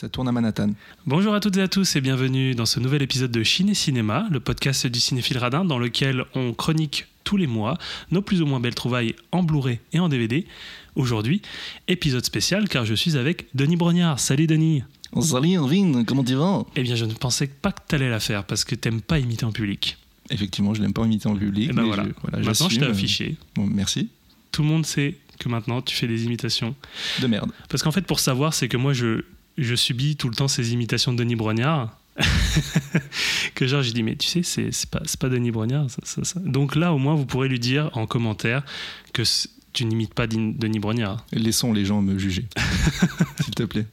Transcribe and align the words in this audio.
Ça 0.00 0.08
tourne 0.08 0.28
à 0.28 0.30
Manhattan. 0.30 0.70
Bonjour 1.06 1.34
à 1.34 1.40
toutes 1.40 1.56
et 1.56 1.60
à 1.60 1.66
tous 1.66 1.96
et 1.96 2.00
bienvenue 2.00 2.54
dans 2.54 2.66
ce 2.66 2.78
nouvel 2.78 3.02
épisode 3.02 3.32
de 3.32 3.42
Chine 3.42 3.68
et 3.68 3.74
Cinéma, 3.74 4.28
le 4.30 4.38
podcast 4.38 4.86
du 4.86 5.00
cinéphile 5.00 5.38
radin 5.38 5.64
dans 5.64 5.80
lequel 5.80 6.24
on 6.36 6.52
chronique 6.54 7.06
tous 7.24 7.36
les 7.36 7.48
mois 7.48 7.76
nos 8.12 8.22
plus 8.22 8.40
ou 8.40 8.46
moins 8.46 8.60
belles 8.60 8.76
trouvailles 8.76 9.16
en 9.32 9.42
Blu-ray 9.42 9.80
et 9.92 9.98
en 9.98 10.08
DVD. 10.08 10.46
Aujourd'hui, 10.94 11.42
épisode 11.88 12.24
spécial 12.24 12.68
car 12.68 12.84
je 12.84 12.94
suis 12.94 13.16
avec 13.16 13.46
Denis 13.56 13.74
Brognard. 13.74 14.20
Salut 14.20 14.46
Denis 14.46 14.84
Salut 15.20 15.48
Irvine, 15.48 16.04
comment 16.04 16.22
tu 16.22 16.34
vas? 16.36 16.64
Eh 16.76 16.84
bien 16.84 16.94
je 16.94 17.04
ne 17.04 17.14
pensais 17.14 17.48
pas 17.48 17.72
que 17.72 17.80
tu 17.88 17.96
allais 17.96 18.08
la 18.08 18.20
faire 18.20 18.44
parce 18.44 18.62
que 18.62 18.76
t'aimes 18.76 19.00
pas 19.00 19.18
imiter 19.18 19.46
en 19.46 19.50
public. 19.52 19.98
Effectivement, 20.30 20.74
je 20.74 20.80
n'aime 20.80 20.92
pas 20.92 21.04
imiter 21.06 21.26
en 21.26 21.34
public. 21.34 21.70
Et 21.70 21.72
ben 21.72 21.82
mais 21.82 21.88
voilà. 21.88 22.04
je- 22.04 22.10
voilà, 22.22 22.46
maintenant 22.46 22.68
je 22.68 22.78
t'ai 22.78 22.86
affiché. 22.86 23.34
Bon, 23.56 23.66
merci. 23.66 24.10
Tout 24.52 24.62
le 24.62 24.68
monde 24.68 24.86
sait 24.86 25.16
que 25.40 25.48
maintenant 25.48 25.82
tu 25.82 25.96
fais 25.96 26.06
des 26.06 26.24
imitations. 26.24 26.76
De 27.20 27.26
merde. 27.26 27.50
Parce 27.68 27.82
qu'en 27.82 27.90
fait 27.90 28.02
pour 28.06 28.20
savoir 28.20 28.54
c'est 28.54 28.68
que 28.68 28.76
moi 28.76 28.92
je, 28.92 29.24
je 29.58 29.74
subis 29.74 30.16
tout 30.16 30.28
le 30.28 30.34
temps 30.34 30.48
ces 30.48 30.72
imitations 30.72 31.12
de 31.12 31.18
Denis 31.18 31.36
Brognard. 31.36 31.96
que 33.54 33.66
genre 33.68 33.82
j'ai 33.82 33.92
dit 33.92 34.02
mais 34.02 34.16
tu 34.16 34.26
sais 34.26 34.42
c'est 34.42 34.90
pas, 34.90 35.00
pas 35.20 35.28
Denis 35.28 35.52
Brognard 35.52 35.88
ça, 35.88 35.98
ça, 36.02 36.24
ça. 36.24 36.40
donc 36.40 36.74
là 36.74 36.92
au 36.92 36.98
moins 36.98 37.14
vous 37.14 37.26
pourrez 37.26 37.48
lui 37.48 37.60
dire 37.60 37.90
en 37.92 38.06
commentaire 38.06 38.64
que 39.12 39.22
tu 39.72 39.84
n'imites 39.84 40.14
pas 40.14 40.26
Denis 40.26 40.80
Brognard 40.80 41.24
Laissons 41.32 41.72
les 41.72 41.84
gens 41.84 42.02
me 42.02 42.18
juger. 42.18 42.48
S'il 43.44 43.54
te 43.54 43.62
plaît. 43.62 43.86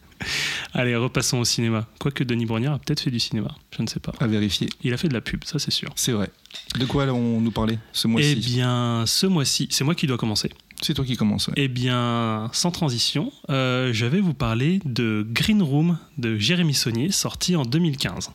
allez 0.73 0.95
repassons 0.95 1.37
au 1.37 1.45
cinéma 1.45 1.87
quoique 1.99 2.23
Denis 2.23 2.47
Brognard 2.47 2.73
a 2.73 2.79
peut-être 2.79 3.01
fait 3.01 3.11
du 3.11 3.19
cinéma 3.19 3.53
je 3.77 3.83
ne 3.83 3.87
sais 3.87 3.99
pas 3.99 4.13
À 4.19 4.25
vérifier. 4.25 4.69
il 4.81 4.91
a 4.91 4.97
fait 4.97 5.09
de 5.09 5.13
la 5.13 5.21
pub 5.21 5.43
ça 5.43 5.59
c'est 5.59 5.69
sûr 5.71 5.91
C'est 5.95 6.11
vrai. 6.13 6.31
De 6.79 6.85
quoi 6.85 7.05
on 7.05 7.41
nous 7.41 7.51
parlait 7.51 7.77
ce 7.93 8.07
eh 8.07 8.11
mois-ci 8.11 8.35
bien 8.37 9.03
ce 9.05 9.27
mois-ci 9.27 9.67
c'est 9.69 9.83
moi 9.83 9.93
qui 9.93 10.07
dois 10.07 10.17
commencer 10.17 10.49
C'est 10.85 10.93
toi 10.93 11.03
qui 11.03 11.17
commences. 11.17 11.47
ouais. 11.47 11.55
Eh 11.57 11.67
bien, 11.67 12.47
sans 12.53 12.69
transition, 12.69 13.31
euh, 13.49 13.89
je 13.91 14.05
vais 14.05 14.19
vous 14.19 14.35
parler 14.35 14.79
de 14.85 15.25
Green 15.27 15.63
Room 15.63 15.97
de 16.19 16.37
Jérémy 16.37 16.75
Saunier, 16.75 17.09
sorti 17.09 17.55
en 17.55 17.63
2015. 17.65 18.29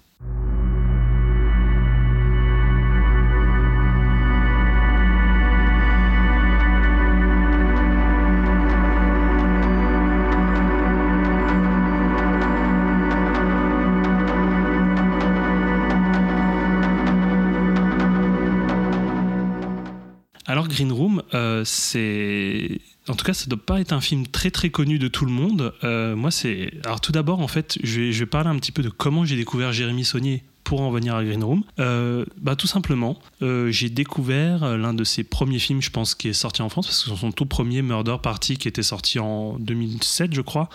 Euh, 21.34 21.62
c'est... 21.64 22.80
En 23.08 23.14
tout 23.14 23.24
cas, 23.24 23.32
ça 23.32 23.46
ne 23.46 23.50
doit 23.50 23.64
pas 23.64 23.80
être 23.80 23.92
un 23.92 24.00
film 24.00 24.26
très 24.26 24.50
très 24.50 24.70
connu 24.70 24.98
de 24.98 25.08
tout 25.08 25.24
le 25.24 25.32
monde. 25.32 25.72
Euh, 25.84 26.14
moi, 26.16 26.30
c'est... 26.30 26.72
Alors 26.84 27.00
tout 27.00 27.12
d'abord, 27.12 27.40
en 27.40 27.48
fait, 27.48 27.78
je 27.82 28.00
vais, 28.12 28.26
parler 28.26 28.50
un 28.50 28.56
petit 28.56 28.72
peu 28.72 28.82
de 28.82 28.90
comment 28.90 29.24
j'ai 29.24 29.36
découvert 29.36 29.72
Jérémy 29.72 30.04
Saunier 30.04 30.42
pour 30.64 30.82
en 30.82 30.90
venir 30.90 31.16
à 31.16 31.24
Green 31.24 31.42
Room. 31.42 31.64
Euh, 31.80 32.24
bah, 32.36 32.54
tout 32.54 32.66
simplement, 32.66 33.18
j'ai 33.40 33.88
découvert 33.88 34.76
l'un 34.76 34.94
de 34.94 35.04
ses 35.04 35.24
premiers 35.24 35.58
films, 35.58 35.82
je 35.82 35.90
pense, 35.90 36.14
qui 36.14 36.28
est 36.28 36.32
sorti 36.32 36.62
en 36.62 36.68
France, 36.68 36.86
parce 36.86 37.04
que 37.04 37.16
son 37.16 37.32
tout 37.32 37.46
premier 37.46 37.82
Murder 37.82 38.16
Party, 38.22 38.56
qui 38.56 38.68
était 38.68 38.82
sorti 38.82 39.18
en 39.18 39.58
2007, 39.58 40.32
je 40.34 40.40
crois, 40.40 40.68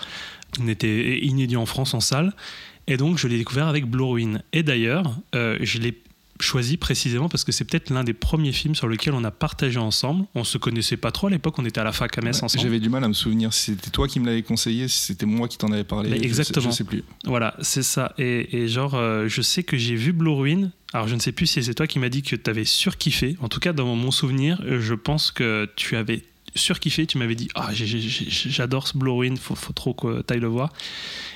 n'était 0.59 1.19
inédit 1.19 1.57
en 1.57 1.66
France 1.66 1.94
en 1.94 2.01
salle. 2.01 2.34
Et 2.88 2.97
donc, 2.97 3.18
je 3.18 3.28
l'ai 3.28 3.38
découvert 3.38 3.68
avec 3.68 3.85
Blue 3.85 4.03
Ruin. 4.03 4.41
Et 4.51 4.63
d'ailleurs, 4.63 5.16
je 5.34 5.80
l'ai 5.80 5.97
choisi 6.40 6.78
précisément 6.78 7.29
parce 7.29 7.44
que 7.44 7.51
c'est 7.51 7.63
peut-être 7.66 7.90
l'un 7.90 8.03
des 8.03 8.13
premiers 8.13 8.51
films 8.51 8.75
sur 8.75 8.88
lequel 8.88 9.13
on 9.13 9.23
a 9.23 9.31
partagé 9.31 9.79
ensemble. 9.79 10.25
On 10.35 10.44
se 10.44 10.57
connaissait 10.57 10.97
pas 10.97 11.12
trop 11.12 11.28
à 11.28 11.29
l'époque, 11.29 11.57
on 11.59 11.66
était 11.66 11.79
à 11.79 11.84
la 11.84 11.91
fac 11.91 12.18
à 12.18 12.22
Metz 12.22 12.38
Ouais, 12.40 12.44
ensemble. 12.44 12.63
J'avais 12.63 12.79
du 12.79 12.90
mal 12.90 13.03
à 13.03 13.07
me 13.07 13.13
souvenir 13.13 13.53
si 13.53 13.72
c'était 13.72 13.90
toi 13.90 14.07
qui 14.07 14.19
me 14.19 14.25
l'avais 14.25 14.41
conseillé, 14.44 14.88
si 14.88 14.97
c'était 15.00 15.25
moi 15.25 15.47
qui 15.47 15.57
t'en 15.57 15.72
avais 15.72 15.84
parlé. 15.84 16.09
Mais 16.09 16.18
Je 16.18 16.22
sais- 16.22 16.28
exactement. 16.28 16.72
Je 16.72 16.75
sais, 16.75 16.84
plus. 16.84 17.03
Voilà, 17.25 17.56
c'est 17.62 17.84
ça. 17.84 18.13
Et, 18.18 18.57
et 18.63 18.68
genre, 18.68 18.95
euh, 18.95 19.28
je 19.28 19.41
sais 19.41 19.63
que 19.63 19.78
j'ai 19.78 19.95
vu 19.95 20.12
Blue 20.13 20.31
Ruin. 20.31 20.72
Alors, 20.94 21.07
je 21.07 21.16
ne 21.16 21.19
sais 21.19 21.31
plus 21.31 21.47
si 21.47 21.63
c'est 21.63 21.74
toi 21.74 21.88
qui 21.88 22.00
m'as 22.00 22.09
dit 22.09 22.22
que 22.22 22.35
tu 22.35 22.50
avais 22.50 22.66
surkiffé. 22.66 23.35
En 23.41 23.50
tout 23.50 23.59
cas, 23.59 23.74
dans 23.74 23.95
mon 23.95 24.12
souvenir, 24.12 24.62
je 24.79 24.94
pense 24.94 25.31
que 25.31 25.69
tu 25.75 25.95
avais 25.97 26.24
surkiffé. 26.56 27.06
Tu 27.06 27.18
m'avais 27.18 27.36
dit 27.36 27.50
Ah, 27.56 27.70
j'adore 27.74 28.88
ce 28.88 28.98
Blue 28.98 29.12
Ruin, 29.12 29.36
faut, 29.36 29.56
faut 29.56 29.74
trop 29.74 29.94
que 29.94 30.22
tu 30.22 30.34
ailles 30.34 30.40
le 30.40 30.48
voir. 30.48 30.72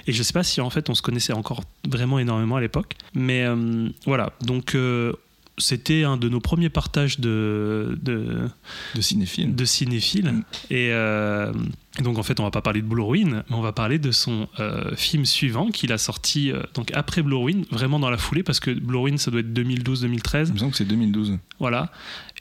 Et 0.07 0.12
je 0.12 0.24
sais 0.24 0.34
pas 0.34 0.44
si 0.44 0.62
en 0.62 0.69
fait 0.69 0.90
on 0.90 0.96
se 0.96 1.02
connaissait 1.02 1.34
encore 1.34 1.62
vraiment 1.88 2.19
énormément 2.19 2.56
à 2.56 2.62
l'époque. 2.62 2.96
Mais 3.13 3.44
euh, 3.46 3.90
voilà, 4.06 4.34
donc. 4.41 4.75
euh, 4.75 5.13
c'était 5.59 6.03
un 6.03 6.17
de 6.17 6.29
nos 6.29 6.39
premiers 6.39 6.69
partages 6.69 7.19
de, 7.19 7.97
de, 8.01 8.49
De 8.95 9.01
cinéphile. 9.01 9.55
de 9.55 9.65
cinéphile. 9.65 10.31
Mm. 10.31 10.43
Et, 10.71 10.89
euh, 10.91 11.53
et 11.99 12.01
donc 12.01 12.17
en 12.17 12.23
fait, 12.23 12.39
on 12.39 12.43
va 12.43 12.51
pas 12.51 12.61
parler 12.61 12.81
de 12.81 12.87
Blue 12.87 13.01
Ruin, 13.01 13.43
mais 13.47 13.55
on 13.55 13.61
va 13.61 13.71
parler 13.71 13.99
de 13.99 14.11
son 14.11 14.47
euh, 14.59 14.95
film 14.95 15.25
suivant 15.25 15.69
qu'il 15.69 15.91
a 15.91 15.97
sorti 15.97 16.51
euh, 16.51 16.61
donc 16.73 16.91
après 16.93 17.21
Blue 17.21 17.35
Ruin, 17.35 17.61
vraiment 17.71 17.99
dans 17.99 18.09
la 18.09 18.17
foulée, 18.17 18.43
parce 18.43 18.59
que 18.59 18.71
Blue 18.71 18.97
Ruin, 18.97 19.17
ça 19.17 19.31
doit 19.31 19.41
être 19.41 19.53
2012-2013. 19.53 20.47
Il 20.47 20.53
me 20.53 20.57
semble 20.57 20.71
que 20.71 20.77
c'est 20.77 20.85
2012. 20.85 21.37
Voilà. 21.59 21.91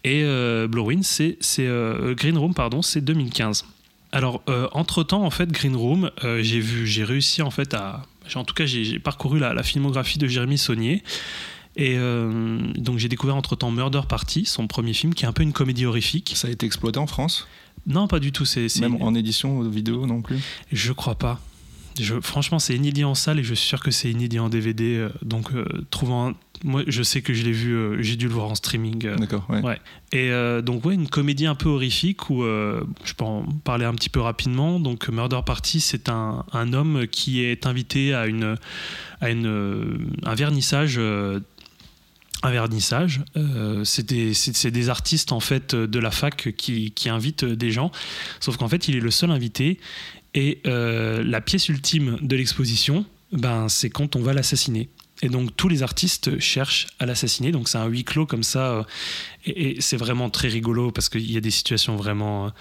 Et 0.04 0.22
Blue 0.68 0.80
Ruin, 0.80 1.02
c'est 1.02 1.36
c'est, 1.40 1.68
Green 2.14 2.38
Room, 2.38 2.54
pardon, 2.54 2.82
c'est 2.82 3.00
2015. 3.00 3.64
Alors, 4.12 4.42
entre 4.72 5.02
temps, 5.02 5.24
en 5.24 5.30
fait, 5.30 5.50
Green 5.50 5.74
Room, 5.74 6.12
j'ai 6.40 6.60
vu, 6.60 6.86
j'ai 6.86 7.02
réussi 7.02 7.42
en 7.42 7.50
fait 7.50 7.74
à, 7.74 8.04
en 8.36 8.44
tout 8.44 8.54
cas, 8.54 8.64
j'ai 8.64 8.84
j'ai 8.84 9.00
parcouru 9.00 9.40
la, 9.40 9.52
la 9.54 9.64
filmographie 9.64 10.18
de 10.18 10.28
Jérémy 10.28 10.56
Saunier. 10.56 11.02
Et 11.76 11.94
euh, 11.96 12.58
donc 12.76 12.98
j'ai 12.98 13.08
découvert 13.08 13.36
entre 13.36 13.54
temps 13.56 13.70
Murder 13.70 14.00
Party, 14.08 14.44
son 14.46 14.66
premier 14.66 14.92
film, 14.92 15.14
qui 15.14 15.24
est 15.24 15.28
un 15.28 15.32
peu 15.32 15.42
une 15.42 15.52
comédie 15.52 15.86
horrifique. 15.86 16.32
Ça 16.34 16.48
a 16.48 16.50
été 16.50 16.66
exploité 16.66 16.98
en 16.98 17.06
France? 17.06 17.46
Non, 17.86 18.08
pas 18.08 18.18
du 18.20 18.32
tout. 18.32 18.44
C'est, 18.44 18.66
Même 18.80 18.96
en 19.00 19.14
édition 19.14 19.62
vidéo 19.62 20.06
non 20.06 20.20
plus? 20.22 20.38
Je 20.72 20.92
crois 20.92 21.14
pas. 21.14 21.40
Je, 22.00 22.20
franchement, 22.20 22.58
c'est 22.60 22.74
inédit 22.76 23.04
en 23.04 23.14
salle 23.16 23.40
et 23.40 23.44
je 23.44 23.54
suis 23.54 23.66
sûr 23.68 23.80
que 23.82 23.90
c'est 23.90 24.10
inédit 24.10 24.38
en 24.38 24.48
DVD. 24.48 24.96
euh, 24.96 25.08
donc, 25.22 25.52
euh, 25.52 25.64
trouvant. 25.90 26.28
un- 26.30 26.34
Moi, 26.64 26.82
je 26.88 27.02
sais 27.04 27.22
que 27.22 27.32
je 27.34 27.42
l'ai 27.44 27.52
vu, 27.52 27.72
euh, 27.74 28.02
j'ai 28.02 28.16
dû 28.16 28.26
le 28.28 28.34
voir 28.34 28.50
en 28.50 28.54
streaming. 28.56 29.06
euh, 29.06 29.16
D'accord, 29.16 29.46
ouais. 29.48 29.62
Ouais. 29.62 29.78
Et 30.12 30.30
donc, 30.62 30.84
ouais, 30.84 30.94
une 30.94 31.08
comédie 31.08 31.46
un 31.46 31.54
peu 31.54 31.68
horrifique 31.68 32.30
où 32.30 32.42
je 32.42 33.14
peux 33.16 33.24
en 33.24 33.44
parler 33.64 33.84
un 33.84 33.94
petit 33.94 34.08
peu 34.10 34.20
rapidement. 34.20 34.78
Donc, 34.80 35.08
Murder 35.08 35.40
Party, 35.46 35.80
c'est 35.80 36.08
un, 36.08 36.44
un 36.52 36.72
homme 36.72 37.06
qui 37.08 37.42
est 37.44 37.66
invité 37.66 38.14
à, 38.14 38.26
une, 38.26 38.56
à 39.20 39.30
une, 39.30 40.08
un 40.24 40.34
vernissage. 40.34 41.00
Un 42.42 42.50
vernissage, 42.50 43.22
Euh, 43.36 43.84
c'est 43.84 44.06
des, 44.06 44.88
artistes 44.88 45.32
en 45.32 45.40
fait 45.40 45.74
de 45.74 45.98
la 45.98 46.10
fac 46.10 46.54
qui, 46.56 47.08
invitent 47.08 47.44
des 47.44 47.70
gens, 47.70 47.90
sauf 48.40 48.56
qu'en 48.56 48.68
fait 48.68 48.88
il 48.88 48.96
est 48.96 49.00
le 49.00 49.10
seul 49.10 49.30
invité 49.30 49.78
et 50.34 50.60
euh, 50.66 51.22
la 51.24 51.40
pièce 51.40 51.68
ultime 51.68 52.18
de 52.20 52.36
l'exposition, 52.36 53.04
ben, 53.32 53.68
c'est 53.68 53.90
quand 53.90 54.16
on 54.16 54.20
va 54.20 54.32
l'assassiner. 54.32 54.88
Et 55.20 55.28
donc 55.28 55.56
tous 55.56 55.68
les 55.68 55.82
artistes 55.82 56.38
cherchent 56.38 56.86
à 57.00 57.06
l'assassiner. 57.06 57.50
Donc 57.50 57.68
c'est 57.68 57.78
un 57.78 57.86
huis 57.86 58.04
clos 58.04 58.24
comme 58.26 58.44
ça. 58.44 58.70
euh, 58.70 58.82
Et, 59.44 59.78
et 59.78 59.80
c'est 59.80 59.96
vraiment 59.96 60.30
très 60.30 60.46
rigolo 60.48 60.92
parce 60.92 61.08
qu'il 61.08 61.30
y 61.30 61.36
a 61.36 61.40
des 61.40 61.50
situations 61.50 61.96
vraiment, 61.96 62.52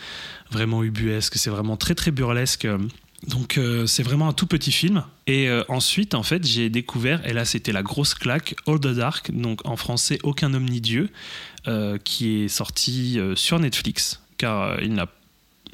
vraiment 0.50 0.84
ubuesques. 0.84 1.36
C'est 1.36 1.52
vraiment 1.52 1.78
très 1.78 1.94
très 1.94 2.10
burlesque. 2.10 2.68
Donc 3.26 3.58
euh, 3.58 3.88
c'est 3.88 4.04
vraiment 4.04 4.28
un 4.28 4.34
tout 4.34 4.46
petit 4.46 4.72
film. 4.72 5.04
Et 5.26 5.50
euh, 5.50 5.64
ensuite, 5.70 6.14
en 6.14 6.24
fait, 6.24 6.46
j'ai 6.46 6.70
découvert, 6.70 7.26
et 7.26 7.34
là 7.34 7.46
c'était 7.46 7.72
la 7.72 7.84
grosse 7.84 8.14
claque, 8.14 8.56
All 8.68 8.80
the 8.80 8.88
Dark, 8.88 9.32
donc 9.32 9.66
en 9.66 9.76
français 9.76 10.20
Aucun 10.24 10.54
homme 10.54 10.66
ni 10.66 10.82
Dieu, 10.82 11.10
euh, 11.68 11.98
qui 11.98 12.44
est 12.44 12.48
sorti 12.48 13.20
sur 13.36 13.60
Netflix. 13.60 14.22
Car 14.38 14.82
il 14.82 14.94
n'a 14.94 15.08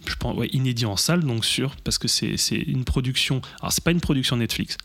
je 0.06 0.16
pense, 0.16 0.38
ouais, 0.38 0.50
inédit 0.52 0.86
en 0.86 0.98
salle, 0.98 1.24
donc 1.24 1.46
sûr, 1.46 1.76
parce 1.84 1.98
que 1.98 2.08
c'est 2.08 2.38
c'est 2.38 2.58
une 2.58 2.84
production. 2.84 3.42
Alors, 3.62 3.72
c'est 3.72 3.84
pas 3.84 3.92
une 3.92 4.02
production 4.02 4.38
Netflix. 4.38 4.78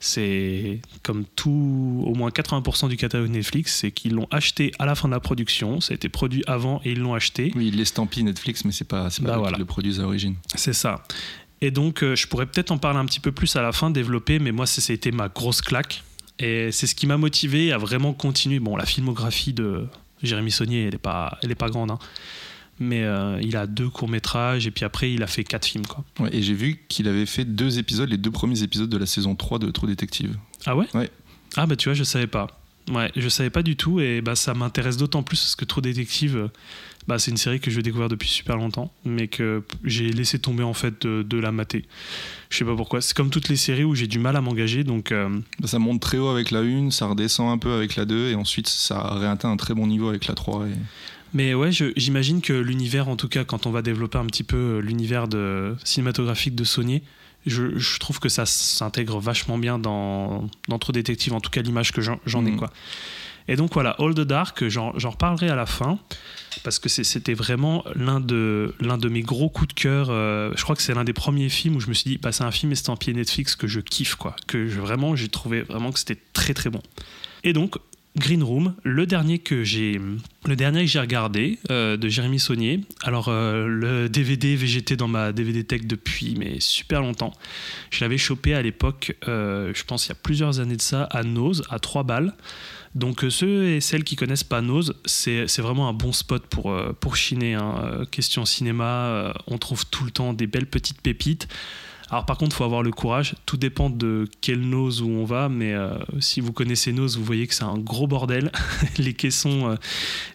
C'est 0.00 0.80
comme 1.02 1.24
tout, 1.34 2.04
au 2.06 2.14
moins 2.14 2.30
80% 2.30 2.88
du 2.88 2.96
catalogue 2.96 3.30
Netflix, 3.30 3.74
c'est 3.74 3.90
qu'ils 3.90 4.14
l'ont 4.14 4.28
acheté 4.30 4.70
à 4.78 4.86
la 4.86 4.94
fin 4.94 5.08
de 5.08 5.14
la 5.14 5.18
production. 5.18 5.80
Ça 5.80 5.92
a 5.92 5.96
été 5.96 6.08
produit 6.08 6.44
avant 6.46 6.80
et 6.84 6.92
ils 6.92 7.00
l'ont 7.00 7.14
acheté. 7.14 7.52
Oui, 7.56 7.72
l'estampille 7.72 8.22
Netflix, 8.22 8.64
mais 8.64 8.70
c'est 8.70 8.84
pas, 8.86 9.10
c'est 9.10 9.22
pas 9.22 9.32
Bah 9.32 9.38
voilà. 9.38 9.58
le 9.58 9.64
produisent 9.64 9.98
à 9.98 10.04
l'origine. 10.04 10.36
C'est 10.54 10.72
ça. 10.72 11.02
Et 11.60 11.70
donc, 11.70 12.02
euh, 12.02 12.14
je 12.14 12.26
pourrais 12.26 12.46
peut-être 12.46 12.70
en 12.70 12.78
parler 12.78 12.98
un 12.98 13.04
petit 13.04 13.20
peu 13.20 13.32
plus 13.32 13.56
à 13.56 13.62
la 13.62 13.72
fin, 13.72 13.90
développer, 13.90 14.38
mais 14.38 14.52
moi, 14.52 14.66
ça, 14.66 14.80
ça 14.80 14.92
a 14.92 14.94
été 14.94 15.10
ma 15.10 15.28
grosse 15.28 15.60
claque. 15.60 16.04
Et 16.38 16.70
c'est 16.70 16.86
ce 16.86 16.94
qui 16.94 17.06
m'a 17.06 17.16
motivé 17.16 17.72
à 17.72 17.78
vraiment 17.78 18.12
continuer. 18.12 18.60
Bon, 18.60 18.76
la 18.76 18.86
filmographie 18.86 19.52
de 19.52 19.86
Jérémy 20.22 20.50
Saunier, 20.52 20.84
elle 20.84 20.92
n'est 20.92 20.98
pas, 20.98 21.38
elle 21.42 21.50
est 21.50 21.56
pas 21.56 21.68
grande, 21.68 21.90
hein. 21.90 21.98
mais 22.78 23.02
euh, 23.02 23.40
il 23.42 23.56
a 23.56 23.66
deux 23.66 23.88
courts-métrages, 23.88 24.66
et 24.66 24.70
puis 24.70 24.84
après, 24.84 25.12
il 25.12 25.22
a 25.22 25.26
fait 25.26 25.42
quatre 25.42 25.66
films. 25.66 25.86
Quoi. 25.86 26.04
Ouais, 26.20 26.30
et 26.32 26.42
j'ai 26.42 26.54
vu 26.54 26.84
qu'il 26.88 27.08
avait 27.08 27.26
fait 27.26 27.44
deux 27.44 27.80
épisodes, 27.80 28.08
les 28.08 28.18
deux 28.18 28.30
premiers 28.30 28.62
épisodes 28.62 28.88
de 28.88 28.96
la 28.96 29.06
saison 29.06 29.34
3 29.34 29.58
de 29.58 29.70
True 29.70 29.88
Detective. 29.88 30.36
Ah 30.64 30.76
ouais? 30.76 30.86
Ouais. 30.94 31.10
Ah 31.56 31.66
bah 31.66 31.74
tu 31.74 31.88
vois, 31.88 31.94
je 31.94 32.04
savais 32.04 32.26
pas. 32.26 32.46
Ouais, 32.90 33.10
je 33.16 33.28
savais 33.28 33.50
pas 33.50 33.62
du 33.62 33.76
tout, 33.76 34.00
et 34.00 34.20
bah 34.20 34.36
ça 34.36 34.54
m'intéresse 34.54 34.96
d'autant 34.96 35.22
plus 35.22 35.40
parce 35.40 35.56
que 35.56 35.64
Trop 35.64 35.80
Détective, 35.80 36.36
euh, 36.36 36.48
bah, 37.08 37.18
c'est 37.18 37.30
une 37.30 37.38
série 37.38 37.58
que 37.58 37.70
je 37.70 37.80
découvre 37.80 38.08
depuis 38.08 38.28
super 38.28 38.58
longtemps, 38.58 38.92
mais 39.06 39.28
que 39.28 39.64
j'ai 39.82 40.12
laissé 40.12 40.38
tomber 40.38 40.62
en 40.62 40.74
fait 40.74 41.06
de, 41.06 41.22
de 41.22 41.38
la 41.38 41.52
mater. 41.52 41.86
Je 42.50 42.58
sais 42.58 42.66
pas 42.66 42.76
pourquoi. 42.76 43.00
C'est 43.00 43.16
comme 43.16 43.30
toutes 43.30 43.48
les 43.48 43.56
séries 43.56 43.84
où 43.84 43.94
j'ai 43.94 44.06
du 44.06 44.18
mal 44.18 44.36
à 44.36 44.42
m'engager, 44.42 44.84
donc 44.84 45.10
euh, 45.10 45.40
Bah, 45.58 45.68
Ça 45.68 45.78
monte 45.78 46.00
très 46.00 46.18
haut 46.18 46.28
avec 46.28 46.50
la 46.50 46.60
1, 46.60 46.90
ça 46.90 47.06
redescend 47.06 47.50
un 47.50 47.56
peu 47.56 47.72
avec 47.72 47.96
la 47.96 48.04
2, 48.04 48.28
et 48.28 48.34
ensuite 48.34 48.68
ça 48.68 49.14
réatteint 49.14 49.50
un 49.50 49.56
très 49.56 49.72
bon 49.72 49.86
niveau 49.86 50.10
avec 50.10 50.26
la 50.26 50.34
3. 50.34 50.66
Et... 50.66 50.72
Mais 51.32 51.54
ouais, 51.54 51.70
j'imagine 51.72 52.42
que 52.42 52.52
l'univers, 52.52 53.08
en 53.08 53.16
tout 53.16 53.28
cas, 53.28 53.44
quand 53.44 53.66
on 53.66 53.70
va 53.70 53.80
développer 53.80 54.18
un 54.18 54.26
petit 54.26 54.44
peu 54.44 54.56
euh, 54.56 54.80
l'univers 54.80 55.28
de, 55.28 55.76
cinématographique 55.84 56.54
de 56.54 56.64
Sony, 56.64 57.02
je, 57.46 57.78
je 57.78 57.98
trouve 57.98 58.20
que 58.20 58.28
ça 58.28 58.44
s'intègre 58.44 59.18
vachement 59.18 59.56
bien 59.56 59.78
dans, 59.78 60.46
dans 60.68 60.78
Trop 60.78 60.92
Détective, 60.92 61.32
en 61.32 61.40
tout 61.40 61.50
cas 61.50 61.62
l'image 61.62 61.92
que 61.92 62.02
j'en 62.02 62.46
ai. 62.46 62.50
Mhm. 62.50 62.56
Quoi. 62.58 62.70
Et 63.48 63.56
donc 63.56 63.72
voilà, 63.72 63.96
All 63.98 64.14
the 64.14 64.20
Dark, 64.20 64.68
j'en 64.68 64.92
reparlerai 64.92 65.48
à 65.48 65.56
la 65.56 65.66
fin, 65.66 65.98
parce 66.62 66.78
que 66.78 66.88
c'était 66.88 67.34
vraiment 67.34 67.82
l'un 67.94 68.20
de, 68.20 68.74
de 68.80 69.08
mes 69.08 69.22
gros 69.22 69.48
coups 69.48 69.74
de 69.74 69.80
cœur. 69.80 70.08
euh, 70.10 70.52
je 70.54 70.62
crois 70.62 70.76
que 70.76 70.82
c'est 70.82 70.94
l'un 70.94 71.04
des 71.04 71.14
premiers 71.14 71.48
films 71.48 71.76
où 71.76 71.80
je 71.80 71.88
me 71.88 71.94
suis 71.94 72.10
dit, 72.10 72.18
bah, 72.18 72.30
c'est 72.30 72.44
un 72.44 72.50
film 72.50 72.72
estampillé 72.72 73.14
Netflix 73.14 73.56
que 73.56 73.66
je 73.66 73.80
kiffe, 73.80 74.16
quoi. 74.16 74.36
Que 74.46 74.68
vraiment, 74.68 75.16
j'ai 75.16 75.28
trouvé 75.28 75.62
vraiment 75.62 75.92
que 75.92 75.98
c'était 75.98 76.18
très 76.34 76.52
très 76.52 76.68
bon. 76.68 76.82
Et 77.42 77.54
donc, 77.54 77.76
Green 78.16 78.42
Room, 78.42 78.74
le 78.82 79.06
dernier 79.06 79.38
que 79.38 79.62
j'ai, 79.64 80.00
le 80.44 80.56
dernier 80.56 80.80
que 80.80 80.90
j'ai 80.90 80.98
regardé 80.98 81.58
euh, 81.70 81.96
de 81.96 82.08
Jérémy 82.08 82.40
Saunier. 82.40 82.80
Alors 83.02 83.28
euh, 83.28 83.66
le 83.68 84.08
DVD 84.08 84.56
VGT 84.56 84.96
dans 84.96 85.06
ma 85.06 85.32
DVD 85.32 85.62
Tech 85.62 85.82
depuis 85.84 86.34
mais 86.36 86.58
super 86.58 87.00
longtemps. 87.00 87.32
Je 87.90 88.00
l'avais 88.00 88.18
chopé 88.18 88.54
à 88.54 88.62
l'époque, 88.62 89.16
je 89.24 89.84
pense 89.84 90.06
il 90.06 90.08
y 90.08 90.12
a 90.12 90.16
plusieurs 90.16 90.58
années 90.58 90.76
de 90.76 90.82
ça, 90.82 91.04
à 91.04 91.22
Nose, 91.22 91.62
à 91.70 91.78
3 91.78 92.02
balles. 92.02 92.34
Donc 92.94 93.24
euh, 93.24 93.30
ceux 93.30 93.66
et 93.66 93.80
celles 93.80 94.04
qui 94.04 94.16
connaissent 94.16 94.44
pas 94.44 94.60
Nose, 94.60 94.94
c'est 95.04 95.46
vraiment 95.58 95.88
un 95.88 95.92
bon 95.92 96.12
spot 96.12 96.46
pour, 96.46 96.70
euh, 96.72 96.92
pour 96.98 97.16
chiner. 97.16 97.54
hein. 97.54 97.74
Euh, 97.84 98.04
Question 98.04 98.44
cinéma, 98.44 99.34
on 99.46 99.58
trouve 99.58 99.86
tout 99.86 100.04
le 100.04 100.10
temps 100.10 100.32
des 100.32 100.46
belles 100.46 100.66
petites 100.66 101.00
pépites. 101.00 101.48
Alors 102.10 102.24
par 102.24 102.38
contre, 102.38 102.54
il 102.54 102.58
faut 102.58 102.64
avoir 102.64 102.82
le 102.82 102.90
courage. 102.90 103.34
Tout 103.44 103.56
dépend 103.58 103.90
de 103.90 104.26
quelle 104.40 104.60
nose 104.60 105.02
où 105.02 105.08
on 105.10 105.24
va, 105.24 105.48
mais 105.48 105.74
euh, 105.74 105.90
si 106.20 106.40
vous 106.40 106.52
connaissez 106.52 106.92
Nose, 106.92 107.18
vous 107.18 107.24
voyez 107.24 107.46
que 107.46 107.54
c'est 107.54 107.64
un 107.64 107.76
gros 107.78 108.06
bordel. 108.06 108.50
les 108.98 109.12
caissons, 109.14 109.70
euh, 109.70 109.74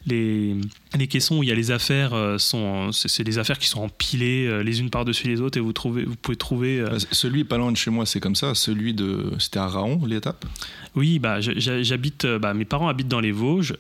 les, 0.06 0.56
les 0.96 1.08
caissons 1.08 1.40
où 1.40 1.44
il 1.44 1.50
y 1.50 1.52
a 1.52 1.56
les 1.56 1.72
affaires 1.72 2.14
euh, 2.14 2.38
sont, 2.38 2.92
c'est 2.92 3.24
des 3.24 3.40
affaires 3.40 3.58
qui 3.58 3.68
sont 3.68 3.82
empilées 3.82 4.46
euh, 4.48 4.62
les 4.62 4.82
unes 4.82 4.90
par-dessus 4.92 5.28
les 5.28 5.42
autres 5.42 5.58
et 5.58 5.62
vous 5.62 5.74
trouvez, 5.74 6.04
vous 6.06 6.16
pouvez 6.16 6.38
trouver. 6.38 6.80
euh, 6.80 6.90
Bah, 6.90 6.98
celui 7.12 7.44
pas 7.44 7.58
loin 7.58 7.72
de 7.72 7.78
chez 7.78 7.90
moi, 7.90 8.06
c'est 8.06 8.20
comme 8.20 8.36
ça. 8.36 8.54
Celui 8.54 8.94
de. 8.94 9.32
C'était 9.40 9.60
à 9.60 9.68
Raon, 9.68 10.06
l'étape? 10.06 10.46
Oui, 10.96 11.18
bah, 11.18 11.40
j'habite, 11.42 12.28
bah, 12.28 12.54
mes 12.54 12.66
parents 12.66 12.88
habitent 12.88 13.08
dans 13.08 13.20
les 13.20 13.32
Vosges 13.32 13.74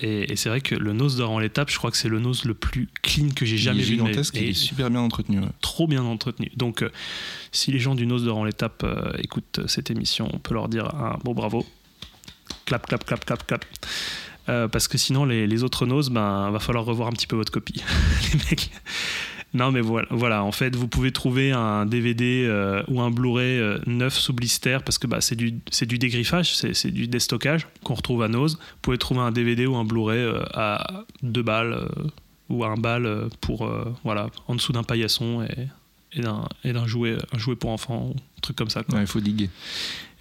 et, 0.00 0.32
et 0.32 0.36
c'est 0.36 0.48
vrai 0.50 0.60
que 0.60 0.76
le 0.76 0.92
nose 0.92 1.16
d'or 1.16 1.32
en 1.32 1.40
l'étape, 1.40 1.68
je 1.68 1.76
crois 1.78 1.90
que 1.90 1.96
c'est 1.96 2.08
le 2.08 2.20
nose 2.20 2.44
le 2.44 2.54
plus 2.54 2.88
clean 3.02 3.30
que 3.34 3.44
j'ai 3.44 3.58
jamais 3.58 3.80
il 3.80 3.82
est 3.82 3.84
vu. 3.86 3.96
de 3.96 4.02
gigantesque, 4.06 4.36
et 4.36 4.44
il 4.44 4.48
est 4.50 4.54
super 4.54 4.88
bien 4.88 5.00
entretenu. 5.00 5.40
ouais. 5.40 5.46
trop 5.60 5.88
bien 5.88 6.04
entretenu. 6.04 6.48
Donc, 6.56 6.84
si 7.52 7.72
les 7.72 7.78
gens 7.78 7.94
du 7.94 8.06
nose 8.06 8.24
d'or 8.24 8.38
en 8.38 8.44
l'étape 8.44 8.82
euh, 8.84 9.12
écoutent 9.18 9.60
cette 9.66 9.90
émission, 9.90 10.28
on 10.32 10.38
peut 10.38 10.54
leur 10.54 10.68
dire 10.68 10.94
un 10.94 11.18
beau 11.24 11.34
bravo. 11.34 11.66
Clap, 12.66 12.86
clap, 12.86 13.04
clap, 13.04 13.24
clap, 13.24 13.46
clap. 13.46 13.64
Euh, 14.48 14.68
parce 14.68 14.88
que 14.88 14.98
sinon, 14.98 15.24
les, 15.24 15.62
autres 15.62 15.86
noses, 15.86 16.10
ben, 16.10 16.50
va 16.50 16.58
falloir 16.58 16.84
revoir 16.84 17.08
un 17.08 17.12
petit 17.12 17.26
peu 17.26 17.36
votre 17.36 17.52
copie, 17.52 17.82
les 18.32 18.38
mecs. 18.50 18.70
Non, 19.52 19.72
mais 19.72 19.80
voilà, 19.80 20.44
en 20.44 20.52
fait, 20.52 20.76
vous 20.76 20.86
pouvez 20.86 21.10
trouver 21.10 21.50
un 21.50 21.84
DVD 21.84 22.46
euh, 22.46 22.84
ou 22.86 23.00
un 23.00 23.10
Blu-ray 23.10 23.58
euh, 23.58 23.78
neuf 23.86 24.14
sous 24.14 24.32
blister 24.32 24.78
parce 24.84 24.96
que 24.98 25.08
bah, 25.08 25.20
c'est 25.20 25.34
du, 25.34 25.52
du 25.52 25.98
dégriffage, 25.98 26.54
c'est, 26.54 26.90
du 26.90 27.08
déstockage 27.08 27.66
qu'on 27.82 27.94
retrouve 27.94 28.22
à 28.22 28.28
Nose. 28.28 28.58
Vous 28.60 28.78
pouvez 28.82 28.98
trouver 28.98 29.20
un 29.20 29.32
DVD 29.32 29.66
ou 29.66 29.74
un 29.74 29.84
Blu-ray 29.84 30.20
euh, 30.20 30.42
à 30.54 31.04
2 31.22 31.42
balles 31.42 31.72
euh, 31.72 31.88
ou 32.48 32.64
à 32.64 32.68
1 32.68 32.74
balle 32.76 33.06
euh, 33.06 33.28
pour, 33.40 33.66
euh, 33.66 33.92
voilà, 34.04 34.28
en 34.46 34.54
dessous 34.54 34.72
d'un 34.72 34.84
paillasson 34.84 35.42
et, 35.42 35.66
et 36.12 36.20
d'un, 36.20 36.48
et 36.64 36.72
d'un 36.72 36.86
jouet, 36.86 37.16
un 37.32 37.38
jouet 37.38 37.56
pour 37.56 37.70
enfants, 37.70 38.12
un 38.14 38.40
truc 38.40 38.56
comme 38.56 38.70
ça. 38.70 38.82
quoi. 38.82 38.96
Ouais, 38.96 39.02
il 39.02 39.06
faut 39.06 39.20
diguer. 39.20 39.50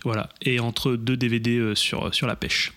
Voilà, 0.03 0.29
et 0.41 0.59
entre 0.59 0.93
deux 0.93 1.17
DVD 1.17 1.57
euh, 1.57 1.75
sur, 1.75 2.13
sur 2.13 2.27
la 2.27 2.35
pêche. 2.35 2.73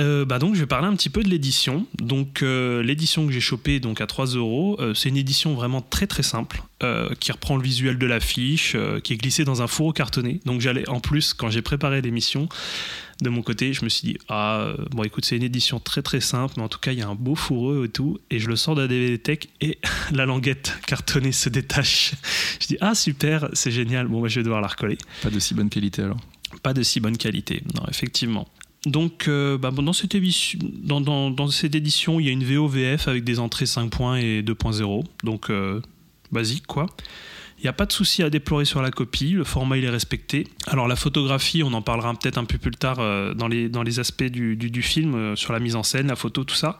Euh, 0.00 0.24
bah 0.24 0.40
donc 0.40 0.56
je 0.56 0.60
vais 0.60 0.66
parler 0.66 0.88
un 0.88 0.96
petit 0.96 1.10
peu 1.10 1.22
de 1.22 1.28
l'édition. 1.28 1.86
Donc 1.98 2.42
euh, 2.42 2.82
l'édition 2.82 3.26
que 3.26 3.32
j'ai 3.32 3.40
chopée 3.40 3.78
donc 3.78 4.00
à 4.00 4.06
3 4.06 4.26
euros, 4.26 4.76
euh, 4.80 4.92
c'est 4.94 5.08
une 5.08 5.16
édition 5.16 5.54
vraiment 5.54 5.82
très 5.82 6.06
très 6.06 6.24
simple 6.24 6.62
euh, 6.82 7.10
qui 7.20 7.30
reprend 7.30 7.56
le 7.56 7.62
visuel 7.62 7.98
de 7.98 8.06
l'affiche, 8.06 8.76
qui 9.04 9.12
est 9.12 9.16
glissée 9.16 9.44
dans 9.44 9.62
un 9.62 9.66
fourreau 9.66 9.92
cartonné. 9.92 10.40
Donc 10.46 10.60
j'allais 10.60 10.88
en 10.88 11.00
plus 11.00 11.32
quand 11.32 11.48
j'ai 11.48 11.62
préparé 11.62 12.00
l'émission 12.02 12.48
de 13.22 13.28
mon 13.28 13.42
côté, 13.42 13.72
je 13.72 13.84
me 13.84 13.88
suis 13.88 14.08
dit 14.08 14.18
ah 14.28 14.72
bon 14.90 15.04
écoute 15.04 15.24
c'est 15.24 15.36
une 15.36 15.44
édition 15.44 15.78
très 15.78 16.02
très 16.02 16.20
simple, 16.20 16.54
mais 16.56 16.64
en 16.64 16.68
tout 16.68 16.80
cas 16.80 16.90
il 16.90 16.98
y 16.98 17.02
a 17.02 17.08
un 17.08 17.14
beau 17.14 17.36
fourreau 17.36 17.84
et 17.84 17.88
tout, 17.88 18.18
et 18.30 18.40
je 18.40 18.48
le 18.48 18.56
sors 18.56 18.74
de 18.74 18.82
la 18.82 18.88
DVD 18.88 19.18
Tech 19.18 19.38
et 19.60 19.78
la 20.12 20.26
languette 20.26 20.76
cartonnée 20.88 21.30
se 21.30 21.48
détache. 21.48 22.14
Je 22.60 22.66
dis 22.66 22.76
ah 22.80 22.94
super 22.96 23.48
c'est 23.52 23.70
génial, 23.70 24.08
bon 24.08 24.20
bah, 24.20 24.28
je 24.28 24.40
vais 24.40 24.44
devoir 24.44 24.60
la 24.60 24.68
recoller 24.68 24.98
Pas 25.22 25.30
de 25.30 25.38
si 25.38 25.54
bonne 25.54 25.68
qualité 25.68 26.02
alors. 26.02 26.18
pas 26.62 26.72
de 26.74 26.82
si 26.82 26.98
bonne 26.98 27.16
qualité. 27.16 27.62
Non, 27.74 27.84
effectivement. 27.88 28.48
Donc, 28.86 29.28
euh, 29.28 29.56
bah, 29.56 29.70
dans, 29.70 29.92
cette 29.92 30.14
édition, 30.14 32.20
il 32.20 32.26
y 32.26 32.28
a 32.28 32.32
une 32.32 32.44
VOVF 32.44 33.08
avec 33.08 33.24
des 33.24 33.38
entrées 33.38 33.66
5 33.66 33.90
points 33.90 34.16
et 34.16 34.42
2.0. 34.42 35.04
Donc, 35.22 35.50
euh, 35.50 35.80
basique, 36.32 36.66
quoi. 36.66 36.86
Il 37.58 37.62
n'y 37.62 37.68
a 37.68 37.72
pas 37.72 37.86
de 37.86 37.92
souci 37.92 38.22
à 38.22 38.28
déplorer 38.28 38.66
sur 38.66 38.82
la 38.82 38.90
copie, 38.90 39.30
le 39.30 39.44
format 39.44 39.78
il 39.78 39.84
est 39.84 39.90
respecté. 39.90 40.48
Alors 40.66 40.86
la 40.86 40.96
photographie, 40.96 41.62
on 41.62 41.72
en 41.72 41.80
parlera 41.80 42.12
peut-être 42.12 42.36
un 42.36 42.44
peu 42.44 42.58
plus 42.58 42.72
tard 42.72 42.98
euh, 42.98 43.32
dans, 43.32 43.48
les, 43.48 44.00
aspects 44.00 44.24
du, 44.24 44.56
du- 44.56 44.82
film, 44.82 45.34
sur 45.34 45.54
la 45.54 45.60
mise 45.60 45.76
en 45.76 45.82
scène, 45.82 46.08
la 46.08 46.16
photo, 46.16 46.44
tout 46.44 46.56
ça. 46.56 46.78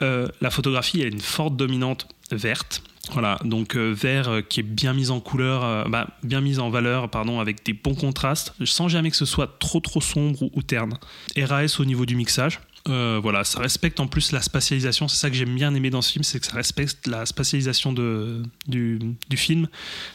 La 0.00 0.50
photographie, 0.50 1.00
elle 1.00 1.06
a 1.06 1.10
une 1.10 1.20
forte 1.20 1.56
dominante 1.56 2.06
verte. 2.30 2.82
Voilà, 3.12 3.38
donc 3.44 3.76
euh, 3.76 3.92
vert 3.92 4.28
euh, 4.28 4.40
qui 4.40 4.60
est 4.60 4.64
bien 4.64 4.94
mis 4.94 5.10
en 5.10 5.20
couleur, 5.20 5.64
euh, 5.64 5.84
bah, 5.84 6.08
bien 6.22 6.40
mis 6.40 6.58
en 6.58 6.70
valeur, 6.70 7.10
pardon, 7.10 7.38
avec 7.38 7.64
des 7.64 7.74
bons 7.74 7.94
contrastes, 7.94 8.54
sans 8.64 8.88
jamais 8.88 9.10
que 9.10 9.16
ce 9.16 9.26
soit 9.26 9.58
trop 9.58 9.80
trop 9.80 10.00
sombre 10.00 10.42
ou, 10.54 10.62
terne. 10.62 10.98
RAS 11.36 11.80
au 11.80 11.84
niveau 11.84 12.06
du 12.06 12.16
mixage. 12.16 12.60
Voilà, 12.86 13.44
ça 13.44 13.60
respecte 13.60 13.98
en 13.98 14.06
plus 14.06 14.30
la 14.32 14.42
spatialisation. 14.42 15.08
C'est 15.08 15.16
ça 15.16 15.30
que 15.30 15.36
j'aime 15.36 15.54
bien 15.54 15.74
aimer 15.74 15.88
dans 15.88 16.02
ce 16.02 16.12
film, 16.12 16.22
c'est 16.22 16.38
que 16.38 16.46
ça 16.46 16.52
respecte 16.52 17.06
la 17.06 17.24
spatialisation 17.24 17.94
de, 17.94 18.42
du, 18.66 19.16
film. 19.36 19.68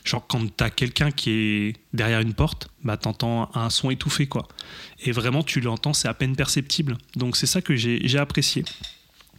Genre 0.04 0.26
quand 0.28 0.56
t'as 0.56 0.70
quelqu'un 0.70 1.10
qui 1.10 1.32
est 1.32 1.76
derrière 1.94 2.20
une 2.20 2.36
porte, 2.36 2.70
bah 2.84 2.96
t'entends 2.96 3.50
un 3.56 3.72
son 3.72 3.90
étouffé 3.90 4.28
quoi. 4.28 4.48
Et 5.00 5.12
vraiment 5.12 5.42
tu 5.42 5.62
l'entends, 5.62 5.94
c'est 5.94 6.08
à 6.08 6.14
peine 6.14 6.36
perceptible. 6.36 6.98
Donc 7.16 7.38
c'est 7.38 7.48
ça 7.48 7.62
que 7.62 7.76
j'ai 7.76 8.20
apprécié. 8.20 8.64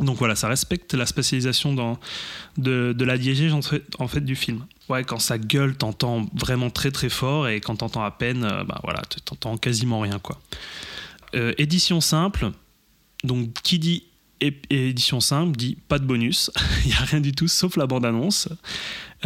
Donc 0.01 0.17
voilà, 0.17 0.35
ça 0.35 0.49
respecte 0.49 0.95
la 0.95 1.07
spatialisation 1.07 1.75
dans, 1.75 1.99
de, 2.57 2.95
la 2.99 3.19
diégèse 3.19 3.53
en 3.53 4.09
fait, 4.09 4.25
du 4.25 4.35
film. 4.35 4.67
Ouais, 4.89 5.05
quand 5.05 5.19
ça 5.19 5.39
gueule, 5.39 5.77
t'entends 5.77 6.27
vraiment 6.35 6.71
très 6.71 6.91
très 6.91 7.09
fort 7.09 7.49
et 7.49 7.61
quand 7.61 7.77
t'entends 7.77 8.03
à 8.03 8.11
peine, 8.11 8.45
euh, 8.45 8.65
bah 8.65 8.81
voilà, 8.83 9.03
t'entends 9.25 9.57
quasiment 9.57 10.01
rien 10.01 10.19
quoi. 10.19 10.41
Euh, 11.35 11.53
édition 11.59 12.01
simple, 12.01 12.51
donc 13.23 13.53
qui 13.63 13.79
dit 13.79 14.05
édition 14.71 15.21
simple 15.21 15.57
dit 15.57 15.77
pas 15.89 15.99
de 15.99 16.05
bonus, 16.05 16.51
il 16.85 16.89
n'y 16.89 16.95
a 16.95 17.05
rien 17.05 17.21
du 17.21 17.33
tout 17.33 17.49
sauf 17.49 17.77
la 17.77 17.87
bande-annonce. 17.87 18.49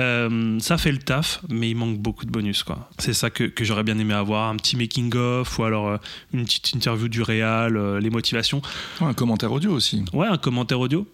Euh, 0.01 0.59
ça 0.59 0.77
fait 0.77 0.93
le 0.93 0.99
taf, 0.99 1.41
mais 1.49 1.71
il 1.71 1.77
manque 1.77 1.99
beaucoup 1.99 2.25
de 2.25 2.31
bonus. 2.31 2.63
quoi. 2.63 2.91
C'est 2.99 3.13
ça 3.15 3.31
que, 3.31 3.45
que 3.45 3.65
j'aurais 3.65 3.85
bien 3.85 3.99
aimé 3.99 4.15
avoir, 4.15 4.51
un 4.51 4.57
petit 4.57 4.77
making-of 4.77 5.59
ou 5.59 5.65
alors 5.65 5.89
euh, 5.89 5.97
une 6.33 6.45
petite 6.45 6.73
interview 6.73 7.09
du 7.09 7.23
réal, 7.23 7.77
euh, 7.77 8.01
les 8.01 8.11
motivations. 8.11 8.61
Ouais, 9.01 9.07
un 9.07 9.15
commentaire 9.15 9.53
audio 9.53 9.73
aussi. 9.73 10.05
Ouais, 10.13 10.27
un 10.27 10.39
commentaire 10.39 10.81
audio. 10.81 11.07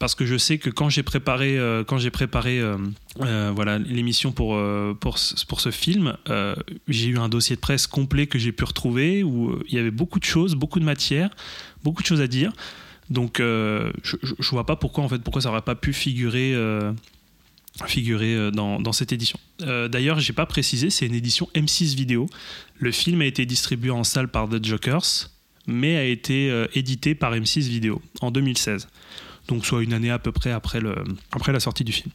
Parce 0.00 0.16
que 0.16 0.26
je 0.26 0.36
sais 0.36 0.58
que 0.58 0.70
quand 0.70 0.88
j'ai 0.88 1.04
préparé, 1.04 1.56
euh, 1.56 1.84
quand 1.84 1.98
j'ai 1.98 2.10
préparé 2.10 2.60
euh, 2.60 2.76
euh, 3.20 3.52
voilà, 3.54 3.78
l'émission 3.78 4.32
pour, 4.32 4.60
pour, 4.98 5.18
ce, 5.18 5.46
pour 5.46 5.60
ce 5.60 5.70
film, 5.70 6.16
j'ai 6.88 7.08
eu 7.08 7.18
un 7.18 7.28
dossier 7.28 7.54
de 7.54 7.60
presse 7.60 7.86
complet 7.86 8.26
que 8.26 8.38
j'ai 8.38 8.50
pu 8.50 8.64
retrouver 8.64 9.22
où 9.22 9.56
il 9.68 9.74
y 9.74 9.78
avait 9.78 9.92
beaucoup 9.92 10.18
de 10.18 10.24
choses, 10.24 10.56
beaucoup 10.56 10.80
de 10.80 10.84
matière, 10.84 11.30
beaucoup 11.84 12.02
de 12.02 12.06
choses 12.08 12.20
à 12.20 12.26
dire. 12.26 12.52
Donc 13.08 13.36
je, 13.38 13.92
je 14.02 14.50
vois 14.50 14.66
pas 14.66 14.76
pourquoi 14.76 15.04
en 15.04 15.08
fait 15.08 15.22
pourquoi 15.22 15.42
ça 15.42 15.50
aurait 15.50 15.62
pas 15.62 15.76
pu 15.76 15.92
figurer 15.92 16.54
figurer 17.86 18.34
euh, 18.34 18.50
dans, 18.50 18.80
dans 18.80 18.92
cette 18.92 19.12
édition. 19.12 19.38
Euh, 19.62 19.88
D'ailleurs, 19.88 20.20
j'ai 20.20 20.32
pas 20.32 20.46
précisé, 20.46 20.90
c'est 20.90 21.06
une 21.06 21.14
édition 21.14 21.48
M6 21.54 21.94
vidéo. 21.94 22.28
Le 22.78 22.92
film 22.92 23.20
a 23.22 23.26
été 23.26 23.46
distribué 23.46 23.90
en 23.90 24.04
salle 24.04 24.28
par 24.28 24.48
The 24.48 24.64
Jokers, 24.64 25.30
mais 25.66 25.96
a 25.96 26.04
été 26.04 26.50
euh, 26.50 26.66
édité 26.74 27.14
par 27.14 27.34
M6 27.34 27.60
vidéo 27.68 28.00
en 28.20 28.30
2016 28.30 28.88
donc 29.46 29.66
soit 29.66 29.82
une 29.82 29.92
année 29.92 30.08
à 30.10 30.18
peu 30.18 30.32
près 30.32 30.52
après, 30.52 30.80
le, 30.80 30.94
après 31.30 31.52
la 31.52 31.60
sortie 31.60 31.84
du 31.84 31.92
film. 31.92 32.10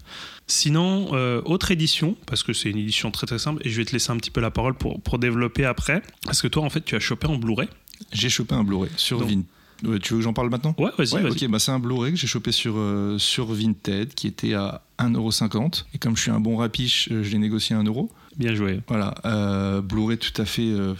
Sinon, 0.48 1.10
euh, 1.14 1.44
autre 1.46 1.70
édition, 1.70 2.18
parce 2.26 2.42
que 2.42 2.54
c'est 2.54 2.72
une 2.72 2.80
édition 2.80 3.12
très 3.12 3.28
très 3.28 3.38
simple, 3.38 3.62
et 3.64 3.70
je 3.70 3.78
vais 3.78 3.86
te 3.86 3.92
laisser 3.92 4.10
un 4.10 4.18
petit 4.18 4.32
peu 4.32 4.42
la 4.42 4.50
parole 4.50 4.74
pour, 4.74 5.00
pour 5.00 5.20
développer 5.20 5.64
après, 5.64 6.02
parce 6.24 6.42
que 6.42 6.48
toi 6.48 6.64
en 6.64 6.72
fait 6.72 6.84
tu 6.84 6.96
as 6.96 7.00
chopé 7.00 7.28
en 7.28 7.36
Blu-ray. 7.38 7.68
J'ai 8.12 8.30
chopé 8.30 8.56
un 8.56 8.64
Blu-ray 8.64 8.90
sur 8.98 9.20
Donc- 9.20 9.30
Vin- 9.30 9.44
Ouais, 9.84 10.00
tu 10.00 10.14
veux 10.14 10.20
que 10.20 10.24
j'en 10.24 10.34
parle 10.34 10.50
maintenant? 10.50 10.76
Ouais, 10.78 10.92
vas-y, 10.98 11.14
Ouais, 11.14 11.30
ok, 11.30 11.48
bah 11.48 11.60
c'est 11.60 11.72
un 11.72 11.80
Blu-ray 11.80 12.12
que 12.14 12.18
j'ai 12.18 12.28
chopé 12.28 12.52
sur, 12.52 12.74
euh, 12.78 13.18
sur 13.18 13.54
Vinted 13.54 14.14
qui 14.14 14.28
était 14.28 14.54
à 14.54 14.82
1,50€. 15.00 15.86
Et 15.94 15.98
comme 15.98 16.16
je 16.18 16.22
suis 16.24 16.32
un 16.32 16.40
bon 16.40 16.58
rapiche, 16.58 17.10
euh, 17.12 17.24
je 17.24 17.32
l'ai 17.32 17.38
négocié 17.38 17.76
à 17.76 17.80
1€. 17.80 18.10
Bien 18.38 18.56
joué. 18.56 18.82
Voilà, 18.88 19.16
euh, 19.26 19.82
Blu-ray 19.82 20.18
tout 20.18 20.40
à 20.42 20.46
fait 20.46 20.70
euh, 20.70 20.94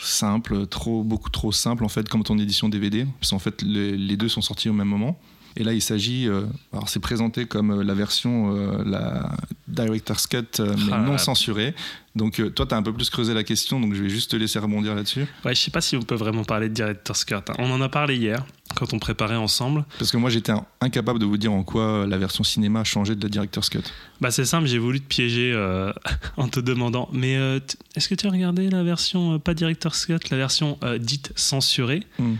simple, 0.00 0.66
trop, 0.66 1.02
beaucoup 1.02 1.30
trop 1.30 1.52
simple 1.52 1.84
en 1.84 1.88
fait, 1.88 2.08
comme 2.08 2.22
ton 2.22 2.38
édition 2.38 2.68
DVD. 2.68 3.06
Parce 3.20 3.30
qu'en 3.30 3.38
fait, 3.38 3.62
les, 3.62 3.96
les 3.96 4.16
deux 4.16 4.28
sont 4.28 4.42
sortis 4.42 4.68
au 4.68 4.72
même 4.72 4.88
moment. 4.88 5.18
Et 5.56 5.62
là, 5.64 5.72
il 5.72 5.80
s'agit, 5.80 6.26
euh, 6.28 6.42
alors 6.72 6.88
c'est 6.88 6.98
présenté 7.00 7.46
comme 7.46 7.70
euh, 7.70 7.84
la 7.84 7.94
version, 7.94 8.56
euh, 8.56 8.82
la 8.84 9.30
Director's 9.68 10.26
Cut, 10.26 10.38
mais 10.58 10.92
Ah, 10.92 10.98
non 10.98 11.12
là. 11.12 11.18
censurée. 11.18 11.74
Donc 12.16 12.40
toi, 12.54 12.64
tu 12.66 12.74
as 12.74 12.76
un 12.76 12.82
peu 12.82 12.92
plus 12.92 13.10
creusé 13.10 13.34
la 13.34 13.42
question, 13.42 13.80
donc 13.80 13.94
je 13.94 14.02
vais 14.02 14.08
juste 14.08 14.30
te 14.30 14.36
laisser 14.36 14.58
rebondir 14.60 14.94
là-dessus. 14.94 15.26
Ouais, 15.44 15.54
je 15.54 15.60
sais 15.60 15.70
pas 15.72 15.80
si 15.80 15.96
on 15.96 16.02
peut 16.02 16.14
vraiment 16.14 16.44
parler 16.44 16.68
de 16.68 16.74
Director's 16.74 17.24
Cut. 17.24 17.34
hein. 17.48 17.54
On 17.58 17.70
en 17.72 17.80
a 17.80 17.88
parlé 17.88 18.16
hier, 18.16 18.44
quand 18.76 18.92
on 18.94 18.98
préparait 19.00 19.34
ensemble. 19.36 19.84
Parce 19.98 20.12
que 20.12 20.16
moi, 20.16 20.30
j'étais 20.30 20.52
in- 20.52 20.64
incapable 20.80 21.18
de 21.18 21.24
vous 21.24 21.36
dire 21.38 21.52
en 21.52 21.64
quoi 21.64 22.06
la 22.06 22.16
version 22.18 22.44
cinéma 22.44 22.80
a 22.80 22.84
changé 22.84 23.16
de 23.16 23.22
la 23.22 23.28
Director's 23.28 23.68
Cut. 23.68 23.82
Bah 24.20 24.30
c'est 24.30 24.44
simple, 24.44 24.66
j'ai 24.68 24.78
voulu 24.78 25.00
te 25.00 25.06
piéger 25.08 25.52
euh, 25.54 25.92
en 26.36 26.46
te 26.48 26.60
demandant. 26.60 27.08
Mais 27.12 27.36
euh, 27.36 27.58
est-ce 27.96 28.08
que 28.08 28.14
tu 28.14 28.26
as 28.28 28.30
regardé 28.30 28.70
la 28.70 28.84
version, 28.84 29.34
euh, 29.34 29.38
pas 29.38 29.54
Director's 29.54 30.06
Cut, 30.06 30.18
la 30.30 30.36
version 30.36 30.78
dite 31.00 31.32
censurée? 31.36 32.04
Mm. 32.20 32.32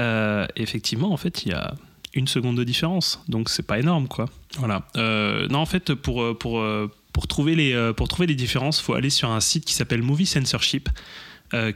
Euh, 0.00 0.46
Effectivement, 0.56 1.12
en 1.12 1.16
fait, 1.16 1.44
il 1.44 1.50
y 1.50 1.54
a 1.54 1.74
une 2.14 2.28
seconde 2.28 2.56
de 2.56 2.64
différence. 2.64 3.22
Donc 3.28 3.48
c'est 3.48 3.62
pas 3.62 3.78
énorme, 3.78 4.08
quoi. 4.08 4.26
Voilà. 4.58 4.86
Euh, 4.96 5.48
non, 5.48 5.60
en 5.60 5.66
fait, 5.66 5.94
pour, 5.94 6.22
euh, 6.22 6.34
pour, 6.34 6.60
euh, 6.60 6.90
pour, 7.12 7.26
trouver 7.26 7.54
les, 7.54 7.92
pour 7.96 8.08
trouver 8.08 8.26
les 8.26 8.34
différences, 8.34 8.80
faut 8.80 8.94
aller 8.94 9.10
sur 9.10 9.30
un 9.30 9.40
site 9.40 9.64
qui 9.64 9.74
s'appelle 9.74 10.02
Movie 10.02 10.26
Censorship, 10.26 10.88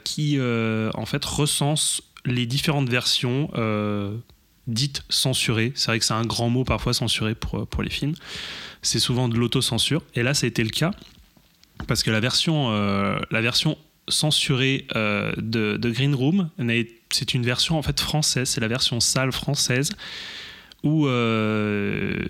qui 0.05 0.39
en 0.41 1.07
fait 1.07 1.25
recense 1.25 2.03
les 2.25 2.47
différentes 2.47 2.89
versions 2.89 3.51
dites 4.67 5.05
censurées. 5.09 5.73
C'est 5.75 5.91
vrai 5.91 5.99
que 5.99 6.05
c'est 6.05 6.15
un 6.15 6.25
grand 6.25 6.49
mot 6.49 6.65
parfois 6.65 6.93
censuré 6.93 7.35
pour, 7.35 7.67
pour 7.67 7.83
les 7.83 7.91
films. 7.91 8.15
C'est 8.83 8.99
souvent 8.99 9.29
de 9.29 9.37
l'autocensure. 9.37 10.03
Et 10.15 10.23
là, 10.23 10.35
ça 10.35 10.47
a 10.47 10.49
été 10.49 10.65
le 10.65 10.71
cas 10.71 10.93
parce 11.87 12.03
que 12.03 12.11
la 12.11 12.21
version, 12.21 12.71
la 13.31 13.41
version 13.43 13.77
censurée 14.09 14.87
euh, 14.97 15.33
de, 15.37 15.77
de 15.77 15.91
Green 15.91 16.15
Room, 16.15 16.51
c'est 17.11 17.35
une 17.35 17.43
version 17.45 17.79
en 17.79 17.83
fait 17.83 17.99
française, 18.01 18.49
c'est 18.49 18.61
la 18.61 18.69
version 18.69 19.01
sale 19.01 19.33
française 19.33 19.91
où 20.83 21.07
euh, 21.07 22.25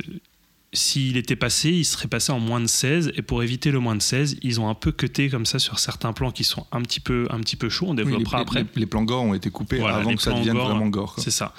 s'il 0.72 1.16
était 1.16 1.36
passé, 1.36 1.70
il 1.70 1.84
serait 1.84 2.08
passé 2.08 2.32
en 2.32 2.40
moins 2.40 2.60
de 2.60 2.66
16 2.66 3.12
et 3.16 3.22
pour 3.22 3.42
éviter 3.42 3.70
le 3.70 3.78
moins 3.78 3.94
de 3.96 4.02
16, 4.02 4.36
ils 4.42 4.60
ont 4.60 4.68
un 4.68 4.74
peu 4.74 4.92
cuté 4.92 5.28
comme 5.30 5.46
ça 5.46 5.58
sur 5.58 5.78
certains 5.78 6.12
plans 6.12 6.30
qui 6.30 6.44
sont 6.44 6.66
un 6.72 6.82
petit 6.82 7.00
peu 7.00 7.26
un 7.30 7.40
petit 7.40 7.56
peu 7.56 7.68
chauds, 7.68 7.86
on 7.86 7.90
Oui, 7.90 7.96
les, 7.98 8.04
développera 8.04 8.40
après. 8.40 8.60
les- 8.62 8.80
les 8.80 8.86
plans 8.86 9.04
gore 9.04 9.22
ont 9.22 9.34
été 9.34 9.50
coupés 9.50 9.78
Voilà, 9.78 9.96
avant 9.96 10.14
que 10.14 10.20
ça 10.22 10.32
devienne 10.32 10.54
gore, 10.54 10.68
vraiment 10.70 10.86
gore. 10.88 11.14
C'est 11.18 11.30
ça. 11.30 11.54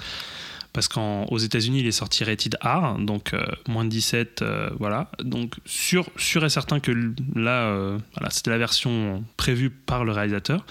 Parce 0.72 0.88
qu'aux 0.88 1.38
États-Unis, 1.38 1.80
il 1.80 1.86
est 1.86 1.92
sorti 1.92 2.24
rated 2.24 2.56
R, 2.62 2.98
donc 2.98 3.32
euh, 3.32 3.44
moins 3.68 3.84
de 3.84 3.90
17, 3.90 4.42
euh, 4.42 4.70
voilà. 4.78 5.10
Donc 5.22 5.54
sûr, 5.64 6.10
sûr 6.16 6.44
et 6.44 6.50
certain 6.50 6.78
que 6.78 6.92
là, 7.34 7.68
euh, 7.68 7.98
voilà, 8.14 8.30
c'était 8.30 8.50
la 8.50 8.58
version 8.58 9.24
prévue 9.36 9.70
par 9.70 10.04
le 10.04 10.12
réalisateur. 10.12 10.64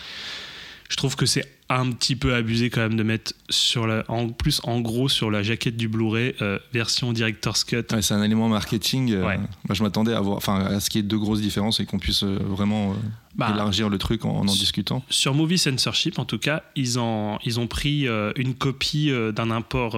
Je 0.89 0.95
trouve 0.95 1.15
que 1.15 1.25
c'est 1.25 1.56
un 1.69 1.91
petit 1.91 2.15
peu 2.15 2.33
abusé 2.33 2.69
quand 2.69 2.79
même 2.79 2.95
de 2.95 3.03
mettre 3.03 3.33
sur 3.49 3.87
la, 3.87 4.05
en 4.07 4.29
plus 4.29 4.61
en 4.63 4.79
gros 4.79 5.09
sur 5.09 5.29
la 5.29 5.43
jaquette 5.43 5.75
du 5.75 5.89
Blu-ray 5.89 6.33
euh, 6.41 6.59
version 6.71 7.11
director's 7.11 7.65
cut. 7.65 7.83
Ouais, 7.91 8.01
c'est 8.01 8.13
un 8.13 8.23
élément 8.23 8.47
marketing. 8.47 9.11
euh, 9.11 9.25
Ouais. 9.25 9.37
moi, 9.37 9.73
je 9.73 9.83
m'attendais 9.83 10.13
à 10.13 10.21
voir, 10.21 10.37
enfin, 10.37 10.59
à 10.65 10.79
ce 10.79 10.89
qu'il 10.89 11.01
y 11.01 11.03
ait 11.03 11.07
deux 11.07 11.17
grosses 11.19 11.41
différences 11.41 11.81
et 11.81 11.85
qu'on 11.85 11.99
puisse 11.99 12.23
euh, 12.23 12.39
vraiment 12.41 12.91
euh, 12.91 12.95
Bah, 13.35 13.51
élargir 13.53 13.89
le 13.89 13.97
truc 13.97 14.23
en 14.23 14.29
en, 14.29 14.39
en 14.39 14.45
discutant. 14.45 15.03
Sur 15.09 15.33
Movie 15.33 15.57
Censorship, 15.57 16.19
en 16.19 16.25
tout 16.25 16.39
cas, 16.39 16.63
ils, 16.77 16.99
en, 16.99 17.37
ils 17.43 17.59
ont 17.59 17.67
pris 17.67 18.07
une 18.37 18.55
copie 18.55 19.11
d'un 19.35 19.51
import 19.51 19.95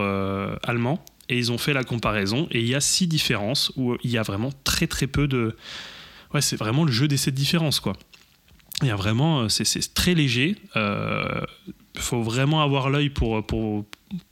allemand 0.63 1.03
et 1.29 1.37
ils 1.37 1.51
ont 1.51 1.59
fait 1.59 1.73
la 1.73 1.83
comparaison. 1.83 2.47
Et 2.49 2.61
il 2.61 2.67
y 2.67 2.73
a 2.73 2.81
six 2.81 3.05
différences 3.07 3.71
où 3.75 3.95
il 4.03 4.09
y 4.09 4.17
a 4.17 4.23
vraiment 4.23 4.49
très 4.63 4.87
très 4.87 5.05
peu 5.05 5.27
de. 5.27 5.55
Ouais, 6.33 6.41
c'est 6.41 6.57
vraiment 6.57 6.83
le 6.85 6.91
jeu 6.91 7.07
des 7.07 7.17
sept 7.17 7.33
différences, 7.33 7.79
quoi. 7.79 7.93
Il 8.81 8.87
y 8.87 8.91
a 8.91 8.95
vraiment. 8.95 9.41
euh, 9.41 9.49
C'est 9.49 9.93
très 9.93 10.13
léger. 10.13 10.55
Il 11.95 12.01
faut 12.01 12.21
vraiment 12.21 12.61
avoir 12.61 12.89
l'œil 12.89 13.09
pour, 13.09 13.45
pour, 13.45 13.85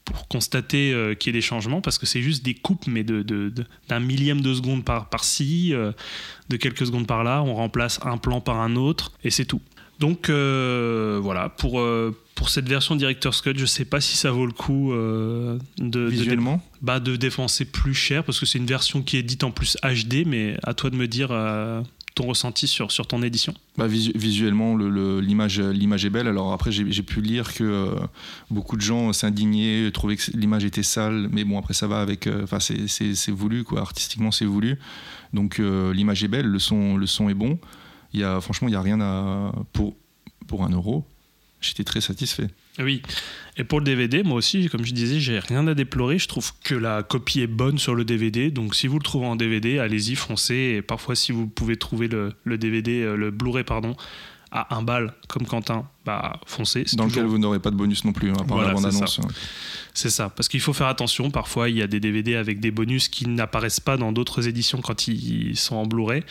pour 0.05 0.27
constater 0.29 0.93
euh, 0.93 1.15
qu'il 1.15 1.33
y 1.33 1.35
ait 1.35 1.39
des 1.39 1.45
changements 1.45 1.81
parce 1.81 1.97
que 1.97 2.05
c'est 2.05 2.21
juste 2.21 2.45
des 2.45 2.53
coupes, 2.53 2.87
mais 2.87 3.03
de, 3.03 3.51
d'un 3.89 3.99
millième 3.99 4.41
de 4.41 4.53
seconde 4.53 4.85
par, 4.85 5.09
par-ci, 5.09 5.73
euh, 5.73 5.91
de 6.49 6.55
quelques 6.57 6.85
secondes 6.85 7.07
par 7.07 7.23
là. 7.23 7.43
On 7.43 7.55
remplace 7.55 7.99
un 8.03 8.17
plan 8.17 8.39
par 8.41 8.61
un 8.61 8.75
autre 8.75 9.11
et 9.23 9.31
c'est 9.31 9.45
tout. 9.45 9.61
Donc 9.99 10.29
euh, 10.29 11.19
voilà, 11.21 11.49
pour, 11.49 11.79
euh, 11.79 12.15
pour 12.35 12.49
cette 12.49 12.69
version 12.69 12.95
Director's 12.95 13.41
Cut, 13.41 13.53
je 13.57 13.65
sais 13.65 13.83
pas 13.85 13.99
si 13.99 14.15
ça 14.15 14.29
vaut 14.29 14.45
le 14.45 14.51
coup 14.51 14.93
euh, 14.93 15.57
de, 15.79 16.05
Visuellement, 16.05 16.61
bah, 16.83 16.99
de 16.99 17.15
dépenser 17.15 17.65
plus 17.65 17.95
cher 17.95 18.23
parce 18.23 18.39
que 18.39 18.45
c'est 18.45 18.59
une 18.59 18.67
version 18.67 19.01
qui 19.01 19.17
est 19.17 19.23
dite 19.23 19.43
en 19.43 19.49
plus 19.49 19.75
HD, 19.83 20.23
mais 20.27 20.55
à 20.63 20.75
toi 20.75 20.91
de 20.91 20.95
me 20.95 21.07
dire 21.07 21.29
euh, 21.31 21.81
ton 22.17 22.27
ressenti 22.27 22.67
sur, 22.67 22.91
sur 22.91 23.05
ton 23.07 23.21
édition? 23.23 23.53
bah, 23.77 23.87
visu- 23.87 24.11
visuellement, 24.15 24.75
le- 24.75 24.89
le- 24.89 25.21
l'image, 25.21 25.59
est 25.59 26.09
belle. 26.09 26.27
Alors 26.27 26.51
après, 26.51 26.71
j'ai 26.71 27.03
pu 27.03 27.21
lire 27.21 27.53
que 27.53 27.63
euh, 27.63 27.95
beaucoup 28.49 28.75
de 28.75 28.81
gens 28.81 29.13
s'indignaient, 29.13 29.89
trouvaient 29.91 30.17
que 30.17 30.31
l'image 30.35 30.65
était 30.65 30.83
sale, 30.83 31.29
mais 31.31 31.43
bon, 31.43 31.57
après 31.59 31.73
ça 31.73 31.87
va 31.87 32.01
avec. 32.01 32.27
euh, 32.27 32.43
Enfin, 32.43 32.59
c'est- 32.59 32.87
c'est 33.15 33.31
voulu, 33.31 33.63
quoi. 33.63 33.81
Artistiquement, 33.81 34.31
c'est 34.31 34.45
voulu. 34.45 34.77
Donc 35.33 35.59
euh, 35.59 35.93
l'image 35.93 36.23
est 36.23 36.27
belle, 36.27 36.47
le 36.47 36.59
son, 36.59 36.97
le 36.97 37.05
son 37.07 37.29
est 37.29 37.33
bon. 37.35 37.59
Y 38.13 38.23
a, 38.23 38.41
franchement, 38.41 38.67
il 38.67 38.71
y 38.71 38.75
a 38.77 38.81
rien 38.81 38.99
à 39.01 39.51
pour 39.73 39.95
pour 40.47 40.63
un 40.63 40.69
euro. 40.69 41.05
J'étais 41.61 41.83
très 41.83 42.01
satisfait. 42.01 42.47
Oui, 42.79 43.01
et 43.57 43.63
pour 43.63 43.79
le 43.79 43.85
DVD, 43.85 44.21
moi 44.23 44.35
aussi, 44.37 44.69
comme 44.69 44.85
je 44.85 44.93
disais, 44.93 45.19
j'ai 45.19 45.39
rien 45.39 45.65
à 45.67 45.73
déplorer. 45.73 46.19
Je 46.19 46.27
trouve 46.27 46.51
que 46.63 46.75
la 46.75 47.01
copie 47.03 47.41
est 47.41 47.47
bonne 47.47 47.77
sur 47.79 47.95
le 47.95 48.05
DVD. 48.05 48.51
Donc 48.51 48.75
si 48.75 48.87
vous 48.87 48.99
le 48.99 49.03
trouvez 49.03 49.25
en 49.25 49.35
DVD, 49.35 49.79
allez-y, 49.79 50.15
foncez. 50.15 50.75
Et 50.77 50.81
parfois, 50.83 51.15
si 51.15 51.31
vous 51.31 51.47
pouvez 51.47 51.75
trouver 51.77 52.07
le, 52.07 52.33
le 52.43 52.57
DVD, 52.57 53.01
euh, 53.01 53.15
le 53.15 53.31
Blu-ray, 53.31 53.63
pardon, 53.63 53.95
à 54.51 54.75
un 54.77 54.81
bal, 54.83 55.13
comme 55.27 55.45
Quentin, 55.45 55.87
bah 56.05 56.39
foncez. 56.45 56.83
Dans 56.93 57.03
toujours- 57.05 57.07
lequel 57.07 57.25
vous 57.25 57.37
n'aurez 57.39 57.59
pas 57.59 57.71
de 57.71 57.75
bonus 57.75 58.05
non 58.05 58.13
plus, 58.13 58.29
hein, 58.29 58.33
à 58.35 58.43
part 58.43 58.57
Voilà, 58.57 58.67
la 58.69 58.73
bande-annonce. 58.75 59.19
C'est 59.93 60.11
ça, 60.11 60.29
parce 60.29 60.47
qu'il 60.47 60.61
faut 60.61 60.73
faire 60.73 60.87
attention. 60.87 61.31
Parfois, 61.31 61.69
il 61.69 61.77
y 61.77 61.81
a 61.81 61.87
des 61.87 61.99
DVD 61.99 62.35
avec 62.35 62.59
des 62.59 62.69
bonus 62.71 63.09
qui 63.09 63.27
n'apparaissent 63.27 63.79
pas 63.79 63.97
dans 63.97 64.11
d'autres 64.11 64.47
éditions 64.47 64.79
quand 64.81 65.07
ils 65.07 65.57
sont 65.57 65.75
en 65.75 65.85
Blu-ray. 65.87 66.23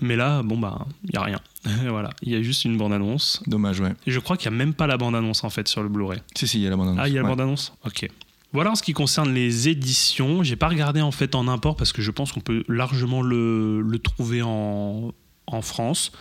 Mais 0.00 0.16
là, 0.16 0.42
bon, 0.42 0.58
bah, 0.58 0.86
il 1.04 1.10
n'y 1.10 1.16
a 1.18 1.22
rien. 1.22 1.40
voilà, 1.88 2.10
il 2.22 2.32
y 2.32 2.36
a 2.36 2.42
juste 2.42 2.64
une 2.64 2.76
bande-annonce. 2.76 3.42
Dommage, 3.46 3.80
ouais. 3.80 3.94
Et 4.06 4.12
je 4.12 4.20
crois 4.20 4.36
qu'il 4.36 4.50
n'y 4.50 4.56
a 4.56 4.58
même 4.58 4.74
pas 4.74 4.86
la 4.86 4.96
bande-annonce 4.96 5.44
en 5.44 5.50
fait 5.50 5.66
sur 5.68 5.82
le 5.82 5.88
Blu-ray. 5.88 6.20
Si, 6.36 6.46
si, 6.46 6.58
il 6.58 6.62
y 6.62 6.66
a 6.66 6.70
la 6.70 6.76
bande-annonce. 6.76 7.00
Ah, 7.02 7.08
il 7.08 7.14
y 7.14 7.18
a 7.18 7.22
la 7.22 7.28
bande-annonce 7.28 7.72
Ok. 7.84 8.08
Voilà 8.52 8.70
en 8.70 8.74
ce 8.76 8.82
qui 8.82 8.94
concerne 8.94 9.34
les 9.34 9.68
éditions. 9.68 10.42
J'ai 10.42 10.56
pas 10.56 10.68
regardé 10.68 11.02
en 11.02 11.10
fait 11.10 11.34
en 11.34 11.48
import 11.48 11.76
parce 11.76 11.92
que 11.92 12.00
je 12.00 12.10
pense 12.10 12.32
qu'on 12.32 12.40
peut 12.40 12.64
largement 12.68 13.20
le, 13.20 13.82
le 13.82 13.98
trouver 13.98 14.40
en, 14.42 15.12
en 15.46 15.62
France. 15.62 16.12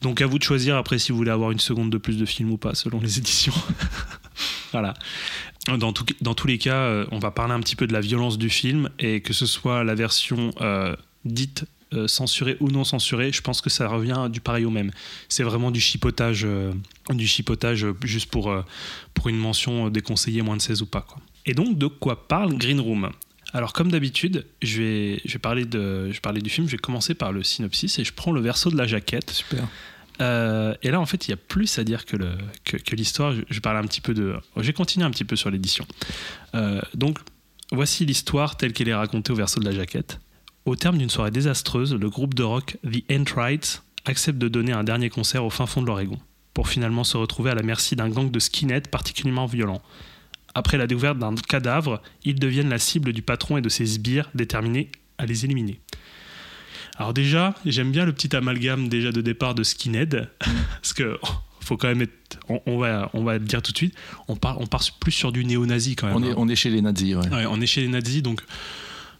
Donc 0.00 0.22
à 0.22 0.26
vous 0.26 0.38
de 0.38 0.42
choisir 0.44 0.76
après 0.76 0.98
si 0.98 1.12
vous 1.12 1.18
voulez 1.18 1.30
avoir 1.30 1.50
une 1.50 1.60
seconde 1.60 1.90
de 1.90 1.98
plus 1.98 2.16
de 2.16 2.24
film 2.24 2.50
ou 2.52 2.56
pas 2.56 2.74
selon 2.74 3.00
les 3.00 3.18
éditions. 3.18 3.52
voilà. 4.72 4.94
Dans, 5.78 5.92
tout- 5.92 6.06
dans 6.22 6.34
tous 6.34 6.46
les 6.46 6.58
cas, 6.58 6.74
euh, 6.76 7.06
on 7.12 7.18
va 7.18 7.30
parler 7.30 7.52
un 7.52 7.60
petit 7.60 7.76
peu 7.76 7.86
de 7.86 7.92
la 7.92 8.00
violence 8.00 8.38
du 8.38 8.48
film 8.50 8.88
et 8.98 9.20
que 9.20 9.32
ce 9.32 9.44
soit 9.46 9.84
la 9.84 9.94
version 9.94 10.52
euh, 10.60 10.96
dite 11.24 11.66
euh, 11.94 12.06
censurée 12.08 12.56
ou 12.60 12.68
non 12.70 12.84
censurée, 12.84 13.32
je 13.32 13.40
pense 13.42 13.60
que 13.60 13.70
ça 13.70 13.88
revient 13.88 14.28
du 14.30 14.40
pareil 14.40 14.64
au 14.64 14.70
même. 14.70 14.90
C'est 15.28 15.42
vraiment 15.42 15.70
du 15.70 15.80
chipotage, 15.80 16.44
euh, 16.44 16.72
du 17.10 17.26
chipotage 17.26 17.84
euh, 17.84 17.94
juste 18.04 18.30
pour, 18.30 18.50
euh, 18.50 18.62
pour 19.14 19.28
une 19.28 19.36
mention 19.38 19.88
déconseillée 19.88 20.42
moins 20.42 20.56
de 20.56 20.62
16 20.62 20.82
ou 20.82 20.86
pas. 20.86 21.02
Quoi. 21.02 21.18
Et 21.46 21.54
donc, 21.54 21.76
de 21.78 21.86
quoi 21.86 22.26
parle 22.28 22.54
Green 22.56 22.80
Room? 22.80 23.10
Alors 23.54 23.72
comme 23.74 23.90
d'habitude, 23.90 24.46
je 24.62 24.80
vais, 24.82 25.20
je, 25.26 25.32
vais 25.34 25.38
parler 25.38 25.64
de, 25.66 26.06
je 26.08 26.14
vais 26.14 26.20
parler 26.20 26.40
du 26.40 26.48
film, 26.48 26.66
je 26.66 26.72
vais 26.72 26.78
commencer 26.78 27.14
par 27.14 27.32
le 27.32 27.42
synopsis 27.42 27.98
et 27.98 28.04
je 28.04 28.12
prends 28.14 28.32
le 28.32 28.40
verso 28.40 28.70
de 28.70 28.76
la 28.78 28.86
jaquette. 28.86 29.30
Super. 29.30 29.68
Euh, 30.20 30.74
et 30.82 30.90
là, 30.90 31.00
en 31.00 31.06
fait, 31.06 31.26
il 31.26 31.32
y 31.32 31.34
a 31.34 31.36
plus 31.36 31.78
à 31.78 31.84
dire 31.84 32.04
que, 32.06 32.16
le- 32.16 32.36
que, 32.64 32.76
que 32.76 32.94
l'histoire. 32.96 33.34
Je, 33.34 33.42
je 33.50 33.60
parle 33.60 33.76
un 33.78 33.84
petit 33.86 34.00
peu 34.00 34.14
de. 34.14 34.36
Je 34.56 34.62
vais 34.62 34.72
continuer 34.72 35.04
un 35.04 35.10
petit 35.10 35.24
peu 35.24 35.36
sur 35.36 35.50
l'édition. 35.50 35.86
Euh, 36.54 36.80
donc, 36.94 37.18
voici 37.72 38.04
l'histoire 38.06 38.56
telle 38.56 38.72
qu'elle 38.72 38.88
est 38.88 38.94
racontée 38.94 39.32
au 39.32 39.36
verso 39.36 39.58
de 39.60 39.64
la 39.64 39.72
jaquette. 39.72 40.20
Au 40.64 40.76
terme 40.76 40.98
d'une 40.98 41.10
soirée 41.10 41.32
désastreuse, 41.32 41.92
le 41.92 42.08
groupe 42.08 42.34
de 42.34 42.44
rock 42.44 42.76
The 42.84 43.10
Entrites 43.10 43.82
accepte 44.04 44.38
de 44.38 44.46
donner 44.46 44.72
un 44.72 44.84
dernier 44.84 45.10
concert 45.10 45.44
au 45.44 45.50
fin 45.50 45.66
fond 45.66 45.82
de 45.82 45.86
l'Oregon, 45.86 46.18
pour 46.54 46.68
finalement 46.68 47.02
se 47.02 47.16
retrouver 47.16 47.50
à 47.50 47.54
la 47.56 47.62
merci 47.62 47.96
d'un 47.96 48.08
gang 48.08 48.30
de 48.30 48.38
skinheads 48.38 48.88
particulièrement 48.88 49.46
violent. 49.46 49.82
Après 50.54 50.78
la 50.78 50.86
découverte 50.86 51.18
d'un 51.18 51.34
cadavre, 51.34 52.00
ils 52.24 52.38
deviennent 52.38 52.68
la 52.68 52.78
cible 52.78 53.12
du 53.12 53.22
patron 53.22 53.56
et 53.56 53.60
de 53.60 53.68
ses 53.68 53.86
sbires 53.86 54.30
déterminés 54.34 54.90
à 55.18 55.26
les 55.26 55.44
éliminer. 55.44 55.80
Alors 56.96 57.12
déjà, 57.12 57.54
j'aime 57.64 57.90
bien 57.90 58.04
le 58.04 58.12
petit 58.12 58.34
amalgame 58.36 58.88
déjà 58.88 59.10
de 59.10 59.20
départ 59.20 59.56
de 59.56 59.64
skinhead, 59.64 60.30
parce 60.80 60.92
que 60.92 61.18
oh, 61.22 61.28
faut 61.58 61.76
quand 61.76 61.88
même 61.88 62.02
être, 62.02 62.38
on, 62.48 62.60
on 62.66 62.78
va, 62.78 63.10
on 63.14 63.24
va 63.24 63.34
le 63.34 63.44
dire 63.44 63.62
tout 63.62 63.72
de 63.72 63.76
suite, 63.76 63.96
on 64.28 64.36
part, 64.36 64.60
on 64.60 64.66
part 64.68 64.84
plus 65.00 65.12
sur 65.12 65.32
du 65.32 65.44
néo-nazi 65.44 65.96
quand 65.96 66.06
même. 66.06 66.16
On 66.16 66.22
est, 66.22 66.30
hein. 66.30 66.34
on 66.36 66.48
est 66.48 66.54
chez 66.54 66.70
les 66.70 66.82
nazis, 66.82 67.16
ouais. 67.16 67.28
Ouais, 67.30 67.46
on 67.48 67.60
est 67.60 67.66
chez 67.66 67.80
les 67.80 67.88
nazis, 67.88 68.22
donc 68.22 68.42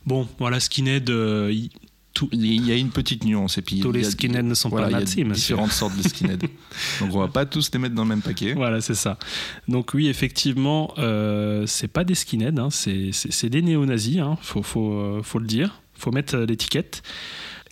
bon, 0.07 0.27
voilà, 0.39 0.61
skinhead, 0.61 1.09
euh, 1.11 1.51
il- 1.53 1.71
tout- 2.15 2.29
Il 2.31 2.67
y 2.67 2.71
a 2.71 2.77
une 2.77 2.91
petite 2.91 3.25
nuance. 3.25 3.57
Et 3.57 3.63
puis, 3.63 3.81
tous 3.81 3.91
les 3.91 4.05
skinheads 4.05 4.43
ne 4.43 4.53
sont 4.55 4.69
voilà, 4.69 4.87
pas 4.89 4.91
il 4.91 4.93
y 4.93 4.97
a 5.23 5.25
nazis, 5.25 5.43
différentes 5.47 5.73
sortes 5.73 5.97
de 5.97 6.03
skinheads. 6.07 6.37
Donc 7.01 7.15
on 7.15 7.21
va 7.21 7.29
pas 7.29 7.47
tous 7.47 7.71
les 7.73 7.79
mettre 7.79 7.95
dans 7.95 8.03
le 8.03 8.09
même 8.11 8.21
paquet. 8.21 8.53
Voilà, 8.53 8.83
c'est 8.83 8.95
ça. 8.95 9.19
Donc 9.67 9.95
oui, 9.95 10.09
effectivement, 10.09 10.93
euh, 10.99 11.65
c'est 11.67 11.89
pas 11.89 12.05
des 12.05 12.15
skinheads, 12.15 12.59
hein, 12.61 12.69
c'est 12.71 13.49
des 13.49 13.63
néo-nazis, 13.63 14.19
hein, 14.19 14.37
faut, 14.43 14.63
faut, 14.63 14.93
euh, 14.93 15.23
faut 15.23 15.39
le 15.39 15.47
dire, 15.47 15.81
faut 15.95 16.11
mettre 16.13 16.37
euh, 16.37 16.45
l'étiquette. 16.45 17.03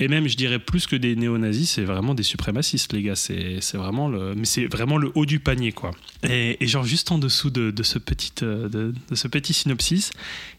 Et 0.01 0.09
même, 0.09 0.27
je 0.27 0.37
dirais 0.37 0.59
plus 0.59 0.87
que 0.87 0.97
des 0.97 1.15
néo-nazis, 1.15 1.73
c'est 1.73 1.85
vraiment 1.85 2.15
des 2.15 2.23
suprémacistes, 2.23 2.95
les 2.95 3.03
gars. 3.03 3.17
C'est 3.17 3.61
vraiment 3.75 4.09
le, 4.09 4.35
mais 4.35 4.47
c'est 4.47 4.65
vraiment 4.65 4.97
le 4.97 5.13
haut 5.15 5.27
du 5.27 5.41
panier, 5.41 5.73
quoi. 5.73 5.91
Et, 6.23 6.57
genre 6.67 6.85
juste 6.85 7.13
en 7.13 7.19
dessous 7.19 7.51
de, 7.51 7.83
ce 7.83 7.99
petit, 7.99 8.33
euh, 8.43 8.71
de, 8.71 8.95
ce 9.13 9.29
petit 9.29 9.53
synopsis, 9.53 10.11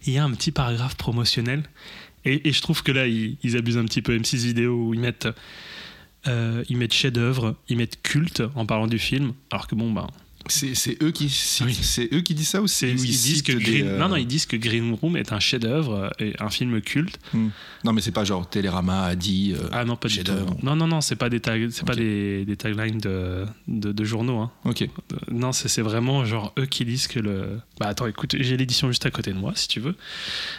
il 0.06 0.14
y 0.14 0.20
a 0.20 0.24
un 0.24 0.32
petit 0.32 0.52
paragraphe 0.52 0.96
promotionnel. 0.96 1.64
Et, 2.24 2.54
je 2.54 2.62
trouve 2.62 2.84
que 2.84 2.92
là, 2.92 3.08
ils, 3.08 3.58
abusent 3.58 3.80
un 3.80 3.86
petit 3.86 4.04
peu. 4.04 4.16
M6 4.16 4.46
vidéo 4.46 4.76
où 4.76 4.94
ils 4.94 5.00
mettent, 5.00 5.28
euh, 6.28 6.64
mettent 6.70 6.94
chef-d'œuvre, 6.94 7.56
ils 7.68 7.78
mettent 7.78 8.00
culte 8.04 8.44
en 8.54 8.68
parlant 8.68 8.86
du 8.86 9.00
film, 9.00 9.34
alors 9.50 9.68
que 9.68 9.74
bon, 9.74 9.92
ben, 9.92 10.06
C'est 10.31 10.31
c'est 10.48 11.02
eux 11.04 11.12
qui 11.12 11.30
citent- 11.30 11.66
Oui. 11.66 11.74
c'est 11.82 12.14
eux 12.14 12.22
qui 12.22 12.34
disent 12.34 12.50
ça 12.50 12.62
ou 12.62 12.68
c'est 12.68 12.88
où 12.92 12.96
ils, 12.96 12.98
disent 13.12 13.42
que 13.42 13.52
des, 13.54 13.64
Green, 13.64 13.88
euh, 13.88 13.98
non, 13.98 14.10
non, 14.10 14.16
ils 14.16 14.26
disent 14.28 14.46
que 14.46 14.56
Green 14.58 14.94
Room 15.02 15.16
est 15.18 15.32
un 15.34 15.40
chef-d'œuvre 15.40 16.12
et 16.20 16.34
un 16.40 16.50
film 16.50 16.82
culte. 16.82 17.20
Non 17.84 17.94
mais 17.94 18.02
c'est 18.02 18.12
pas 18.12 18.24
genre 18.24 18.48
Télérama 18.50 19.04
a 19.04 19.16
dit. 19.16 19.54
euh, 19.58 19.68
Ah 19.72 19.86
non, 19.86 19.96
pas 19.96 20.08
du 20.08 20.16
tout. 20.16 20.26
chef-d'œuvre. 20.26 20.56
Non, 20.64 20.76
non, 20.76 20.88
non, 20.88 21.02
c'est 21.02 21.16
pas 21.16 21.30
des 21.30 21.42
c'est 21.72 21.86
pas 21.86 21.96
des, 21.96 22.46
des 22.46 22.56
taglines 22.58 23.00
de, 23.00 23.46
de, 23.68 23.92
de 23.92 24.04
journaux. 24.04 24.40
Hein. 24.40 24.52
Ok. 24.66 24.88
Non, 25.32 25.52
c'est 25.52 25.68
c'est 25.68 25.82
vraiment 25.82 26.26
genre 26.26 26.54
eux 26.60 26.66
qui 26.66 26.86
disent 26.86 27.08
que 27.08 27.20
le. 27.20 27.60
Bah 27.80 27.88
attends, 27.88 28.08
écoute, 28.08 28.36
j'ai 28.40 28.58
l'édition 28.58 28.88
juste 28.90 29.06
à 29.06 29.12
côté 29.12 29.32
de 29.34 29.38
moi, 29.38 29.54
si 29.56 29.68
tu 29.68 29.80
veux. 29.80 29.96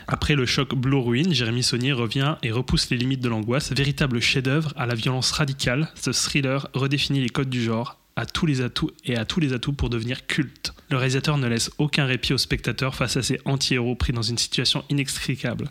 Après 0.08 0.34
le 0.34 0.46
choc 0.46 0.74
Blue 0.74 0.96
Ruin, 0.96 1.30
Jérémy 1.32 1.62
Saunier 1.62 1.92
revient 1.92 2.36
et 2.42 2.50
repousse 2.50 2.90
les 2.90 2.96
limites 2.96 3.20
de 3.20 3.28
l'angoisse. 3.28 3.72
Véritable 3.72 4.20
chef-d'œuvre 4.20 4.72
à 4.76 4.86
la 4.86 4.94
violence 4.94 5.30
radicale, 5.32 5.88
ce 5.94 6.12
thriller 6.12 6.68
redéfinit 6.74 7.20
les 7.20 7.28
codes 7.28 7.50
du 7.50 7.62
genre 7.62 7.98
à 8.16 8.26
tous 8.26 8.46
les 8.46 8.60
atouts 8.60 8.90
et 9.04 9.16
à 9.16 9.24
tous 9.24 9.40
les 9.40 9.52
atouts 9.52 9.72
pour 9.72 9.90
devenir 9.90 10.26
culte. 10.26 10.72
Le 10.90 10.96
réalisateur 10.96 11.38
ne 11.38 11.46
laisse 11.46 11.70
aucun 11.78 12.04
répit 12.04 12.32
au 12.32 12.38
spectateur 12.38 12.94
face 12.94 13.16
à 13.16 13.22
ces 13.22 13.40
anti-héros 13.44 13.94
pris 13.94 14.12
dans 14.12 14.22
une 14.22 14.38
situation 14.38 14.84
inextricable. 14.90 15.70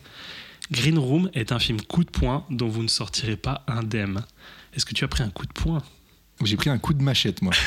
Green 0.70 0.98
Room 0.98 1.30
est 1.34 1.52
un 1.52 1.58
film 1.58 1.80
coup 1.80 2.04
de 2.04 2.10
poing 2.10 2.46
dont 2.50 2.68
vous 2.68 2.82
ne 2.82 2.88
sortirez 2.88 3.36
pas 3.36 3.64
indemne. 3.66 4.24
Est-ce 4.74 4.86
que 4.86 4.94
tu 4.94 5.04
as 5.04 5.08
pris 5.08 5.22
un 5.22 5.30
coup 5.30 5.46
de 5.46 5.52
poing? 5.52 5.82
J'ai 6.44 6.56
pris 6.56 6.70
un 6.70 6.78
coup 6.78 6.94
de 6.94 7.02
machette 7.02 7.42
moi. 7.42 7.52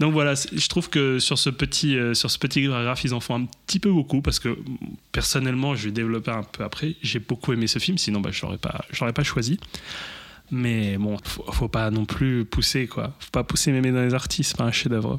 Donc 0.00 0.14
voilà, 0.14 0.34
je 0.34 0.66
trouve 0.68 0.88
que 0.88 1.18
sur 1.18 1.38
ce 1.38 1.50
petit, 1.50 1.94
euh, 1.94 2.14
sur 2.14 2.30
ce 2.30 2.38
petit 2.38 2.66
paragraphe, 2.66 3.04
ils 3.04 3.12
en 3.12 3.20
font 3.20 3.34
un 3.34 3.44
petit 3.66 3.78
peu 3.78 3.92
beaucoup 3.92 4.22
parce 4.22 4.38
que 4.38 4.56
personnellement, 5.12 5.74
je 5.74 5.86
vais 5.86 5.90
développer 5.92 6.30
un 6.30 6.42
peu 6.42 6.64
après. 6.64 6.96
J'ai 7.02 7.18
beaucoup 7.18 7.52
aimé 7.52 7.66
ce 7.66 7.78
film, 7.78 7.98
sinon 7.98 8.20
bah, 8.20 8.30
je 8.32 8.40
l'aurais 8.40 8.56
pas, 8.56 8.82
je 8.90 9.00
l'aurais 9.00 9.12
pas 9.12 9.24
choisi. 9.24 9.60
Mais 10.50 10.96
bon, 10.98 11.16
faut, 11.24 11.50
faut 11.52 11.68
pas 11.68 11.90
non 11.90 12.04
plus 12.04 12.44
pousser 12.44 12.86
quoi. 12.86 13.14
Faut 13.20 13.30
pas 13.30 13.44
pousser 13.44 13.72
mémé 13.72 13.92
dans 13.92 14.02
les 14.02 14.14
artistes, 14.14 14.56
pas 14.56 14.64
un 14.64 14.72
chef-d'œuvre. 14.72 15.18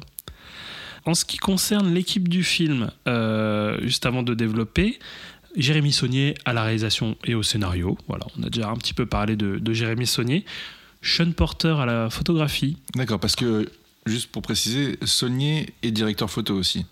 En 1.04 1.14
ce 1.14 1.24
qui 1.24 1.36
concerne 1.36 1.92
l'équipe 1.92 2.28
du 2.28 2.44
film, 2.44 2.90
euh, 3.08 3.78
juste 3.82 4.06
avant 4.06 4.22
de 4.22 4.34
développer, 4.34 4.98
Jérémy 5.56 5.92
Saunier 5.92 6.34
à 6.44 6.52
la 6.52 6.62
réalisation 6.62 7.16
et 7.24 7.34
au 7.34 7.42
scénario. 7.42 7.98
Voilà, 8.08 8.26
on 8.38 8.42
a 8.44 8.50
déjà 8.50 8.70
un 8.70 8.76
petit 8.76 8.94
peu 8.94 9.06
parlé 9.06 9.36
de 9.36 9.72
Jérémy 9.72 10.06
Saunier. 10.06 10.44
Sean 11.02 11.32
Porter 11.32 11.80
à 11.80 11.86
la 11.86 12.10
photographie. 12.10 12.76
D'accord 12.94 13.18
parce 13.18 13.36
que 13.36 13.70
juste 14.06 14.30
pour 14.30 14.40
préciser, 14.40 14.98
Saunier 15.04 15.74
est 15.82 15.90
directeur 15.90 16.30
photo 16.30 16.54
aussi. 16.54 16.86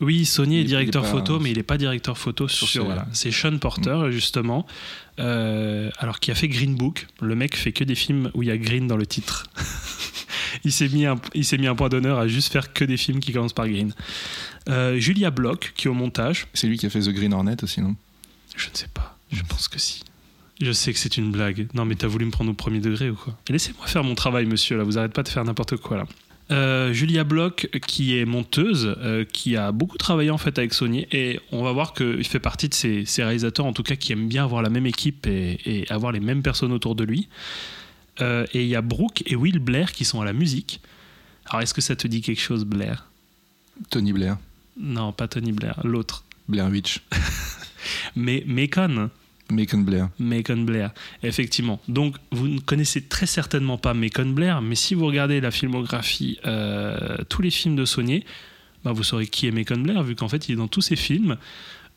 Oui, 0.00 0.26
Sony 0.26 0.58
est 0.60 0.64
directeur 0.64 1.04
est 1.04 1.06
pas- 1.06 1.12
photo, 1.12 1.40
mais 1.40 1.50
il 1.50 1.56
n'est 1.56 1.62
pas 1.62 1.78
directeur 1.78 2.18
photo 2.18 2.48
sur. 2.48 2.68
Sur 2.68 2.84
voilà. 2.84 3.06
C'est 3.12 3.30
Sean 3.30 3.56
Porter, 3.58 3.96
Mm. 3.96 4.10
justement, 4.10 4.66
euh, 5.20 5.90
alors 5.98 6.20
qui 6.20 6.30
a 6.30 6.34
fait 6.34 6.48
Green 6.48 6.74
Book. 6.74 7.06
Le 7.22 7.34
mec 7.34 7.56
fait 7.56 7.72
que 7.72 7.82
des 7.84 7.94
films 7.94 8.30
où 8.34 8.42
il 8.42 8.48
y 8.48 8.50
a 8.52 8.58
Green 8.58 8.86
dans 8.86 8.96
le 8.98 9.06
titre. 9.06 9.46
il 10.64 10.72
s'est 10.72 10.88
mis, 10.88 11.06
un- 11.06 11.16
il 11.34 11.44
s'est 11.44 11.58
mis 11.58 11.66
un 11.66 11.74
point 11.74 11.88
d'honneur 11.88 12.18
à 12.18 12.28
juste 12.28 12.52
faire 12.52 12.72
que 12.72 12.84
des 12.84 12.96
films 12.96 13.20
qui 13.20 13.32
commencent 13.32 13.52
par 13.54 13.68
Green. 13.68 13.92
Euh, 14.68 14.98
Julia 14.98 15.30
Bloch, 15.30 15.72
qui 15.76 15.86
est 15.86 15.90
au 15.90 15.94
montage. 15.94 16.46
C'est 16.54 16.66
lui 16.66 16.76
qui 16.76 16.86
a 16.86 16.90
fait 16.90 17.00
The 17.00 17.10
Green 17.10 17.32
Hornet 17.32 17.56
aussi 17.62 17.80
non? 17.80 17.94
Je 18.56 18.68
ne 18.68 18.74
sais 18.76 18.88
pas, 18.92 19.16
je 19.32 19.42
pense 19.42 19.68
que 19.68 19.78
si. 19.78 20.02
Je 20.60 20.72
sais 20.72 20.92
que 20.92 20.98
c'est 20.98 21.16
une 21.18 21.30
blague. 21.30 21.68
Non, 21.74 21.84
mais 21.84 21.94
t'as 21.94 22.06
voulu 22.06 22.24
me 22.24 22.30
prendre 22.30 22.50
au 22.50 22.54
premier 22.54 22.80
degré 22.80 23.10
ou 23.10 23.14
quoi? 23.14 23.36
Laissez-moi 23.50 23.86
faire 23.86 24.02
mon 24.04 24.14
travail, 24.14 24.46
monsieur, 24.46 24.76
là. 24.78 24.84
Vous 24.84 24.96
arrêtez 24.96 25.12
pas 25.12 25.22
de 25.22 25.28
faire 25.28 25.44
n'importe 25.44 25.76
quoi, 25.76 25.98
là. 25.98 26.06
Euh, 26.52 26.92
Julia 26.92 27.24
Bloch, 27.24 27.68
qui 27.86 28.16
est 28.18 28.24
monteuse, 28.24 28.94
euh, 28.98 29.24
qui 29.24 29.56
a 29.56 29.72
beaucoup 29.72 29.98
travaillé 29.98 30.30
en 30.30 30.38
fait 30.38 30.58
avec 30.58 30.74
Sony, 30.74 31.06
et 31.10 31.40
on 31.50 31.64
va 31.64 31.72
voir 31.72 31.92
qu'il 31.92 32.26
fait 32.26 32.38
partie 32.38 32.68
de 32.68 32.74
ces, 32.74 33.04
ces 33.04 33.24
réalisateurs, 33.24 33.66
en 33.66 33.72
tout 33.72 33.82
cas, 33.82 33.96
qui 33.96 34.12
aiment 34.12 34.28
bien 34.28 34.44
avoir 34.44 34.62
la 34.62 34.70
même 34.70 34.86
équipe 34.86 35.26
et, 35.26 35.58
et 35.64 35.90
avoir 35.90 36.12
les 36.12 36.20
mêmes 36.20 36.42
personnes 36.42 36.72
autour 36.72 36.94
de 36.94 37.02
lui. 37.04 37.28
Euh, 38.20 38.46
et 38.54 38.62
il 38.62 38.68
y 38.68 38.76
a 38.76 38.82
Brooke 38.82 39.22
et 39.26 39.36
Will 39.36 39.58
Blair 39.58 39.92
qui 39.92 40.04
sont 40.04 40.20
à 40.20 40.24
la 40.24 40.32
musique. 40.32 40.80
Alors, 41.46 41.62
est-ce 41.62 41.74
que 41.74 41.80
ça 41.80 41.96
te 41.96 42.06
dit 42.06 42.22
quelque 42.22 42.40
chose, 42.40 42.64
Blair? 42.64 43.06
Tony 43.90 44.12
Blair, 44.12 44.38
Non, 44.78 45.12
pas 45.12 45.28
Tony 45.28 45.52
Blair, 45.52 45.80
l'autre. 45.84 46.24
Blair 46.48 46.68
Witch, 46.68 47.02
Mais 48.16 48.44
Macon. 48.46 49.10
Macon 49.50 49.78
Blair. 49.78 50.08
Macon 50.18 50.56
Blair, 50.62 50.92
effectivement. 51.22 51.80
Donc, 51.88 52.16
vous 52.32 52.48
ne 52.48 52.58
connaissez 52.60 53.02
très 53.02 53.26
certainement 53.26 53.78
pas 53.78 53.94
Macon 53.94 54.26
Blair, 54.30 54.60
mais 54.62 54.74
si 54.74 54.94
vous 54.94 55.06
regardez 55.06 55.40
la 55.40 55.50
filmographie, 55.50 56.38
euh, 56.46 57.16
tous 57.28 57.42
les 57.42 57.50
films 57.50 57.76
de 57.76 57.84
Sony, 57.84 58.24
bah, 58.84 58.92
vous 58.92 59.02
saurez 59.04 59.26
qui 59.26 59.46
est 59.46 59.50
Macon 59.52 59.76
Blair, 59.78 60.02
vu 60.02 60.14
qu'en 60.16 60.28
fait, 60.28 60.48
il 60.48 60.52
est 60.52 60.56
dans 60.56 60.68
tous 60.68 60.82
ses 60.82 60.96
films. 60.96 61.36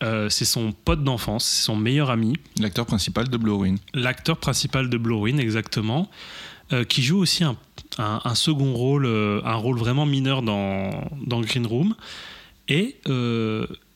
Euh, 0.02 0.30
c'est 0.30 0.46
son 0.46 0.72
pote 0.72 1.04
d'enfance, 1.04 1.44
c'est 1.44 1.64
son 1.66 1.76
meilleur 1.76 2.10
ami, 2.10 2.34
L'acteur 2.60 2.86
principal 2.86 3.28
de 3.28 3.36
Blue 3.38 3.52
Ruin. 3.52 3.76
l'acteur 3.94 4.38
principal 4.38 4.90
de 4.90 4.98
Blue 4.98 5.16
Ruin, 5.16 5.38
exactement, 5.40 6.10
euh, 6.72 6.86
qui 6.86 7.02
joue 7.04 7.18
aussi 7.18 7.44
un, 7.44 7.58
un- 7.98 8.22
un 8.24 8.36
second 8.36 8.74
rôle, 8.74 9.06
un 9.08 9.56
rôle 9.56 9.78
vraiment 9.78 10.06
mineur 10.06 10.42
dans, 10.42 10.90
dans 11.26 11.42
Green 11.42 11.66
Room. 11.68 11.96
Et 12.70 12.96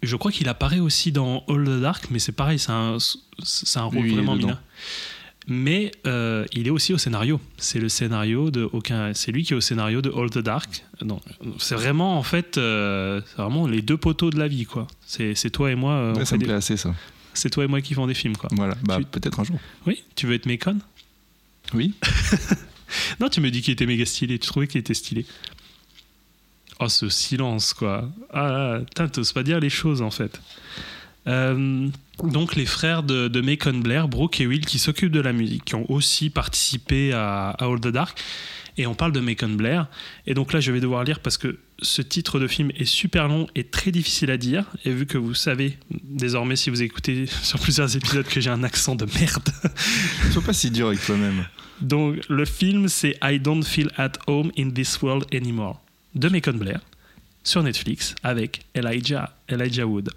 je 0.04 0.16
crois 0.16 0.32
qu'il 0.32 0.48
apparaît 0.50 0.80
aussi 0.80 1.12
dans 1.12 1.44
All 1.48 1.64
the 1.66 1.82
Dark, 1.82 2.06
mais 2.12 2.20
c'est 2.20 2.32
pareil, 2.32 2.60
c'est 2.60 2.72
un, 2.72 2.98
c'est 3.44 3.80
un 3.80 3.84
rôle 3.84 4.08
vraiment 4.10 4.36
mineur. 4.36 4.62
Mais 5.48 5.92
euh, 6.08 6.46
il 6.54 6.68
est 6.68 6.70
aussi 6.70 6.94
au 6.94 6.98
scénario. 6.98 7.42
C'est 7.58 7.80
le 7.80 7.90
scénario 7.90 8.50
de 8.50 8.70
aucun. 8.72 9.14
C'est 9.14 9.34
lui 9.34 9.44
qui 9.44 9.52
est 9.52 9.56
au 9.58 9.62
scénario 9.62 10.02
de 10.02 10.10
All 10.10 10.30
the 10.30 10.38
Dark. 10.38 10.86
C'est 11.60 11.76
vraiment 11.76 12.18
en 12.18 12.24
fait, 12.24 12.58
euh, 12.58 13.20
c'est 13.26 13.42
vraiment 13.42 13.68
les 13.68 13.82
deux 13.82 13.98
poteaux 13.98 14.30
de 14.30 14.40
la 14.40 14.48
vie 14.48 14.66
quoi. 14.66 14.88
C'est 15.06 15.34
toi 15.52 15.70
et 15.70 15.76
moi. 15.76 15.94
euh, 15.96 16.14
Ouais, 16.16 16.24
ça 16.26 16.36
me 16.36 16.40
des- 16.40 16.46
plaît 16.46 16.54
assez 16.56 16.78
ça. 16.78 16.96
C'est 17.34 17.50
toi 17.50 17.66
et 17.66 17.68
moi 17.68 17.82
qui 17.82 17.94
font 17.94 18.08
des 18.08 18.14
films 18.14 18.38
quoi. 18.38 18.48
Voilà, 18.54 18.76
bah 18.84 18.98
Tu- 19.00 19.06
peut-être 19.06 19.40
un 19.42 19.44
jour. 19.44 19.60
Oui, 19.86 20.04
tu 20.16 20.28
veux 20.28 20.34
être 20.36 20.46
Macon? 20.46 20.78
Oui. 21.74 21.94
Non, 23.20 23.28
tu 23.28 23.42
me 23.42 23.50
dis 23.50 23.64
qu'il 23.64 23.74
était 23.74 23.88
méga 23.88 24.06
stylé. 24.06 24.38
Tu 24.38 24.46
trouvais 24.48 24.68
qu'il 24.68 24.80
était 24.80 24.94
stylé 24.94 25.26
Oh, 26.84 26.90
ce 26.90 27.08
silence, 27.08 27.74
quoi. 27.74 28.10
Ah, 28.32 28.52
là, 28.52 28.80
putain, 28.80 29.08
t'oses 29.08 29.32
pas 29.32 29.44
dire 29.44 29.60
les 29.60 29.70
choses, 29.70 30.02
en 30.02 30.12
fait. 30.12 30.42
Euh, 31.28 31.88
donc, 32.24 32.56
les 32.56 32.66
frères 32.66 33.04
de, 33.04 33.30
de 33.30 33.42
Macon 33.42 33.78
Blair, 33.78 34.10
Brooke 34.10 34.42
et 34.42 34.48
Will, 34.48 34.66
qui 34.66 34.80
s'occupent 34.80 35.12
de 35.12 35.22
la 35.22 35.32
musique, 35.32 35.64
qui 35.64 35.76
ont 35.76 35.90
aussi 35.90 36.30
participé 36.30 37.14
à, 37.14 37.52
à 37.52 37.66
All 37.66 37.80
the 37.80 37.88
Dark. 37.88 38.20
Et 38.76 38.86
on 38.88 38.96
parle 38.96 39.14
de 39.14 39.22
Macon 39.22 39.50
Blair. 39.50 39.88
Et 40.28 40.34
donc 40.34 40.52
là, 40.52 40.60
je 40.60 40.72
vais 40.72 40.82
devoir 40.82 41.04
lire 41.04 41.20
parce 41.20 41.38
que 41.38 41.60
ce 41.82 42.02
titre 42.02 42.40
de 42.40 42.48
film 42.48 42.72
est 42.76 42.86
super 42.86 43.28
long 43.28 43.48
et 43.56 43.64
très 43.64 43.92
difficile 43.92 44.32
à 44.32 44.38
dire. 44.38 44.66
Et 44.84 44.92
vu 44.92 45.06
que 45.06 45.18
vous 45.18 45.36
savez, 45.36 45.78
désormais, 46.04 46.56
si 46.58 46.70
vous 46.70 46.82
écoutez 46.82 47.28
sur 47.44 47.60
plusieurs 47.60 47.96
épisodes, 47.96 48.26
que 48.26 48.42
j'ai 48.42 48.50
un 48.50 48.64
accent 48.64 48.96
de 48.96 49.06
merde, 49.06 49.48
Sois 50.32 50.42
pas 50.42 50.54
si 50.54 50.70
dur 50.72 50.88
avec 50.88 51.02
toi-même. 51.06 51.46
donc, 51.80 52.20
le 52.28 52.46
film, 52.46 52.90
c'est 52.90 53.16
I 53.24 53.40
Don't 53.40 53.64
Feel 53.64 53.90
at 53.96 54.14
Home 54.28 54.52
in 54.58 54.72
This 54.72 55.02
World 55.02 55.28
Anymore 55.34 55.83
de 56.16 56.30
Macon 56.30 56.54
Blair 56.54 56.80
sur 57.44 57.64
Netflix 57.64 58.16
avec 58.24 58.62
Elijah, 58.76 59.36
Elijah 59.50 59.86
Wood. 59.86 60.10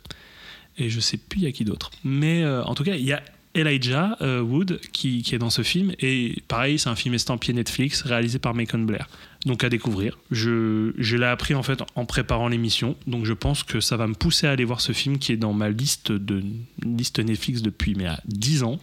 Et 0.78 0.90
je 0.90 1.00
sais 1.00 1.16
plus 1.16 1.40
il 1.40 1.44
y 1.44 1.46
a 1.46 1.52
qui 1.52 1.64
d'autre. 1.64 1.90
Mais 2.04 2.42
euh, 2.42 2.62
en 2.64 2.74
tout 2.74 2.85
cas, 2.85 2.94
il 2.94 3.04
y 3.04 3.12
a 3.12 3.22
Elijah 3.54 4.18
euh, 4.20 4.40
Wood 4.40 4.80
qui, 4.92 5.22
qui 5.22 5.35
est 5.35 5.38
dans 5.38 5.50
ce 5.50 5.62
film. 5.62 5.92
Et 5.98 6.42
pareil, 6.46 6.78
c'est 6.78 6.90
un 6.90 6.96
film 6.96 7.14
estampillé 7.14 7.54
Netflix 7.54 8.02
réalisé 8.02 8.38
par 8.38 8.54
Macon 8.54 8.78
Blair. 8.78 9.09
Donc 9.46 9.64
à 9.64 9.68
découvrir. 9.68 10.18
Je, 10.30 10.92
je 10.98 11.16
l'ai 11.16 11.26
appris 11.26 11.54
en 11.54 11.62
fait 11.62 11.82
en 11.94 12.04
préparant 12.04 12.48
l'émission. 12.48 12.96
Donc 13.06 13.24
je 13.24 13.32
pense 13.32 13.62
que 13.62 13.80
ça 13.80 13.96
va 13.96 14.06
me 14.06 14.14
pousser 14.14 14.46
à 14.46 14.50
aller 14.50 14.64
voir 14.64 14.80
ce 14.80 14.92
film 14.92 15.18
qui 15.18 15.32
est 15.32 15.37
dans 15.37 15.54
ma 15.54 15.70
liste, 15.70 16.12
de, 16.12 16.42
liste 16.85 17.18
Netflix 17.18 17.62
depuis 17.62 17.94
mais 17.94 18.06
à 18.06 18.20
10 18.26 18.62
ans. 18.64 18.78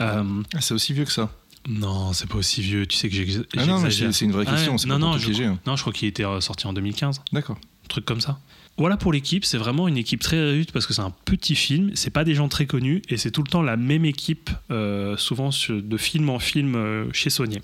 Euh, 0.00 0.42
Ah, 0.54 0.60
c'est 0.60 0.74
aussi 0.74 0.92
vieux 0.92 1.04
que 1.04 1.12
ça. 1.12 1.30
Non, 1.68 2.12
c'est 2.12 2.28
pas 2.28 2.36
aussi 2.36 2.62
vieux. 2.62 2.86
Tu 2.86 2.96
sais 2.96 3.08
que 3.08 3.14
j'ex- 3.14 3.40
Ah 3.56 3.66
non, 3.66 3.80
mais 3.80 3.90
c'est 3.90 4.24
une 4.24 4.32
vraie 4.32 4.44
Ah 4.46 4.50
ouais, 4.52 4.56
question. 4.56 4.78
c'est 4.78 4.86
non, 4.88 4.98
non, 4.98 5.18
je 5.18 5.30
crois, 5.32 5.44
hein. 5.44 5.58
non, 5.66 5.76
je 5.76 5.82
crois 5.82 5.92
qu'il 5.92 6.08
était 6.08 6.24
sorti 6.40 6.66
en 6.66 6.72
2015, 6.72 7.22
D'accord. 7.32 7.56
un 7.84 7.88
truc 7.88 8.04
comme 8.04 8.20
ça. 8.20 8.38
Voilà 8.78 8.98
pour 8.98 9.10
l'équipe, 9.12 9.44
c'est 9.46 9.56
vraiment 9.56 9.88
une 9.88 9.96
équipe 9.96 10.20
très 10.20 10.38
réduite 10.38 10.70
parce 10.70 10.86
que 10.86 10.92
c'est 10.92 11.00
un 11.02 11.12
petit 11.24 11.56
film, 11.56 11.92
c'est 11.94 12.10
pas 12.10 12.24
des 12.24 12.34
gens 12.34 12.48
très 12.48 12.66
connus 12.66 13.00
et 13.08 13.16
c'est 13.16 13.30
tout 13.30 13.42
le 13.42 13.48
temps 13.48 13.62
la 13.62 13.76
même 13.78 14.04
équipe, 14.04 14.50
euh, 14.70 15.16
souvent 15.16 15.48
de 15.70 15.96
film 15.96 16.28
en 16.28 16.38
film 16.38 16.74
euh, 16.76 17.10
chez 17.14 17.30
Sony. 17.30 17.58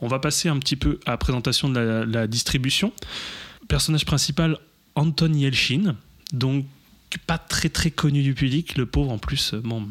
On 0.00 0.06
va 0.06 0.20
passer 0.20 0.48
un 0.48 0.58
petit 0.58 0.76
peu 0.76 1.00
à 1.04 1.10
la 1.10 1.16
présentation 1.18 1.68
de 1.68 1.78
la, 1.80 2.06
la 2.06 2.26
distribution. 2.28 2.92
Personnage 3.68 4.04
principal, 4.06 4.56
Anton 4.94 5.32
Yelchin, 5.34 5.96
donc 6.32 6.64
pas 7.26 7.38
très 7.38 7.68
très 7.68 7.90
connu 7.90 8.22
du 8.22 8.34
public, 8.34 8.76
le 8.78 8.86
pauvre 8.86 9.10
en 9.10 9.18
plus, 9.18 9.54
euh, 9.54 9.60
bon, 9.60 9.88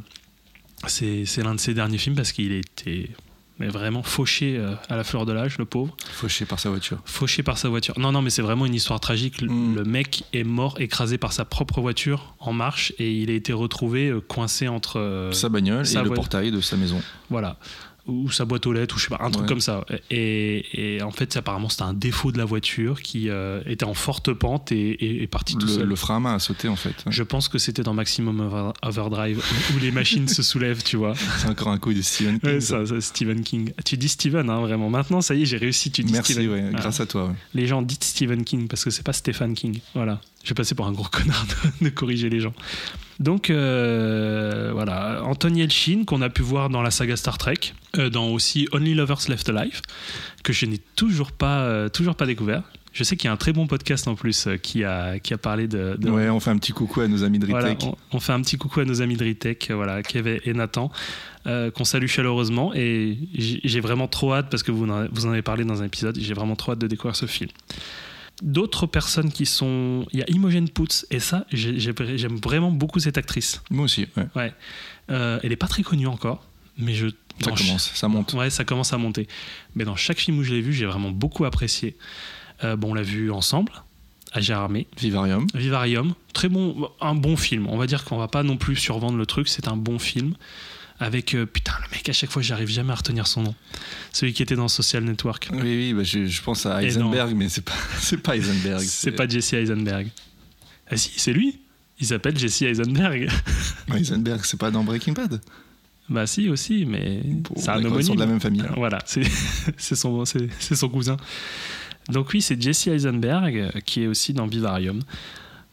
c'est 0.87 1.25
l'un 1.43 1.55
de 1.55 1.59
ses 1.59 1.73
derniers 1.73 1.97
films 1.97 2.15
parce 2.15 2.31
qu'il 2.31 2.51
était 2.51 3.09
mais 3.59 3.67
vraiment 3.67 4.03
fauché 4.03 4.55
euh, 4.57 4.73
à 4.87 4.95
la 4.95 5.03
fleur 5.03 5.25
de 5.25 5.33
l'âge, 5.33 5.57
le 5.57 5.65
pauvre. 5.65 5.93
Fauché 6.13 6.45
par 6.45 6.61
sa 6.61 6.69
voiture. 6.69 6.99
Fauché 7.03 7.43
par 7.43 7.57
sa 7.57 7.67
voiture. 7.67 7.99
Non, 7.99 8.13
non, 8.13 8.21
mais 8.21 8.29
c'est 8.29 8.41
vraiment 8.41 8.65
une 8.65 8.73
histoire 8.73 9.01
tragique. 9.01 9.41
Le- 9.41 9.49
Mm. 9.49 9.75
Le 9.75 9.83
mec 9.83 10.23
est 10.31 10.45
mort 10.45 10.79
écrasé 10.79 11.17
par 11.17 11.33
sa 11.33 11.43
propre 11.43 11.81
voiture 11.81 12.35
en 12.39 12.53
marche 12.53 12.93
et 12.99 13.11
il 13.11 13.29
a 13.29 13.33
été 13.33 13.51
retrouvé 13.51 14.07
euh, 14.07 14.21
coincé 14.21 14.69
entre. 14.69 14.97
euh, 14.97 15.33
sa 15.33 15.49
bagnole 15.49 15.85
sa 15.85 15.99
et 15.99 16.03
le 16.05 16.11
portail 16.11 16.51
de 16.51 16.61
sa 16.61 16.77
maison. 16.77 17.01
Voilà. 17.29 17.57
Ou 18.09 18.31
sa 18.31 18.45
boîte 18.45 18.65
aux 18.67 18.73
lettres, 18.73 18.95
ou 18.95 18.99
je 18.99 19.03
sais 19.05 19.09
pas, 19.15 19.23
un 19.23 19.29
truc 19.29 19.43
Ouais. 19.43 19.47
comme 19.49 19.61
ça. 19.61 19.85
Et, 20.09 20.95
et 20.97 21.01
en 21.03 21.11
fait, 21.11 21.37
apparemment, 21.37 21.69
c'était 21.69 21.83
un 21.83 21.93
défaut 21.93 22.31
de 22.31 22.37
la 22.37 22.45
voiture 22.45 23.01
qui 23.01 23.29
euh, 23.29 23.61
était 23.65 23.85
en 23.85 23.93
forte 23.93 24.33
pente 24.33 24.71
et, 24.71 24.89
et 24.91 25.23
est 25.23 25.27
parti 25.27 25.55
tout 25.55 25.67
seul. 25.67 25.87
le 25.87 25.95
frein 25.95 26.17
à 26.17 26.19
main 26.19 26.35
a 26.35 26.39
sauté 26.39 26.67
en 26.67 26.75
fait. 26.75 26.95
Je 27.07 27.23
pense 27.23 27.47
que 27.49 27.57
c'était 27.57 27.83
dans 27.83 27.93
Maximum 27.93 28.39
Over- 28.39 28.71
Overdrive 28.83 29.43
où 29.75 29.79
les 29.79 29.91
machines 29.91 30.27
se 30.27 30.41
soulèvent, 30.43 30.83
tu 30.83 30.97
vois. 30.97 31.13
C'est 31.37 31.47
encore 31.49 31.69
un 31.69 31.77
coup 31.77 31.93
de 31.93 32.01
Stephen 32.01 32.39
King. 32.39 32.49
Ouais, 32.49 32.59
ça. 32.61 32.79
Stephen 32.99 33.41
King. 33.43 33.71
Tu 33.85 33.95
dis 33.97 34.09
Steven, 34.09 34.49
hein, 34.49 34.61
vraiment. 34.61 34.89
Maintenant, 34.89 35.21
ça 35.21 35.35
y 35.35 35.43
est, 35.43 35.45
j'ai 35.45 35.57
réussi. 35.57 35.91
Tu 35.91 36.03
dis 36.03 36.13
Merci, 36.13 36.33
Stephen. 36.33 36.49
ouais, 36.51 36.71
Ah. 36.73 36.79
grâce 36.79 36.99
à 36.99 37.05
toi. 37.05 37.25
ouais. 37.27 37.33
Les 37.53 37.67
gens 37.67 37.81
disent 37.81 37.99
Stephen 38.01 38.43
King 38.43 38.67
parce 38.67 38.83
que 38.83 38.89
c'est 38.89 39.03
pas 39.03 39.13
Stephen 39.13 39.53
King. 39.53 39.79
Voilà. 39.93 40.19
Je 40.43 40.49
vais 40.49 40.55
passer 40.55 40.73
pour 40.75 40.87
un 40.87 40.91
gros 40.93 41.03
connard 41.11 41.45
de, 41.81 41.85
de 41.85 41.89
corriger 41.89 42.29
les 42.29 42.39
gens. 42.39 42.53
Donc 43.19 43.49
euh, 43.49 44.71
voilà, 44.73 45.21
Anthony 45.23 45.61
Elchin 45.61 46.03
qu'on 46.05 46.21
a 46.21 46.29
pu 46.29 46.41
voir 46.41 46.69
dans 46.69 46.81
la 46.81 46.89
saga 46.91 47.17
Star 47.17 47.37
Trek, 47.37 47.57
euh, 47.97 48.09
dans 48.09 48.29
aussi 48.29 48.67
Only 48.71 48.93
Lovers 48.93 49.27
Left 49.27 49.49
Alive, 49.49 49.81
que 50.43 50.53
je 50.53 50.65
n'ai 50.65 50.77
toujours 50.95 51.31
pas, 51.33 51.61
euh, 51.63 51.89
toujours 51.89 52.15
pas 52.15 52.25
découvert. 52.25 52.63
Je 52.93 53.03
sais 53.03 53.17
qu'il 53.17 53.27
y 53.27 53.29
a 53.29 53.33
un 53.33 53.37
très 53.37 53.53
bon 53.53 53.67
podcast 53.67 54.07
en 54.07 54.15
plus 54.15 54.47
qui, 54.63 54.83
a, 54.83 55.19
qui 55.19 55.33
a 55.33 55.37
parlé 55.37 55.67
de, 55.67 55.95
de- 55.99 56.09
Ouais, 56.09 56.29
on 56.29 56.39
fait 56.39 56.49
un 56.49 56.57
petit 56.57 56.71
coucou 56.71 57.01
à 57.01 57.07
nos 57.07 57.23
amis 57.23 57.37
de 57.39 57.45
voilà, 57.45 57.69
Ritech. 57.69 57.89
on, 57.89 58.17
on 58.17 58.19
fait 58.19 58.33
un 58.33 58.41
petit 58.41 58.57
coucou 58.57 58.79
à 58.79 58.85
nos 58.85 59.01
amis 59.01 59.15
de 59.15 59.23
Ritech, 59.23 59.69
voilà, 59.71 60.01
Kev 60.01 60.39
et 60.43 60.53
Nathan, 60.53 60.91
qu'on 61.45 61.83
salue 61.83 62.07
chaleureusement. 62.07 62.73
Et 62.73 63.17
j'ai 63.35 63.59
j'ai 63.63 63.79
vraiment 63.79 64.07
trop 64.07 64.33
hâte, 64.33 64.47
parce 64.49 64.63
que 64.63 64.71
vous 64.71 64.89
en, 64.89 65.05
vous 65.11 65.27
en 65.27 65.31
avez 65.31 65.43
parlé 65.43 65.65
dans 65.65 65.81
un 65.83 65.85
épisode, 65.85 66.17
j'ai 66.19 66.33
vraiment 66.33 66.55
trop 66.55 66.71
hâte 66.71 66.79
de 66.79 66.87
découvrir 66.87 67.15
ce 67.15 67.25
film. 67.27 67.51
D'autres 68.41 68.85
personnes 68.87 69.31
qui 69.31 69.45
sont. 69.45 70.05
Il 70.13 70.19
y 70.19 70.23
a 70.23 70.29
Imogen 70.29 70.69
Poots, 70.69 71.05
et 71.11 71.19
ça, 71.19 71.45
j'ai- 71.51 71.77
j'ai- 71.79 71.93
j'aime 72.17 72.37
vraiment 72.37 72.71
beaucoup 72.71 72.99
cette 72.99 73.17
actrice. 73.17 73.61
Moi 73.69 73.83
aussi, 73.85 74.07
ouais. 74.35 74.53
Euh, 75.11 75.39
elle 75.43 75.49
n'est 75.49 75.55
pas 75.57 75.67
très 75.67 75.83
connue 75.83 76.07
encore, 76.07 76.45
mais 76.77 76.93
je. 76.93 77.07
ça 77.41 77.51
commence, 77.51 77.91
ça 77.93 78.07
monte. 78.07 78.33
Ouais, 78.33 78.49
ça 78.49 78.63
commence 78.63 78.93
à 78.93 78.97
monter. 78.97 79.27
Mais 79.75 79.83
dans 79.85 79.95
chaque 79.95 80.19
film 80.19 80.39
où 80.39 80.43
je 80.43 80.53
l'ai 80.53 80.61
vu, 80.61 80.71
j'ai 80.73 80.85
vraiment 80.85 81.11
beaucoup 81.11 81.43
apprécié. 81.45 81.97
Euh, 82.63 82.75
bon, 82.75 82.91
on 82.91 82.93
l'a 82.93 83.01
vu 83.01 83.31
ensemble, 83.31 83.71
à 84.33 84.39
Gérardmer. 84.41 84.87
Vivarium. 84.97 85.45
Vivarium, 85.53 86.13
très 86.33 86.47
bon, 86.49 86.89
un 87.01 87.15
bon 87.15 87.35
film. 87.35 87.67
On 87.67 87.77
va 87.77 87.87
dire 87.87 88.03
qu'on 88.05 88.17
va 88.17 88.27
pas 88.29 88.43
non 88.43 88.55
plus 88.57 88.75
survendre 88.77 89.17
le 89.17 89.25
truc, 89.25 89.47
c'est 89.49 89.67
un 89.67 89.75
bon 89.77 89.99
film. 89.99 90.35
Avec, 91.01 91.33
euh, 91.33 91.45
putain, 91.45 91.73
le 91.81 91.95
mec, 91.95 92.09
à 92.09 92.13
chaque 92.13 92.29
fois, 92.29 92.41
j'arrive 92.41 92.67
jamais 92.67 92.91
à 92.91 92.95
retenir 92.95 93.25
son 93.25 93.43
nom. 93.43 93.55
Celui 94.11 94.33
qui 94.33 94.43
était 94.43 94.55
dans 94.55 94.67
Social 94.67 95.03
Network. 95.03 95.49
Oui, 95.53 95.59
oui, 95.61 95.93
bah, 95.93 96.03
je, 96.03 96.25
je 96.25 96.41
pense 96.41 96.65
à 96.65 96.83
Heisenberg, 96.83 97.33
mais 97.35 97.47
c'est 97.47 97.63
pas, 97.63 97.71
c'est 97.99 98.17
pas 98.17 98.35
Heisenberg. 98.35 98.81
C'est 98.81 99.11
pas 99.11 99.27
Jesse 99.27 99.53
Eisenberg. 99.53 100.09
Ah 100.91 100.97
si, 100.97 101.11
c'est 101.15 101.31
lui. 101.33 101.59
Il 101.99 102.07
s'appelle 102.07 102.37
Jesse 102.37 102.63
Eisenberg. 102.63 103.29
Heisenberg, 103.93 104.41
c'est 104.43 104.59
pas 104.59 104.71
dans 104.71 104.83
Breaking 104.83 105.13
Bad? 105.13 105.41
bah 106.09 106.25
si, 106.25 106.49
aussi, 106.49 106.85
mais 106.85 107.21
Bon, 107.23 107.53
c'est 107.55 107.69
un 107.69 107.81
d'accord, 107.81 107.99
ils 107.99 108.05
sont 108.05 108.13
homonyme. 108.13 108.15
de 108.15 108.19
la 108.21 108.25
même 108.25 108.39
famille. 108.41 108.63
Voilà, 108.75 108.97
c'est 109.05 109.23
son, 109.95 110.25
c'est 110.25 110.75
son 110.75 110.89
cousin. 110.89 111.17
Donc 112.09 112.31
oui, 112.33 112.41
c'est 112.41 112.59
Jesse 112.59 112.87
Eisenberg 112.87 113.55
euh, 113.57 113.79
qui 113.85 114.03
est 114.03 114.07
aussi 114.07 114.33
dans 114.33 114.47
Vivarium. 114.47 114.99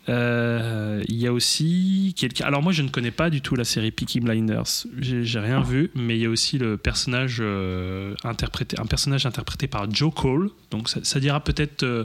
Euh, 0.08 1.02
Il 1.08 1.16
y 1.16 1.26
a 1.26 1.32
aussi 1.32 2.14
quelqu'un. 2.16 2.46
Alors 2.46 2.62
moi, 2.62 2.72
je 2.72 2.82
ne 2.82 2.88
connais 2.88 3.10
pas 3.10 3.30
du 3.30 3.40
tout 3.40 3.56
la 3.56 3.64
série 3.64 3.90
Peaky 3.90 4.20
Blinders. 4.20 4.86
J'ai 4.98 5.38
rien 5.38 5.60
vu, 5.60 5.90
mais 5.94 6.16
il 6.16 6.22
y 6.22 6.26
a 6.26 6.30
aussi 6.30 6.58
le 6.58 6.76
personnage 6.76 7.38
euh, 7.40 8.14
interprété, 8.24 8.78
un 8.78 8.86
personnage 8.86 9.26
interprété 9.26 9.66
par 9.66 9.90
Joe 9.90 10.12
Cole. 10.14 10.50
Donc 10.70 10.88
ça, 10.88 11.20
dira 11.20 11.40
peut-être 11.40 11.82
euh, 11.82 12.04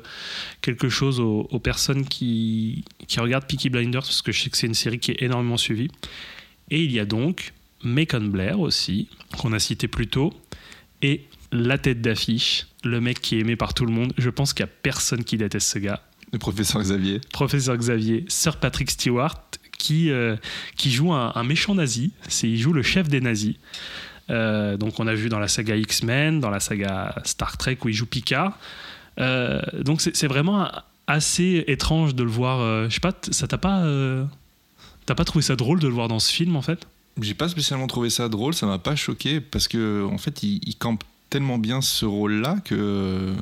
quelque 0.62 0.90
chose 0.90 1.20
aux, 1.20 1.48
aux 1.52 1.60
personnes 1.60 2.06
qui, 2.06 2.86
qui 3.08 3.20
regardent 3.20 3.46
Peaky 3.46 3.70
Blinders, 3.70 4.02
parce 4.02 4.22
que 4.22 4.32
je 4.32 4.42
sais 4.42 4.50
que 4.50 4.58
c'est 4.58 4.68
une 4.68 4.74
série 4.74 5.00
qui 5.00 5.12
est 5.12 5.22
énormément 5.22 5.58
suivie. 5.58 5.92
Et 6.70 6.84
il 6.84 6.92
y 6.92 7.00
a 7.00 7.06
donc 7.06 7.54
Macon 7.84 8.22
Blair 8.22 8.60
aussi, 8.60 9.10
qu'on 9.38 9.54
a 9.54 9.60
cité 9.60 9.88
plus 9.88 10.08
tôt, 10.08 10.34
et 11.02 11.26
la 11.52 11.78
tête 11.78 12.02
d'affiche, 12.02 12.68
le 12.84 13.02
mec 13.02 13.20
qui 13.22 13.36
est 13.36 13.40
aimé 13.40 13.56
par 13.56 13.74
tout 13.74 13.86
le 13.86 13.92
monde. 13.92 14.14
Je 14.18 14.30
pense 14.30 14.54
qu'il 14.54 14.66
n'y 14.66 14.72
a 14.72 14.74
personne 14.82 15.24
qui 15.24 15.38
déteste 15.38 15.68
ce 15.68 15.80
gars. 15.80 16.02
Le 16.32 16.40
professeur 16.40 16.82
Xavier. 16.82 17.20
Professeur 17.32 17.78
Xavier, 17.78 18.26
Sir 18.30 18.58
Patrick 18.58 18.90
Stewart, 18.92 19.42
qui, 19.78 20.12
euh, 20.12 20.36
qui 20.78 20.92
joue 20.92 21.12
un, 21.12 21.32
un 21.36 21.44
méchant 21.44 21.76
nazi. 21.76 22.12
C'est, 22.28 22.50
il 22.50 22.58
joue 22.58 22.74
le 22.74 22.84
chef 22.84 23.08
des 23.08 23.20
nazis. 23.20 23.56
Euh, 24.30 24.78
donc 24.78 25.00
on 25.00 25.08
a 25.08 25.14
vu 25.14 25.28
dans 25.28 25.40
la 25.40 25.48
saga 25.48 25.76
X-Men, 25.76 26.40
dans 26.40 26.50
la 26.50 26.60
saga 26.60 27.16
Star 27.26 27.58
Trek 27.58 27.78
où 27.84 27.90
il 27.90 27.94
joue 27.94 28.06
Picard. 28.06 28.58
Euh, 29.20 29.62
donc 29.82 30.00
c'est, 30.00 30.28
vraiment 30.28 30.72
assez 31.08 31.66
étrange 31.68 32.16
de 32.16 32.24
le 32.24 32.30
voir. 32.30 32.90
je 32.90 32.94
sais 32.94 33.02
pas, 33.02 33.14
ça 33.32 33.48
t'a 33.48 33.58
pas, 33.58 33.84
t'as 35.06 35.16
pas 35.16 35.26
trouvé 35.26 35.42
ça 35.42 35.56
drôle 35.58 35.80
de 35.80 35.88
le 35.88 35.94
voir 35.94 36.08
dans 36.08 36.20
ce 36.20 36.32
film 36.32 36.56
en 36.56 36.62
fait? 36.62 36.88
J'ai 37.20 37.34
pas 37.34 37.50
spécialement 37.50 37.88
trouvé 37.88 38.10
ça 38.10 38.30
drôle, 38.30 38.54
ça 38.54 38.68
m'a 38.68 38.80
pas 38.80 38.96
choqué 38.96 39.42
parce 39.42 39.68
que 39.68 40.06
en 40.06 40.18
fait, 40.18 40.44
il, 40.44 40.62
il 40.66 40.76
campe 40.78 41.04
tellement 41.30 41.58
bien 41.58 41.82
ce 41.82 42.06
rôle-là 42.06 42.58
que 42.64 43.34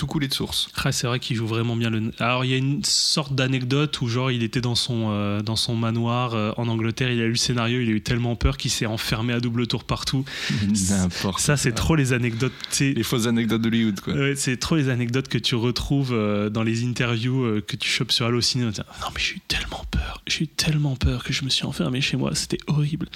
tout 0.00 0.06
coulait 0.06 0.28
de 0.28 0.32
source. 0.34 0.70
Ah, 0.82 0.92
c'est 0.92 1.06
vrai 1.06 1.20
qu'il 1.20 1.36
joue 1.36 1.46
vraiment 1.46 1.76
bien 1.76 1.90
le. 1.90 2.10
Alors 2.20 2.46
il 2.46 2.50
y 2.50 2.54
a 2.54 2.56
une 2.56 2.82
sorte 2.84 3.34
d'anecdote 3.34 4.00
où 4.00 4.08
genre 4.08 4.30
il 4.30 4.42
était 4.42 4.62
dans 4.62 4.74
son 4.74 5.10
euh, 5.10 5.42
dans 5.42 5.56
son 5.56 5.76
manoir 5.76 6.32
euh, 6.32 6.52
en 6.56 6.68
Angleterre, 6.68 7.10
il 7.10 7.20
a 7.20 7.24
lu 7.24 7.32
le 7.32 7.36
scénario, 7.36 7.82
il 7.82 7.88
a 7.90 7.92
eu 7.92 8.00
tellement 8.00 8.34
peur 8.34 8.56
qu'il 8.56 8.70
s'est 8.70 8.86
enfermé 8.86 9.34
à 9.34 9.40
double 9.40 9.66
tour 9.66 9.84
partout. 9.84 10.24
N'importe. 10.88 11.40
Ça 11.40 11.58
c'est 11.58 11.72
trop 11.72 11.96
les 11.96 12.14
anecdotes. 12.14 12.54
Les 12.80 13.02
fausses 13.02 13.26
anecdotes 13.26 13.60
d'Hollywood, 13.60 14.00
quoi. 14.00 14.14
ouais, 14.14 14.36
c'est 14.36 14.56
trop 14.56 14.76
les 14.76 14.88
anecdotes 14.88 15.28
que 15.28 15.36
tu 15.36 15.54
retrouves 15.54 16.14
euh, 16.14 16.48
dans 16.48 16.62
les 16.62 16.82
interviews 16.86 17.60
que 17.66 17.76
tu 17.76 17.90
chopes 17.90 18.12
sur 18.12 18.24
Allociné. 18.24 18.64
Non 18.64 18.70
mais 18.70 19.20
j'ai 19.20 19.34
eu 19.34 19.40
tellement 19.48 19.84
peur, 19.90 20.22
j'ai 20.26 20.44
eu 20.44 20.48
tellement 20.48 20.96
peur 20.96 21.24
que 21.24 21.34
je 21.34 21.44
me 21.44 21.50
suis 21.50 21.66
enfermé 21.66 22.00
chez 22.00 22.16
moi, 22.16 22.34
c'était 22.34 22.58
horrible. 22.68 23.06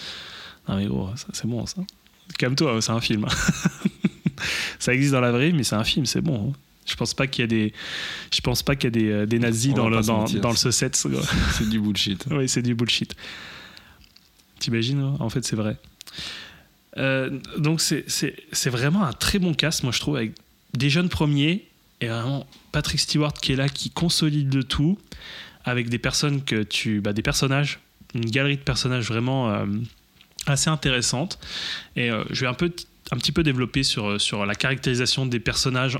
Non 0.69 0.77
mais 0.77 0.85
gros, 0.85 1.09
c'est 1.33 1.47
bon 1.47 1.65
ça. 1.65 1.81
Calme-toi, 2.37 2.83
c'est 2.83 2.93
un 2.93 3.01
film. 3.01 3.25
ça 4.79 4.93
existe 4.93 5.13
dans 5.13 5.21
la 5.23 5.33
vraie 5.33 5.49
vie, 5.49 5.57
mais 5.57 5.65
c'est 5.65 5.77
un 5.77 5.85
film, 5.85 6.05
c'est 6.05 6.21
bon. 6.21 6.51
hein. 6.51 6.59
Je 6.87 6.95
pense 6.97 7.15
pas 7.15 7.27
qu'il 7.27 7.43
y 7.43 7.45
a 7.45 7.47
des, 7.47 7.73
je 8.33 8.41
pense 8.41 8.63
pas 8.63 8.77
qu'il 8.77 8.85
y 8.85 8.89
a 8.89 8.91
des, 8.91 9.11
euh, 9.11 9.27
des 9.27 9.39
nazis 9.39 9.73
On 9.73 9.77
dans 9.77 9.89
le 9.89 10.01
dans, 10.03 10.19
mentir. 10.21 10.41
dans 10.41 10.51
le. 10.51 10.57
C'est 10.57 11.69
du 11.71 11.81
bullshit. 11.81 12.25
oui, 12.31 12.49
c'est 12.49 12.63
du 12.63 12.75
bullshit. 12.75 13.15
T'imagines 14.59 15.01
hein? 15.01 15.17
En 15.21 15.31
fait, 15.31 15.45
c'est 15.45 15.57
vrai. 15.57 15.77
Euh, 16.97 17.39
donc 17.59 17.81
c'est- 17.81 18.05
vraiment 18.69 19.05
un 19.05 19.13
très 19.13 19.39
bon 19.39 19.53
cast, 19.55 19.83
moi 19.83 19.93
je 19.93 19.99
trouve, 20.01 20.17
avec 20.17 20.33
des 20.75 20.91
jeunes 20.91 21.09
premiers 21.09 21.65
et 22.01 22.07
vraiment 22.09 22.47
Patrick 22.73 23.01
Stewart 23.01 23.33
qui 23.35 23.53
est 23.53 23.57
là, 23.57 23.69
qui 23.69 23.91
consolide 23.91 24.55
le 24.55 24.65
tout, 24.65 24.99
avec 25.65 25.89
des 25.89 25.99
personnes 25.99 26.43
que 26.45 26.63
tu, 26.63 27.01
bah, 27.01 27.13
des 27.13 27.23
personnages, 27.23 27.81
une 28.15 28.27
galerie 28.31 28.57
de 28.57 28.63
personnages 28.63 29.09
vraiment 29.09 29.51
euh, 29.51 29.67
assez 30.47 30.71
intéressante. 30.71 31.39
Et 31.97 32.11
euh, 32.11 32.23
je 32.31 32.43
vais 32.43 32.47
un 32.47 32.55
peu, 32.55 32.71
un 33.11 33.17
petit 33.17 33.33
peu 33.33 33.43
développer 33.43 33.83
sur 33.83 34.21
sur 34.21 34.47
la 34.47 34.55
caractérisation 34.55 35.27
des 35.27 35.41
personnages 35.41 35.99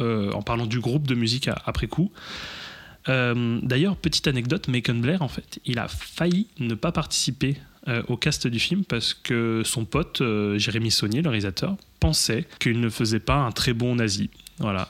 euh, 0.00 0.32
en 0.32 0.42
parlant 0.42 0.66
du 0.66 0.80
groupe 0.80 1.06
de 1.06 1.14
musique 1.14 1.48
à- 1.48 1.60
après 1.66 1.86
coup. 1.86 2.10
Euh, 3.08 3.58
D'ailleurs, 3.62 3.96
petite 3.96 4.26
anecdote, 4.28 4.68
Macon 4.68 4.94
Blair, 4.94 5.22
en 5.22 5.28
fait, 5.28 5.58
il 5.64 5.78
a 5.78 5.88
failli 5.88 6.46
ne 6.60 6.74
pas 6.74 6.92
participer 6.92 7.56
euh, 7.88 8.02
au 8.08 8.16
cast 8.16 8.46
du 8.46 8.60
film 8.60 8.84
parce 8.84 9.12
que 9.12 9.62
son 9.64 9.84
pote, 9.84 10.22
Jérémy 10.56 10.90
Saunier, 10.92 11.20
le 11.22 11.28
réalisateur, 11.30 11.76
pensait 11.98 12.46
qu'il 12.60 12.80
ne 12.80 12.88
faisait 12.88 13.18
pas 13.20 13.36
un 13.36 13.50
très 13.50 13.72
bon 13.72 13.96
nazi. 13.96 14.30
Voilà. 14.58 14.88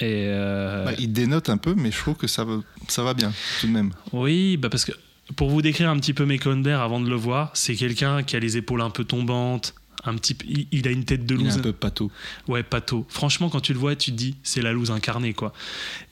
Et 0.00 0.26
Bah, 0.28 0.90
il 0.98 1.12
dénote 1.12 1.48
un 1.50 1.56
peu, 1.58 1.74
mais 1.76 1.92
je 1.92 1.98
trouve 1.98 2.16
que 2.16 2.26
ça 2.26 2.44
va, 2.44 2.56
ça 2.88 3.04
va 3.04 3.14
bien, 3.14 3.32
tout 3.60 3.68
de 3.68 3.72
même. 3.72 3.92
oui, 4.12 4.56
bah 4.56 4.68
parce 4.68 4.84
que 4.84 4.92
pour 5.36 5.48
vous 5.50 5.62
décrire 5.62 5.88
un 5.88 5.96
petit 5.98 6.12
peu 6.14 6.24
Macon 6.26 6.56
Blair 6.56 6.80
avant 6.80 6.98
de 7.00 7.08
le 7.08 7.14
voir, 7.14 7.52
c'est 7.54 7.76
quelqu'un 7.76 8.24
qui 8.24 8.34
a 8.34 8.40
les 8.40 8.56
épaules 8.56 8.80
un 8.80 8.90
peu 8.90 9.04
tombantes. 9.04 9.74
Un 10.04 10.16
petit, 10.16 10.36
il, 10.48 10.66
il 10.72 10.88
a 10.88 10.90
une 10.90 11.04
tête 11.04 11.24
de 11.26 11.34
Il 11.34 11.40
est 11.40 11.44
loose. 11.44 11.58
un 11.58 11.62
peu 11.62 11.72
pâteau. 11.72 12.10
Ouais, 12.48 12.62
Pato. 12.62 13.06
Franchement, 13.08 13.48
quand 13.50 13.60
tu 13.60 13.72
le 13.72 13.78
vois, 13.78 13.94
tu 13.96 14.10
te 14.10 14.16
dis, 14.16 14.34
c'est 14.42 14.62
la 14.62 14.72
loose 14.72 14.90
incarnée, 14.90 15.32
quoi. 15.32 15.52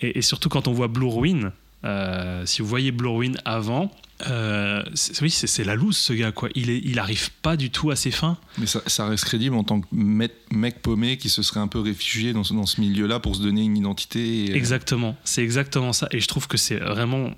Et, 0.00 0.18
et 0.18 0.22
surtout 0.22 0.48
quand 0.48 0.68
on 0.68 0.72
voit 0.72 0.88
Blue 0.88 1.06
Ruin, 1.08 1.52
euh, 1.84 2.44
si 2.46 2.62
vous 2.62 2.68
voyez 2.68 2.92
Blue 2.92 3.08
Ruin 3.08 3.32
avant, 3.44 3.90
euh, 4.28 4.82
oui, 5.22 5.30
c'est 5.30 5.46
c'est 5.46 5.64
la 5.64 5.74
loose, 5.74 5.96
ce 5.96 6.12
gars, 6.12 6.30
quoi. 6.30 6.50
Il, 6.54 6.68
est, 6.70 6.78
il 6.84 6.98
arrive 6.98 7.30
pas 7.42 7.56
du 7.56 7.70
tout 7.70 7.90
à 7.90 7.96
ses 7.96 8.10
fins. 8.10 8.36
Mais 8.58 8.66
ça, 8.66 8.82
ça 8.86 9.06
reste 9.08 9.24
crédible 9.24 9.56
en 9.56 9.64
tant 9.64 9.80
que 9.80 9.86
mec, 9.92 10.32
mec 10.52 10.82
paumé 10.82 11.16
qui 11.16 11.30
se 11.30 11.42
serait 11.42 11.60
un 11.60 11.68
peu 11.68 11.80
réfugié 11.80 12.32
dans 12.32 12.44
ce, 12.44 12.52
dans 12.52 12.66
ce 12.66 12.80
milieu-là 12.82 13.18
pour 13.18 13.34
se 13.34 13.40
donner 13.42 13.62
une 13.62 13.76
identité. 13.78 14.44
et- 14.44 14.54
Exactement. 14.54 15.16
C'est 15.24 15.42
exactement 15.42 15.92
ça. 15.94 16.06
Et 16.12 16.20
je 16.20 16.28
trouve 16.28 16.46
que 16.48 16.58
c'est 16.58 16.76
vraiment 16.76 17.30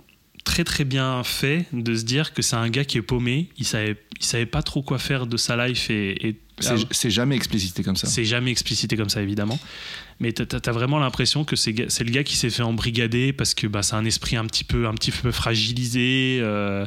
très 0.45 0.65
très 0.65 0.85
bien 0.85 1.23
fait 1.25 1.67
de 1.73 1.95
se 1.95 2.05
dire 2.05 2.33
que 2.33 2.43
c'est 2.43 2.57
un 2.57 2.69
gars 2.69 2.85
qui 2.85 2.99
est 2.99 3.03
paumé, 3.03 3.49
il 3.59 3.65
savait, 3.65 3.97
il 4.21 4.25
savait 4.25 4.47
pas 4.47 4.63
trop 4.63 4.83
quoi 4.83 4.99
faire 4.99 5.27
de 5.27 5.37
sa 5.37 5.67
life 5.67 5.91
et, 5.91 6.29
et 6.29 6.37
c'est 6.91 7.11
jamais 7.11 7.35
explicité 7.35 7.83
comme 7.83 7.97
ça. 7.97 8.07
C'est 8.07 8.25
jamais 8.25 8.51
explicité 8.51 8.97
comme 8.97 9.09
ça, 9.09 9.23
évidemment. 9.23 9.59
Mais 10.21 10.33
tu 10.33 10.43
as, 10.43 10.73
vraiment 10.73 10.99
l'impression 10.99 11.45
que 11.45 11.57
c'est 11.57 11.73
le 11.73 12.11
gars 12.11 12.23
qui 12.23 12.37
s'est 12.37 12.51
fait 12.51 12.63
embrigader 12.63 13.33
parce 13.33 13.55
que 13.55 13.67
bah, 13.67 13.83
c'est 13.83 13.97
un 13.97 14.05
esprit 14.05 14.37
un 14.37 14.47
petit 14.47 14.65
peu, 14.65 14.87
un 14.87 14.95
petit 14.95 15.11
peu 15.11 15.33
fragilisé. 15.33 16.39
Euh, 16.41 16.87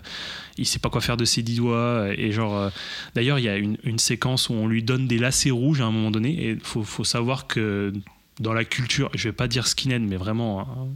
il 0.57 0.65
sait 0.65 0.79
pas 0.79 0.89
quoi 0.89 1.01
faire 1.01 1.17
de 1.17 1.25
ses 1.25 1.41
dix 1.41 1.57
doigts. 1.57 2.07
Et 2.15 2.31
genre, 2.31 2.55
euh, 2.55 2.69
d'ailleurs, 3.15 3.39
il 3.39 3.45
y 3.45 3.49
a 3.49 3.57
une, 3.57 3.77
une, 3.83 3.99
séquence 3.99 4.49
où 4.49 4.53
on 4.53 4.67
lui 4.67 4.83
donne 4.83 5.07
des 5.07 5.17
lacets 5.17 5.51
rouges 5.51 5.81
à 5.81 5.85
un 5.85 5.91
moment 5.91 6.11
donné. 6.11 6.29
Et 6.29 6.49
il 6.51 6.59
faut, 6.61 6.83
faut, 6.83 7.03
savoir 7.03 7.47
que 7.47 7.91
dans 8.39 8.53
la 8.53 8.63
culture, 8.63 9.09
je 9.13 9.27
vais 9.27 9.33
pas 9.33 9.47
dire 9.47 9.67
skinhead, 9.67 10.01
mais 10.01 10.17
vraiment, 10.17 10.61
hein, 10.61 10.87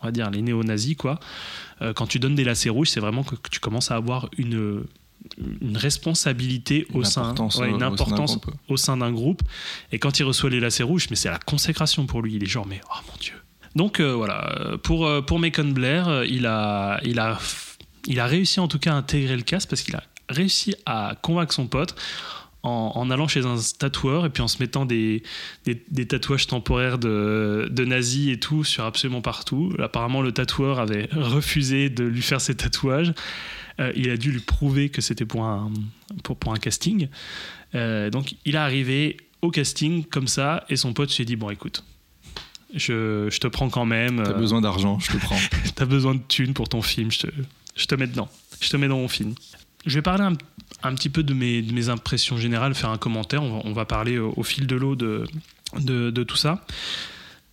on 0.00 0.06
va 0.06 0.12
dire 0.12 0.30
les 0.30 0.42
néo-nazis, 0.42 0.96
quoi. 0.96 1.18
Euh, 1.82 1.92
quand 1.92 2.06
tu 2.06 2.18
donnes 2.18 2.34
des 2.34 2.44
lacets 2.44 2.70
rouges, 2.70 2.90
c'est 2.90 3.00
vraiment 3.00 3.24
que 3.24 3.34
tu 3.50 3.60
commences 3.60 3.90
à 3.90 3.96
avoir 3.96 4.28
une 4.36 4.84
une 5.60 5.76
responsabilité 5.76 6.86
au 6.94 7.04
sein, 7.04 7.34
une 7.66 7.82
importance 7.82 8.38
au 8.68 8.76
sein 8.76 8.96
d'un 8.96 9.12
groupe. 9.12 9.42
Et 9.92 9.98
quand 9.98 10.18
il 10.20 10.24
reçoit 10.24 10.50
les 10.50 10.60
lacets 10.60 10.84
rouges, 10.84 11.08
mais 11.10 11.16
c'est 11.16 11.30
la 11.30 11.38
consécration 11.38 12.06
pour 12.06 12.22
lui. 12.22 12.34
Il 12.34 12.42
est 12.42 12.46
genre, 12.46 12.66
mais 12.66 12.80
oh 12.90 12.98
mon 13.08 13.16
dieu. 13.18 13.34
Donc 13.74 14.00
euh, 14.00 14.12
voilà, 14.12 14.76
pour, 14.82 15.06
euh, 15.06 15.20
pour 15.20 15.38
Macon 15.38 15.68
Blair, 15.68 16.08
euh, 16.08 16.26
il 16.26 16.46
a, 16.46 17.00
il, 17.04 17.18
a, 17.18 17.38
il 18.06 18.18
a 18.20 18.26
réussi 18.26 18.60
en 18.60 18.68
tout 18.68 18.78
cas 18.78 18.92
à 18.92 18.96
intégrer 18.96 19.36
le 19.36 19.42
casque 19.42 19.68
parce 19.68 19.82
qu'il 19.82 19.94
a 19.94 20.02
réussi 20.28 20.74
à 20.86 21.16
convaincre 21.20 21.54
son 21.54 21.66
pote 21.66 21.94
en, 22.62 23.10
allant 23.10 23.28
chez 23.28 23.46
un 23.46 23.56
tatoueur 23.78 24.26
et 24.26 24.30
puis 24.30 24.42
en 24.42 24.48
se 24.48 24.58
mettant 24.58 24.84
des, 24.84 25.22
des, 25.64 26.06
tatouages 26.06 26.46
temporaires 26.46 26.98
de, 26.98 27.68
de, 27.70 27.84
nazis 27.84 28.32
et 28.32 28.38
tout 28.38 28.64
sur 28.64 28.84
absolument 28.84 29.20
partout. 29.20 29.72
Apparemment, 29.78 30.22
le 30.22 30.32
tatoueur 30.32 30.78
avait 30.80 31.08
refusé 31.12 31.88
de 31.88 32.04
lui 32.04 32.22
faire 32.22 32.40
ses 32.40 32.56
tatouages. 32.56 33.12
Euh, 33.80 33.92
il 33.94 34.10
a 34.10 34.16
dû 34.16 34.32
lui 34.32 34.40
prouver 34.40 34.88
que 34.88 35.00
c'était 35.00 35.24
pour 35.24 35.44
un, 35.44 35.70
pour, 36.24 36.36
pour 36.36 36.52
un 36.52 36.58
casting. 36.58 37.08
Euh, 37.74 38.10
donc 38.10 38.34
il 38.44 38.54
est 38.54 38.58
arrivé 38.58 39.16
au 39.40 39.50
casting 39.50 40.04
comme 40.04 40.26
ça 40.26 40.64
et 40.68 40.76
son 40.76 40.92
pote 40.92 41.10
s'est 41.10 41.24
dit 41.24 41.36
bon 41.36 41.50
écoute, 41.50 41.84
je, 42.74 43.28
je, 43.30 43.38
te 43.38 43.46
prends 43.46 43.70
quand 43.70 43.84
même. 43.84 44.22
T'as 44.24 44.32
besoin 44.32 44.60
d'argent, 44.60 44.98
je 44.98 45.12
te 45.12 45.16
prends. 45.18 45.38
T'as 45.76 45.86
besoin 45.86 46.16
de 46.16 46.22
thunes 46.26 46.54
pour 46.54 46.68
ton 46.68 46.82
film, 46.82 47.12
je 47.12 47.20
te, 47.20 47.26
je 47.76 47.86
te 47.86 47.94
mets 47.94 48.08
dedans. 48.08 48.28
Je 48.60 48.68
te 48.68 48.76
mets 48.76 48.88
dans 48.88 48.98
mon 48.98 49.08
film. 49.08 49.34
Je 49.86 49.94
vais 49.94 50.02
parler 50.02 50.24
un, 50.24 50.32
un 50.82 50.94
petit 50.94 51.08
peu 51.08 51.22
de 51.22 51.34
mes, 51.34 51.88
impressions 51.88 52.36
générales, 52.36 52.74
faire 52.74 52.90
un 52.90 52.98
commentaire. 52.98 53.42
On 53.42 53.72
va, 53.72 53.84
parler 53.84 54.18
au, 54.18 54.42
fil 54.42 54.66
de 54.66 54.76
l'eau 54.76 54.96
de, 54.96 56.24
tout 56.24 56.36
ça. 56.36 56.64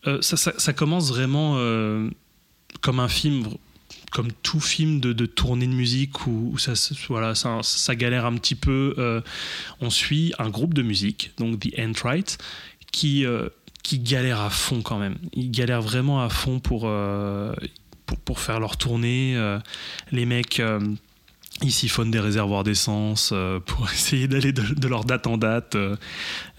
Euh, 0.08 0.22
ça, 0.22 0.38
ça, 0.38 0.74
commence 0.74 1.10
vraiment 1.10 1.56
comme 2.82 3.00
un 3.00 3.08
film 3.08 3.48
comme 4.16 4.32
tout 4.32 4.62
film 4.62 5.02
de, 5.02 5.26
tournée 5.26 5.68
de 5.68 5.74
musique 5.74 6.26
où, 6.26 6.58
ça, 6.58 6.72
voilà, 7.10 7.34
galère 7.90 8.26
un 8.26 8.36
petit 8.36 8.56
peu, 8.56 8.96
euh, 8.98 9.20
on 9.82 9.90
suit 9.90 10.34
un 10.40 10.50
groupe 10.50 10.74
de 10.74 10.84
musique, 10.84 11.34
donc 11.38 11.60
The 11.60 11.78
Entright, 11.78 12.38
qui, 12.94 13.26
euh, 13.26 13.50
galère 13.92 14.40
à 14.40 14.50
fond 14.50 14.82
quand 14.82 15.00
même. 15.00 15.18
Ils 15.34 15.52
galèrent 15.52 15.82
vraiment 15.82 16.22
à 16.22 16.30
fond 16.30 16.62
euh, 16.72 17.54
pour, 18.06 18.20
pour, 18.20 18.40
faire 18.40 18.62
leur 18.62 18.78
tournée. 18.78 19.38
les 20.14 20.26
mecs 20.26 20.62
ils 21.62 21.72
siphonnent 21.72 22.12
des 22.12 22.20
réservoirs 22.20 22.64
d'essence 22.64 23.32
euh, 23.34 23.60
pour 23.60 23.90
essayer 23.94 24.28
d'aller 24.28 24.52
de, 24.52 24.88
leur 24.88 25.06
date 25.06 25.28
en 25.28 25.38
date. 25.38 25.76
Euh, 25.76 25.96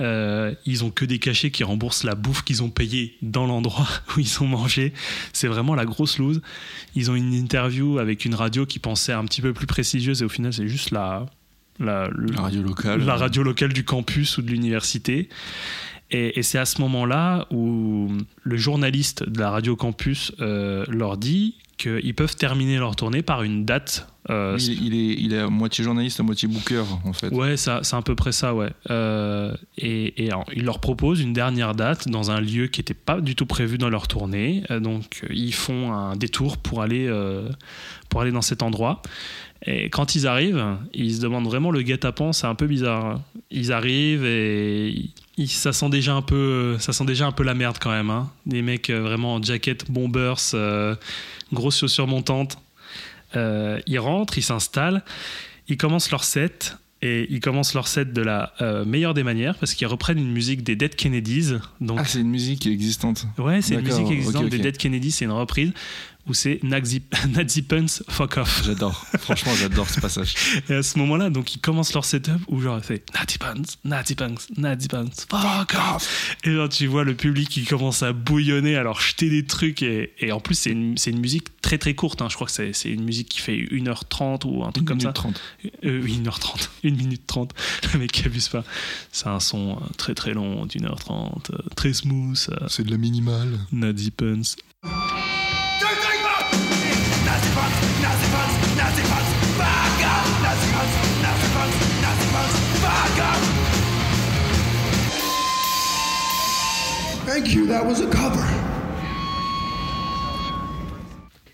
euh, 0.00 0.54
ils 0.64 0.84
ont 0.84 0.90
que 0.90 1.04
des 1.04 1.18
cachets 1.18 1.50
qui 1.50 1.64
remboursent 1.64 2.04
la 2.04 2.14
bouffe 2.14 2.42
qu'ils 2.42 2.62
ont 2.62 2.70
payée 2.70 3.16
dans 3.22 3.46
l'endroit 3.46 3.88
où 4.16 4.20
ils 4.20 4.42
ont 4.42 4.46
mangé. 4.46 4.92
C'est 5.32 5.48
vraiment 5.48 5.74
la 5.74 5.84
grosse 5.84 6.18
loose. 6.18 6.40
Ils 6.94 7.10
ont 7.10 7.14
une 7.14 7.34
interview 7.34 7.98
avec 7.98 8.24
une 8.24 8.34
radio 8.34 8.64
qui 8.64 8.78
pensait 8.78 9.12
un 9.12 9.24
petit 9.24 9.42
peu 9.42 9.52
plus 9.52 9.66
prestigieuse 9.66 10.22
et 10.22 10.24
au 10.24 10.30
final 10.30 10.52
c'est 10.52 10.68
juste 10.68 10.90
la, 10.90 11.26
la, 11.78 12.08
radio 12.36 12.62
locale. 12.62 13.04
La 13.04 13.16
radio 13.16 13.42
locale 13.42 13.72
du 13.72 13.84
campus 13.84 14.38
ou 14.38 14.42
de 14.42 14.50
l'université. 14.50 15.28
Et, 16.10 16.42
c'est 16.42 16.58
à 16.58 16.64
ce 16.64 16.80
moment-là 16.82 17.48
où 17.50 18.12
le 18.44 18.56
journaliste 18.56 19.28
de 19.28 19.40
la 19.40 19.50
radio 19.50 19.74
campus 19.74 20.32
leur 20.38 21.16
dit 21.16 21.56
qu'ils 21.76 22.14
peuvent 22.14 22.36
terminer 22.36 22.78
leur 22.78 22.96
tournée 22.96 23.22
par 23.22 23.42
une 23.42 23.64
date. 23.64 24.08
Euh, 24.28 24.56
il, 24.58 24.94
est, 24.94 25.14
il 25.20 25.34
est 25.34 25.40
à 25.40 25.48
moitié 25.48 25.84
journaliste, 25.84 26.18
à 26.18 26.22
moitié 26.22 26.48
booker, 26.48 26.82
en 27.04 27.12
fait. 27.12 27.28
Ouais, 27.28 27.56
c'est 27.56 27.70
à 27.70 28.02
peu 28.02 28.14
près 28.14 28.32
ça, 28.32 28.54
ouais. 28.54 28.70
Euh, 28.90 29.54
et, 29.78 30.28
il 30.54 30.64
leur 30.64 30.80
propose 30.80 31.20
une 31.20 31.32
dernière 31.32 31.74
date 31.74 32.08
dans 32.08 32.30
un 32.30 32.40
lieu 32.40 32.66
qui 32.66 32.80
n'était 32.80 32.94
pas 32.94 33.20
du 33.20 33.36
tout 33.36 33.46
prévu 33.46 33.78
dans 33.78 33.90
leur 33.90 34.08
tournée. 34.08 34.64
Euh, 34.70 34.80
donc, 34.80 35.22
ils 35.30 35.54
font 35.54 35.92
un 35.92 36.16
détour 36.16 36.56
pour 36.56 36.82
aller, 36.82 37.10
pour 38.08 38.20
aller 38.20 38.32
dans 38.32 38.42
cet 38.42 38.62
endroit. 38.62 39.02
Et 39.64 39.90
quand 39.90 40.14
ils 40.14 40.26
arrivent, 40.26 40.64
ils 40.92 41.16
se 41.16 41.20
demandent 41.20 41.46
vraiment 41.46 41.70
le 41.70 41.82
guet-apens, 41.82 42.32
c'est 42.32 42.46
un 42.46 42.54
peu 42.54 42.66
bizarre. 42.66 43.20
Ils 43.50 43.72
arrivent 43.72 44.24
et 44.24 45.10
ça 45.46 45.72
sent 45.72 45.88
déjà 45.88 46.14
un 46.14 46.22
peu, 46.22 46.76
ça 46.78 46.92
sent 46.92 47.04
déjà 47.04 47.26
un 47.26 47.32
peu 47.32 47.42
la 47.42 47.54
merde 47.54 47.76
quand 47.80 47.90
même. 47.90 48.10
Hein. 48.10 48.30
Des 48.44 48.62
mecs 48.62 48.90
vraiment 48.90 49.34
en 49.34 49.42
jacket 49.42 49.90
bombers 49.90 50.54
grosse 51.52 51.78
chaussure 51.78 52.06
montante. 52.06 52.58
Euh, 53.34 53.80
ils 53.86 53.98
rentrent, 53.98 54.38
ils 54.38 54.42
s'installent, 54.42 55.02
ils 55.68 55.76
commencent 55.76 56.10
leur 56.10 56.24
set 56.24 56.76
et 57.02 57.26
ils 57.30 57.40
commencent 57.40 57.74
leur 57.74 57.88
set 57.88 58.12
de 58.12 58.22
la 58.22 58.54
euh, 58.60 58.84
meilleure 58.84 59.14
des 59.14 59.22
manières 59.22 59.56
parce 59.56 59.74
qu'ils 59.74 59.86
reprennent 59.86 60.18
une 60.18 60.32
musique 60.32 60.62
des 60.62 60.76
Dead 60.76 60.94
Kennedys. 60.94 61.58
Donc... 61.80 61.98
Ah, 62.00 62.04
c'est 62.04 62.20
une 62.20 62.30
musique 62.30 62.66
existante. 62.66 63.26
Ouais, 63.38 63.60
c'est 63.62 63.74
une 63.74 63.82
musique 63.82 64.10
existante 64.10 64.48
des 64.48 64.58
Dead 64.58 64.76
Kennedys, 64.76 65.10
c'est 65.10 65.24
une 65.24 65.32
reprise 65.32 65.72
où 66.28 66.34
c'est 66.34 66.60
Nazi, 66.62 67.00
Pants 67.62 67.86
fuck 68.08 68.36
off. 68.36 68.62
J'adore, 68.64 69.06
franchement 69.18 69.52
j'adore 69.54 69.88
ce 69.88 70.00
passage. 70.00 70.34
Et 70.68 70.74
à 70.74 70.82
ce 70.82 70.98
moment-là, 70.98 71.30
donc 71.30 71.54
ils 71.54 71.60
commencent 71.60 71.94
leur 71.94 72.04
setup 72.04 72.40
où 72.48 72.60
genre 72.60 72.82
fait 72.82 73.04
Nazi 73.14 73.38
Pants, 73.38 73.78
Nazi 73.84 74.14
Pants, 74.14 74.34
Nazi 74.56 74.88
Pants, 74.88 75.26
fuck 75.28 75.74
off. 75.74 76.36
Et 76.44 76.52
genre 76.52 76.68
tu 76.68 76.86
vois 76.86 77.04
le 77.04 77.14
public 77.14 77.48
qui 77.48 77.64
commence 77.64 78.02
à 78.02 78.12
bouillonner, 78.12 78.76
alors 78.76 79.00
jeter 79.00 79.30
des 79.30 79.46
trucs 79.46 79.82
et, 79.82 80.12
et 80.18 80.32
en 80.32 80.40
plus 80.40 80.54
c'est 80.54 80.70
une, 80.70 80.96
une, 81.06 81.20
musique 81.20 81.60
très 81.60 81.78
très 81.78 81.94
courte, 81.94 82.22
hein. 82.22 82.28
je 82.28 82.34
crois 82.34 82.46
que 82.46 82.52
c'est 82.52 82.90
une 82.90 83.04
musique 83.04 83.28
qui 83.28 83.40
fait 83.40 83.56
1h30 83.56 84.46
ou 84.46 84.64
un 84.64 84.72
truc 84.72 84.86
comme 84.86 85.00
ça. 85.00 85.12
30. 85.12 85.40
Euh, 85.84 86.00
oui, 86.02 86.20
1h30, 86.22 86.68
1 86.84 86.90
minute 86.90 87.26
30, 87.26 87.54
le 87.92 87.98
mec 87.98 88.22
abuse 88.26 88.48
pas. 88.48 88.64
C'est 89.12 89.28
un 89.28 89.40
son 89.40 89.72
euh, 89.72 89.86
très 89.96 90.14
très 90.14 90.34
long 90.34 90.66
d'une 90.66 90.86
heure 90.86 90.98
30, 90.98 91.50
euh, 91.50 91.58
très 91.74 91.92
smooth. 91.92 92.36
C'est 92.68 92.84
de 92.84 92.90
la 92.90 92.98
minimale. 92.98 93.58
Nazi 93.72 94.10
Pants. 94.10 94.56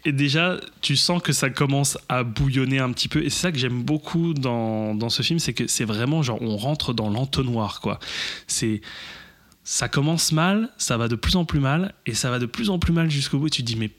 Et 0.04 0.12
déjà, 0.12 0.58
tu 0.80 0.96
sens 0.96 1.22
que 1.22 1.32
ça 1.32 1.48
commence 1.50 1.96
à 2.08 2.24
bouillonner 2.24 2.80
un 2.80 2.90
petit 2.92 3.08
peu. 3.08 3.22
Et 3.24 3.30
c'est 3.30 3.40
ça 3.40 3.52
que 3.52 3.58
j'aime 3.58 3.82
beaucoup 3.82 4.34
dans, 4.34 4.94
dans, 4.94 5.08
ce 5.08 5.22
film, 5.22 5.38
c'est 5.38 5.52
que 5.52 5.66
c'est 5.68 5.84
vraiment 5.84 6.22
genre 6.22 6.42
on 6.42 6.56
rentre 6.56 6.92
dans 6.92 7.08
l'entonnoir, 7.08 7.80
quoi. 7.80 8.00
C'est 8.46 8.80
ça 9.64 9.88
commence 9.88 10.32
mal, 10.32 10.70
ça 10.76 10.96
va 10.96 11.06
de 11.06 11.14
plus 11.14 11.36
en 11.36 11.44
plus 11.44 11.60
mal, 11.60 11.94
et 12.04 12.14
ça 12.14 12.30
va 12.30 12.40
de 12.40 12.46
plus 12.46 12.68
en 12.68 12.80
plus 12.80 12.92
mal 12.92 13.10
jusqu'au 13.10 13.38
bout. 13.38 13.46
Et 13.46 13.50
tu 13.50 13.62
dis 13.62 13.76
mais 13.76 13.90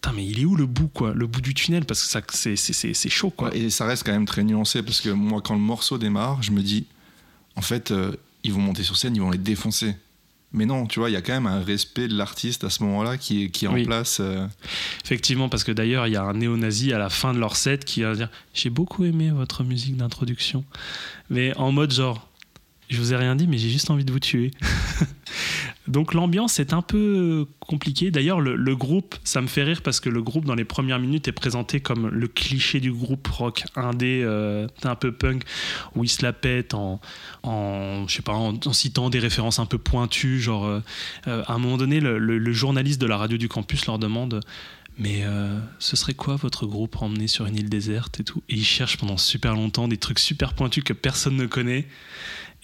putain, 0.00 0.14
mais 0.14 0.26
il 0.26 0.40
est 0.40 0.44
où 0.44 0.56
le 0.56 0.66
bout, 0.66 0.88
quoi? 0.88 1.12
Le 1.12 1.26
bout 1.26 1.40
du 1.40 1.52
tunnel, 1.52 1.84
parce 1.84 2.02
que 2.02 2.08
ça, 2.08 2.20
c'est, 2.32 2.56
c'est, 2.56 2.94
c'est 2.94 3.08
chaud, 3.08 3.30
quoi. 3.30 3.54
et 3.54 3.68
ça 3.70 3.84
reste 3.84 4.04
quand 4.04 4.12
même 4.12 4.26
très 4.26 4.44
nuancé, 4.44 4.82
parce 4.82 5.00
que 5.00 5.10
moi, 5.10 5.42
quand 5.42 5.54
le 5.54 5.60
morceau 5.60 5.98
démarre, 5.98 6.42
je 6.42 6.52
me 6.52 6.62
dis, 6.62 6.86
en 7.56 7.62
fait, 7.62 7.90
euh, 7.90 8.12
ils 8.42 8.52
vont 8.52 8.60
monter 8.60 8.82
sur 8.82 8.96
scène, 8.96 9.14
ils 9.14 9.20
vont 9.20 9.30
les 9.30 9.38
défoncer. 9.38 9.94
Mais 10.52 10.66
non, 10.66 10.86
tu 10.86 10.98
vois, 10.98 11.10
il 11.10 11.12
y 11.12 11.16
a 11.16 11.22
quand 11.22 11.32
même 11.32 11.46
un 11.46 11.62
respect 11.62 12.08
de 12.08 12.16
l'artiste 12.16 12.64
à 12.64 12.70
ce 12.70 12.82
moment-là 12.82 13.18
qui 13.18 13.44
est, 13.44 13.50
qui 13.50 13.66
est 13.66 13.68
en 13.68 13.80
place. 13.84 14.18
Euh. 14.20 14.48
Effectivement, 15.04 15.48
parce 15.48 15.62
que 15.62 15.70
d'ailleurs, 15.70 16.08
il 16.08 16.12
y 16.12 16.16
a 16.16 16.24
un 16.24 16.32
néo-nazi 16.32 16.92
à 16.92 16.98
la 16.98 17.08
fin 17.08 17.32
de 17.32 17.38
leur 17.38 17.54
set 17.54 17.84
qui 17.84 18.02
va 18.02 18.14
dire 18.14 18.28
J'ai 18.52 18.70
beaucoup 18.70 19.04
aimé 19.04 19.30
votre 19.30 19.62
musique 19.62 19.96
d'introduction. 19.96 20.64
Mais 21.28 21.56
en 21.56 21.70
mode 21.70 21.92
genre, 21.92 22.28
je 22.90 22.98
vous 22.98 23.12
ai 23.12 23.16
rien 23.16 23.36
dit, 23.36 23.46
mais 23.46 23.56
j'ai 23.56 23.70
juste 23.70 23.88
envie 23.90 24.04
de 24.04 24.12
vous 24.12 24.20
tuer. 24.20 24.50
Donc 25.88 26.14
l'ambiance 26.14 26.60
est 26.60 26.72
un 26.72 26.82
peu 26.82 27.46
compliquée. 27.58 28.10
D'ailleurs, 28.10 28.40
le, 28.40 28.76
groupe, 28.76 29.16
ça 29.24 29.40
me 29.40 29.46
fait 29.46 29.62
rire 29.62 29.82
parce 29.82 29.98
que 29.98 30.08
le 30.08 30.22
groupe, 30.22 30.44
dans 30.44 30.54
les 30.54 30.64
premières 30.64 30.98
minutes, 30.98 31.26
est 31.28 31.32
présenté 31.32 31.80
comme 31.80 32.08
le 32.08 32.28
cliché 32.28 32.80
du 32.80 32.92
groupe 32.92 33.26
rock 33.28 33.64
indé, 33.74 34.22
euh, 34.24 34.66
un 34.84 34.94
peu 34.94 35.12
punk, 35.12 35.42
où 35.96 36.04
ils 36.04 36.08
se 36.08 36.22
la 36.22 36.32
pètent 36.32 36.74
en, 36.74 37.00
en 37.42 38.06
je 38.06 38.14
sais 38.14 38.22
pas, 38.22 38.34
en, 38.34 38.72
citant 38.72 39.10
des 39.10 39.18
références 39.18 39.58
un 39.58 39.66
peu 39.66 39.78
pointues. 39.78 40.40
Genre, 40.40 40.64
euh, 40.64 40.80
euh, 41.26 41.42
à 41.46 41.54
un 41.54 41.58
moment 41.58 41.76
donné, 41.76 42.00
le, 42.00 42.52
journaliste 42.52 43.00
de 43.00 43.06
la 43.06 43.16
radio 43.16 43.38
du 43.38 43.48
campus 43.48 43.86
leur 43.86 43.98
demande 43.98 44.40
mais 44.98 45.24
ce 45.78 45.96
serait 45.96 46.12
quoi 46.12 46.36
votre 46.36 46.66
groupe 46.66 47.00
emmené 47.00 47.26
sur 47.26 47.46
une 47.46 47.56
île 47.56 47.70
déserte 47.70 48.20
et 48.20 48.24
tout? 48.24 48.42
Et 48.50 48.56
ils 48.56 48.64
cherchent 48.64 48.98
pendant 48.98 49.16
super 49.16 49.54
longtemps 49.54 49.88
des 49.88 49.96
trucs 49.96 50.18
super 50.18 50.52
pointus 50.52 50.84
que 50.84 50.92
personne 50.92 51.36
ne 51.36 51.46
connaît. 51.46 51.86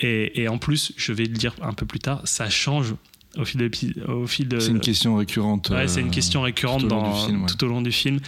Et, 0.00 0.48
en 0.48 0.58
plus, 0.58 0.92
je 0.96 1.12
vais 1.12 1.24
le 1.24 1.34
dire 1.34 1.54
un 1.62 1.72
peu 1.72 1.86
plus 1.86 2.00
tard, 2.00 2.20
ça 2.24 2.50
change 2.50 2.94
au 3.38 3.44
fil 3.44 3.60
de, 3.60 4.10
au 4.10 4.26
fil 4.26 4.48
de 4.48 4.58
c'est 4.58 4.70
une 4.70 4.80
question 4.80 5.16
récurrente 5.16 5.68
ouais, 5.68 5.88
c'est 5.88 6.00
une 6.00 6.10
question 6.10 6.40
récurrente 6.40 6.80
tout 6.80 6.86
au, 6.86 6.88
dans, 6.88 7.12
film, 7.12 7.42
ouais. 7.42 7.48
tout 7.48 7.64
au 7.64 7.68
long 7.68 7.82
du 7.82 7.92
film. 7.92 8.18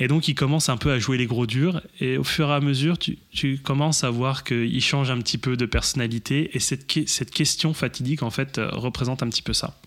Et 0.00 0.08
donc 0.08 0.26
il 0.26 0.34
commence 0.34 0.68
un 0.68 0.76
peu 0.76 0.90
à 0.90 0.98
jouer 0.98 1.16
les 1.16 1.26
gros 1.26 1.46
durs. 1.46 1.80
Et 2.00 2.16
au 2.16 2.24
fur 2.24 2.48
et 2.48 2.52
à 2.52 2.60
mesure 2.60 2.98
tu, 2.98 3.18
tu 3.30 3.58
commences 3.58 4.02
à 4.02 4.10
voir 4.10 4.42
qu'il 4.42 4.80
change 4.82 5.10
un 5.10 5.18
petit 5.18 5.38
peu 5.38 5.56
de 5.56 5.64
personnalité. 5.64 6.50
Et 6.56 6.58
cette, 6.58 6.90
cette 7.08 7.30
question 7.30 7.72
fatidique 7.72 8.24
en 8.24 8.30
fait 8.30 8.60
représente 8.72 9.22
un 9.22 9.28
petit 9.28 9.42
peu 9.42 9.52
ça. 9.52 9.78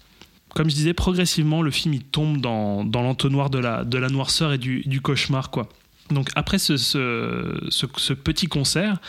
Comme 0.54 0.69
je 0.69 0.75
disais 0.75 0.93
progressivement 0.93 1.62
le 1.62 1.71
film 1.71 1.93
il 1.93 2.04
tombe 2.04 2.39
dans, 2.39 2.86
dans 2.86 3.01
l'entonnoir 3.01 3.49
de 3.49 3.60
la, 3.60 3.84
de 3.84 3.97
la 3.97 4.08
noirceur 4.08 4.54
et 4.54 4.58
du, 4.58 4.84
du 4.86 5.01
cauchemar 5.01 5.51
quoi. 5.51 5.67
Donc 6.12 6.30
après 6.36 6.60
ce, 6.60 6.78
ce, 6.78 7.67
ce, 7.69 7.88
ce, 7.97 8.13
petit 8.13 8.47
concert 8.47 8.99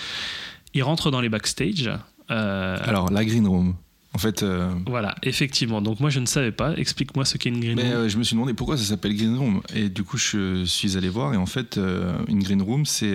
il 0.77 0.83
rentre 0.83 1.11
dans 1.11 1.21
les 1.21 1.29
backstage 1.29 1.91
euh... 2.31 2.79
alors 2.83 3.11
la 3.11 3.25
green 3.25 3.47
room 3.47 3.75
en 4.15 4.19
fait, 4.19 4.43
euh... 4.43 4.73
voilà, 4.87 5.15
effectivement. 5.23 5.83
Donc 5.83 6.01
moi 6.01 6.09
je 6.09 6.21
ne 6.21 6.25
savais 6.25 6.51
pas. 6.51 6.75
Explique-moi 6.79 7.27
ce 7.27 7.37
qu'est 7.37 7.51
une 7.51 7.61
green 7.61 7.77
mais, 7.77 7.93
room. 7.93 8.05
Euh, 8.05 8.09
je 8.09 8.17
me 8.17 8.23
suis 8.23 8.35
demandé 8.35 8.55
pourquoi 8.55 8.79
ça 8.79 8.85
s'appelle 8.85 9.15
green 9.15 9.37
room 9.37 9.61
et 9.75 9.91
du 9.91 10.05
coup 10.05 10.17
je 10.17 10.65
suis 10.65 10.97
allé 10.97 11.11
voir 11.11 11.35
et 11.35 11.37
en 11.37 11.45
fait 11.45 11.79
une 12.27 12.43
green 12.43 12.63
room 12.63 12.87
c'est 12.87 13.15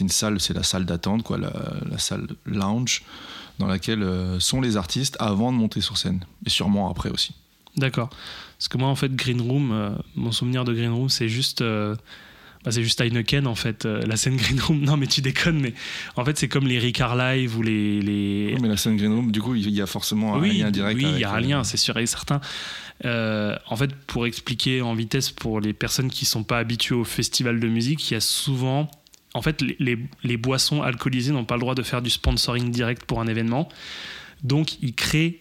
une 0.00 0.08
salle, 0.08 0.38
c'est 0.38 0.54
la 0.54 0.62
salle 0.62 0.84
d'attente 0.84 1.24
quoi, 1.24 1.38
la, 1.38 1.52
la, 1.90 1.98
salle 1.98 2.28
lounge 2.44 3.02
dans 3.58 3.66
laquelle 3.66 4.06
sont 4.38 4.60
les 4.60 4.76
artistes 4.76 5.16
avant 5.18 5.52
de 5.52 5.58
monter 5.58 5.80
sur 5.80 5.96
scène 5.96 6.24
et 6.44 6.50
sûrement 6.50 6.88
après 6.88 7.10
aussi. 7.10 7.34
D'accord. 7.76 8.10
Parce 8.58 8.68
que 8.68 8.78
moi 8.78 8.88
en 8.88 8.94
fait 8.94 9.14
green 9.14 9.40
room, 9.40 9.70
euh, 9.72 9.90
mon 10.14 10.32
souvenir 10.32 10.64
de 10.64 10.72
green 10.72 10.92
room 10.92 11.08
c'est 11.08 11.28
juste 11.28 11.62
bah, 12.66 12.72
c'est 12.72 12.82
juste 12.82 13.00
Heineken 13.00 13.46
en 13.46 13.54
fait 13.54 13.86
euh, 13.86 14.02
la 14.06 14.16
scène 14.16 14.36
Green 14.36 14.60
Room. 14.60 14.80
Non 14.80 14.96
mais 14.96 15.06
tu 15.06 15.20
déconnes 15.20 15.60
mais 15.60 15.72
en 16.16 16.24
fait 16.24 16.36
c'est 16.36 16.48
comme 16.48 16.66
les 16.66 16.80
Ricard 16.80 17.14
Live 17.14 17.56
ou 17.56 17.62
les, 17.62 18.02
les... 18.02 18.50
Oui, 18.54 18.58
mais 18.60 18.66
la 18.66 18.76
scène 18.76 18.96
Green 18.96 19.12
Room 19.12 19.30
du 19.30 19.40
coup 19.40 19.54
il 19.54 19.70
y 19.70 19.80
a 19.80 19.86
forcément 19.86 20.34
un 20.34 20.44
lien 20.44 20.72
direct 20.72 21.00
oui 21.00 21.08
il 21.14 21.20
y 21.20 21.24
a 21.24 21.32
un 21.32 21.40
lien 21.40 21.62
c'est 21.62 21.76
sûr 21.76 21.96
et 21.96 22.06
certain. 22.06 22.40
Euh, 23.04 23.56
en 23.68 23.76
fait 23.76 23.94
pour 23.94 24.26
expliquer 24.26 24.82
en 24.82 24.94
vitesse 24.94 25.30
pour 25.30 25.60
les 25.60 25.74
personnes 25.74 26.10
qui 26.10 26.24
sont 26.24 26.42
pas 26.42 26.58
habituées 26.58 26.96
au 26.96 27.04
festival 27.04 27.60
de 27.60 27.68
musique 27.68 28.10
il 28.10 28.14
y 28.14 28.16
a 28.16 28.20
souvent 28.20 28.90
en 29.34 29.42
fait 29.42 29.62
les, 29.62 29.76
les, 29.78 29.98
les 30.24 30.36
boissons 30.36 30.82
alcoolisées 30.82 31.32
n'ont 31.32 31.44
pas 31.44 31.54
le 31.54 31.60
droit 31.60 31.76
de 31.76 31.84
faire 31.84 32.02
du 32.02 32.10
sponsoring 32.10 32.72
direct 32.72 33.04
pour 33.04 33.20
un 33.20 33.28
événement. 33.28 33.68
Donc 34.42 34.82
ils 34.82 34.94
créent 34.94 35.40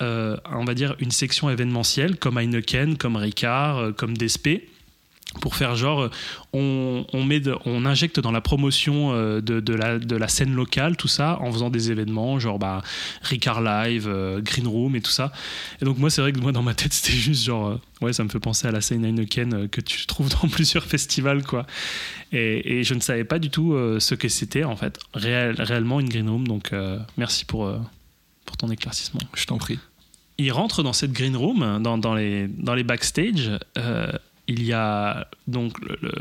euh, 0.00 0.38
on 0.46 0.64
va 0.64 0.72
dire 0.72 0.96
une 1.00 1.10
section 1.10 1.50
événementielle 1.50 2.16
comme 2.16 2.38
Heineken 2.38 2.96
comme 2.96 3.16
Ricard 3.16 3.76
euh, 3.76 3.92
comme 3.92 4.16
Despé 4.16 4.68
pour 5.40 5.56
faire 5.56 5.76
genre 5.76 6.10
on, 6.52 7.06
on, 7.12 7.24
met 7.24 7.40
de, 7.40 7.56
on 7.64 7.86
injecte 7.86 8.20
dans 8.20 8.32
la 8.32 8.40
promotion 8.40 9.12
de, 9.12 9.40
de, 9.40 9.74
la, 9.74 9.98
de 9.98 10.16
la 10.16 10.28
scène 10.28 10.54
locale 10.54 10.96
tout 10.96 11.08
ça 11.08 11.38
en 11.40 11.50
faisant 11.50 11.70
des 11.70 11.90
événements 11.90 12.38
genre 12.38 12.58
bah, 12.58 12.82
Ricard 13.22 13.62
Live 13.62 14.06
euh, 14.08 14.40
Green 14.40 14.66
Room 14.66 14.96
et 14.96 15.00
tout 15.00 15.10
ça. 15.10 15.32
Et 15.80 15.84
donc 15.84 15.98
moi 15.98 16.10
c'est 16.10 16.20
vrai 16.20 16.32
que 16.32 16.40
moi 16.40 16.52
dans 16.52 16.62
ma 16.62 16.74
tête 16.74 16.92
c'était 16.92 17.16
juste 17.16 17.44
genre 17.44 17.68
euh, 17.68 17.80
ouais 18.00 18.12
ça 18.12 18.24
me 18.24 18.28
fait 18.28 18.40
penser 18.40 18.66
à 18.66 18.70
la 18.70 18.80
scène 18.80 19.04
Heineken 19.04 19.54
euh, 19.54 19.68
que 19.68 19.80
tu 19.80 20.06
trouves 20.06 20.28
dans 20.28 20.48
plusieurs 20.50 20.84
festivals 20.84 21.42
quoi. 21.42 21.66
Et, 22.32 22.78
et 22.78 22.84
je 22.84 22.94
ne 22.94 23.00
savais 23.00 23.24
pas 23.24 23.38
du 23.38 23.50
tout 23.50 23.74
euh, 23.74 24.00
ce 24.00 24.14
que 24.14 24.28
c'était 24.28 24.64
en 24.64 24.76
fait 24.76 24.98
Réel, 25.14 25.60
réellement 25.60 26.00
une 26.00 26.08
Green 26.08 26.28
Room. 26.28 26.46
Donc 26.46 26.72
euh, 26.72 26.98
merci 27.16 27.44
pour, 27.44 27.72
pour 28.44 28.56
ton 28.56 28.70
éclaircissement. 28.70 29.20
Je 29.34 29.46
t'en 29.46 29.58
prie. 29.58 29.78
Il 30.38 30.50
rentre 30.50 30.82
dans 30.82 30.92
cette 30.92 31.12
Green 31.12 31.36
Room 31.36 31.82
dans, 31.82 31.98
dans, 31.98 32.14
les, 32.14 32.48
dans 32.48 32.74
les 32.74 32.84
backstage 32.84 33.50
il 34.48 34.64
y 34.64 34.72
a 34.72 35.28
donc 35.46 35.78
le, 35.80 35.96
le... 36.02 36.12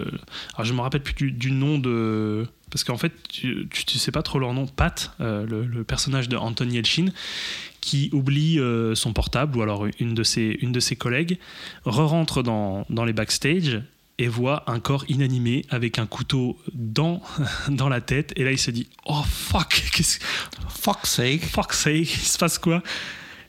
alors 0.53 0.65
je 0.65 0.73
me 0.73 0.81
rappelle 0.81 1.01
plus 1.01 1.13
du, 1.13 1.31
du 1.31 1.51
nom 1.51 1.79
de 1.79 2.47
parce 2.69 2.83
qu'en 2.83 2.97
fait 2.97 3.11
tu, 3.29 3.67
tu, 3.71 3.85
tu, 3.85 3.97
sais 3.97 4.11
pas 4.11 4.21
trop 4.21 4.39
leur 4.39 4.53
nom 4.53 4.67
Pat 4.67 5.13
euh, 5.19 5.45
le, 5.45 5.65
le, 5.65 5.83
personnage 5.83 6.29
de 6.29 6.37
Anton 6.37 6.69
Yelchin 6.69 7.07
qui 7.81 8.09
oublie 8.13 8.59
euh, 8.59 8.93
son 8.95 9.11
portable 9.11 9.57
ou 9.57 9.61
alors 9.61 9.87
une 9.99 10.13
de 10.13 10.23
ses 10.23 10.57
une 10.61 10.71
de 10.71 10.79
ses 10.79 10.95
collègues 10.95 11.39
re-rentre 11.85 12.43
dans, 12.43 12.85
dans 12.89 13.05
les 13.05 13.13
backstage 13.13 13.81
et 14.21 14.27
voit 14.27 14.63
un 14.69 14.79
corps 14.79 15.03
inanimé 15.07 15.65
avec 15.69 15.97
un 15.97 16.05
couteau 16.05 16.57
dans, 16.73 17.21
dans 17.69 17.89
la 17.89 18.01
tête. 18.01 18.33
Et 18.35 18.43
là 18.43 18.51
il 18.51 18.59
se 18.59 18.69
dit 18.69 18.87
oh 19.05 19.23
fuck 19.23 19.73
fuck 20.69 21.05
sake. 21.05 21.43
fuck 21.43 21.73
sake 21.73 22.13
il 22.13 22.27
se 22.27 22.37
passe 22.37 22.59
quoi? 22.59 22.83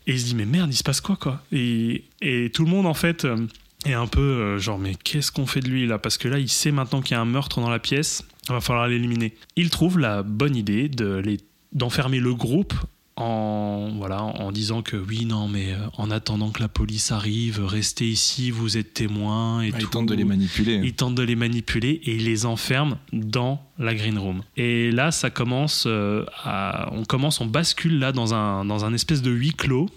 Et 0.06 0.12
il 0.12 0.20
se 0.20 0.24
dit 0.24 0.34
mais 0.34 0.46
merde 0.46 0.72
il 0.72 0.76
se 0.76 0.82
passe 0.82 1.02
quoi 1.02 1.16
quoi? 1.16 1.42
Et, 1.52 2.04
et 2.22 2.50
tout 2.50 2.64
le 2.64 2.70
monde 2.70 2.86
en 2.86 2.94
fait 2.94 3.26
euh, 3.26 3.36
et 3.86 3.94
un 3.94 4.06
peu 4.06 4.20
euh, 4.20 4.58
genre 4.58 4.78
mais 4.78 4.94
qu'est-ce 4.94 5.32
qu'on 5.32 5.46
fait 5.46 5.60
de 5.60 5.68
lui 5.68 5.86
là? 5.86 5.98
Parce 5.98 6.18
que 6.18 6.28
là 6.28 6.38
il 6.38 6.48
sait 6.48 6.72
maintenant 6.72 7.00
qu'il 7.00 7.14
y 7.14 7.18
a 7.18 7.20
un 7.20 7.26
meurtre 7.26 7.60
dans 7.60 7.70
la 7.70 7.78
pièce. 7.78 8.24
Il 8.48 8.52
va 8.52 8.60
falloir 8.60 8.88
l'éliminer. 8.88 9.34
Il 9.56 9.70
trouve 9.70 9.98
la 9.98 10.22
bonne 10.22 10.56
idée 10.56 10.88
de 10.88 11.16
les 11.16 11.38
d'enfermer 11.72 12.20
le 12.20 12.34
groupe 12.34 12.74
en 13.16 13.90
voilà 13.96 14.22
en 14.22 14.52
disant 14.52 14.82
que 14.82 14.96
oui 14.96 15.26
non 15.26 15.46
mais 15.46 15.72
euh, 15.72 15.76
en 15.98 16.10
attendant 16.10 16.50
que 16.50 16.60
la 16.60 16.68
police 16.68 17.12
arrive 17.12 17.62
restez 17.62 18.06
ici 18.06 18.50
vous 18.50 18.78
êtes 18.78 18.94
témoins 18.94 19.62
et 19.62 19.70
ah, 19.74 19.78
tout. 19.78 19.84
il 19.84 19.90
tente 19.90 20.06
de 20.06 20.14
les 20.14 20.24
manipuler. 20.24 20.80
Il 20.82 20.94
tente 20.94 21.14
de 21.14 21.22
les 21.22 21.36
manipuler 21.36 22.00
et 22.04 22.14
il 22.16 22.24
les 22.24 22.46
enferme 22.46 22.96
dans 23.12 23.62
la 23.78 23.94
green 23.94 24.18
room. 24.18 24.42
Et 24.56 24.90
là 24.90 25.10
ça 25.10 25.30
commence 25.30 25.84
euh, 25.86 26.24
à, 26.42 26.90
on 26.92 27.04
commence 27.04 27.40
on 27.40 27.46
bascule 27.46 27.98
là 27.98 28.12
dans 28.12 28.34
un 28.34 28.64
dans 28.64 28.84
un 28.84 28.94
espèce 28.94 29.22
de 29.22 29.30
huis 29.30 29.52
clos 29.52 29.90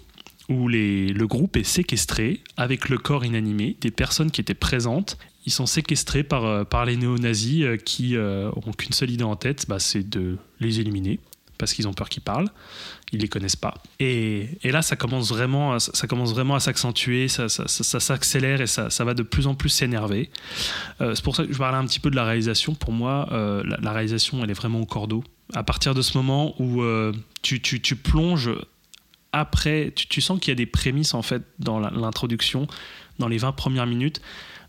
où 0.48 0.68
le 0.68 1.24
groupe 1.24 1.56
est 1.56 1.64
séquestré 1.64 2.40
avec 2.56 2.88
le 2.88 2.98
corps 2.98 3.24
inanimé 3.24 3.76
des 3.80 3.90
personnes 3.90 4.30
qui 4.30 4.40
étaient 4.40 4.54
présentes. 4.54 5.18
Ils 5.44 5.52
sont 5.52 5.66
séquestrés 5.66 6.24
par, 6.24 6.66
par 6.66 6.84
les 6.84 6.96
néo-nazis 6.96 7.66
qui 7.84 8.16
euh, 8.16 8.50
ont 8.66 8.72
qu'une 8.72 8.92
seule 8.92 9.10
idée 9.10 9.24
en 9.24 9.36
tête, 9.36 9.66
bah, 9.68 9.78
c'est 9.78 10.08
de 10.08 10.38
les 10.60 10.80
éliminer 10.80 11.20
parce 11.58 11.72
qu'ils 11.72 11.88
ont 11.88 11.94
peur 11.94 12.08
qu'ils 12.08 12.22
parlent. 12.22 12.48
Ils 13.12 13.20
les 13.20 13.28
connaissent 13.28 13.56
pas. 13.56 13.74
Et, 14.00 14.58
là, 14.64 14.82
ça 14.82 14.96
commence 14.96 15.28
vraiment, 15.28 15.78
ça 15.78 16.06
commence 16.06 16.32
vraiment 16.32 16.54
à 16.54 16.60
s'accentuer, 16.60 17.28
ça, 17.28 17.48
s'accélère 17.48 18.60
et 18.60 18.66
ça, 18.66 19.04
va 19.04 19.14
de 19.14 19.22
plus 19.22 19.46
en 19.46 19.54
plus 19.54 19.68
s'énerver. 19.68 20.30
Euh, 21.00 21.14
c'est 21.14 21.24
pour 21.24 21.36
ça 21.36 21.44
que 21.46 21.52
je 21.52 21.58
parlais 21.58 21.78
un 21.78 21.86
petit 21.86 22.00
peu 22.00 22.10
de 22.10 22.16
la 22.16 22.24
réalisation. 22.24 22.74
Pour 22.74 22.92
moi, 22.92 23.28
euh, 23.32 23.62
la, 23.80 23.92
réalisation, 23.92 24.42
elle 24.42 24.50
est 24.50 24.54
vraiment 24.54 24.80
au 24.80 24.86
cordeau. 24.86 25.22
À 25.54 25.62
partir 25.62 25.94
de 25.94 26.02
ce 26.02 26.18
moment 26.18 26.54
où 26.60 26.82
euh, 26.82 27.12
tu 27.42 27.96
plonges 27.96 28.50
après, 29.38 29.92
tu, 29.94 30.20
sens 30.20 30.40
qu'il 30.40 30.50
y 30.50 30.52
a 30.52 30.56
des 30.56 30.66
prémices 30.66 31.14
en 31.14 31.22
fait 31.22 31.42
dans 31.58 31.78
l'introduction, 31.78 32.66
dans 33.18 33.28
les 33.28 33.38
20 33.38 33.52
premières 33.52 33.86
minutes, 33.86 34.20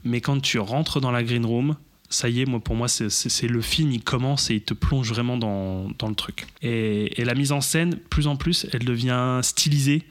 mais 0.03 0.21
quand 0.21 0.39
tu 0.41 0.59
rentres 0.59 1.01
dans 1.01 1.11
la 1.11 1.23
green 1.23 1.45
room, 1.45 1.75
ça 2.09 2.29
y 2.29 2.41
est, 2.41 2.45
pour 2.59 2.75
moi 2.75 2.87
c'est 2.87 3.47
le 3.47 3.61
film, 3.61 3.91
il 3.91 4.03
commence 4.03 4.49
et 4.49 4.55
il 4.55 4.61
te 4.61 4.73
plonge 4.73 5.09
vraiment 5.09 5.37
dans, 5.37 5.89
dans 5.99 6.07
le 6.07 6.15
truc. 6.15 6.47
Et, 6.61 7.19
et, 7.19 7.25
la 7.25 7.33
mise 7.33 7.51
en 7.51 7.61
scène, 7.61 7.97
plus 8.09 8.27
en 8.27 8.37
plus, 8.37 8.67
elle 8.71 8.85
devient 8.85 9.39
stylisée. 9.43 10.03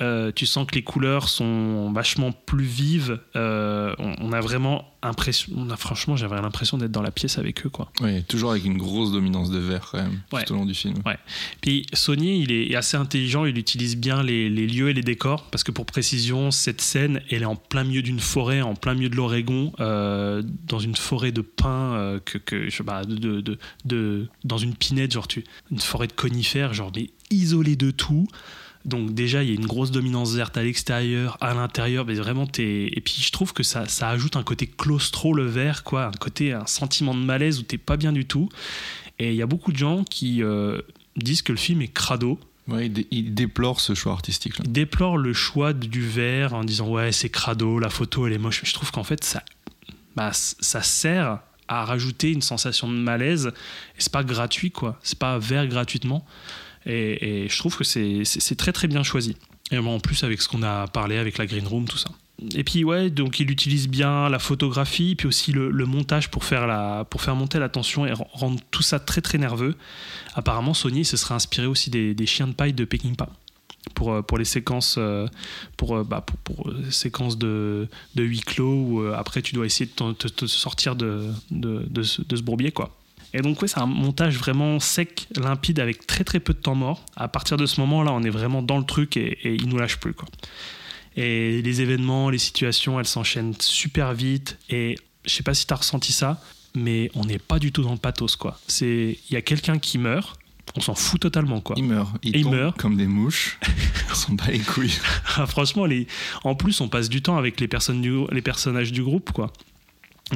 Euh, 0.00 0.32
tu 0.34 0.44
sens 0.46 0.66
que 0.66 0.74
les 0.74 0.82
couleurs 0.82 1.28
sont 1.28 1.92
vachement 1.92 2.32
plus 2.32 2.64
vives. 2.64 3.20
Euh, 3.36 3.94
on, 3.98 4.14
on, 4.18 4.32
a 4.32 4.40
vraiment 4.40 4.92
impression, 5.02 5.52
on 5.56 5.70
a 5.70 5.76
franchement, 5.76 6.16
j'avais 6.16 6.34
l'impression 6.40 6.78
d'être 6.78 6.90
dans 6.90 7.02
la 7.02 7.12
pièce 7.12 7.38
avec 7.38 7.64
eux, 7.64 7.68
quoi. 7.68 7.92
Oui, 8.00 8.24
toujours 8.24 8.50
avec 8.50 8.64
une 8.64 8.76
grosse 8.76 9.12
dominance 9.12 9.50
de 9.50 9.58
vert 9.58 9.88
quand 9.92 10.02
même 10.02 10.20
ouais. 10.32 10.44
tout 10.44 10.54
au 10.54 10.56
long 10.56 10.66
du 10.66 10.74
film. 10.74 10.96
Ouais. 11.06 11.16
Puis 11.60 11.86
Sony, 11.92 12.42
il 12.42 12.50
est 12.50 12.74
assez 12.74 12.96
intelligent, 12.96 13.44
il 13.44 13.56
utilise 13.56 13.96
bien 13.96 14.22
les, 14.24 14.50
les, 14.50 14.66
lieux 14.66 14.90
et 14.90 14.94
les 14.94 15.02
décors 15.02 15.44
parce 15.50 15.62
que 15.62 15.70
pour 15.70 15.86
précision, 15.86 16.50
cette 16.50 16.80
scène, 16.80 17.20
elle 17.30 17.42
est 17.42 17.46
en 17.46 17.56
plein 17.56 17.84
milieu 17.84 18.02
d'une 18.02 18.20
forêt, 18.20 18.62
en 18.62 18.74
plein 18.74 18.94
milieu 18.94 19.10
de 19.10 19.16
l'Oregon, 19.16 19.72
euh, 19.78 20.42
dans 20.66 20.80
une 20.80 20.96
forêt 20.96 21.30
de 21.30 21.40
pins 21.42 22.18
que, 22.24 22.38
que 22.38 22.64
je 22.68 22.76
sais 22.76 22.82
pas, 22.82 23.04
de, 23.04 23.14
de, 23.14 23.40
de, 23.40 23.58
de, 23.84 24.28
dans 24.42 24.58
une 24.58 24.74
pinette, 24.74 25.12
genre 25.12 25.28
tu, 25.28 25.44
une 25.70 25.78
forêt 25.78 26.08
de 26.08 26.12
conifères, 26.12 26.74
genre 26.74 26.90
mais 26.96 27.10
isolée 27.30 27.76
de 27.76 27.90
tout. 27.90 28.26
Donc 28.84 29.14
déjà, 29.14 29.42
il 29.42 29.48
y 29.48 29.52
a 29.52 29.54
une 29.54 29.66
grosse 29.66 29.90
dominance 29.90 30.34
verte 30.34 30.56
à 30.58 30.62
l'extérieur, 30.62 31.38
à 31.40 31.54
l'intérieur, 31.54 32.04
mais 32.04 32.14
vraiment, 32.14 32.46
et 32.58 33.00
puis 33.02 33.16
je 33.18 33.32
trouve 33.32 33.54
que 33.54 33.62
ça, 33.62 33.88
ça 33.88 34.10
ajoute 34.10 34.36
un 34.36 34.42
côté 34.42 34.66
claustro 34.66 35.32
le 35.32 35.46
vert, 35.46 35.84
quoi, 35.84 36.06
un 36.06 36.12
côté, 36.12 36.52
un 36.52 36.66
sentiment 36.66 37.14
de 37.14 37.20
malaise 37.20 37.60
où 37.60 37.62
t'es 37.62 37.78
pas 37.78 37.96
bien 37.96 38.12
du 38.12 38.26
tout. 38.26 38.50
Et 39.18 39.30
il 39.30 39.36
y 39.36 39.42
a 39.42 39.46
beaucoup 39.46 39.72
de 39.72 39.78
gens 39.78 40.04
qui 40.04 40.42
euh, 40.42 40.82
disent 41.16 41.42
que 41.42 41.52
le 41.52 41.58
film 41.58 41.80
est 41.80 41.88
crado. 41.88 42.38
Ouais, 42.68 42.86
il, 42.86 42.92
dé 42.92 43.06
il, 43.10 43.34
déplore 43.34 43.80
ce 43.80 43.94
choix 43.94 44.12
artistique. 44.12 44.58
Là. 44.58 44.64
Il 44.66 44.72
déplore 44.72 45.16
le 45.16 45.32
choix 45.32 45.72
du 45.72 46.00
vert 46.06 46.54
en 46.54 46.64
disant 46.64 46.88
ouais 46.88 47.12
c'est 47.12 47.28
crado, 47.28 47.78
la 47.78 47.90
photo 47.90 48.26
elle 48.26 48.32
est 48.32 48.38
moche. 48.38 48.62
Mais 48.62 48.68
je 48.68 48.74
trouve 48.74 48.90
qu'en 48.90 49.04
fait 49.04 49.22
ça, 49.22 49.42
bah, 50.16 50.32
ça 50.32 50.82
sert 50.82 51.40
à 51.68 51.84
rajouter 51.84 52.32
une 52.32 52.42
sensation 52.42 52.88
de 52.88 52.94
malaise. 52.94 53.52
Et 53.96 54.00
c'est 54.00 54.12
pas 54.12 54.24
gratuit 54.24 54.70
quoi, 54.70 54.98
c'est 55.02 55.18
pas 55.18 55.38
vert 55.38 55.66
gratuitement. 55.68 56.26
Et, 56.86 57.46
je 57.48 57.58
trouve 57.58 57.76
que 57.76 57.84
c'est 57.84 58.56
très 58.56 58.72
très 58.72 58.88
bien 58.88 59.02
choisi. 59.02 59.36
Et 59.70 59.78
en 59.78 60.00
plus 60.00 60.24
avec 60.24 60.42
ce 60.42 60.48
qu'on 60.48 60.62
a 60.62 60.86
parlé 60.86 61.16
avec 61.16 61.38
la 61.38 61.46
Green 61.46 61.66
Room, 61.66 61.86
tout 61.86 61.98
ça. 61.98 62.10
Et 62.54 62.64
puis 62.64 62.84
ouais, 62.84 63.10
donc 63.10 63.38
il 63.40 63.50
utilise 63.50 63.88
bien 63.88 64.28
la 64.28 64.38
photographie, 64.38 65.14
puis 65.14 65.28
aussi 65.28 65.52
le, 65.52 65.70
montage 65.86 66.30
pour 66.30 66.44
faire, 66.44 67.06
pour 67.06 67.22
faire 67.22 67.36
monter 67.36 67.58
la 67.58 67.68
tension 67.68 68.06
et 68.06 68.12
rendre 68.12 68.60
tout 68.70 68.82
ça 68.82 68.98
très 68.98 69.20
très 69.20 69.38
nerveux. 69.38 69.76
Apparemment 70.34 70.74
Sony 70.74 71.04
se 71.04 71.16
serait 71.16 71.34
inspiré 71.34 71.66
aussi 71.66 71.90
des, 71.90 72.26
chiens 72.26 72.48
de 72.48 72.52
paille 72.52 72.72
de 72.72 72.84
Peckinpah 72.84 73.30
pour, 73.94 74.24
pour 74.24 74.38
les 74.38 74.44
séquences 74.44 74.98
bah, 74.98 75.28
pour, 75.76 76.04
pour 76.42 76.72
séquences 76.90 77.38
de, 77.38 77.88
huis 78.16 78.40
clos 78.40 78.84
où 78.84 79.06
après 79.14 79.40
tu 79.40 79.54
dois 79.54 79.64
essayer 79.64 79.88
de 79.96 80.12
te, 80.12 80.46
sortir 80.46 80.96
de, 80.96 81.30
ce, 82.02 82.20
de 82.20 82.36
ce 82.36 82.42
bourbier 82.42 82.72
quoi. 82.72 82.94
Et 83.34 83.42
donc, 83.42 83.60
ouais, 83.60 83.68
c'est 83.68 83.80
un 83.80 83.86
montage 83.86 84.38
vraiment 84.38 84.80
sec, 84.80 85.28
limpide, 85.36 85.80
avec 85.80 86.06
très 86.06 86.24
très 86.24 86.40
peu 86.40 86.54
de 86.54 86.58
temps 86.58 86.76
mort. 86.76 87.04
À 87.16 87.28
partir 87.28 87.56
de 87.56 87.66
ce 87.66 87.80
moment-là, 87.80 88.12
on 88.12 88.22
est 88.22 88.30
vraiment 88.30 88.62
dans 88.62 88.78
le 88.78 88.84
truc 88.84 89.16
et, 89.16 89.38
et 89.42 89.54
il 89.54 89.68
nous 89.68 89.76
lâche 89.76 89.98
plus, 89.98 90.14
quoi. 90.14 90.28
Et 91.16 91.60
les 91.60 91.80
événements, 91.80 92.30
les 92.30 92.38
situations, 92.38 92.98
elles 92.98 93.06
s'enchaînent 93.06 93.54
super 93.58 94.14
vite. 94.14 94.58
Et 94.70 94.96
je 95.24 95.30
sais 95.30 95.42
pas 95.42 95.54
si 95.54 95.66
tu 95.66 95.74
as 95.74 95.76
ressenti 95.76 96.12
ça, 96.12 96.40
mais 96.74 97.10
on 97.14 97.24
n'est 97.24 97.38
pas 97.38 97.58
du 97.58 97.72
tout 97.72 97.82
dans 97.82 97.92
le 97.92 97.98
pathos, 97.98 98.36
quoi. 98.36 98.58
C'est, 98.66 99.18
il 99.28 99.32
y 99.32 99.36
a 99.36 99.42
quelqu'un 99.42 99.78
qui 99.78 99.98
meurt, 99.98 100.38
on 100.76 100.80
s'en 100.80 100.94
fout 100.94 101.20
totalement, 101.20 101.60
quoi. 101.60 101.76
Il 101.78 101.84
meurt. 101.84 102.10
Il, 102.22 102.36
il 102.36 102.48
meurt. 102.48 102.76
comme 102.76 102.96
des 102.96 103.06
mouches. 103.06 103.58
on 104.10 104.14
s'en 104.14 104.32
bat 104.34 104.48
les 104.48 104.60
couilles. 104.60 104.96
Ah, 105.36 105.46
Franchement, 105.46 105.86
les... 105.86 106.06
en 106.42 106.54
plus, 106.54 106.80
on 106.80 106.88
passe 106.88 107.08
du 107.08 107.22
temps 107.22 107.36
avec 107.36 107.60
les, 107.60 107.68
personnes 107.68 108.00
du... 108.00 108.12
les 108.30 108.42
personnages 108.42 108.92
du 108.92 109.02
groupe, 109.02 109.32
quoi. 109.32 109.52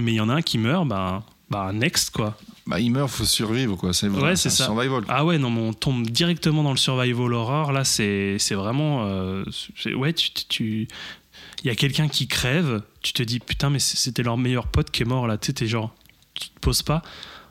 Mais 0.01 0.13
il 0.13 0.17
y 0.17 0.21
en 0.21 0.29
a 0.29 0.35
un 0.35 0.43
qui 0.43 0.59
meurt, 0.59 0.87
bah, 0.87 1.25
bah 1.51 1.73
next, 1.73 2.11
quoi. 2.11 2.37
Bah, 2.69 2.79
il 2.81 2.91
meurt, 2.91 3.09
faut 3.11 3.25
survivre, 3.25 3.77
quoi. 3.77 3.93
C'est 3.95 4.09
Ouais, 4.09 4.37
c'est 4.37 4.51
ça. 4.51 4.67
survival. 4.67 5.03
Ah 5.09 5.25
ouais, 5.25 5.39
non, 5.39 5.51
mais 5.51 5.61
on 5.63 5.73
tombe 5.73 6.07
directement 6.07 6.63
dans 6.63 6.71
le 6.71 6.77
survival 6.77 7.33
horror. 7.33 7.73
Là, 7.73 7.83
c'est 7.85 8.37
c'est 8.39 8.55
vraiment. 8.55 9.07
euh, 9.07 9.43
ouais, 9.97 10.13
tu. 10.13 10.87
Il 11.65 11.67
y 11.67 11.71
a 11.71 11.75
quelqu'un 11.75 12.09
qui 12.09 12.29
crève, 12.29 12.83
tu 13.03 13.13
te 13.15 13.23
dis 13.23 13.41
putain, 13.41 13.71
mais 13.71 13.79
c'était 13.79 14.23
leur 14.23 14.37
meilleur 14.37 14.67
pote 14.67 14.91
qui 14.91 15.03
est 15.03 15.07
mort 15.07 15.27
là. 15.27 15.39
Tu 15.39 15.47
sais, 15.47 15.53
t'es 15.55 15.67
genre, 15.67 15.95
tu 16.35 16.51
te 16.51 16.61
poses 16.61 16.83
pas. 16.83 17.03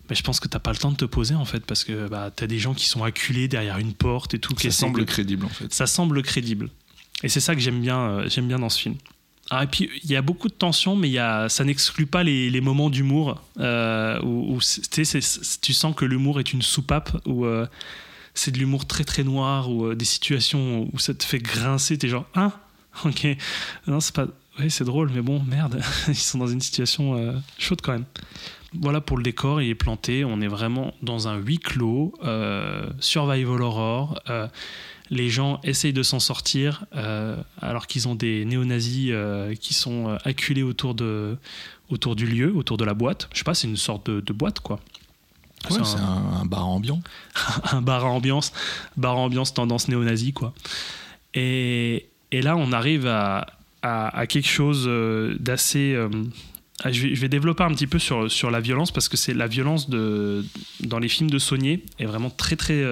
Mais 0.10 0.16
je 0.16 0.24
pense 0.24 0.40
que 0.40 0.48
t'as 0.48 0.60
pas 0.60 0.72
le 0.72 0.78
temps 0.78 0.92
de 0.92 0.96
te 0.98 1.04
poser 1.06 1.36
en 1.36 1.44
fait, 1.46 1.66
parce 1.66 1.84
que 1.84 2.08
bah, 2.08 2.32
t'as 2.34 2.48
des 2.48 2.60
gens 2.60 2.74
qui 2.74 2.86
sont 2.86 3.04
acculés 3.04 3.48
derrière 3.50 3.78
une 3.80 3.94
porte 3.94 4.36
et 4.36 4.40
tout. 4.40 4.54
Ça 4.58 4.72
semble 4.72 5.04
crédible, 5.06 5.46
en 5.46 5.50
fait. 5.50 5.74
ça 5.74 5.88
semble 5.88 6.22
crédible. 6.22 6.70
Et 7.24 7.28
c'est 7.30 7.40
ça 7.42 7.56
que 7.56 7.60
j'aime 7.62 7.82
bien, 7.82 8.00
euh, 8.00 8.30
j'aime 8.30 8.48
bien 8.48 8.60
dans 8.60 8.70
ce 8.70 8.80
film. 8.80 8.96
Ah, 9.50 9.64
et 9.64 9.68
puis 9.68 9.90
il 10.04 10.12
y 10.12 10.16
a 10.16 10.22
beaucoup 10.22 10.50
de 10.50 10.54
tension, 10.54 10.96
mais 10.96 11.16
ça 11.50 11.64
n'exclut 11.64 12.06
pas 12.06 12.24
les, 12.24 12.62
moments 12.62 12.90
d'humour 12.90 13.42
euh, 13.60 14.20
où, 14.22 14.60
tu 14.92 15.74
sens 15.74 15.96
que 15.96 16.06
l'humour 16.06 16.40
est 16.40 16.52
une 16.52 16.62
soupape, 16.62 17.12
où 17.26 17.46
euh, 17.46 17.66
c'est 18.34 18.52
de 18.52 18.58
l'humour 18.58 18.86
très 18.86 19.04
très 19.04 19.24
noir, 19.24 19.70
ou 19.72 19.86
euh, 19.86 19.96
des 19.96 20.06
situations 20.06 20.90
où 20.92 21.00
ça 21.00 21.14
te 21.14 21.24
fait 21.24 21.40
grincer, 21.40 21.98
t'es 21.98 22.08
genre, 22.08 22.26
hein? 22.36 22.52
Ok, 23.06 23.28
non, 23.86 24.00
c'est 24.00 24.16
pas. 24.16 24.26
Oui, 24.60 24.72
c'est 24.72 24.84
drôle, 24.84 25.12
mais 25.14 25.22
bon, 25.22 25.40
merde, 25.44 25.82
ils 26.08 26.16
sont 26.16 26.40
dans 26.40 26.48
une 26.48 26.62
situation 26.62 27.40
chaude 27.60 27.80
quand 27.84 27.92
même. 27.92 28.06
Voilà 28.74 29.02
pour 29.02 29.18
le 29.18 29.24
décor, 29.24 29.62
il 29.62 29.70
est 29.70 29.76
planté. 29.76 30.26
On 30.26 30.42
est 30.42 30.48
vraiment 30.48 30.96
dans 31.04 31.28
un 31.28 31.38
huis 31.38 31.60
clos, 31.60 32.16
survival 33.00 33.62
horror. 33.62 34.20
Les 35.10 35.30
gens 35.30 35.60
essayent 35.64 35.94
de 35.94 36.04
s'en 36.04 36.20
sortir 36.20 36.86
euh, 36.96 37.38
alors 37.62 37.88
qu'ils 37.88 38.08
ont 38.08 38.16
des 38.16 38.44
néo-nazis 38.46 39.10
euh, 39.12 39.56
qui 39.56 39.74
sont 39.74 40.10
euh, 40.10 40.18
acculés 40.26 40.64
autour, 40.64 40.96
de, 40.96 41.38
autour 41.90 42.16
du 42.16 42.26
lieu, 42.28 42.54
autour 42.56 42.78
de 42.78 42.84
la 42.86 42.94
boîte. 42.94 43.30
Je 43.34 43.38
sais 43.40 43.44
pas, 43.44 43.54
c'est 43.54 43.68
une 43.68 43.78
sorte 43.78 44.10
de, 44.10 44.20
de 44.22 44.34
boîte, 44.34 44.60
quoi. 44.60 44.80
Ouais, 45.72 45.78
C'est 45.84 45.98
un- 46.00 46.04
un, 46.04 46.42
un 46.42 46.46
bar 46.46 46.68
ambiant. 46.68 47.02
un 47.72 47.82
bar 47.82 48.06
à 48.06 48.10
ambiance, 48.10 48.52
bar 48.96 49.14
à 49.14 49.20
ambiance 49.20 49.54
tendance 49.54 49.88
néo-nazi, 49.88 50.34
quoi. 50.34 50.54
Et, 51.34 52.08
et 52.32 52.42
là, 52.42 52.56
on 52.58 52.72
arrive 52.72 53.08
à, 53.08 53.48
à, 53.82 54.18
à 54.18 54.28
quelque 54.28 54.48
chose 54.48 54.90
d'assez. 55.40 55.94
euh, 55.94 56.10
ah, 56.84 56.92
je, 56.92 57.02
vais, 57.08 57.16
je 57.16 57.22
vais 57.22 57.30
développer 57.30 57.64
un 57.64 57.72
petit 57.72 57.88
peu 57.88 57.98
sur, 58.00 58.30
sur 58.32 58.52
la 58.52 58.60
violence 58.60 58.92
parce 58.92 59.10
que 59.10 59.18
c'est 59.18 59.34
la 59.34 59.48
violence 59.48 59.90
de, 59.90 60.46
dans 60.82 61.00
les 61.00 61.08
films 61.10 61.30
de 61.30 61.40
Saunier 61.40 61.84
est 61.98 62.06
vraiment 62.06 62.30
très 62.30 62.56
très 62.56 62.84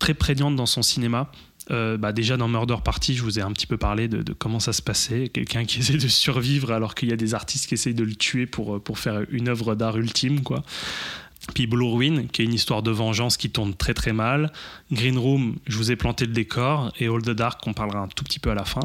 très 0.00 0.14
prégnante 0.14 0.56
dans 0.56 0.66
son 0.66 0.82
cinéma. 0.82 1.30
Euh, 1.70 1.96
bah 1.96 2.12
déjà 2.12 2.36
dans 2.36 2.48
Murder 2.48 2.76
Party, 2.84 3.14
je 3.14 3.22
vous 3.22 3.38
ai 3.38 3.42
un 3.42 3.52
petit 3.52 3.66
peu 3.66 3.76
parlé 3.76 4.08
de, 4.08 4.32
comment 4.32 4.60
ça 4.60 4.72
se 4.72 4.82
passait. 4.82 5.28
Quelqu'un 5.28 5.64
qui 5.64 5.78
essaie 5.80 5.98
de 5.98 6.08
survivre 6.08 6.72
alors 6.72 6.94
qu'il 6.94 7.08
y 7.10 7.12
a 7.12 7.16
des 7.16 7.34
artistes 7.34 7.66
qui 7.68 7.74
essayent 7.74 7.94
de 7.94 8.04
le 8.04 8.14
tuer 8.14 8.46
pour, 8.46 8.82
pour 8.82 8.98
faire 8.98 9.22
une 9.30 9.48
œuvre 9.48 9.74
d'art 9.74 9.96
ultime, 9.96 10.42
quoi. 10.42 10.62
Puis 11.54 11.66
Blue 11.66 11.86
Ruin, 11.86 12.26
qui 12.30 12.42
est 12.42 12.44
une 12.44 12.52
histoire 12.52 12.82
de 12.82 12.90
vengeance 12.90 13.38
qui 13.38 13.50
tourne 13.50 13.74
très 13.74 13.94
très 13.94 14.12
mal. 14.12 14.52
Green 14.92 15.16
Room, 15.16 15.56
je 15.66 15.76
vous 15.78 15.90
ai 15.90 15.96
planté 15.96 16.26
le 16.26 16.32
décor. 16.32 16.92
Et 17.00 17.06
All 17.06 17.22
the 17.22 17.30
Dark, 17.30 17.66
on 17.66 17.72
parlera 17.72 18.00
un 18.00 18.08
tout 18.08 18.24
petit 18.24 18.38
peu 18.38 18.50
à 18.50 18.54
la 18.54 18.66
fin. 18.66 18.82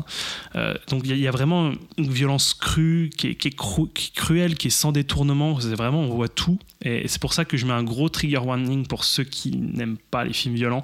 Euh, 0.56 0.74
donc 0.90 1.02
il 1.06 1.18
y, 1.18 1.28
a- 1.28 1.32
vraiment 1.32 1.74
une 1.98 2.10
violence 2.10 2.54
crue, 2.54 3.10
qui 3.18 3.28
est, 3.28 3.36
qui 3.36 3.50
est 3.50 4.14
cruelle, 4.16 4.56
qui 4.56 4.68
est 4.68 4.72
sans 4.72 4.94
détournement. 4.94 5.60
C'est 5.60 5.76
vraiment, 5.76 6.00
on 6.02 6.16
voit 6.16 6.30
tout. 6.30 6.58
Et 6.82 7.10
c'est 7.10 7.20
pour 7.20 7.34
ça 7.34 7.44
que 7.44 7.58
je 7.58 7.66
mets 7.66 7.74
un 7.74 7.84
gros 7.84 8.08
trigger 8.08 8.38
warning 8.38 8.88
pour 8.88 9.04
ceux 9.04 9.26
qui 9.26 9.52
n'aiment 9.52 9.98
pas 10.10 10.24
les 10.24 10.34
films 10.34 10.56
violents. 10.56 10.82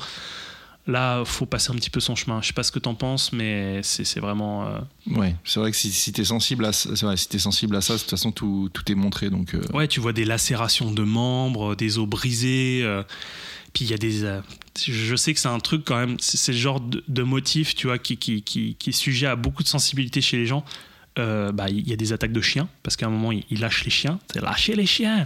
Là, 0.91 1.23
faut 1.25 1.45
passer 1.45 1.71
un 1.71 1.75
petit 1.75 1.89
peu 1.89 1.99
son 1.99 2.15
chemin. 2.15 2.41
Je 2.41 2.47
sais 2.47 2.53
pas 2.53 2.63
ce 2.63 2.71
que 2.71 2.79
t'en 2.79 2.93
penses, 2.95 3.31
mais 3.31 3.81
c'est 3.83 4.19
vraiment. 4.19 4.67
euh, 4.67 4.79
Ouais, 5.07 5.35
c'est 5.45 5.59
vrai 5.59 5.71
que 5.71 5.77
si, 5.77 5.91
si 5.91 6.11
t'es 6.11 6.25
sensible 6.25 6.65
à 6.65 6.71
vrai, 7.01 7.17
si 7.17 7.29
t'es 7.29 7.39
sensible 7.39 7.75
à 7.75 7.81
ça, 7.81 7.93
de 7.93 7.99
toute 7.99 8.09
façon 8.09 8.31
tout, 8.31 8.69
tout 8.73 8.91
est 8.91 8.95
montré. 8.95 9.29
Donc 9.29 9.55
euh, 9.55 9.61
Ouais, 9.73 9.87
tu 9.87 9.99
vois 9.99 10.13
des 10.13 10.25
lacérations 10.25 10.91
de 10.91 11.03
membres, 11.03 11.75
des 11.75 11.97
os 11.97 12.07
brisés. 12.07 12.81
euh, 12.83 13.03
puis 13.73 13.85
il 13.85 13.91
y 13.91 13.93
a 13.93 13.97
des. 13.97 14.23
euh, 14.25 14.41
je 14.85 15.15
sais 15.15 15.33
que 15.33 15.39
c'est 15.39 15.47
un 15.47 15.59
truc 15.59 15.83
quand 15.85 15.97
même. 15.97 16.17
C'est 16.19 16.37
c'est 16.37 16.51
le 16.51 16.57
genre 16.57 16.81
de, 16.81 17.03
de 17.07 17.23
motif, 17.23 17.73
tu 17.73 17.87
vois, 17.87 17.97
qui, 17.97 18.17
qui, 18.17 18.41
qui, 18.41 18.75
qui 18.75 18.89
est 18.89 18.93
sujet 18.93 19.27
à 19.27 19.35
beaucoup 19.37 19.63
de 19.63 19.67
sensibilité 19.69 20.19
chez 20.21 20.37
les 20.37 20.45
gens. 20.45 20.65
Euh, 21.19 21.51
bah, 21.51 21.67
il 21.69 21.85
y 21.89 21.91
a 21.91 21.97
des 21.97 22.13
attaques 22.13 22.31
de 22.31 22.39
chiens 22.39 22.69
parce 22.83 22.95
qu'à 22.95 23.05
un 23.07 23.09
moment 23.09 23.33
il, 23.33 23.59
lâche 23.59 23.83
les 23.83 23.91
chiens. 23.91 24.17
C'est 24.31 24.41
lâcher 24.41 24.75
les 24.75 24.85
chiens. 24.85 25.25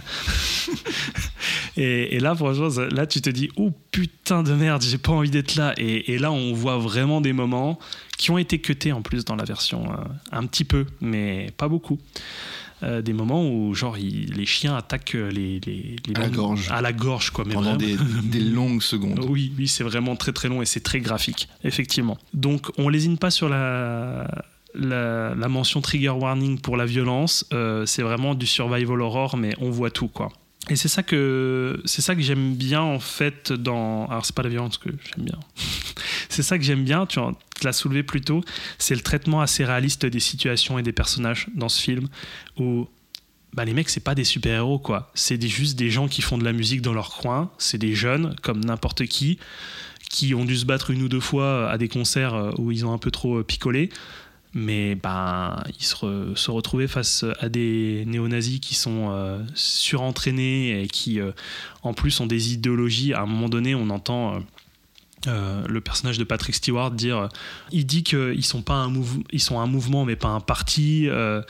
et, 1.76 2.16
et 2.16 2.20
là, 2.20 2.34
franchement, 2.34 2.68
là 2.90 3.06
tu 3.06 3.20
te 3.20 3.30
dis 3.30 3.50
oh 3.56 3.70
putain 3.92 4.42
de 4.42 4.52
merde, 4.52 4.82
j'ai 4.82 4.98
pas 4.98 5.12
envie 5.12 5.30
d'être 5.30 5.54
là. 5.56 5.74
Et, 5.78 6.12
et 6.12 6.18
là, 6.18 6.32
on 6.32 6.52
voit 6.52 6.78
vraiment 6.78 7.20
des 7.20 7.32
moments 7.32 7.78
qui 8.18 8.30
ont 8.30 8.38
été 8.38 8.58
cutés 8.58 8.92
en 8.92 9.02
plus 9.02 9.24
dans 9.24 9.36
la 9.36 9.44
version 9.44 9.84
euh, 9.92 9.96
un 10.32 10.46
petit 10.46 10.64
peu, 10.64 10.86
mais 11.00 11.52
pas 11.56 11.68
beaucoup. 11.68 11.98
Euh, 12.82 13.00
des 13.00 13.14
moments 13.14 13.48
où 13.48 13.72
genre 13.74 13.96
il- 13.96 14.32
les 14.34 14.44
chiens 14.44 14.76
attaquent 14.76 15.14
les, 15.14 15.60
les, 15.60 15.96
les 16.06 16.14
À 16.16 16.20
la 16.20 16.28
gorge. 16.28 16.68
à 16.70 16.82
la 16.82 16.92
gorge 16.92 17.30
quoi 17.30 17.44
mais 17.46 17.54
pendant 17.54 17.74
des, 17.76 17.96
des 18.24 18.40
longues 18.40 18.82
secondes. 18.82 19.24
oui 19.30 19.50
oui 19.56 19.66
c'est 19.66 19.82
vraiment 19.82 20.14
très 20.14 20.32
très 20.32 20.48
long 20.50 20.60
et 20.60 20.66
c'est 20.66 20.80
très 20.82 21.00
graphique 21.00 21.48
effectivement 21.64 22.18
donc 22.34 22.66
on 22.76 22.90
lésine 22.90 23.16
pas 23.16 23.30
sur 23.30 23.48
la 23.48 24.28
la, 24.78 25.34
mention 25.48 25.80
trigger 25.80 26.10
warning 26.10 26.60
pour 26.60 26.76
la 26.76 26.86
violence 26.86 27.46
euh, 27.52 27.86
c'est 27.86 28.02
vraiment 28.02 28.34
du 28.34 28.46
survival 28.46 29.00
horror 29.00 29.36
mais 29.36 29.54
on 29.58 29.70
voit 29.70 29.90
tout 29.90 30.08
quoi. 30.08 30.30
Et 30.68 30.74
c'est 30.74 30.88
ça 30.88 31.02
que 31.04 31.80
c'est 31.84 32.02
ça 32.02 32.16
que 32.16 32.22
j'aime 32.22 32.54
bien 32.54 32.82
en 32.82 32.98
fait 32.98 33.52
dans 33.52 34.06
alors 34.06 34.26
c'est 34.26 34.34
pas 34.34 34.42
la 34.42 34.48
violence 34.48 34.78
que 34.78 34.90
j'aime 34.90 35.24
bien. 35.24 35.38
C'est 36.28 36.42
ça 36.42 36.58
que 36.58 36.64
j'aime 36.64 36.84
bien 36.84 37.06
tu 37.06 37.18
l'as 37.62 37.72
soulevé 37.72 38.02
plus 38.02 38.20
tôt 38.20 38.42
c'est 38.78 38.94
le 38.94 39.00
traitement 39.00 39.40
assez 39.40 39.64
réaliste 39.64 40.04
des 40.04 40.20
situations 40.20 40.78
et 40.78 40.82
des 40.82 40.92
personnages 40.92 41.46
dans 41.54 41.70
ce 41.70 41.80
film 41.80 42.08
où 42.58 42.88
bah, 43.54 43.64
les 43.64 43.72
mecs 43.72 43.88
c'est 43.88 44.04
pas 44.04 44.14
des 44.14 44.24
super 44.24 44.56
héros 44.56 44.78
quoi. 44.78 45.10
C'est 45.14 45.40
juste 45.46 45.78
des 45.78 45.88
gens 45.88 46.08
qui 46.08 46.20
font 46.20 46.36
de 46.36 46.44
la 46.44 46.52
musique 46.52 46.82
dans 46.82 46.92
leur 46.92 47.10
coin 47.16 47.50
c'est 47.58 47.78
des 47.78 47.94
jeunes 47.94 48.34
comme 48.42 48.62
n'importe 48.62 49.06
qui 49.06 49.38
qui 50.10 50.34
ont 50.34 50.44
dû 50.44 50.56
se 50.56 50.64
battre 50.64 50.90
une 50.90 51.02
ou 51.02 51.08
deux 51.08 51.20
fois 51.20 51.70
à 51.70 51.78
des 51.78 51.88
concerts 51.88 52.34
euh, 52.34 52.50
où 52.58 52.72
ils 52.72 52.84
ont 52.86 52.92
un 52.92 52.98
peu 52.98 53.10
trop 53.10 53.38
euh, 53.38 53.44
picolé 53.44 53.90
mais 54.56 54.94
ben, 54.94 55.62
ils 55.78 55.84
se, 55.84 55.94
re- 55.96 56.50
retrouvaient 56.50 56.88
face 56.88 57.24
à 57.40 57.50
des 57.50 58.04
néo-nazis 58.06 58.58
qui 58.58 58.74
sont 58.74 59.10
euh, 59.10 59.38
surentraînés 59.54 60.82
et 60.82 60.88
qui, 60.88 61.20
euh, 61.20 61.32
en 61.82 61.92
plus, 61.92 62.18
ont 62.20 62.26
des 62.26 62.54
idéologies. 62.54 63.12
À 63.12 63.20
un 63.20 63.26
moment 63.26 63.50
donné, 63.50 63.74
on 63.74 63.90
entend 63.90 64.40
euh, 65.26 65.64
le 65.66 65.80
personnage 65.80 66.18
de 66.18 66.24
Patrick 66.24 66.54
Stewart 66.54 66.90
dire 66.92 67.16
euh, 67.18 67.28
il 67.72 67.84
dit 67.86 68.04
qu'ils 68.04 68.44
sont 68.44 68.62
pas 68.62 68.74
un 68.74 68.92
ils 69.32 69.40
sont 69.40 69.58
un 69.58 69.66
mouvement 69.66 70.04
mais 70.04 70.14
pas 70.14 70.28
un 70.28 70.40
parti 70.40 71.08
euh, 71.08 71.42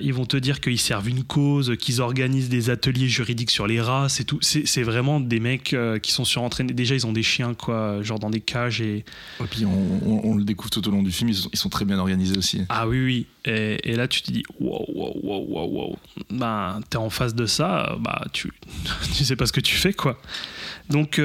ils 0.00 0.12
vont 0.12 0.24
te 0.24 0.36
dire 0.36 0.60
qu'ils 0.60 0.80
servent 0.80 1.08
une 1.08 1.22
cause 1.22 1.76
qu'ils 1.78 2.00
organisent 2.00 2.48
des 2.48 2.70
ateliers 2.70 3.08
juridiques 3.08 3.50
sur 3.50 3.66
les 3.66 3.80
races 3.80 4.20
et 4.20 4.24
tout. 4.24 4.38
C'est 4.40 4.66
c'est 4.66 4.82
vraiment 4.82 5.20
des 5.20 5.38
mecs 5.38 5.76
qui 6.02 6.10
sont 6.12 6.24
surentraînés. 6.24 6.72
Déjà 6.72 6.94
ils 6.94 7.06
ont 7.06 7.12
des 7.12 7.22
chiens 7.22 7.54
quoi 7.54 8.02
genre 8.02 8.18
dans 8.18 8.30
des 8.30 8.40
cages 8.40 8.80
et 8.80 9.04
Et 9.40 9.44
puis 9.50 9.64
on, 9.64 9.70
on- 10.04 10.20
on 10.24 10.34
le 10.36 10.44
découvre 10.44 10.70
tout 10.70 10.86
au 10.88 10.90
long 10.90 11.02
du 11.02 11.12
film, 11.12 11.28
ils 11.30 11.36
sont, 11.36 11.50
ils 11.52 11.58
sont 11.58 11.68
très 11.68 11.84
bien 11.84 11.98
organisés 11.98 12.36
aussi. 12.36 12.62
ah 12.68 12.88
oui 12.88 13.04
oui. 13.04 13.26
Et, 13.44 13.90
et 13.90 13.96
là 13.96 14.08
tu 14.08 14.22
te 14.22 14.30
dis 14.32 14.42
wow 14.60 14.84
wow 14.94 15.20
wow 15.22 15.46
wow 15.48 15.66
wow. 15.68 15.98
Ben 16.30 16.80
t'es 16.90 16.96
en 16.96 17.10
face 17.10 17.34
de 17.34 17.46
ça 17.46 17.96
bah 18.00 18.24
tu 18.32 18.50
tu 19.16 19.24
sais 19.24 19.36
pas 19.36 19.46
ce 19.46 19.52
que 19.52 19.60
tu 19.60 19.76
fais 19.76 19.92
quoi. 19.92 20.20
Donc 20.90 21.20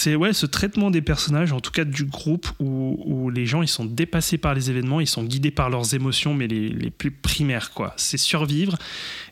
c'est 0.00 0.14
ouais 0.14 0.32
ce 0.32 0.46
traitement 0.46 0.90
des 0.90 1.02
personnages 1.02 1.52
en 1.52 1.60
tout 1.60 1.70
cas 1.70 1.84
du 1.84 2.04
groupe 2.04 2.48
où, 2.58 3.30
les 3.30 3.44
gens 3.46 3.62
ils 3.62 3.68
sont 3.68 3.84
dépassés 3.84 4.38
par 4.38 4.54
les 4.54 4.70
événements 4.70 5.00
ils 5.00 5.06
sont 5.06 5.24
guidés 5.24 5.50
par 5.50 5.68
leurs 5.68 5.94
émotions 5.94 6.32
mais 6.34 6.46
les, 6.46 6.68
les 6.70 6.90
plus 6.90 7.10
primaires 7.10 7.70
quoi 7.72 7.92
c'est 7.96 8.16
survivre 8.18 8.76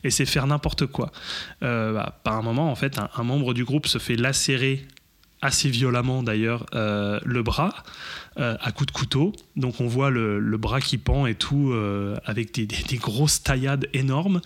et 0.05 0.11
c'est 0.11 0.27
faire 0.27 0.47
n'importe 0.47 0.87
quoi 0.87 1.11
euh, 1.63 1.95
bah, 1.95 2.21
par 2.23 2.35
un 2.37 2.43
moment 2.43 2.71
en 2.71 2.75
fait 2.75 2.99
un, 2.99 3.23
membre 3.23 3.55
du 3.55 3.65
groupe 3.65 3.87
se 3.87 3.99
fait 3.99 4.17
lacérer 4.17 4.87
assez 5.41 5.71
violemment 5.71 6.23
d'ailleurs 6.23 6.67
euh, 6.75 7.19
le 7.25 7.43
bras 7.43 7.85
euh, 8.39 8.57
à 8.61 8.73
coups 8.73 8.93
de 8.93 8.93
couteau. 8.93 9.33
Donc 9.57 9.81
on 9.81 9.87
voit 9.87 10.11
le, 10.11 10.41
le 10.41 10.57
bras 10.59 10.81
qui 10.81 10.99
pend 10.99 11.27
et 11.27 11.35
tout, 11.37 11.73
avec 12.25 12.53
des- 12.55 12.67
des 12.67 12.97
grosses 12.97 13.43
taillades 13.43 13.87
énormes. 13.93 14.41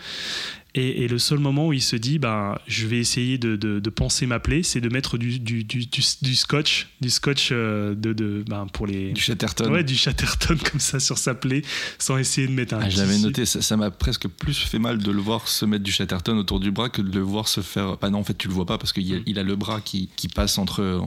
Et, 0.74 1.06
le 1.06 1.18
seul 1.18 1.38
moment 1.38 1.66
où 1.66 1.74
il 1.74 1.82
se 1.82 1.96
dit, 1.96 2.18
ben, 2.18 2.56
je 2.66 2.86
vais 2.86 2.98
essayer 2.98 3.36
de, 3.36 3.56
de, 3.56 3.90
penser 3.90 4.24
ma 4.24 4.40
plaie, 4.40 4.62
c'est 4.62 4.80
de 4.80 4.88
mettre 4.88 5.18
du, 5.18 5.38
du, 5.38 5.64
du, 5.64 5.84
du, 5.86 6.34
scotch, 6.34 6.88
du 7.02 7.10
scotch 7.10 7.50
euh, 7.52 7.94
de, 7.94 8.14
de 8.14 8.42
ben, 8.48 8.66
pour 8.72 8.86
les. 8.86 9.12
Du 9.12 9.20
Chatterton. 9.20 9.70
Ouais, 9.70 9.84
du 9.84 9.94
Chatterton 9.94 10.56
comme 10.70 10.80
ça 10.80 10.98
sur 10.98 11.18
sa 11.18 11.34
plaie, 11.34 11.60
sans 11.98 12.16
essayer 12.16 12.46
de 12.46 12.52
mettre 12.52 12.74
un. 12.74 12.80
Ah, 12.80 12.88
J'avais 12.88 13.18
noté, 13.18 13.44
ça 13.44 13.76
m'a 13.76 13.90
presque 13.90 14.28
plus 14.28 14.56
fait 14.56 14.78
mal 14.78 14.96
de 14.96 15.10
le 15.10 15.20
voir 15.20 15.46
se 15.46 15.66
mettre 15.66 15.84
du 15.84 15.92
Chatterton 15.92 16.38
autour 16.38 16.58
du 16.58 16.70
bras 16.70 16.88
que 16.88 17.02
de 17.02 17.12
le 17.12 17.20
voir 17.20 17.48
se 17.48 17.60
faire. 17.60 17.98
Bah 17.98 18.08
non, 18.08 18.20
en 18.20 18.24
fait, 18.24 18.38
tu 18.38 18.48
le 18.48 18.54
vois 18.54 18.66
pas 18.66 18.78
parce 18.78 18.94
qu'il 18.94 19.14
a, 19.14 19.18
il 19.26 19.38
a 19.38 19.42
le 19.42 19.56
bras 19.56 19.82
qui, 19.82 20.08
qui 20.16 20.28
passe 20.28 20.56
entre, 20.56 21.02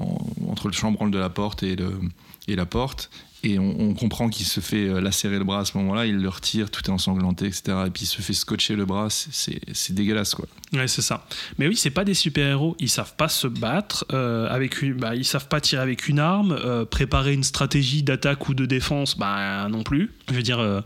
entre 0.47 0.67
le 0.67 0.73
chambranle 0.73 1.09
de 1.09 1.17
la 1.17 1.31
porte 1.31 1.63
et, 1.63 1.75
le, 1.75 1.91
et 2.47 2.55
la 2.55 2.67
porte 2.67 3.09
et 3.45 3.59
on, 3.59 3.93
comprend 3.93 4.29
qu'il 4.29 4.45
se 4.45 4.59
fait 4.59 4.87
euh, 4.87 4.99
lacérer 4.99 5.37
le 5.37 5.43
bras 5.43 5.59
à 5.59 5.65
ce 5.65 5.77
moment-là, 5.77 6.05
il 6.05 6.17
le 6.17 6.29
retire, 6.29 6.69
tout 6.69 6.83
est 6.85 6.89
ensanglanté, 6.89 7.45
etc. 7.45 7.77
Et 7.87 7.89
puis 7.89 8.03
il 8.03 8.07
se 8.07 8.21
fait 8.21 8.33
scotcher 8.33 8.75
le 8.75 8.85
bras, 8.85 9.07
c'est 9.09 9.93
dégueulasse, 9.93 10.35
quoi. 10.35 10.47
Ouais, 10.73 10.87
c'est 10.87 11.01
ça. 11.01 11.25
Mais 11.57 11.67
oui, 11.67 11.75
c'est 11.75 11.91
pas 11.91 12.03
des 12.03 12.13
super-héros, 12.13 12.75
ils 12.79 12.89
savent 12.89 13.15
pas 13.15 13.29
se 13.29 13.47
battre, 13.47 14.05
euh, 14.11 14.47
avec 14.49 14.81
une, 14.81 14.95
bah, 14.95 15.15
ils 15.15 15.25
savent 15.25 15.47
pas 15.47 15.61
tirer 15.61 15.81
avec 15.81 16.07
une 16.07 16.19
arme, 16.19 16.51
euh, 16.51 16.85
préparer 16.85 17.33
une 17.33 17.43
stratégie 17.43 18.03
d'attaque 18.03 18.49
ou 18.49 18.53
de 18.53 18.65
défense, 18.65 19.17
bah 19.17 19.67
non 19.69 19.83
plus. 19.83 20.11
Je 20.29 20.35
veux 20.35 20.43
dire, 20.43 20.83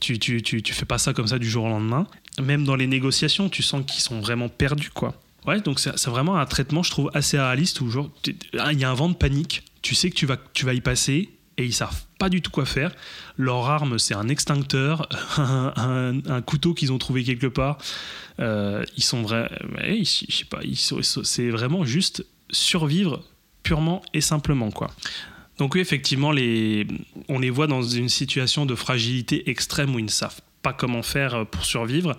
tu, 0.00 0.18
tu, 0.18 0.42
tu, 0.42 0.62
tu 0.62 0.72
fais 0.72 0.86
pas 0.86 0.98
ça 0.98 1.12
comme 1.12 1.26
ça 1.26 1.38
du 1.38 1.48
jour 1.48 1.64
au 1.64 1.68
lendemain. 1.68 2.06
Même 2.40 2.64
dans 2.64 2.76
les 2.76 2.86
négociations, 2.86 3.48
tu 3.48 3.62
sens 3.62 3.84
qu'ils 3.86 4.02
sont 4.02 4.20
vraiment 4.20 4.48
perdus, 4.48 4.90
quoi. 4.90 5.14
Ouais, 5.46 5.60
donc 5.60 5.80
c'est 5.80 6.06
vraiment 6.08 6.36
un 6.36 6.46
traitement, 6.46 6.82
je 6.82 6.90
trouve, 6.90 7.10
assez 7.14 7.38
réaliste 7.38 7.80
où 7.80 7.90
il 8.26 8.78
y 8.78 8.84
a 8.84 8.90
un 8.90 8.94
vent 8.94 9.08
de 9.08 9.14
panique. 9.14 9.62
Tu 9.82 9.94
sais 9.94 10.10
que 10.10 10.14
tu 10.14 10.26
vas, 10.26 10.36
tu 10.52 10.66
vas 10.66 10.74
y 10.74 10.80
passer, 10.80 11.30
et 11.58 11.64
ils 11.64 11.74
savent 11.74 12.02
pas 12.18 12.28
du 12.28 12.40
tout 12.40 12.50
quoi 12.50 12.64
faire. 12.64 12.92
Leur 13.36 13.68
arme, 13.68 13.98
c'est 13.98 14.14
un 14.14 14.28
extincteur, 14.28 15.08
un, 15.36 16.42
couteau 16.42 16.72
qu'ils 16.72 16.92
ont 16.92 16.98
trouvé 16.98 17.24
quelque 17.24 17.48
part. 17.48 17.78
Euh, 18.40 18.84
ils 18.96 19.02
sont 19.02 19.22
vrais, 19.22 19.50
je 19.80 20.26
sais 20.30 20.44
pas, 20.44 20.60
c'est 21.24 21.50
vraiment 21.50 21.84
juste 21.84 22.24
survivre 22.50 23.24
purement 23.62 24.02
et 24.14 24.20
simplement 24.20 24.70
quoi. 24.70 24.90
Donc 25.58 25.74
oui, 25.74 25.80
effectivement, 25.80 26.28
on 26.28 27.38
les 27.38 27.50
voit 27.50 27.66
dans 27.66 27.82
une 27.82 28.08
situation 28.08 28.64
de 28.64 28.76
fragilité 28.76 29.50
extrême 29.50 29.92
où 29.94 29.98
ils 29.98 30.04
ne 30.04 30.10
savent 30.10 30.40
pas 30.62 30.72
comment 30.72 31.02
faire 31.02 31.44
pour 31.46 31.64
survivre. 31.64 32.16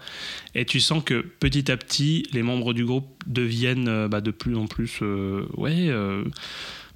Et 0.56 0.66
tu 0.66 0.82
sens 0.82 1.02
que 1.04 1.22
petit 1.40 1.72
à 1.72 1.78
petit, 1.78 2.28
les 2.34 2.44
membres 2.44 2.74
du 2.74 2.84
groupe 2.86 3.08
deviennent 3.28 3.88
euh, 3.88 4.08
bah, 4.10 4.20
de 4.20 4.32
plus 4.32 4.58
en 4.58 4.68
plus, 4.68 5.00
euh, 5.02 5.46
ouais 5.56 5.90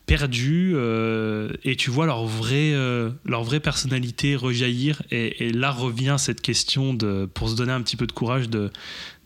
perdus 0.05 0.73
euh, 0.75 1.49
et 1.63 1.75
tu 1.75 1.89
vois 1.89 2.05
leur 2.05 2.25
vraie, 2.25 2.73
euh, 2.73 3.09
leur 3.25 3.43
vraie 3.43 3.59
personnalité 3.59 4.35
rejaillir. 4.35 5.01
Et, 5.11 5.51
là 5.51 5.71
revient 5.71 6.15
cette 6.19 6.41
question 6.41 6.93
de 6.93 7.29
pour 7.33 7.49
se 7.49 7.55
donner 7.55 7.71
un 7.71 7.81
petit 7.81 7.95
peu 7.95 8.07
de 8.07 8.11
courage 8.11 8.49
de 8.49 8.71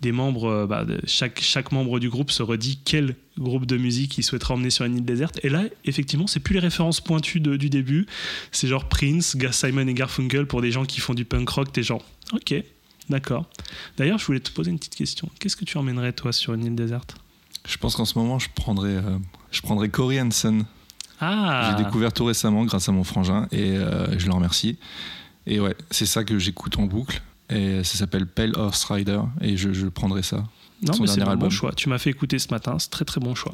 des 0.02 0.12
membres 0.12 0.46
euh, 0.46 0.68
bah, 0.68 0.86
chaque 1.06 1.42
chaque 1.42 1.72
membre 1.72 2.00
du 2.00 2.10
groupe 2.10 2.30
se 2.30 2.44
redit 2.44 2.80
quel 2.86 3.16
groupe 3.40 3.66
de 3.66 3.78
musique 3.78 4.18
il 4.18 4.24
souhaiterait 4.24 4.54
emmener 4.54 4.70
sur 4.70 4.86
une 4.86 4.98
île 4.98 5.06
déserte. 5.06 5.40
Et 5.44 5.50
là 5.50 5.64
effectivement 5.86 6.28
c'est 6.28 6.40
plus 6.40 6.54
les 6.54 6.60
références 6.60 7.02
pointues 7.02 7.40
du 7.40 7.70
début. 7.70 8.06
C'est 8.52 8.68
genre 8.68 8.88
Prince 8.88 9.36
Simon 9.52 9.88
et 9.88 9.94
Garfunkel 9.94 10.46
pour 10.46 10.62
des 10.62 10.72
gens 10.72 10.86
qui 10.86 11.00
font 11.00 11.14
du 11.14 11.26
punk 11.26 11.50
rock 11.50 11.72
t'es 11.72 11.84
genre 11.84 12.04
ok 12.34 12.54
d'accord. 13.10 13.50
D'ailleurs 13.98 14.20
je 14.20 14.26
voulais 14.26 14.40
te 14.40 14.52
poser 14.52 14.70
une 14.70 14.78
petite 14.78 14.96
question. 14.96 15.30
Qu'est-ce 15.40 15.56
que 15.56 15.66
tu 15.66 15.78
emmènerais 15.78 16.14
toi 16.14 16.32
sur 16.32 16.54
une 16.54 16.66
île 16.66 16.76
déserte? 16.76 17.16
Je 17.68 17.78
pense 17.78 17.96
qu'en 17.96 18.06
ce 18.06 18.18
moment, 18.18 18.40
je 18.40 18.48
prendrais, 18.56 18.96
euh, 18.96 19.18
je 19.52 19.62
prendrais 19.62 19.90
Corey 19.90 20.22
Hansen. 20.22 20.66
Ah. 21.20 21.72
J'ai 21.78 21.84
découvert 21.84 22.14
tout 22.14 22.26
récemment 22.26 22.64
grâce 22.66 22.90
à 22.90 22.92
mon 22.92 23.04
frangin 23.04 23.48
et 23.52 23.72
euh, 23.72 24.18
je 24.20 24.28
le 24.28 24.34
remercie. 24.34 24.78
Et 25.48 25.60
ouais, 25.60 25.76
c'est 25.90 26.06
ça 26.06 26.24
que 26.24 26.38
j'écoute 26.38 26.78
en 26.78 26.84
boucle. 26.84 27.22
Et 27.50 27.84
ça 27.84 27.98
s'appelle 27.98 28.28
Pale 28.28 28.52
Horse 28.56 28.84
Rider 28.86 29.22
et 29.42 29.56
je, 29.56 29.72
je 29.74 29.88
prendrai 29.88 30.22
ça. 30.22 30.44
Non, 30.82 30.94
mais 31.00 31.08
c'est 31.08 31.22
un 31.22 31.36
bon 31.36 31.50
choix. 31.50 31.72
Tu 31.74 31.90
m'as 31.90 31.98
fait 31.98 32.12
écouter 32.12 32.40
ce 32.40 32.50
matin, 32.52 32.78
c'est 32.80 32.90
très 32.90 33.06
très 33.06 33.20
bon 33.20 33.34
choix. 33.36 33.54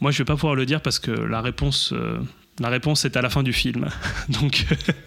Moi, 0.00 0.10
je 0.10 0.18
vais 0.18 0.24
pas 0.24 0.34
pouvoir 0.34 0.54
le 0.54 0.66
dire 0.66 0.80
parce 0.80 0.98
que 0.98 1.10
la 1.10 1.40
réponse, 1.40 1.92
euh, 1.92 2.18
la 2.58 2.68
réponse 2.68 3.04
est 3.04 3.16
à 3.16 3.22
la 3.22 3.28
fin 3.28 3.42
du 3.42 3.52
film. 3.52 3.86
Donc 4.28 4.64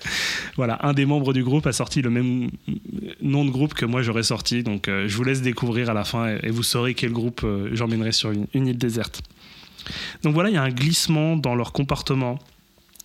voilà, 0.56 0.80
un 0.84 0.94
des 0.94 1.06
membres 1.06 1.34
du 1.34 1.44
groupe 1.44 1.66
a 1.66 1.74
sorti 1.74 2.02
le 2.02 2.10
même 2.10 2.52
nom 3.22 3.44
de 3.44 3.50
groupe 3.50 3.74
que 3.74 3.86
moi 3.86 4.02
j'aurais 4.02 4.24
sorti. 4.24 4.62
Donc 4.62 4.88
euh, 4.88 5.08
je 5.08 5.18
vous 5.18 5.24
laisse 5.24 5.42
découvrir 5.42 5.90
à 5.90 5.94
la 5.94 6.04
fin 6.04 6.28
et, 6.28 6.52
vous 6.52 6.64
saurez 6.64 6.94
quel 6.94 7.12
groupe 7.12 7.46
j'emmènerai 7.72 8.12
sur 8.12 8.32
une, 8.32 8.68
île 8.68 8.78
déserte. 8.78 9.22
Donc 10.24 10.34
voilà, 10.34 10.50
il 10.50 10.56
y 10.56 10.58
a 10.58 10.64
un 10.64 10.70
glissement 10.70 11.36
dans 11.36 11.56
leur 11.56 11.74
comportement 11.74 12.40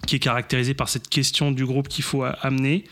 qui 0.07 0.17
est 0.17 0.21
caractérisé 0.21 0.75
par 0.75 0.89
cette 0.89 1.09
question 1.09 1.53
du 1.53 1.65
groupe 1.65 1.89
qu'il 1.89 2.05
faut 2.05 2.25
amener. 2.43 2.85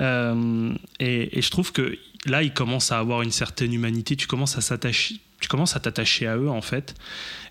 Euh, 0.00 0.74
et, 0.98 1.38
et, 1.38 1.42
je 1.42 1.50
trouve 1.50 1.70
que 1.70 1.96
là, 2.26 2.42
ils 2.42 2.52
commencent 2.52 2.90
à 2.90 2.98
avoir 2.98 3.22
une 3.22 3.30
certaine 3.30 3.72
humanité. 3.72 4.16
Tu 4.16 4.26
commences 4.26 4.58
à 4.58 4.60
s'attacher, 4.60 5.16
tu 5.40 5.48
commences 5.48 5.76
à 5.76 5.80
t'attacher 5.80 6.26
à 6.26 6.36
eux 6.36 6.48
en 6.48 6.62
fait. 6.62 6.94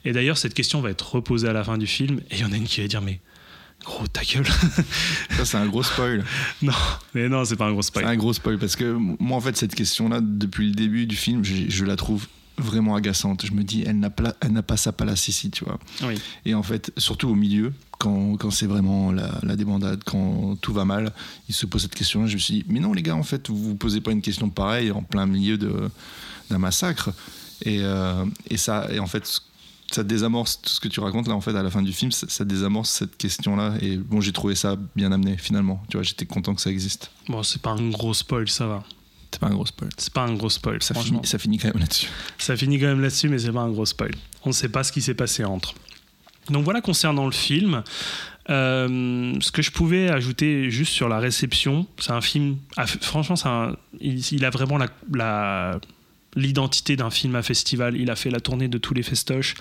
Et 0.06 0.12
d'ailleurs, 0.12 0.38
cette 0.38 0.54
question 0.54 0.82
va 0.82 0.90
être 0.90 1.16
reposée 1.16 1.48
à 1.48 1.54
la 1.54 1.64
fin 1.64 1.78
du 1.78 1.88
film, 1.88 2.20
et 2.32 2.36
il 2.36 2.40
y 2.40 2.44
en 2.44 2.52
a 2.52 2.58
une 2.58 2.66
qui 2.66 2.82
va 2.82 2.88
dire 2.88 3.02
mais 3.02 3.20
gros 3.84 4.08
ta 4.08 4.22
gueule. 4.24 4.48
Ça 5.30 5.46
c'est 5.46 5.58
un 5.58 5.68
gros 5.68 5.84
spoil. 5.84 6.24
non, 6.62 6.74
mais 7.14 7.30
non, 7.30 7.46
c'est 7.46 7.56
pas 7.56 7.66
un 7.66 7.72
gros 7.72 7.82
spoil. 7.82 8.06
C'est 8.06 8.12
un 8.12 8.16
gros 8.16 8.34
spoil 8.34 8.58
parce 8.58 8.76
que 8.76 8.94
moi 8.94 9.38
en 9.38 9.42
fait 9.42 9.56
cette 9.58 9.76
question-là 9.76 10.20
depuis 10.22 10.70
le 10.70 10.76
début 10.76 11.06
du 11.06 11.16
film, 11.16 11.44
je, 11.44 11.86
la 11.86 11.96
trouve 11.96 12.28
vraiment 12.58 12.96
agaçante. 12.96 13.46
Je 13.46 13.54
me 13.54 13.64
dis 13.64 13.84
elle 13.86 14.00
n'a 14.00 14.10
pas 14.10 14.36
elle 14.42 14.52
n'a 14.52 14.64
pas 14.64 14.78
sa 14.78 14.92
place 14.92 15.28
ici, 15.28 15.50
tu 15.50 15.66
vois. 15.66 15.80
Oui. 16.04 16.16
Et 16.46 16.54
en 16.54 16.64
fait, 16.64 16.92
surtout 16.98 17.30
au 17.30 17.36
milieu, 17.36 17.74
quand, 18.00 18.38
quand 18.38 18.52
c'est 18.52 18.68
vraiment 18.68 19.12
la, 19.12 19.40
la, 19.44 19.56
débandade, 19.56 20.04
quand 20.06 20.56
tout 20.62 20.74
va 20.74 20.86
mal, 20.86 21.14
il 21.50 21.56
se 21.56 21.66
pose 21.66 21.84
cette 21.84 21.96
question-là. 21.96 22.28
Je 22.28 22.36
me 22.36 22.40
suis 22.40 22.54
dit 22.56 22.66
mais 22.68 22.80
non 22.80 22.94
les 22.94 23.02
gars, 23.02 23.16
en 23.16 23.24
fait, 23.24 23.50
vous 23.50 23.58
vous 23.58 23.76
posez 23.76 24.02
pas 24.02 24.12
une 24.12 24.22
question 24.22 24.50
pareille 24.50 24.92
en 24.92 25.04
plein 25.04 25.26
milieu 25.26 25.58
de 25.58 25.90
d'un 26.50 26.58
massacre. 26.58 27.12
Et, 27.66 27.80
euh, 27.82 28.26
et, 28.50 28.58
ça, 28.58 28.88
et 28.92 29.00
en 29.00 29.08
fait, 29.08 29.26
ça 29.94 30.04
désamorce 30.04 30.62
tout 30.62 30.70
ce 30.70 30.80
que 30.80 30.88
tu 30.88 31.00
racontes 31.00 31.28
là 31.28 31.36
en 31.36 31.42
fait 31.42 31.56
à 31.56 31.64
la 31.64 31.70
fin 31.70 31.82
du 31.82 31.94
film 31.94 32.12
ça, 32.12 32.46
désamorce 32.46 32.90
cette 32.90 33.16
question 33.16 33.56
là 33.56 33.76
et 33.80 33.98
bon 33.98 34.22
j'ai 34.22 34.32
trouvé 34.32 34.56
ça 34.56 34.76
bien 34.96 35.12
amené 35.12 35.38
finalement 35.38 35.84
tu 35.90 35.98
vois 35.98 36.04
j'étais 36.04 36.26
content 36.26 36.56
que 36.56 36.62
ça 36.62 36.72
existe 36.72 37.12
bon 37.28 37.44
c'est 37.44 37.62
pas 37.62 37.72
un 37.72 37.90
gros 37.90 38.14
spoil 38.14 38.50
ça 38.50 38.66
va 38.66 38.84
c'est 39.34 39.40
pas 39.42 39.48
un 39.48 39.54
gros 39.54 39.66
spoil 39.66 39.90
c'est 39.98 40.14
pas 40.14 40.22
un 40.22 40.34
gros 40.34 40.50
spoil 40.50 40.82
ça 40.82 40.94
finit, 40.94 41.20
ça 41.24 41.38
finit 41.38 41.58
quand 41.58 41.70
même 41.70 41.80
là-dessus 41.80 42.08
ça 42.38 42.56
finit 42.56 42.80
quand 42.80 42.88
même 42.88 43.02
là-dessus 43.02 43.30
mais 43.30 43.40
c'est 43.40 43.52
pas 43.52 43.62
un 43.62 43.72
gros 43.72 43.86
spoil 43.86 44.12
on 44.46 44.50
ne 44.50 44.54
sait 44.54 44.70
pas 44.70 44.84
ce 44.84 44.92
qui 44.92 45.02
s'est 45.02 45.14
passé 45.14 45.44
entre 45.44 45.74
donc 46.50 46.64
voilà 46.64 46.82
concernant 46.82 47.26
le 47.26 47.32
film 47.32 47.84
euh, 48.50 49.34
ce 49.40 49.52
que 49.52 49.62
je 49.62 49.72
pouvais 49.72 50.10
ajouter 50.10 50.70
juste 50.70 50.92
sur 50.92 51.08
la 51.08 51.20
réception, 51.20 51.88
c'est 51.98 52.12
un 52.12 52.22
film. 52.22 52.58
Franchement, 53.02 53.36
un, 53.46 53.76
il, 54.02 54.44
a 54.44 54.50
vraiment 54.50 54.78
la, 54.78 54.88
la, 55.14 55.80
l'identité 56.36 56.96
d'un 56.96 57.10
film 57.10 57.36
à 57.36 57.42
festival. 57.42 57.96
Il 57.96 58.12
a 58.12 58.16
fait 58.16 58.30
la 58.30 58.40
tournée 58.40 58.68
de 58.68 58.78
tous 58.78 58.94
les 58.94 59.04
festoches. 59.04 59.56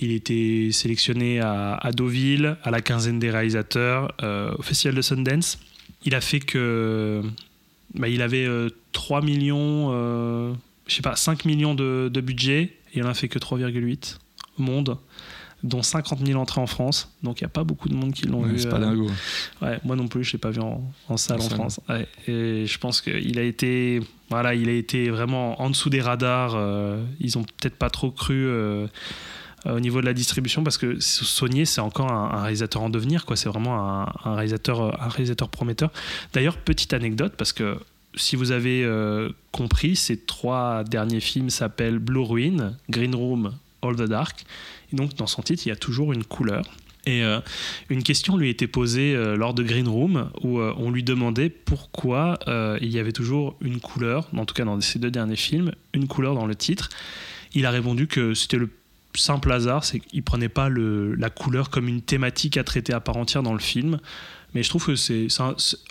Il 0.00 0.10
était 0.10 0.70
sélectionné 0.72 1.40
à, 1.40 1.90
Deauville, 1.94 2.56
à 2.62 2.70
la 2.70 2.80
quinzaine 2.80 3.18
des 3.18 3.30
réalisateurs, 3.30 4.12
euh, 4.22 4.52
au 4.58 4.62
Festival 4.62 4.96
de 4.96 5.02
Sundance. 5.02 5.58
Il 6.04 6.14
a 6.14 6.20
fait 6.20 6.40
que. 6.40 7.22
Bah, 7.96 8.08
il 8.08 8.22
avait 8.22 8.46
3 8.92 9.18
euh, 9.18 9.24
millions, 9.24 9.90
euh, 9.92 10.52
je 10.86 10.94
sais 10.94 11.02
pas, 11.02 11.16
5 11.16 11.44
millions 11.44 11.74
de, 11.74 12.20
budget, 12.20 12.62
et 12.92 12.98
il 12.98 13.04
en 13.04 13.08
a 13.08 13.14
fait 13.14 13.28
que 13.28 13.38
3,8 13.38 14.18
au 14.58 14.62
monde 14.62 14.98
dont 15.62 15.82
50 15.82 16.24
000 16.24 16.40
entrées 16.40 16.60
en 16.60 16.66
France. 16.66 17.12
Donc 17.22 17.40
il 17.40 17.44
n'y 17.44 17.46
a 17.46 17.50
pas 17.50 17.64
beaucoup 17.64 17.88
de 17.88 17.94
monde 17.94 18.12
qui 18.12 18.26
l'ont 18.26 18.42
vu. 18.42 18.58
C'est 18.58 18.68
pas 18.68 18.78
dingue. 18.78 19.08
Ouais, 19.62 19.80
moi 19.84 19.96
non 19.96 20.06
plus, 20.06 20.24
je 20.24 20.32
l'ai 20.32 20.38
pas 20.38 20.50
vu 20.50 20.60
en, 20.60 21.16
salle 21.16 21.40
en, 21.40 21.48
France. 21.48 21.80
et 22.28 22.66
je 22.66 22.78
pense 22.78 23.00
qu'il 23.00 23.38
a 23.38 23.42
été, 23.42 24.00
voilà, 24.30 24.54
il 24.54 24.68
a 24.68 24.72
été 24.72 25.10
vraiment 25.10 25.60
en 25.60 25.70
dessous 25.70 25.90
des 25.90 26.00
radars. 26.00 26.54
Euh, 26.54 27.02
ils 27.20 27.38
ont 27.38 27.42
peut-être 27.42 27.76
pas 27.76 27.90
trop 27.90 28.10
cru. 28.10 28.46
Euh, 28.46 28.86
au 29.70 29.80
niveau 29.80 30.00
de 30.00 30.06
la 30.06 30.14
distribution 30.14 30.62
parce 30.64 30.78
que 30.78 30.98
Saunier 31.00 31.64
c'est 31.64 31.80
encore 31.80 32.10
un, 32.10 32.40
réalisateur 32.42 32.82
en 32.82 32.90
devenir 32.90 33.24
quoi 33.24 33.36
c'est 33.36 33.48
vraiment 33.48 34.06
un, 34.24 34.34
réalisateur 34.34 35.02
un 35.02 35.08
réalisateur 35.08 35.48
prometteur 35.48 35.90
d'ailleurs 36.32 36.56
petite 36.56 36.92
anecdote 36.92 37.34
parce 37.36 37.52
que 37.52 37.78
si 38.14 38.36
vous 38.36 38.52
avez 38.52 38.84
euh, 38.84 39.30
compris 39.52 39.96
ces 39.96 40.16
trois 40.18 40.84
derniers 40.84 41.20
films 41.20 41.50
s'appellent 41.50 41.98
Blue 41.98 42.20
Ruin 42.20 42.74
Green 42.88 43.14
Room 43.14 43.54
All 43.82 43.96
the 43.96 44.08
Dark 44.08 44.44
et 44.92 44.96
donc, 44.96 45.14
dans 45.14 45.26
son 45.26 45.42
titre, 45.42 45.62
il 45.66 45.70
y 45.70 45.72
a 45.72 45.76
toujours 45.76 46.12
une 46.12 46.24
couleur. 46.24 46.64
Et 47.06 47.22
euh, 47.22 47.40
une 47.88 48.02
question 48.02 48.36
lui 48.36 48.50
était 48.50 48.66
posée 48.66 49.14
euh, 49.14 49.36
lors 49.36 49.54
de 49.54 49.62
Green 49.62 49.86
Room 49.86 50.30
où 50.42 50.58
euh, 50.58 50.74
on 50.76 50.90
lui 50.90 51.04
demandait 51.04 51.50
pourquoi 51.50 52.38
il 52.80 52.90
y 52.90 52.98
avait 52.98 53.12
toujours 53.12 53.56
une 53.60 53.80
couleur, 53.80 54.28
en 54.36 54.44
tout 54.44 54.54
cas 54.54 54.64
dans 54.64 54.80
ces 54.80 54.98
deux 54.98 55.10
derniers 55.10 55.36
films, 55.36 55.72
une 55.94 56.08
couleur 56.08 56.34
dans 56.34 56.46
le 56.46 56.54
titre. 56.54 56.88
Il 57.54 57.64
a 57.64 57.70
répondu 57.70 58.06
que 58.06 58.34
c'était 58.34 58.58
le 58.58 58.68
simple 59.16 59.50
hasard, 59.52 59.84
c'est 59.84 60.00
qu'il 60.00 60.22
prenait 60.22 60.48
pas 60.48 60.68
le, 60.68 61.14
la 61.14 61.30
couleur 61.30 61.70
comme 61.70 61.88
une 61.88 62.02
thématique 62.02 62.56
à 62.56 62.64
traiter 62.64 62.92
à 62.92 63.00
part 63.00 63.16
entière 63.16 63.42
dans 63.42 63.52
le 63.54 63.58
film. 63.60 63.98
Mais 64.54 64.62
je 64.62 64.68
trouve 64.68 64.86
que 64.86 64.94
c'est, 64.96 65.26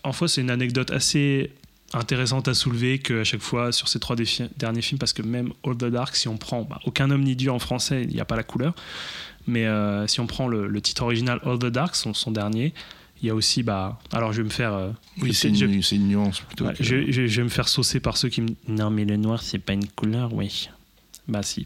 en 0.03 0.11
fois, 0.13 0.27
c'est 0.27 0.41
une 0.41 0.49
anecdote 0.49 0.91
assez 0.91 1.51
intéressante 1.93 2.47
à 2.47 2.53
soulever 2.53 2.99
qu'à 2.99 3.23
chaque 3.23 3.41
fois 3.41 3.71
sur 3.71 3.87
ces 3.87 3.99
trois 3.99 4.15
derniers 4.57 4.81
films, 4.81 4.97
parce 4.99 5.13
que 5.13 5.21
même 5.21 5.51
All 5.65 5.77
the 5.77 5.85
Dark, 5.85 6.15
si 6.15 6.27
on 6.27 6.37
prend 6.37 6.63
bah, 6.63 6.79
Aucun 6.85 7.09
homme 7.11 7.23
ni 7.23 7.35
Dieu 7.35 7.51
en 7.51 7.59
français, 7.59 8.03
il 8.03 8.09
n'y 8.13 8.19
a 8.19 8.25
pas 8.25 8.35
la 8.35 8.43
couleur, 8.43 8.73
mais 9.47 9.65
euh, 9.67 10.07
si 10.07 10.19
on 10.19 10.27
prend 10.27 10.47
le, 10.47 10.81
titre 10.81 11.03
original 11.03 11.39
All 11.43 11.59
the 11.59 11.67
Dark, 11.67 11.95
son, 11.95 12.13
son 12.13 12.31
dernier, 12.31 12.73
Il 13.21 13.27
y 13.27 13.29
a 13.29 13.35
aussi, 13.35 13.61
bah, 13.63 13.99
alors 14.11 14.33
je 14.33 14.37
vais 14.41 14.43
me 14.45 14.49
faire. 14.53 14.73
euh, 14.73 14.89
Oui, 15.21 15.33
c'est 15.33 15.47
une, 15.49 16.07
nuance 16.07 16.41
plutôt. 16.41 16.65
Ouais, 16.65 16.73
que- 16.73 16.83
je, 16.83 17.11
je- 17.11 17.27
je 17.27 17.37
vais 17.37 17.43
me 17.43 17.49
faire 17.49 17.67
saucer 17.69 17.99
par 17.99 18.17
ceux 18.17 18.29
qui 18.29 18.41
me. 18.41 18.49
Non, 18.67 18.89
mais 18.89 19.05
le 19.05 19.15
noir, 19.17 19.41
c'est 19.41 19.59
pas 19.59 19.73
une 19.73 19.87
couleur, 19.87 20.33
oui. 20.33 20.69
Bah, 21.27 21.43
si. 21.43 21.63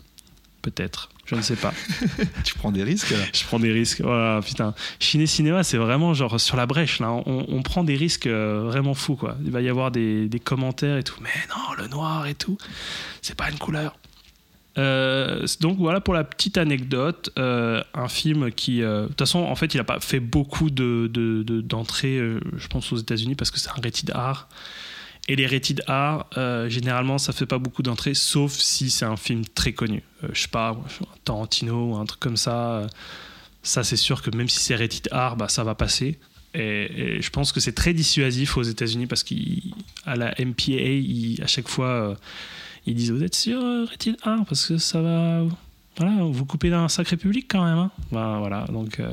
Peut-être. 0.61 1.09
Je 1.25 1.35
ne 1.35 1.41
sais 1.41 1.55
pas. 1.55 1.73
Tu 2.43 2.55
prends 2.55 2.71
des 2.71 2.83
risques 2.83 3.11
là. 3.11 3.17
Je 3.33 3.43
prends 3.45 3.59
des 3.59 3.71
risques. 3.71 4.01
Voilà, 4.01 4.41
putain. 4.41 4.73
Ciné 4.99 5.25
Cinéma, 5.27 5.63
c'est 5.63 5.77
vraiment 5.77 6.13
genre 6.13 6.39
sur 6.39 6.57
la 6.57 6.65
brèche, 6.65 6.99
là. 6.99 7.11
On, 7.11 7.45
on 7.47 7.61
prend 7.61 7.83
des 7.83 7.95
risques 7.95 8.27
euh, 8.27 8.63
vraiment 8.65 8.93
fous, 8.95 9.15
quoi. 9.15 9.37
Il 9.45 9.51
va 9.51 9.61
y 9.61 9.69
avoir 9.69 9.91
des, 9.91 10.27
des 10.27 10.39
commentaires 10.39 10.97
et 10.97 11.03
tout. 11.03 11.15
Mais 11.21 11.29
non, 11.49 11.75
le 11.77 11.87
noir 11.87 12.25
et 12.27 12.33
tout, 12.35 12.57
c'est 13.21 13.35
pas 13.35 13.49
une 13.51 13.57
couleur. 13.59 13.95
Euh, 14.77 15.45
donc 15.61 15.77
voilà 15.77 15.99
pour 16.01 16.13
la 16.13 16.23
petite 16.23 16.57
anecdote. 16.57 17.31
Euh, 17.37 17.83
un 17.93 18.07
film 18.07 18.51
qui, 18.51 18.79
de 18.79 19.05
toute 19.07 19.19
façon, 19.19 19.39
en 19.39 19.55
fait, 19.55 19.73
il 19.73 19.77
n'a 19.77 19.83
pas 19.83 19.99
fait 19.99 20.19
beaucoup 20.19 20.69
de, 20.69 21.09
de- 21.13 21.43
de- 21.43 21.61
d'entrées, 21.61 22.17
je 22.57 22.67
pense, 22.69 22.91
aux 22.91 22.97
États-Unis 22.97 23.35
parce 23.35 23.51
que 23.51 23.59
c'est 23.59 23.69
un 23.69 23.81
rated 23.81 24.11
R. 24.15 24.47
Et 25.29 25.35
les 25.35 25.45
rated 25.45 25.83
R, 25.87 26.25
euh, 26.37 26.69
généralement, 26.69 27.19
ça 27.19 27.33
fait 27.33 27.45
pas 27.45 27.59
beaucoup 27.59 27.83
d'entrées, 27.83 28.15
sauf 28.15 28.51
si 28.51 28.89
c'est 28.89 29.05
un 29.05 29.15
film 29.15 29.45
très 29.45 29.73
connu. 29.73 30.01
Euh, 30.23 30.29
je 30.33 30.41
sais 30.41 30.47
pas, 30.47 30.75
Tarantino 31.23 31.91
ou 31.91 31.95
un 31.97 32.05
truc 32.05 32.19
comme 32.19 32.35
ça. 32.35 32.71
euh, 32.71 32.87
ça, 33.61 33.83
c'est 33.83 33.95
sûr 33.95 34.23
que 34.23 34.35
même 34.35 34.49
si 34.49 34.57
c'est 34.57 34.75
rated 34.75 35.07
R, 35.11 35.35
bah, 35.35 35.47
ça 35.47 35.63
va 35.63 35.75
passer. 35.75 36.17
Et, 36.55 37.21
je 37.21 37.29
pense 37.29 37.51
que 37.51 37.59
c'est 37.59 37.73
très 37.73 37.93
dissuasif 37.93 38.57
aux 38.57 38.63
États-Unis 38.63 39.05
parce 39.05 39.21
qu'à 39.21 40.15
la 40.15 40.33
MPA, 40.39 41.43
à 41.43 41.47
chaque 41.47 41.67
fois, 41.67 41.89
euh, 41.89 42.15
ils 42.87 42.95
disent 42.95 43.11
Vous 43.11 43.23
êtes 43.23 43.35
sûr, 43.35 43.61
rated 43.87 44.17
R 44.23 44.43
Parce 44.47 44.65
que 44.67 44.79
ça 44.79 44.99
va. 44.99 45.43
Voilà, 45.99 46.23
vous 46.23 46.45
coupez 46.45 46.69
d'un 46.69 46.87
sacré 46.87 47.17
public 47.17 47.47
quand 47.49 47.63
même. 47.63 47.77
hein. 47.77 47.91
Ben, 48.11 48.39
voilà, 48.39 48.65
donc 48.71 48.99
euh, 48.99 49.11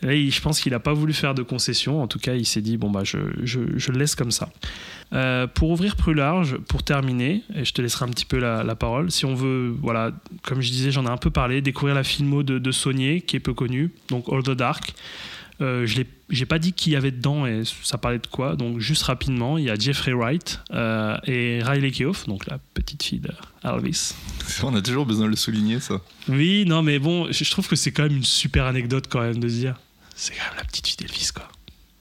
là, 0.00 0.14
je 0.14 0.40
pense 0.40 0.60
qu'il 0.60 0.72
n'a 0.72 0.80
pas 0.80 0.94
voulu 0.94 1.12
faire 1.12 1.34
de 1.34 1.42
concession. 1.42 2.02
En 2.02 2.06
tout 2.06 2.18
cas, 2.18 2.34
il 2.34 2.46
s'est 2.46 2.62
dit 2.62 2.78
Bon, 2.78 2.90
bah, 2.90 3.04
je, 3.04 3.18
je, 3.44 3.60
le 3.92 3.98
laisse 3.98 4.14
comme 4.14 4.30
ça. 4.30 4.48
Euh, 5.12 5.46
pour 5.46 5.70
ouvrir 5.70 5.96
plus 5.96 6.14
large, 6.14 6.56
pour 6.68 6.82
terminer, 6.82 7.42
et 7.54 7.64
je 7.64 7.72
te 7.72 7.82
laisserai 7.82 8.06
un 8.06 8.08
petit 8.08 8.24
peu 8.24 8.38
la, 8.38 8.62
la 8.64 8.74
parole, 8.74 9.10
si 9.10 9.26
on 9.26 9.34
veut, 9.34 9.68
voilà, 9.82 10.12
comme 10.42 10.60
je 10.62 10.70
disais, 10.70 10.90
j'en 10.90 11.04
ai 11.04 11.10
un 11.10 11.16
peu 11.18 11.30
parlé, 11.30 11.60
découvrir 11.60 11.94
la 11.94 12.04
filmo 12.04 12.42
de, 12.42 12.58
de 12.58 12.70
Saunier, 12.72 13.20
qui 13.20 13.36
est 13.36 13.40
peu 13.40 13.54
connue, 13.54 13.92
donc 14.08 14.24
All 14.32 14.42
the 14.42 14.50
Dark. 14.50 14.94
Euh, 15.60 15.86
je 15.86 15.98
n'ai 16.38 16.46
pas 16.46 16.58
dit 16.60 16.72
qui 16.72 16.90
y 16.90 16.96
avait 16.96 17.10
dedans 17.10 17.44
et 17.46 17.62
ça 17.82 17.98
parlait 17.98 18.20
de 18.20 18.26
quoi, 18.28 18.54
donc 18.54 18.78
juste 18.78 19.02
rapidement, 19.02 19.58
il 19.58 19.64
y 19.64 19.70
a 19.70 19.74
Jeffrey 19.74 20.12
Wright 20.12 20.60
euh, 20.72 21.16
et 21.26 21.60
Riley 21.64 21.90
Keough, 21.90 22.26
donc 22.28 22.46
la 22.46 22.58
petite 22.74 23.02
fille 23.02 23.20
d'Elvis. 23.20 24.14
On 24.62 24.74
a 24.76 24.80
toujours 24.82 25.04
besoin 25.04 25.24
de 25.26 25.30
le 25.30 25.36
souligner 25.36 25.80
ça. 25.80 26.00
Oui, 26.28 26.64
non, 26.66 26.82
mais 26.82 26.98
bon, 27.00 27.26
je 27.32 27.50
trouve 27.50 27.66
que 27.66 27.74
c'est 27.76 27.90
quand 27.90 28.04
même 28.04 28.16
une 28.18 28.24
super 28.24 28.66
anecdote 28.66 29.06
quand 29.08 29.20
même 29.20 29.38
de 29.40 29.48
se 29.48 29.54
dire, 29.54 29.80
c'est 30.14 30.32
quand 30.34 30.44
même 30.48 30.58
la 30.58 30.64
petite 30.64 30.86
fille 30.86 30.96
d'Elvis, 30.96 31.30
quoi. 31.34 31.48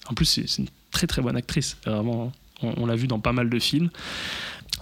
En 0.07 0.13
plus, 0.13 0.25
c'est 0.25 0.57
une 0.59 0.67
très 0.91 1.07
très 1.07 1.21
bonne 1.23 1.35
actrice, 1.35 1.77
vraiment. 1.85 2.31
On, 2.61 2.73
on 2.77 2.85
l'a 2.85 2.95
vu 2.95 3.07
dans 3.07 3.19
pas 3.19 3.33
mal 3.33 3.49
de 3.49 3.59
films. 3.59 3.89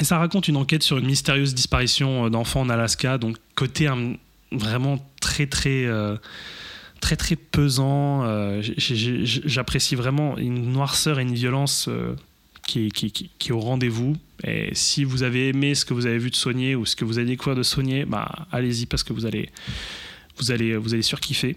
Et 0.01 0.03
ça 0.03 0.17
raconte 0.17 0.49
une 0.49 0.57
enquête 0.57 0.83
sur 0.83 0.97
une 0.97 1.05
mystérieuse 1.05 1.55
disparition 1.55 2.25
euh, 2.25 2.29
d'enfants 2.29 2.61
en 2.61 2.69
Alaska, 2.69 3.17
donc 3.17 3.37
côté 3.55 3.87
un- 3.87 4.15
vraiment 4.51 4.99
très 5.21 5.47
très 5.47 5.85
euh, 5.85 6.17
très 7.01 7.15
très 7.15 7.35
pesant. 7.35 8.23
euh, 8.25 8.61
J'apprécie 8.77 9.95
vraiment 9.95 10.37
une 10.37 10.71
noirceur 10.71 11.19
et 11.19 11.23
une 11.23 11.33
violence 11.35 11.87
euh, 11.89 12.15
qui, 12.67 12.87
est- 12.87 13.51
au 13.51 13.59
rendez-vous. 13.59 14.15
Et 14.43 14.69
si 14.73 15.03
vous 15.03 15.23
avez 15.23 15.49
aimé 15.49 15.75
ce 15.75 15.85
que 15.85 15.93
vous 15.93 16.05
avez 16.07 16.17
vu 16.17 16.29
de 16.29 16.35
Saunier 16.35 16.75
ou 16.75 16.85
ce 16.85 16.95
que 16.95 17.05
vous 17.05 17.17
allez 17.19 17.27
découvrir 17.27 17.55
de 17.55 17.63
Saunier, 17.63 18.05
bah 18.05 18.47
allez-y 18.51 18.85
parce 18.85 19.03
que 19.03 19.13
vous 19.13 19.25
allez 19.25 19.49
vous 20.37 20.51
allez 20.51 20.75
vous 20.75 20.93
allez 20.93 21.03
surkiffer. 21.03 21.55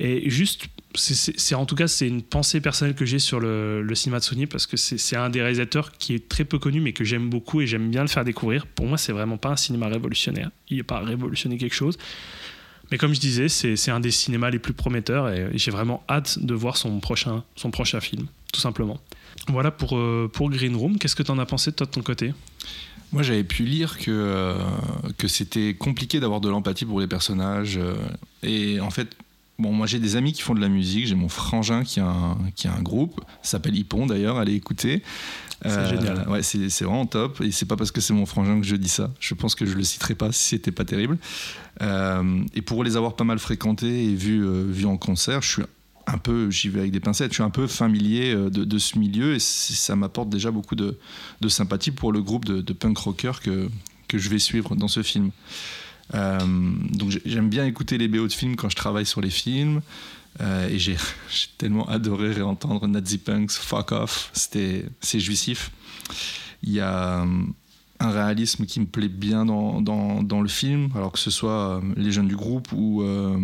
Et 0.00 0.28
juste, 0.28 0.66
c'est- 0.96 1.54
en 1.54 1.66
tout 1.66 1.74
cas, 1.76 1.86
c'est 1.88 2.06
une 2.08 2.22
pensée 2.22 2.60
personnelle 2.60 2.94
que 2.96 3.04
j'ai 3.04 3.18
sur 3.20 3.38
le, 3.40 3.88
cinéma 3.94 4.18
de 4.18 4.24
Sony 4.24 4.46
parce 4.46 4.66
que 4.66 4.76
c'est 4.76 5.16
un 5.16 5.30
des 5.30 5.40
réalisateurs 5.40 5.92
qui 5.92 6.14
est 6.14 6.28
très 6.28 6.44
peu 6.44 6.58
connu 6.58 6.80
mais 6.80 6.92
que 6.92 7.04
j'aime 7.04 7.30
beaucoup 7.30 7.60
et 7.60 7.66
j'aime 7.66 7.90
bien 7.90 8.02
le 8.02 8.08
faire 8.08 8.24
découvrir. 8.24 8.66
Pour 8.66 8.86
moi, 8.86 8.98
c'est 8.98 9.12
vraiment 9.12 9.36
pas 9.38 9.50
un 9.50 9.56
cinéma 9.56 9.88
révolutionnaire. 9.88 10.50
Il 10.68 10.78
n'a 10.78 10.84
pas 10.84 11.00
révolutionné 11.00 11.58
quelque 11.58 11.74
chose. 11.74 11.96
Mais 12.90 12.98
comme 12.98 13.14
je 13.14 13.20
disais, 13.20 13.48
c'est 13.48 13.90
un 13.90 14.00
des 14.00 14.10
cinémas 14.10 14.50
les 14.50 14.58
plus 14.58 14.74
prometteurs 14.74 15.28
et 15.28 15.50
j'ai 15.54 15.70
vraiment 15.70 16.02
hâte 16.08 16.38
de 16.38 16.54
voir 16.54 16.76
son 16.76 17.00
prochain, 17.00 17.42
son 17.56 17.70
prochain 17.70 18.00
film, 18.00 18.26
tout 18.52 18.60
simplement. 18.60 19.00
Voilà 19.48 19.70
pour, 19.70 19.96
euh, 19.96 20.30
pour 20.32 20.50
Green 20.50 20.76
Room. 20.76 20.98
Qu'est-ce 20.98 21.16
que 21.16 21.22
tu 21.22 21.30
en 21.30 21.38
as 21.38 21.46
pensé, 21.46 21.70
de 21.70 21.76
ton 21.84 22.02
côté? 22.02 22.32
Moi, 23.12 23.22
j'avais 23.22 23.44
pu 23.44 23.64
lire 23.64 23.98
que, 23.98 24.10
euh, 24.10 24.54
que 25.18 25.28
c'était 25.28 25.74
compliqué 25.74 26.20
d'avoir 26.20 26.40
de 26.40 26.48
l'empathie 26.48 26.84
pour 26.84 27.00
les 27.00 27.06
personnages. 27.06 27.76
euh, 27.76 27.94
et 28.42 28.80
en 28.80 28.90
fait, 28.90 29.08
bon, 29.58 29.72
moi, 29.72 29.86
j'ai 29.86 29.98
des 29.98 30.16
amis 30.16 30.32
qui 30.32 30.42
font 30.42 30.54
de 30.54 30.60
la 30.60 30.68
musique. 30.68 31.06
J'ai 31.06 31.14
mon 31.14 31.28
frangin 31.28 31.84
qui 31.84 32.00
a 32.00 32.06
un, 32.06 32.38
qui 32.56 32.68
a 32.68 32.74
un 32.74 32.82
groupe, 32.82 33.20
s'appelle 33.42 33.76
Hippon 33.76 34.06
d'ailleurs, 34.06 34.38
allez 34.38 34.54
écouter. 34.54 35.02
C'est 35.70 35.88
génial. 35.88 36.28
Ouais, 36.28 36.42
c'est 36.42 36.68
vraiment 36.84 37.06
top. 37.06 37.40
Et 37.40 37.50
c'est 37.52 37.66
pas 37.66 37.76
parce 37.76 37.90
que 37.90 38.00
c'est 38.00 38.12
mon 38.12 38.26
frangin 38.26 38.60
que 38.60 38.66
je 38.66 38.76
dis 38.76 38.88
ça. 38.88 39.10
Je 39.20 39.34
pense 39.34 39.54
que 39.54 39.64
je 39.66 39.74
le 39.74 39.82
citerai 39.82 40.14
pas 40.14 40.30
si 40.32 40.42
c'était 40.50 40.72
pas 40.72 40.84
terrible. 40.84 41.18
Euh, 41.82 42.42
et 42.54 42.62
pour 42.62 42.84
les 42.84 42.96
avoir 42.96 43.16
pas 43.16 43.24
mal 43.24 43.38
fréquentés 43.38 44.04
et 44.04 44.14
vus 44.14 44.44
euh, 44.44 44.64
vus 44.68 44.86
en 44.86 44.96
concert, 44.96 45.42
je 45.42 45.48
suis 45.50 45.62
un 46.06 46.18
peu, 46.18 46.50
j'y 46.50 46.68
vais 46.68 46.80
avec 46.80 46.92
des 46.92 47.00
pincettes, 47.00 47.30
je 47.30 47.36
suis 47.36 47.42
un 47.42 47.48
peu 47.50 47.66
familier 47.66 48.34
euh, 48.34 48.50
de, 48.50 48.64
de 48.64 48.78
ce 48.78 48.98
milieu 48.98 49.34
et 49.34 49.38
ça 49.40 49.96
m'apporte 49.96 50.28
déjà 50.28 50.50
beaucoup 50.50 50.74
de, 50.76 50.98
de 51.40 51.48
sympathie 51.48 51.90
pour 51.92 52.12
le 52.12 52.20
groupe 52.20 52.44
de, 52.44 52.60
de 52.60 52.72
punk 52.74 52.98
rocker 52.98 53.32
que, 53.42 53.68
que 54.06 54.18
je 54.18 54.28
vais 54.28 54.38
suivre 54.38 54.76
dans 54.76 54.88
ce 54.88 55.02
film. 55.02 55.30
Euh, 56.14 56.38
donc 56.90 57.10
j'ai- 57.10 57.22
j'aime 57.24 57.48
bien 57.48 57.64
écouter 57.64 57.96
les 57.96 58.08
BO 58.08 58.26
de 58.26 58.32
films 58.32 58.56
quand 58.56 58.68
je 58.68 58.76
travaille 58.76 59.06
sur 59.06 59.22
les 59.22 59.30
films. 59.30 59.80
Euh, 60.40 60.68
et 60.68 60.78
j'ai 60.78 60.96
tellement 61.58 61.88
adoré 61.88 62.32
réentendre 62.32 62.86
Nazi 62.88 63.18
Punks, 63.18 63.52
Fuck 63.52 63.92
Off, 63.92 64.30
c'est 64.34 64.84
jouissif. 65.20 65.70
Il 66.62 66.72
y 66.72 66.80
a 66.80 67.22
euh, 67.22 67.26
un 68.00 68.10
réalisme 68.10 68.66
qui 68.66 68.80
me 68.80 68.86
plaît 68.86 69.08
bien 69.08 69.44
dans, 69.46 69.80
dans, 69.80 70.22
dans 70.22 70.40
le 70.40 70.48
film, 70.48 70.88
alors 70.94 71.12
que 71.12 71.18
ce 71.18 71.30
soit 71.30 71.76
euh, 71.76 71.80
les 71.96 72.10
jeunes 72.10 72.28
du 72.28 72.36
groupe 72.36 72.72
ou, 72.72 73.02
euh, 73.02 73.38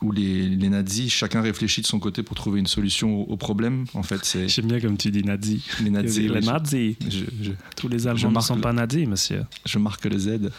ou 0.00 0.10
les, 0.12 0.48
les 0.48 0.68
nazis, 0.68 1.12
chacun 1.12 1.42
réfléchit 1.42 1.82
de 1.82 1.86
son 1.86 1.98
côté 1.98 2.22
pour 2.22 2.34
trouver 2.36 2.60
une 2.60 2.66
solution 2.66 3.20
au, 3.22 3.24
au 3.32 3.36
problème. 3.36 3.84
En 3.94 4.02
fait, 4.02 4.24
c'est 4.24 4.48
J'aime 4.48 4.66
bien 4.66 4.80
comme 4.80 4.96
tu 4.96 5.10
dis 5.10 5.22
nazi. 5.22 5.62
les 5.82 5.90
nazis. 5.90 6.16
les 6.30 6.40
je- 6.40 6.46
nazis. 6.46 6.96
je- 7.10 7.18
je- 7.42 7.52
Tous 7.76 7.88
les 7.88 8.06
Allemands 8.06 8.30
ne 8.32 8.40
sont 8.40 8.54
le- 8.56 8.60
pas 8.62 8.72
nazis, 8.72 9.06
monsieur. 9.06 9.44
je 9.66 9.78
marque 9.78 10.04
le 10.06 10.18
Z. 10.18 10.50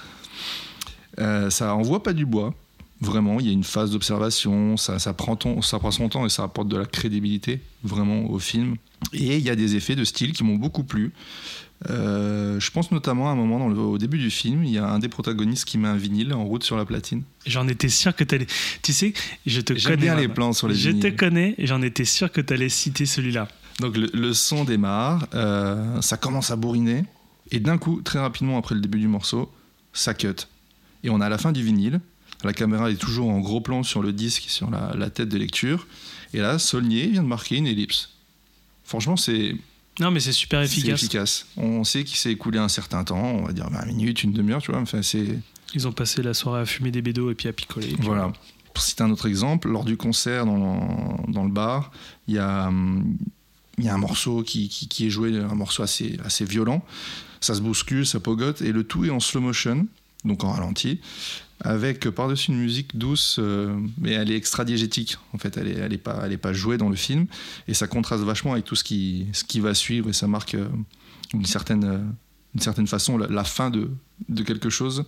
Euh, 1.20 1.50
ça 1.50 1.76
envoie 1.76 2.02
pas 2.04 2.14
du 2.14 2.26
bois. 2.26 2.54
Vraiment, 3.04 3.39
il 3.39 3.45
y 3.47 3.49
a 3.49 3.54
une 3.54 3.64
phase 3.64 3.91
d'observation, 3.91 4.78
ça, 4.78 4.97
ça, 4.99 5.14
prend 5.14 5.36
ton- 5.36 5.62
ça 5.62 5.78
prend 5.80 5.91
son 5.91 6.08
temps 6.10 6.26
et 6.26 6.30
ça 6.30 6.43
apporte 6.43 6.68
de 6.70 6.78
la 6.78 6.86
crédibilité 6.86 7.60
vraiment 7.84 8.30
au 8.30 8.39
film. 8.39 8.76
Et 9.14 9.38
il 9.38 9.43
y 9.43 9.49
a 9.49 9.56
des 9.56 9.76
effets 9.76 9.95
de 9.95 10.04
style 10.06 10.32
qui 10.32 10.43
m'ont 10.43 10.56
beaucoup 10.56 10.84
plu. 10.84 11.12
Euh, 11.89 12.60
je 12.62 12.72
pense 12.72 12.91
notamment 12.91 13.28
à 13.28 13.34
un 13.34 13.36
moment 13.36 13.60
dans 13.60 13.68
le- 13.68 13.78
au 13.78 13.97
début 13.97 14.18
du 14.18 14.30
film, 14.30 14.64
il 14.64 14.72
y 14.72 14.78
a 14.78 14.88
un 14.88 14.99
des 14.99 15.10
protagonistes 15.10 15.66
qui 15.66 15.78
met 15.78 15.89
un 15.89 15.97
vinyle 15.97 16.34
en 16.34 16.45
route 16.45 16.64
sur 16.64 16.78
la 16.78 16.86
platine. 16.86 17.24
J'en 17.45 17.68
étais 17.68 17.89
sûr 17.89 18.16
que 18.16 18.24
tu 18.24 18.36
allais. 18.36 18.47
Tu 18.82 18.93
sais, 18.93 19.14
je 19.45 19.60
te 19.60 19.74
connais. 19.74 19.97
bien 19.97 20.16
les 20.16 20.30
plans 20.30 20.54
sur 20.54 20.70
les 20.70 20.76
Je 20.76 20.91
te 20.91 21.08
connais 21.10 21.56
j'en 21.58 21.82
étais 21.82 22.06
sûr 22.06 22.32
que 22.32 22.39
tu 22.39 22.54
allais 22.54 22.70
citer 22.70 23.06
celui-là. 23.06 23.49
Donc 23.82 23.97
le, 23.97 24.10
le 24.14 24.34
son 24.34 24.64
démarre, 24.64 25.28
euh, 25.34 25.99
ça 26.01 26.16
commence 26.16 26.51
à 26.51 26.56
bourriner, 26.56 27.04
et 27.51 27.60
d'un 27.60 27.78
coup, 27.78 28.01
très 28.01 28.20
rapidement 28.20 28.58
après 28.58 28.76
le 28.76 28.82
début 28.82 28.99
du 28.99 29.08
morceau, 29.10 29.51
ça 29.91 30.14
cut. 30.14 30.47
Et 31.04 31.10
on 31.10 31.20
a 31.20 31.28
la 31.28 31.38
fin 31.38 31.51
du 31.51 31.64
vinyle, 31.64 31.99
la 32.44 32.54
caméra 32.54 32.89
est 32.91 32.96
toujours 32.96 33.30
en 33.30 33.39
gros 33.39 33.62
plan 33.62 33.84
sur 33.84 34.02
le 34.02 34.12
disque, 34.14 34.44
sur 34.48 34.70
la, 34.70 34.94
la 34.98 35.10
tête 35.10 35.30
de 35.30 35.38
lecture, 35.38 35.88
et 36.34 36.39
là, 36.39 36.60
Saulnier 36.60 37.08
vient 37.08 37.24
de 37.24 37.28
marquer 37.28 37.58
une 37.58 37.68
ellipse. 37.68 38.10
Franchement, 38.84 39.16
c'est 39.18 39.56
Non, 40.00 40.12
mais 40.12 40.20
c'est 40.20 40.32
super 40.34 40.68
c'est 40.68 40.88
efficace. 40.88 41.46
On 41.58 41.84
sait 41.84 42.04
qu'il 42.04 42.18
s'est 42.18 42.32
écoulé 42.32 42.60
un 42.60 42.70
certain 42.70 43.04
temps, 43.04 43.22
on 43.24 43.44
va 43.44 43.54
dire 43.54 43.70
20 43.70 43.86
minutes, 43.86 44.24
une 44.24 44.34
demi-heure, 44.34 44.62
tu 44.62 44.72
vois, 44.72 44.82
enfin, 44.82 45.02
c'est... 45.02 45.39
Ils 45.76 45.88
ont 45.88 45.91
passé 45.91 46.22
la 46.22 46.34
soirée 46.34 46.62
à 46.62 46.66
fumer 46.66 46.91
des 46.91 47.02
bédos 47.02 47.32
et 47.32 47.36
puis 47.36 47.48
à 47.50 47.54
picoler. 47.54 47.88
puis 47.88 47.98
Voilà. 48.02 48.32
Pour 48.74 48.84
citer 48.84 49.04
un 49.04 49.12
autre 49.12 49.28
exemple, 49.28 49.70
lors 49.70 49.86
du 49.86 49.98
concert 49.98 50.46
dans 50.46 50.58
le, 51.28 51.32
dans 51.32 51.44
le 51.44 51.52
bar, 51.52 51.91
il 52.28 52.36
y 52.36 52.39
a, 52.39 52.68
hum, 52.68 53.16
y 53.80 53.88
a 53.88 53.94
un 53.94 53.98
morceau 53.98 54.41
qui, 54.44 54.68
qui- 54.70 54.88
qui 54.88 55.08
est 55.08 55.10
joué, 55.12 55.36
un 55.38 55.56
morceau 55.56 55.84
assez, 55.84 56.18
assez 56.26 56.44
violent. 56.46 56.84
Ça 57.41 57.54
se 57.56 57.62
bouscule, 57.62 58.06
ça 58.06 58.20
pogote, 58.20 58.62
et 58.62 58.72
le 58.72 58.84
tout 58.84 59.06
est 59.06 59.10
en 59.12 59.20
slow 59.20 59.41
motion, 59.41 59.88
donc 60.26 60.44
en 60.44 60.52
ralenti, 60.52 61.00
avec 61.64 62.05
euh, 62.05 62.11
par-dessus 62.11 62.51
une 62.51 62.59
musique 62.59 62.97
douce, 62.97 63.38
euh, 63.39 63.76
mais 63.97 64.11
elle 64.11 64.32
est 64.32 64.36
extra-diégétique. 64.36 65.18
En 65.34 65.38
fait, 65.38 65.57
elle 65.57 65.68
n'est 65.68 65.95
est 65.95 66.38
pas, 66.38 66.53
jouée 66.53 66.78
dans 66.78 66.89
le 66.89 66.95
film, 66.95 67.26
et 67.68 67.74
ça 67.74 67.88
contraste 67.88 68.24
vachement 68.24 68.53
avec 68.53 68.66
tout 68.66 68.76
ce 68.76 68.84
qui, 68.84 69.59
va 69.59 69.74
suivre, 69.74 70.09
et 70.09 70.14
ça 70.14 70.28
marque 70.28 70.55
euh, 70.55 70.68
d'une 71.34 71.45
certaine, 71.45 71.84
euh, 71.86 72.86
façon 72.86 73.18
la, 73.18 73.43
fin 73.43 73.70
de, 73.70 73.89
quelque 74.43 74.70
chose. 74.70 75.05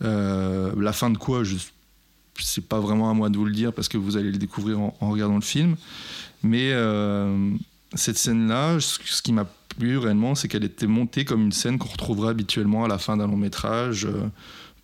La 0.00 0.92
fin 0.92 1.10
de 1.10 1.18
quoi 1.18 1.44
je 1.44 1.56
c'est 2.38 2.68
pas 2.68 2.80
vraiment 2.80 3.08
à 3.08 3.14
moi 3.14 3.30
de 3.30 3.38
vous 3.38 3.46
le 3.46 3.52
dire 3.52 3.72
parce 3.72 3.88
que 3.88 3.96
vous 3.96 4.18
allez 4.18 4.30
le 4.30 4.36
découvrir 4.36 4.78
en, 4.78 4.94
regardant 5.00 5.36
le 5.36 5.40
film. 5.40 5.76
Mais 6.42 6.72
cette 7.94 8.18
scène-là, 8.18 8.78
ce, 8.78 9.22
qui 9.22 9.32
m'a 9.32 9.46
plu 9.78 9.96
réellement, 9.96 10.34
c'est 10.34 10.46
qu'elle 10.48 10.64
était 10.64 10.86
montée 10.86 11.24
comme 11.24 11.44
une 11.44 11.52
scène 11.52 11.78
qu'on 11.78 11.88
retrouverait 11.88 12.28
habituellement 12.28 12.84
à 12.84 12.88
la 12.88 12.98
fin 12.98 13.16
d'un 13.16 13.26
long 13.26 13.38
métrage 13.38 14.06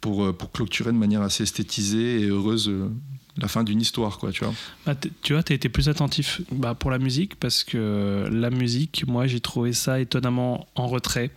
pour, 0.03 0.25
euh, 0.25 0.33
pour 0.35 0.53
clôturer 0.53 0.93
de 0.93 0.99
manière 0.99 1.23
assez 1.23 1.45
esthétisée 1.45 2.21
et 2.21 2.27
heureuse 2.27 2.69
euh, 2.69 2.91
la 3.39 3.49
fin 3.49 3.65
d'une 3.65 3.81
histoire, 3.81 4.19
quoi, 4.19 4.31
tu 4.31 4.45
vois. 4.45 4.53
Bah, 4.85 4.95
tu 5.23 5.33
vois, 5.33 5.43
tu 5.43 5.53
as 5.53 5.57
été 5.57 5.71
plus 5.71 5.89
attentif 5.89 6.43
bah, 6.51 6.75
pour 6.75 6.91
la 6.91 6.99
musique 6.99 7.37
parce 7.37 7.65
que 7.65 8.29
la 8.31 8.51
musique, 8.51 9.05
moi, 9.07 9.27
j'ai 9.27 9.41
trouvé 9.41 9.73
ça 9.73 10.01
étonnamment 10.01 10.67
en 10.75 10.87
retrait. 10.87 11.31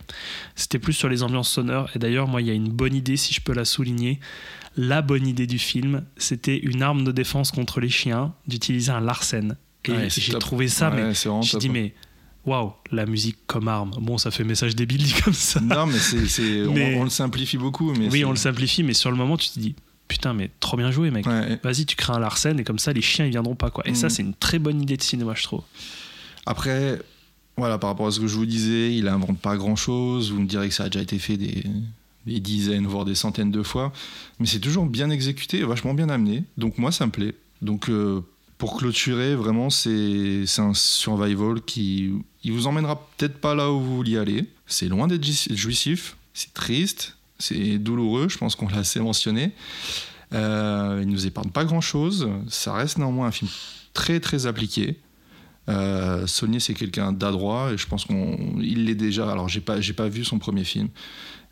C'était 0.56 0.78
plus 0.78 0.92
sur 0.92 1.08
les 1.08 1.22
ambiances 1.22 1.48
sonores. 1.48 1.88
Et 1.94 1.98
d'ailleurs, 1.98 2.28
moi, 2.28 2.42
il 2.42 2.48
y 2.48 2.50
a 2.50 2.54
une 2.54 2.68
bonne 2.68 2.94
idée, 2.94 3.16
si 3.16 3.32
je 3.32 3.40
peux 3.40 3.54
la 3.54 3.64
souligner. 3.64 4.20
La 4.76 5.00
bonne 5.00 5.26
idée 5.26 5.46
du 5.46 5.58
film, 5.58 6.04
c'était 6.18 6.58
une 6.58 6.82
arme 6.82 7.02
de 7.02 7.12
défense 7.12 7.50
contre 7.50 7.80
les 7.80 7.88
chiens, 7.88 8.34
d'utiliser 8.46 8.90
un 8.90 9.00
Larsen. 9.00 9.56
Et 9.86 9.92
Ouais, 9.92 10.08
j'ai 10.10 10.38
trouvé 10.38 10.68
ça, 10.68 10.90
Ouais, 10.90 10.96
mais 10.96 11.14
je 11.14 11.56
dis, 11.56 11.70
mais 11.70 11.94
waouh, 12.46 12.72
la 12.92 13.04
musique 13.06 13.36
comme 13.46 13.68
arme. 13.68 13.90
Bon, 14.00 14.16
ça 14.18 14.30
fait 14.30 14.44
message 14.44 14.74
débile 14.76 15.02
dit 15.02 15.14
comme 15.24 15.34
ça. 15.34 15.60
Non, 15.60 15.86
mais 15.86 15.98
c'est, 15.98 16.26
c'est- 16.26 16.64
on- 16.66 16.72
Mais- 16.72 16.94
on, 16.96 17.04
le 17.04 17.10
simplifie 17.10 17.58
beaucoup. 17.58 17.92
Mais 17.92 18.06
oui, 18.08 18.20
c'est- 18.20 18.24
on 18.24 18.30
le 18.30 18.36
simplifie, 18.36 18.82
mais 18.82 18.94
sur 18.94 19.10
le 19.10 19.16
moment, 19.16 19.36
tu 19.36 19.48
te 19.50 19.58
dis, 19.58 19.74
putain, 20.08 20.32
mais 20.34 20.50
trop 20.60 20.76
bien 20.76 20.90
joué, 20.92 21.10
mec. 21.10 21.26
Ouais. 21.26 21.58
Vas-y, 21.64 21.84
tu 21.86 21.96
crées 21.96 22.12
un 22.14 22.20
Larsen 22.20 22.58
et 22.60 22.64
comme 22.64 22.78
ça, 22.78 22.92
les 22.92 23.02
chiens, 23.02 23.26
ils 23.26 23.30
viendront 23.32 23.56
pas, 23.56 23.70
quoi. 23.70 23.86
Et 23.88 23.94
ça, 23.94 24.06
Mhm. 24.06 24.10
c'est 24.10 24.22
une 24.22 24.34
très 24.34 24.58
bonne 24.58 24.80
idée 24.80 24.96
de 24.96 25.02
cinéma, 25.02 25.32
je 25.34 25.42
trouve. 25.42 25.62
Après, 26.46 27.00
voilà, 27.56 27.78
par 27.78 27.90
rapport 27.90 28.06
à 28.06 28.10
ce 28.10 28.20
que 28.20 28.26
je 28.26 28.36
vous 28.36 28.46
disais, 28.46 28.94
il 28.94 29.08
invente 29.08 29.38
pas 29.38 29.56
grand 29.56 29.76
chose. 29.76 30.30
Vous 30.32 30.40
me 30.40 30.46
direz 30.46 30.68
que 30.68 30.74
ça 30.74 30.84
a 30.84 30.88
déjà 30.88 31.02
été 31.02 31.18
fait 31.18 31.36
des, 31.36 31.64
des 32.26 32.40
dizaines, 32.40 32.86
voire 32.86 33.04
des 33.04 33.14
centaines 33.14 33.50
de 33.50 33.62
fois. 33.62 33.92
Mais 34.38 34.46
c'est 34.46 34.60
toujours 34.60 34.86
bien 34.86 35.10
exécuté, 35.10 35.62
vachement 35.64 35.94
bien 35.94 36.08
amené. 36.08 36.44
Donc 36.56 36.78
moi, 36.78 36.92
ça 36.92 37.06
me 37.06 37.10
plaît. 37.10 37.34
Donc 37.62 37.88
euh, 37.88 38.20
pour 38.58 38.76
clôturer, 38.76 39.34
vraiment, 39.34 39.70
c'est 39.70 40.44
c'est 40.46 40.62
un 40.62 40.74
survival 40.74 41.60
qui 41.62 42.12
il 42.46 42.52
vous 42.52 42.66
emmènera 42.66 42.96
peut-être 43.16 43.38
pas 43.40 43.54
là 43.54 43.70
où 43.72 43.80
vous 43.80 43.96
vouliez 43.96 44.18
aller. 44.18 44.44
C'est 44.66 44.88
loin 44.88 45.06
d'être 45.06 45.24
jou- 45.24 45.54
jouissif. 45.56 46.16
C'est 46.34 46.52
triste. 46.54 47.16
C'est 47.38 47.78
douloureux. 47.78 48.28
Je 48.28 48.38
pense 48.38 48.54
qu'on 48.56 48.68
l'a 48.68 48.78
assez 48.78 49.00
mentionné. 49.00 49.52
Euh, 50.32 51.00
il 51.02 51.08
nous 51.08 51.26
épargne 51.26 51.50
pas 51.50 51.64
grand-chose. 51.64 52.28
Ça 52.48 52.72
reste 52.72 52.98
néanmoins 52.98 53.28
un 53.28 53.32
film 53.32 53.50
très 53.94 54.20
très 54.20 54.46
appliqué. 54.46 54.96
Euh, 55.68 56.26
Saulnier, 56.26 56.60
c'est 56.60 56.74
quelqu'un 56.74 57.12
d'adroit 57.12 57.72
et 57.72 57.78
je 57.78 57.86
pense 57.86 58.04
qu'il 58.04 58.84
l'est 58.84 58.94
déjà. 58.94 59.30
Alors, 59.30 59.48
j'ai 59.48 59.60
pas, 59.60 59.80
j'ai 59.80 59.92
pas 59.92 60.08
vu 60.08 60.24
son 60.24 60.38
premier 60.38 60.64
film, 60.64 60.88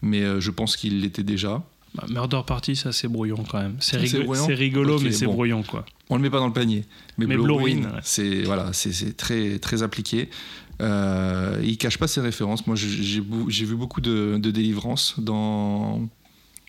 mais 0.03 0.22
euh, 0.22 0.40
je 0.40 0.51
pense 0.51 0.76
qu'il 0.76 1.01
l'était 1.01 1.24
déjà. 1.24 1.62
Bah, 1.95 2.05
Murder 2.09 2.40
Party, 2.47 2.74
ça 2.76 2.92
c'est 2.92 3.07
brouillon 3.09 3.45
quand 3.49 3.61
même. 3.61 3.76
C'est 3.80 3.97
rigolo, 3.99 4.97
Ok, 4.97 5.03
mais 5.03 5.12
c'est 5.12 5.26
bon. 5.26 5.32
brouillon 5.34 5.62
quoi. 5.62 5.84
On 6.11 6.16
le 6.16 6.22
met 6.22 6.30
pas 6.30 6.38
dans 6.38 6.49
le 6.49 6.53
panier. 6.53 6.84
Mais, 7.18 7.26
Mais 7.26 7.36
ouais. 7.36 7.76
c'est 8.03 8.42
voilà, 8.42 8.72
c'est 8.72 9.16
très 9.16 9.59
très 9.59 9.82
appliqué. 9.82 10.28
Euh, 10.81 11.61
il 11.62 11.77
cache 11.79 11.99
pas 11.99 12.09
ses 12.09 12.20
références. 12.20 12.66
Moi, 12.66 12.77
j'ai, 12.77 13.20
vu 13.20 13.77
beaucoup 13.77 14.01
de, 14.01 14.39
de 14.39 14.51
délivrance 14.51 15.14
dans 15.18 16.09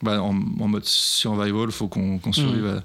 bah, 0.02 0.22
en, 0.22 0.36
en 0.60 0.68
mode 0.68 0.86
survival. 0.86 1.72
Faut 1.72 1.88
qu'on, 1.88 2.20
qu'on 2.20 2.34
survive 2.34 2.68
à, 2.68 2.84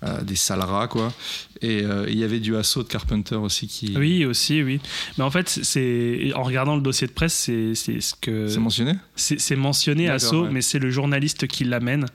à 0.00 0.22
des 0.22 0.36
sales 0.36 0.60
rats, 0.60 0.88
quoi. 0.88 1.12
Et 1.60 1.82
euh, 1.82 2.06
il 2.08 2.16
y 2.18 2.24
avait 2.24 2.40
du 2.40 2.56
assaut 2.56 2.82
de 2.82 2.88
Carpenter 2.88 3.34
aussi 3.34 3.66
qui. 3.66 3.96
Oui, 3.96 4.24
aussi, 4.24 4.62
oui. 4.62 4.80
Mais 5.16 5.24
en 5.24 5.30
fait, 5.30 5.48
c'est 5.48 6.32
en 6.34 6.42
regardant 6.42 6.76
le 6.76 6.82
dossier 6.82 7.06
de 7.06 7.12
presse, 7.12 7.34
c'est 7.34 7.74
ce 7.74 8.14
que 8.20 8.48
C'est 8.48 8.60
mentionné? 8.60 8.94
c'est 9.16 9.56
mentionné 9.56 10.08
à 10.08 10.18
D'accord, 10.18 10.28
Saut, 10.30 10.42
ouais. 10.44 10.50
mais 10.52 10.62
c'est 10.62 10.78
le 10.78 10.90
journaliste 10.90 11.46
qui 11.46 11.64
l'amène. 11.64 12.06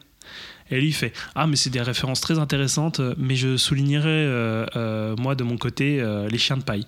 Et 0.72 0.80
lui 0.80 0.88
il 0.88 0.94
fait 0.94 1.12
Ah, 1.36 1.46
mais 1.46 1.58
c'est 1.58 1.70
des 1.70 1.82
références 1.82 2.22
très 2.22 2.40
intéressantes, 2.40 3.02
mais 3.18 3.36
je 3.36 3.58
soulignerai, 3.58 4.08
euh, 4.08 4.66
euh, 4.78 5.16
moi, 5.18 5.36
de 5.36 5.44
mon 5.44 5.58
côté, 5.58 6.02
les 6.30 6.38
chiens 6.38 6.58
de 6.58 6.64
paille. 6.64 6.88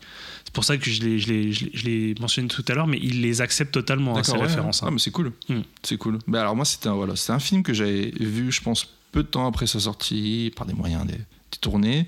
C'est 0.56 0.60
pour 0.60 0.64
ça 0.64 0.78
que 0.78 0.90
je 0.90 1.02
l'ai- 1.04 1.20
je 1.20 1.52
je 1.52 1.66
je 1.74 2.22
mentionné 2.22 2.48
tout 2.48 2.64
à 2.70 2.74
l'heure, 2.76 2.88
mais 2.88 2.98
il 3.04 3.20
les 3.20 3.42
accepte 3.42 3.74
totalement, 3.74 4.18
hein, 4.18 4.24
ces 4.24 4.32
ouais, 4.32 4.44
références. 4.44 4.82
Ah, 4.84 4.88
hein. 4.88 4.92
mais 4.94 5.00
c'est 5.00 5.12
cool. 5.12 5.34
Mm. 5.50 5.60
C'est 5.84 5.98
cool. 5.98 6.20
Bah, 6.30 6.40
alors, 6.40 6.56
moi, 6.56 6.64
c'était 6.64 6.88
un, 6.88 6.94
voilà, 6.94 7.18
c'était 7.18 7.34
un 7.34 7.40
film 7.40 7.62
que 7.62 7.74
j'avais 7.74 8.14
vu, 8.18 8.54
je 8.54 8.62
pense, 8.62 8.88
peu 9.12 9.22
de 9.24 9.28
temps 9.28 9.46
après 9.48 9.68
sa 9.68 9.82
sortie, 9.82 10.54
par 10.56 10.66
des 10.66 10.74
moyens 10.74 11.06
des, 11.06 11.18
des 11.18 11.58
tournées. 11.60 12.08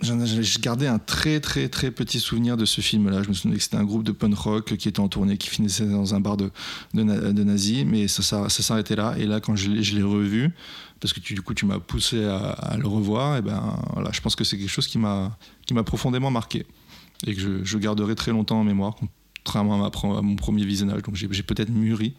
J'ai 0.00 0.60
gardé 0.60 0.88
un 0.88 0.98
très, 0.98 1.38
très, 1.38 1.68
très 1.68 1.92
petit 1.92 2.18
souvenir 2.18 2.56
de 2.56 2.64
ce 2.64 2.80
film-là. 2.80 3.22
Je 3.22 3.28
me 3.28 3.32
souvenais 3.32 3.58
que 3.58 3.62
c'était 3.62 3.76
un 3.76 3.84
groupe 3.84 4.02
de 4.02 4.10
punk 4.10 4.34
rock 4.36 4.76
qui 4.76 4.88
était 4.88 4.98
en 4.98 5.06
tournée, 5.06 5.36
qui 5.38 5.48
finissait 5.48 5.86
dans 5.86 6.16
un 6.16 6.20
bar 6.20 6.36
de, 6.36 6.50
de, 6.94 7.04
na- 7.04 7.32
de 7.32 7.44
nazis, 7.44 7.84
mais 7.86 8.08
ça, 8.08 8.24
ça, 8.24 8.48
ça 8.48 8.62
s'arrêtait 8.64 8.96
là. 8.96 9.14
Et 9.18 9.24
là, 9.26 9.38
quand 9.38 9.54
je 9.54 9.70
l'ai 9.70 9.84
je 9.84 10.02
revu, 10.02 10.50
parce 10.98 11.12
que 11.12 11.20
tu, 11.20 11.34
du 11.34 11.42
coup, 11.42 11.54
tu 11.54 11.64
m'as 11.64 11.78
poussé 11.78 12.24
à, 12.24 12.38
à 12.48 12.76
le 12.76 12.88
revoir, 12.88 13.36
et 13.36 13.42
ben 13.42 13.78
voilà, 13.92 14.10
je 14.12 14.20
pense 14.20 14.34
que 14.34 14.42
c'est 14.42 14.58
quelque 14.58 14.68
chose 14.68 14.88
qui 14.88 14.98
m'a 14.98 15.38
profondément 15.86 16.32
marqué 16.32 16.66
et 17.26 17.34
que 17.34 17.64
je, 17.64 17.78
garderai 17.78 18.14
très 18.14 18.30
longtemps 18.30 18.60
en 18.60 18.64
mémoire, 18.64 18.96
contrairement 19.44 19.84
à, 19.84 20.22
mon 20.22 20.36
premier 20.36 20.64
visionnage. 20.64 21.02
Donc 21.02 21.16
j'ai 21.16 21.42
peut-être 21.42 21.70
mûri 21.70 22.14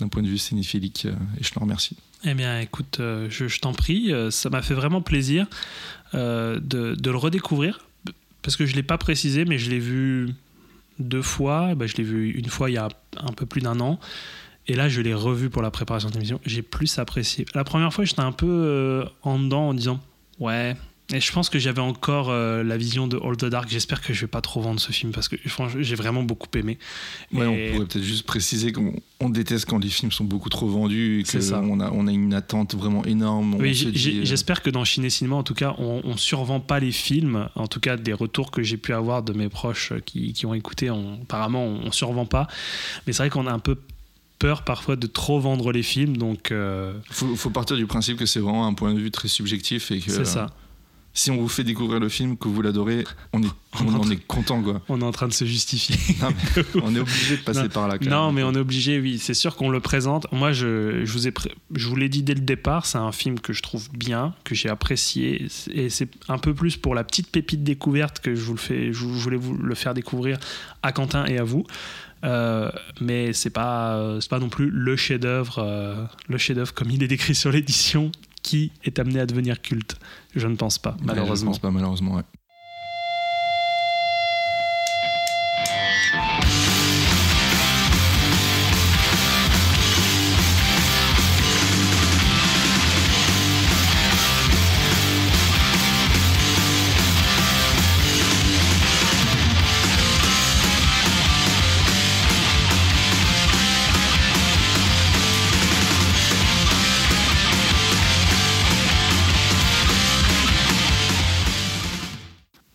d'un 0.00 0.08
point 0.08 0.22
de 0.22 0.28
vue 0.28 0.38
cinéphilique 0.38 1.06
euh, 1.06 1.14
et 1.38 1.44
je 1.44 1.52
t'en 1.52 1.60
remercie. 1.60 1.96
Eh 2.24 2.34
bien, 2.34 2.60
écoute, 2.60 2.98
euh, 3.00 3.26
je, 3.30 3.58
t'en 3.58 3.72
prie, 3.72 4.12
euh, 4.12 4.30
ça 4.30 4.48
m'a 4.48 4.62
fait 4.62 4.74
vraiment 4.74 5.02
plaisir 5.02 5.46
de, 6.12 6.96
le 7.04 7.16
redécouvrir, 7.16 7.86
parce 8.42 8.56
que 8.56 8.66
je 8.66 8.72
ne 8.72 8.76
l'ai 8.76 8.82
pas 8.82 8.98
précisé, 8.98 9.44
mais 9.44 9.58
je 9.58 9.70
l'ai 9.70 9.78
vu 9.78 10.28
deux 10.98 11.22
fois. 11.22 11.74
Bah, 11.74 11.86
je 11.86 11.96
l'ai 11.96 12.04
vu 12.04 12.30
une 12.32 12.48
fois 12.48 12.70
il 12.70 12.74
y 12.74 12.78
a 12.78 12.88
un 13.16 13.32
peu 13.32 13.46
plus 13.46 13.60
d'un 13.60 13.80
an, 13.80 13.98
et 14.66 14.74
là, 14.74 14.88
je 14.88 15.00
l'ai 15.00 15.14
revu 15.14 15.50
pour 15.50 15.62
la 15.62 15.70
préparation 15.70 16.08
de 16.10 16.14
l'émission. 16.14 16.40
J'ai 16.44 16.62
plus 16.62 16.98
apprécié. 16.98 17.46
La 17.54 17.64
première 17.64 17.92
fois, 17.92 18.04
j'étais 18.04 18.20
un 18.20 18.32
peu 18.32 19.04
en 19.22 19.38
dedans 19.38 19.68
en 19.68 19.74
disant, 19.74 20.00
ouais. 20.38 20.76
Et 21.12 21.20
je 21.20 21.30
pense 21.32 21.50
que 21.50 21.58
j'avais 21.58 21.80
encore 21.80 22.30
euh, 22.30 22.62
la 22.62 22.76
vision 22.76 23.06
de 23.06 23.18
All 23.22 23.36
the 23.36 23.44
Dark. 23.44 23.68
J'espère 23.68 24.00
que 24.00 24.14
je 24.14 24.22
vais 24.22 24.26
pas 24.26 24.40
trop 24.40 24.60
vendre 24.62 24.80
ce 24.80 24.92
film 24.92 25.12
parce 25.12 25.28
que 25.28 25.36
franchement, 25.46 25.82
j'ai 25.82 25.94
vraiment 25.94 26.22
beaucoup 26.22 26.48
aimé. 26.56 26.78
Ouais, 27.32 27.44
Et- 27.44 27.46
on 27.46 27.72
pourrait 27.74 27.86
peut-être 27.86 28.04
juste 28.04 28.24
préciser 28.26 28.72
qu'on 28.72 28.94
on 29.20 29.28
déteste 29.28 29.66
quand 29.66 29.78
les 29.78 29.88
films 29.90 30.10
sont 30.10 30.24
beaucoup 30.24 30.48
trop 30.48 30.68
vendus 30.68 31.20
et 31.20 31.22
qu'on 31.24 31.80
a, 31.80 31.90
on 31.90 32.06
a 32.06 32.12
une 32.12 32.34
attente 32.34 32.74
vraiment 32.74 33.04
énorme. 33.04 33.54
Oui, 33.60 33.70
euh, 33.86 34.24
j'espère 34.24 34.62
que 34.62 34.70
dans 34.70 34.84
Ciné 34.84 35.10
Cinéma, 35.10 35.36
en 35.36 35.42
tout 35.42 35.54
cas, 35.54 35.74
on, 35.78 36.00
on 36.04 36.16
survend 36.16 36.60
pas 36.60 36.80
les 36.80 36.92
films. 36.92 37.48
En 37.54 37.66
tout 37.66 37.80
cas, 37.80 37.96
des 37.96 38.12
retours 38.14 38.50
que 38.50 38.62
j'ai 38.62 38.78
pu 38.78 38.92
avoir 38.94 39.22
de 39.22 39.32
mes 39.32 39.48
proches 39.48 39.92
qui, 40.06 40.32
qui 40.32 40.46
ont 40.46 40.54
écouté, 40.54 40.90
on- 40.90 41.20
apparemment, 41.22 41.64
on, 41.66 41.86
on 41.86 41.92
survend 41.92 42.26
pas. 42.26 42.48
Mais 43.06 43.12
c'est 43.12 43.22
vrai 43.22 43.30
qu'on 43.30 43.46
a 43.46 43.52
un 43.52 43.58
peu 43.58 43.76
peur 44.38 44.62
parfois 44.64 44.96
de 44.96 45.06
trop 45.06 45.38
vendre 45.38 45.70
les 45.70 45.84
films, 45.84 46.16
donc 46.16 46.50
euh, 46.50 46.94
faut, 47.10 47.36
faut 47.36 47.50
partir 47.50 47.76
du 47.76 47.86
principe 47.86 48.16
que 48.16 48.26
c'est 48.26 48.40
vraiment 48.40 48.66
un 48.66 48.74
point 48.74 48.92
de 48.92 48.98
vue 48.98 49.12
très 49.12 49.28
subjectif 49.28 49.92
et 49.92 50.00
que 50.00 50.10
c'est 50.10 50.22
euh, 50.22 50.24
ça. 50.24 50.46
Si 51.14 51.30
on 51.30 51.36
vous 51.36 51.48
fait 51.48 51.64
découvrir 51.64 52.00
le 52.00 52.08
film, 52.08 52.36
que 52.36 52.48
vous 52.48 52.62
l'adorez, 52.62 53.04
on, 53.32 53.42
est, 53.42 53.46
on, 53.80 53.86
On 53.86 53.94
en 54.00 54.10
est 54.10 54.16
content 54.26 54.62
quoi. 54.62 54.80
On 54.88 55.00
est 55.00 55.04
en 55.04 55.12
train 55.12 55.28
de 55.28 55.32
se 55.32 55.44
justifier. 55.44 55.96
Non, 56.22 56.28
on 56.82 56.94
est 56.94 57.00
obligé 57.00 57.36
de 57.36 57.42
passer 57.42 57.62
Non. 57.64 57.68
par 57.68 57.88
là. 57.88 57.98
quand 57.98 58.08
Non, 58.08 58.26
même. 58.26 58.36
mais 58.36 58.42
on 58.42 58.52
est 58.54 58.58
obligé, 58.60 58.98
oui. 59.00 59.18
C'est 59.18 59.34
sûr 59.34 59.56
qu'on 59.56 59.68
le 59.70 59.80
présente. 59.80 60.26
Moi, 60.32 60.52
je, 60.52 61.04
je 61.04 61.12
vous 61.12 61.28
ai, 61.28 61.32
je 61.74 61.88
vous 61.88 61.96
l'ai 61.96 62.08
dit 62.08 62.22
dès 62.22 62.34
le 62.34 62.40
départ, 62.40 62.86
c'est 62.86 62.98
un 62.98 63.12
film 63.12 63.38
que 63.40 63.52
je 63.52 63.62
trouve 63.62 63.88
bien, 63.92 64.34
que 64.44 64.54
j'ai 64.54 64.68
apprécié, 64.68 65.46
et 65.72 65.90
c'est 65.90 66.08
un 66.28 66.38
peu 66.38 66.54
plus 66.54 66.76
pour 66.76 66.94
la 66.94 67.04
petite 67.04 67.28
pépite 67.30 67.62
découverte 67.62 68.20
que 68.20 68.34
je 68.34 68.40
vous 68.42 68.52
le 68.54 68.58
fais, 68.58 68.92
je 68.92 69.04
voulais 69.04 69.36
vous 69.36 69.54
le 69.56 69.74
faire 69.74 69.94
découvrir 69.94 70.38
à 70.82 70.92
Quentin 70.92 71.24
et 71.26 71.38
à 71.38 71.44
vous. 71.44 71.64
Euh, 72.24 72.70
mais 73.00 73.32
c'est 73.32 73.50
pas, 73.50 73.96
euh, 73.96 74.20
c'est 74.20 74.30
pas 74.30 74.38
non 74.38 74.48
plus 74.48 74.70
le 74.70 74.94
chef-d'œuvre, 74.96 75.58
euh, 75.58 76.04
le 76.28 76.38
chef-d'œuvre 76.38 76.72
comme 76.72 76.88
il 76.90 77.02
est 77.02 77.08
décrit 77.08 77.34
sur 77.34 77.50
l'édition, 77.50 78.12
qui 78.42 78.72
est 78.84 78.98
amené 78.98 79.20
à 79.20 79.26
devenir 79.26 79.60
culte. 79.62 79.96
Je 80.34 80.46
ne 80.48 80.56
pense 80.56 80.78
pas, 80.78 80.90
Ouais, 80.92 80.96
je 81.00 81.06
malheureusement. 81.06 81.50
pense 81.52 81.58
pas, 81.60 81.70
malheureusement, 81.70 82.14
ouais. 82.16 82.22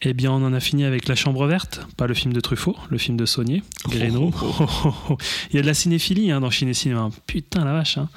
Eh 0.09 0.13
bien, 0.13 0.31
on 0.31 0.41
en 0.45 0.53
a 0.53 0.61
fini 0.61 0.85
avec 0.85 1.09
La 1.09 1.15
Chambre 1.15 1.45
Verte, 1.47 1.85
pas 1.97 2.07
le 2.07 2.13
film 2.13 2.31
de 2.31 2.39
Truffaut, 2.39 2.77
le 2.89 2.97
film 2.97 3.17
de 3.17 3.25
Saunier, 3.25 3.61
Gréno. 3.89 4.31
Il 5.51 5.57
y 5.57 5.59
a 5.59 5.61
de 5.61 5.67
la 5.67 5.73
cinéphilie 5.73 6.31
hein, 6.31 6.39
dans 6.39 6.49
Ciné 6.49 6.73
Cinéma. 6.73 7.09
Putain 7.25 7.65
la 7.65 7.73
vache. 7.73 7.97
hein. 7.97 8.07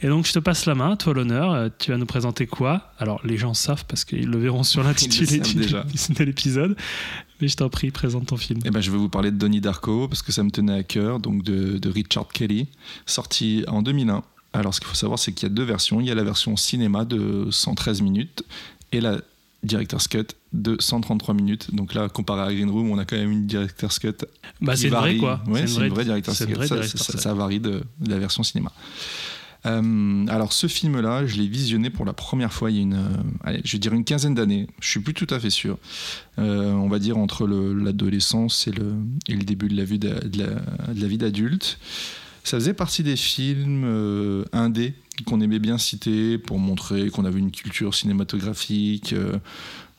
Et 0.00 0.06
donc, 0.06 0.26
je 0.26 0.32
te 0.32 0.38
passe 0.38 0.64
la 0.64 0.74
main, 0.74 0.96
toi 0.96 1.12
l'honneur. 1.12 1.52
Euh, 1.52 1.68
Tu 1.78 1.90
vas 1.90 1.98
nous 1.98 2.06
présenter 2.06 2.46
quoi? 2.46 2.94
Alors, 2.98 3.20
les 3.26 3.36
gens 3.36 3.52
savent 3.52 3.84
parce 3.86 4.06
qu'ils 4.06 4.26
le 4.30 4.38
verront 4.38 4.62
sur 4.62 4.82
l'intitulé 4.84 5.38
de 5.40 6.24
l'épisode. 6.24 6.74
Mais 7.42 7.48
je 7.48 7.56
t'en 7.56 7.68
prie, 7.68 7.90
présente 7.90 8.26
ton 8.28 8.38
film. 8.38 8.60
Eh 8.64 8.70
ben, 8.70 8.80
je 8.80 8.90
vais 8.90 8.96
vous 8.96 9.10
parler 9.10 9.30
de 9.30 9.36
Donnie 9.36 9.60
Darko 9.60 10.08
parce 10.08 10.22
que 10.22 10.32
ça 10.32 10.42
me 10.42 10.50
tenait 10.50 10.72
à 10.78 10.82
cœur, 10.82 11.20
donc 11.20 11.42
de, 11.42 11.76
de 11.76 11.90
Richard 11.90 12.28
Kelly, 12.28 12.68
sorti 13.04 13.64
en 13.68 13.82
2001. 13.82 14.22
Alors, 14.54 14.72
ce 14.72 14.80
qu'il 14.80 14.88
faut 14.88 14.94
savoir, 14.94 15.18
c'est 15.18 15.32
qu'il 15.32 15.46
y 15.46 15.52
a 15.52 15.54
deux 15.54 15.64
versions. 15.64 16.00
Il 16.00 16.06
y 16.06 16.10
a 16.10 16.14
la 16.14 16.24
version 16.24 16.56
cinéma 16.56 17.04
de 17.04 17.48
113 17.50 18.00
minutes 18.00 18.44
et 18.92 19.02
la 19.02 19.18
Director's 19.62 20.06
Cut 20.08 20.26
de 20.52 20.76
133 20.78 21.34
minutes. 21.34 21.74
Donc 21.74 21.94
là, 21.94 22.08
comparé 22.08 22.42
à 22.42 22.54
Green 22.54 22.70
Room, 22.70 22.90
on 22.90 22.98
a 22.98 23.04
quand 23.04 23.16
même 23.16 23.32
une 23.32 23.46
Director's 23.46 23.98
Cut 23.98 24.14
Bah, 24.60 24.76
c'est 24.76 24.88
vrai 24.88 25.16
quoi. 25.16 25.42
Ouais, 25.48 25.66
c'est 25.66 25.80
une 25.84 25.88
vraie 25.92 26.04
Director's 26.04 26.38
Cut. 26.38 26.44
une 26.48 26.54
vraie 26.54 26.66
Ça, 26.68 26.76
director's 26.76 27.20
ça- 27.20 27.34
varie 27.34 27.60
de, 27.60 27.82
de 28.00 28.10
la 28.10 28.18
version 28.18 28.42
cinéma. 28.42 28.72
Euh, 29.66 30.24
alors 30.28 30.52
ce 30.52 30.68
film-là, 30.68 31.26
je 31.26 31.36
l'ai 31.36 31.48
visionné 31.48 31.90
pour 31.90 32.04
la 32.04 32.12
première 32.12 32.52
fois 32.52 32.70
il 32.70 32.76
y 32.76 32.78
a 32.78 32.82
une, 32.82 32.94
euh, 32.94 33.08
allez, 33.42 33.60
je 33.64 33.72
vais 33.72 33.78
dire 33.80 33.92
une 33.92 34.04
quinzaine 34.04 34.34
d'années. 34.34 34.68
Je 34.80 34.88
suis 34.88 35.00
plus 35.00 35.14
tout 35.14 35.26
à 35.30 35.40
fait 35.40 35.50
sûr. 35.50 35.78
Euh, 36.38 36.70
on 36.74 36.88
va 36.88 37.00
dire 37.00 37.18
entre 37.18 37.46
le- 37.46 37.74
l'adolescence 37.74 38.68
et 38.68 38.70
le, 38.70 38.94
et 39.26 39.34
le 39.34 39.42
début 39.42 39.66
de 39.68 39.76
la, 39.76 39.84
vie 41.08 41.18
d'adulte. 41.18 41.78
Ça 42.44 42.56
faisait 42.58 42.72
partie 42.72 43.02
des 43.02 43.16
films 43.16 44.44
indés 44.52 44.94
qu'on 45.24 45.40
aimait 45.40 45.58
bien 45.58 45.78
citer 45.78 46.38
pour 46.38 46.58
montrer 46.58 47.10
qu'on 47.10 47.24
avait 47.24 47.38
une 47.38 47.50
culture 47.50 47.94
cinématographique 47.94 49.12
euh, 49.12 49.34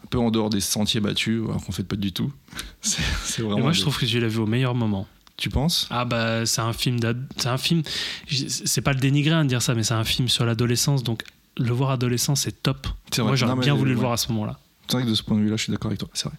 un 0.03 0.07
peu 0.09 0.19
en 0.19 0.31
dehors 0.31 0.49
des 0.49 0.61
sentiers 0.61 1.01
battus, 1.01 1.41
alors 1.43 1.63
qu'en 1.63 1.71
fait 1.71 1.83
pas 1.83 1.95
du 1.95 2.11
tout. 2.11 2.31
Vraiment. 3.37 3.59
moi, 3.59 3.71
je 3.71 3.81
trouve 3.81 3.97
que 3.97 4.05
tu 4.05 4.19
l'as 4.19 4.27
vu 4.27 4.39
au 4.39 4.47
meilleur 4.47 4.75
moment. 4.75 5.07
Tu 5.37 5.49
penses? 5.49 5.87
Ah 5.89 6.03
bah 6.03 6.45
c'est 6.45 6.59
un 6.59 6.73
film 6.73 6.99
c'est 7.37 7.47
un 7.47 7.57
film 7.57 7.81
c'est 8.27 8.81
pas 8.81 8.91
le 8.91 8.99
dénigrer 8.99 9.35
hein, 9.35 9.45
de 9.45 9.49
dire 9.49 9.61
ça 9.61 9.73
mais 9.73 9.83
c'est 9.83 9.93
un 9.93 10.03
film 10.03 10.27
sur 10.27 10.43
l'adolescence 10.45 11.01
donc 11.01 11.23
le 11.55 11.71
voir 11.71 11.91
adolescent 11.91 12.35
c'est 12.35 12.63
top. 12.63 12.87
C'est 13.11 13.21
Moi 13.21 13.31
vrai. 13.31 13.37
j'aurais 13.37 13.55
bien 13.55 13.73
voulu 13.73 13.93
le 13.93 13.99
voir 13.99 14.13
à 14.13 14.17
ce 14.17 14.29
moment-là. 14.33 14.59
C'est 14.87 14.97
vrai 14.97 15.03
que 15.05 15.09
de 15.09 15.15
ce 15.15 15.23
point 15.23 15.37
de 15.37 15.43
vue-là, 15.43 15.55
je 15.55 15.63
suis 15.63 15.71
d'accord 15.71 15.89
avec 15.89 15.99
toi, 15.99 16.09
c'est 16.13 16.27
vrai. 16.27 16.37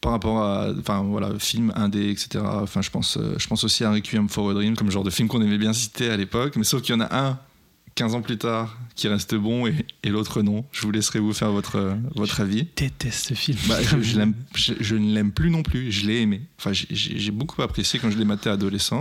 Par 0.00 0.12
rapport 0.12 0.42
à, 0.42 0.70
enfin 0.78 1.02
voilà, 1.02 1.30
film 1.38 1.72
indé, 1.74 2.10
etc. 2.10 2.44
Enfin, 2.44 2.82
je 2.82 2.90
pense, 2.90 3.16
euh, 3.16 3.34
je 3.38 3.46
pense 3.46 3.64
aussi 3.64 3.84
à 3.84 3.92
Requiem 3.92 4.28
for 4.28 4.50
a 4.50 4.54
Dream, 4.54 4.76
comme 4.76 4.90
genre 4.90 5.04
de 5.04 5.10
film 5.10 5.28
qu'on 5.28 5.40
aimait 5.40 5.58
bien 5.58 5.72
citer 5.72 6.10
à 6.10 6.16
l'époque, 6.16 6.56
mais 6.56 6.64
sauf 6.64 6.82
qu'il 6.82 6.94
y 6.94 6.98
en 6.98 7.00
a 7.00 7.16
un, 7.16 7.38
15 7.94 8.14
ans 8.14 8.22
plus 8.22 8.38
tard, 8.38 8.78
qui 8.94 9.06
reste 9.08 9.34
bon 9.34 9.66
et, 9.66 9.74
et 10.02 10.08
l'autre 10.08 10.42
non. 10.42 10.64
Je 10.72 10.82
vous 10.82 10.90
laisserai 10.90 11.18
vous 11.18 11.32
faire 11.34 11.50
votre, 11.52 11.94
votre 12.14 12.40
avis. 12.40 12.66
Déteste 12.76 13.28
ce 13.28 13.34
film. 13.34 13.58
Bah, 13.68 13.76
je, 13.82 14.00
je 14.00 14.18
je- 14.54 14.72
je 14.80 14.94
ne 14.96 15.14
l'aime 15.14 15.30
plus 15.32 15.50
non 15.50 15.62
plus, 15.62 15.92
je 15.92 16.06
l'ai 16.06 16.20
aimé. 16.22 16.40
Enfin, 16.58 16.72
j'ai- 16.72 17.30
beaucoup 17.30 17.60
apprécié 17.62 17.98
quand 17.98 18.10
je 18.10 18.16
l'ai 18.18 18.24
maté 18.24 18.48
adolescent. 18.50 19.00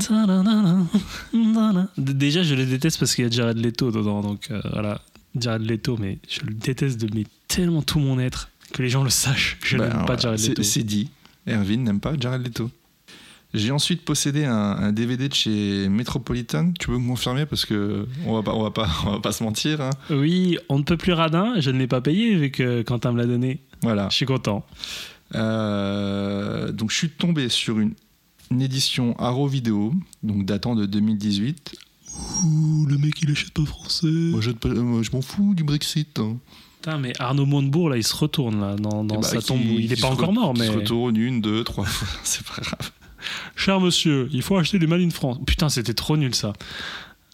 Déjà, 1.98 2.44
je 2.44 2.56
le 2.56 2.66
déteste 2.66 3.00
parce 3.00 3.16
qu'il 3.16 3.24
y 3.24 3.28
a 3.28 3.32
Jared 3.32 3.58
Leto 3.58 3.92
dedans. 3.92 4.22
Donc 4.22 4.50
euh, 4.52 4.62
voilà, 4.74 5.02
Jared 5.39 5.62
Leto, 5.66 5.98
mais 6.00 6.20
je 6.30 6.42
le 6.42 6.54
déteste 6.54 7.00
de 7.00 7.10
mais 7.16 7.26
tellement 7.48 7.82
tout 7.82 8.00
mon 8.00 8.20
être 8.20 8.50
que 8.74 8.82
les 8.84 8.89
gens 8.89 9.04
le 9.04 9.10
sachent. 9.10 9.58
Je 9.64 9.78
Bah, 9.78 9.88
n'aime 9.89 10.06
pas 10.06 10.18
Jared 10.18 10.39
Leto. 10.39 10.64
C'est 10.64 10.84
dit. 10.84 11.10
Erwin 11.48 11.84
n'aime 11.84 12.00
pas 12.00 12.14
Jared 12.20 12.44
Leto. 12.46 12.70
J'ai 13.54 13.72
ensuite 13.72 14.04
possédé 14.04 14.45
un, 14.45 14.54
un 14.56 14.91
DVD 14.93 15.28
de 15.28 15.34
chez 15.34 15.89
Metropolitan. 15.89 16.72
Tu 16.80 16.88
peux 16.88 16.97
me 16.97 17.08
confirmer 17.08 17.45
parce 17.45 17.66
que 17.66 18.08
on 18.26 18.34
va 18.36 18.43
pas, 18.43 18.54
on 18.54 18.64
va 18.64 18.72
pas, 18.72 18.88
on 19.06 19.12
va 19.12 19.20
pas 19.20 19.32
se 19.34 19.43
mentir. 19.43 19.82
hein. 19.82 19.89
Oui, 20.10 20.58
on 20.70 20.78
ne 20.78 20.84
peut 20.84 20.95
plus 20.97 21.12
radin. 21.14 21.60
Je 21.60 21.70
ne 21.72 21.78
l'ai 21.78 21.88
pas 21.88 21.99
payé 22.02 22.36
vu 22.36 22.49
que 22.52 22.82
Quentin 22.84 23.12
me 23.12 23.18
l'a 23.18 23.26
donné. 23.26 23.60
Voilà. 23.82 24.08
Je 24.10 24.16
suis 24.16 24.26
content. 24.26 24.66
Euh, 25.36 26.72
donc 26.72 26.91
je 26.91 26.95
suis 26.97 27.10
tombé 27.10 27.49
sur 27.49 27.80
une, 27.80 27.93
une 28.52 28.62
édition 28.62 29.16
Arrow 29.20 29.47
Vidéo, 29.47 29.93
donc 30.24 30.45
datant 30.45 30.76
de 30.76 30.86
2018. 30.86 31.76
Ouh, 32.45 32.86
le 32.88 32.97
mec 32.97 33.22
il 33.22 33.32
achète 33.32 33.52
pas 33.52 33.66
français. 33.66 34.08
Moi, 34.08 34.41
je, 34.41 34.52
moi, 34.80 35.02
je 35.04 35.12
m'en 35.12 35.22
fous 35.22 35.54
du 35.56 35.64
Brexit. 35.64 36.20
hein. 36.20 36.38
Putain, 36.82 36.97
mais 36.97 37.14
Arnaud 37.20 37.45
Montebourg 37.45 37.89
là, 37.89 37.97
il 37.97 38.04
se 38.04 38.16
retourne 38.16 38.60
là 38.60 38.76
dans, 38.76 39.04
dans 39.04 39.16
Eh 39.18 39.22
bah, 39.22 39.28
sa 39.28 39.41
tombe. 39.41 39.62
Il 39.62 39.88
qui 39.88 39.93
est 39.93 40.02
pas 40.02 40.08
encore 40.08 40.32
re- 40.32 40.36
mort, 40.36 40.54
mais. 40.58 40.68
se 40.68 40.72
retourne 40.72 41.16
une, 41.16 41.41
deux, 41.41 41.64
trois 41.64 41.86
fois. 41.86 42.08
C'est 42.24 42.45
pas 42.45 42.62
grave. 42.62 42.91
Cher 43.56 43.80
monsieur, 43.80 44.28
il 44.32 44.42
faut 44.42 44.58
acheter 44.58 44.80
du 44.80 44.88
Made 44.88 45.12
France. 45.12 45.38
Putain, 45.46 45.70
c'était 45.70 45.94
trop 45.94 46.18
nul 46.18 46.34
ça. 46.36 46.54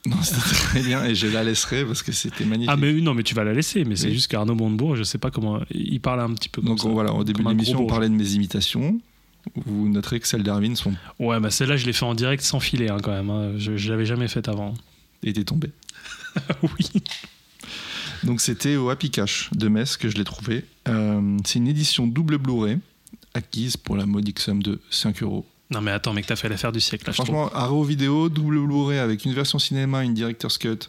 Non, 0.05 0.15
c'était 0.21 0.55
très 0.55 0.81
bien 0.83 1.03
et 1.03 1.15
je 1.15 1.27
la 1.27 1.43
laisserai 1.43 1.83
parce 1.83 2.01
que 2.01 2.11
c'était 2.13 2.45
magnifique. 2.45 2.69
Ah, 2.71 2.77
mais 2.77 2.93
non, 2.93 3.13
mais 3.13 3.23
tu 3.23 3.35
vas 3.35 3.43
la 3.43 3.53
laisser. 3.53 3.83
Mais 3.83 3.95
c'est 3.97 4.07
Oui. 4.07 4.13
juste 4.13 4.29
qu'Arnaud 4.31 4.55
Montebourg, 4.55 4.95
je 4.95 5.03
sais 5.03 5.17
pas 5.17 5.31
comment. 5.31 5.59
Il 5.71 5.99
parle 5.99 6.21
un 6.21 6.33
petit 6.33 6.47
peu 6.49 6.61
comme 6.61 6.69
Donc 6.69 6.79
ça. 6.79 6.87
voilà, 6.89 7.11
au 7.13 7.23
début 7.25 7.43
de 7.43 7.49
l'émission, 7.49 7.81
on 7.83 7.87
parlait 7.87 8.07
de 8.07 8.13
mes 8.13 8.31
imitations. 8.33 8.99
Vous 9.65 9.89
noterez 9.89 10.19
que 10.19 10.27
celles 10.27 10.43
d'Arvin 10.43 10.75
sont 10.75 10.93
Ouais, 11.19 11.39
bah 11.39 11.49
celle-là, 11.51 11.77
je 11.77 11.85
l'ai 11.85 11.93
fait 11.93 12.05
en 12.05 12.13
direct 12.15 12.43
sans 12.43 12.59
filet 12.59 12.89
hein, 12.89 12.97
quand 13.01 13.11
même. 13.11 13.29
hein. 13.29 13.53
Je, 13.57 13.75
je 13.77 13.89
l'avais 13.91 14.05
jamais 14.05 14.27
faite 14.27 14.47
avant. 14.49 14.73
étaient 15.23 15.43
tombées. 15.45 15.71
oui. 16.63 16.89
Donc 18.23 18.41
c'était 18.41 18.75
au 18.77 18.89
Happy 18.89 19.09
Cash 19.09 19.49
de 19.53 19.67
Metz 19.67 19.97
que 19.97 20.09
je 20.09 20.15
l'ai 20.15 20.23
trouvé. 20.23 20.65
Euh, 20.87 21.37
c'est 21.45 21.59
une 21.59 21.67
édition 21.67 22.07
double 22.07 22.37
Blu-ray 22.37 22.77
acquise 23.33 23.77
pour 23.77 23.95
la 23.97 24.05
modique 24.05 24.39
somme 24.39 24.63
de 24.63 24.79
5 24.89 25.21
euros. 25.23 25.45
Non, 25.69 25.81
mais 25.81 25.91
attends, 25.91 26.13
mec, 26.13 26.25
t'as 26.25 26.35
fait 26.37 26.47
l'affaire 26.49 26.71
du 26.71 26.79
siècle 26.79 27.05
là. 27.07 27.13
Franchement, 27.13 27.49
Arrow 27.53 27.83
vidéo, 27.83 28.29
double 28.29 28.59
Blu-ray 28.65 28.99
avec 28.99 29.25
une 29.25 29.33
version 29.33 29.59
cinéma, 29.59 30.03
une 30.03 30.13
director's 30.13 30.57
cut. 30.57 30.79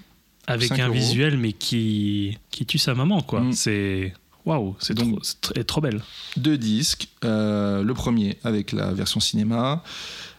Avec 0.46 0.68
5 0.68 0.78
un 0.80 0.84
euros. 0.86 0.94
visuel, 0.94 1.36
mais 1.36 1.52
qui, 1.52 2.38
qui 2.50 2.64
tue 2.64 2.78
sa 2.78 2.94
maman, 2.94 3.20
quoi. 3.20 3.40
Mm. 3.40 3.52
C'est. 3.52 4.14
Waouh, 4.46 4.76
c'est 4.78 4.94
Donc- 4.94 5.20
trop, 5.40 5.54
est 5.56 5.64
trop 5.64 5.80
belle. 5.80 6.00
Deux 6.36 6.56
disques. 6.56 7.08
euh, 7.24 7.82
le 7.82 7.92
premier 7.92 8.38
avec 8.44 8.72
la 8.72 8.92
version 8.92 9.20
cinéma, 9.20 9.82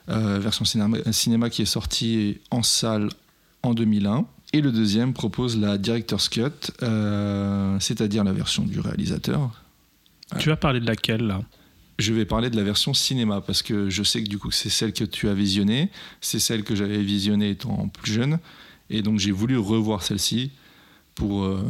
euh, 0.10 0.40
version 0.40 0.66
cinéma, 0.66 0.98
cinéma 1.12 1.50
qui 1.52 1.62
est 1.62 1.66
sortie 1.66 2.40
en 2.50 2.64
salle 2.64 3.10
en 3.62 3.74
2001. 3.76 4.26
Et 4.54 4.62
le 4.62 4.72
deuxième 4.72 5.14
propose 5.14 5.60
la 5.60 5.78
director's 5.78 6.28
cut, 6.28 6.42
euh, 6.82 7.78
c'est-à-dire 7.80 8.24
la 8.24 8.32
version 8.32 8.64
du 8.64 8.80
réalisateur. 8.80 9.52
Tu 10.40 10.50
vas 10.50 10.56
parler 10.56 10.80
de 10.80 10.88
laquelle, 10.88 11.28
là? 11.28 11.42
Je 12.00 12.14
vais 12.14 12.26
parler 12.26 12.50
de 12.50 12.56
la 12.56 12.64
version 12.64 12.94
cinéma 12.96 13.42
parce 13.42 13.62
que 13.62 13.90
je 13.90 14.02
sais 14.04 14.24
que 14.24 14.30
du 14.30 14.38
coup 14.40 14.52
c'est 14.52 14.70
celle 14.70 14.94
que 14.94 15.04
tu 15.04 15.28
as 15.30 15.34
visionnée, 15.34 15.90
c'est 16.22 16.40
celle 16.40 16.64
que 16.64 16.74
j'avais 16.76 17.02
visionnée 17.04 17.52
étant 17.52 17.90
plus 17.90 18.14
jeune, 18.14 18.40
et 18.90 19.02
donc 19.02 19.20
j'ai 19.20 19.32
voulu 19.32 19.58
revoir 19.58 20.02
celle-ci 20.02 20.52
pour 21.16 21.44
euh, 21.44 21.62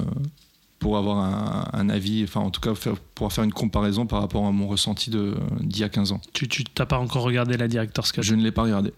pour 0.77 0.97
avoir 0.97 1.17
un, 1.17 1.67
un 1.73 1.89
avis, 1.89 2.23
enfin 2.23 2.39
en 2.39 2.51
tout 2.51 2.61
cas 2.61 2.73
faire, 2.75 2.95
pouvoir 2.95 3.33
faire 3.33 3.43
une 3.43 3.51
comparaison 3.51 4.05
par 4.05 4.21
rapport 4.21 4.45
à 4.45 4.51
mon 4.51 4.67
ressenti 4.67 5.09
de 5.09 5.35
d'il 5.59 5.81
y 5.81 5.83
a 5.83 5.89
15 5.89 6.11
ans. 6.13 6.21
Tu 6.31 6.47
t'as 6.47 6.85
pas 6.85 6.99
encore 6.99 7.23
regardé 7.23 7.57
la 7.57 7.67
Director's 7.67 8.11
Cut? 8.13 8.21
Je 8.23 8.35
ne 8.35 8.41
l'ai 8.43 8.51
pas 8.51 8.63
regardé. 8.63 8.93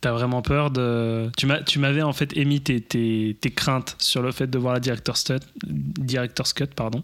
T'as 0.00 0.12
vraiment 0.12 0.42
peur 0.42 0.70
de. 0.70 1.28
Tu 1.36 1.46
m'as- 1.46 1.60
tu 1.64 1.80
m'avais 1.80 2.02
en 2.02 2.12
fait 2.12 2.36
émis 2.36 2.60
tes, 2.60 2.80
tes, 2.80 3.36
tes 3.40 3.50
craintes 3.50 3.96
sur 3.98 4.22
le 4.22 4.30
fait 4.30 4.46
de 4.46 4.56
voir 4.56 4.72
la 4.74 4.78
Director's 4.80 5.24
Cut, 5.24 5.40
Director's 5.66 6.52
Cut 6.52 6.68
pardon. 6.76 7.02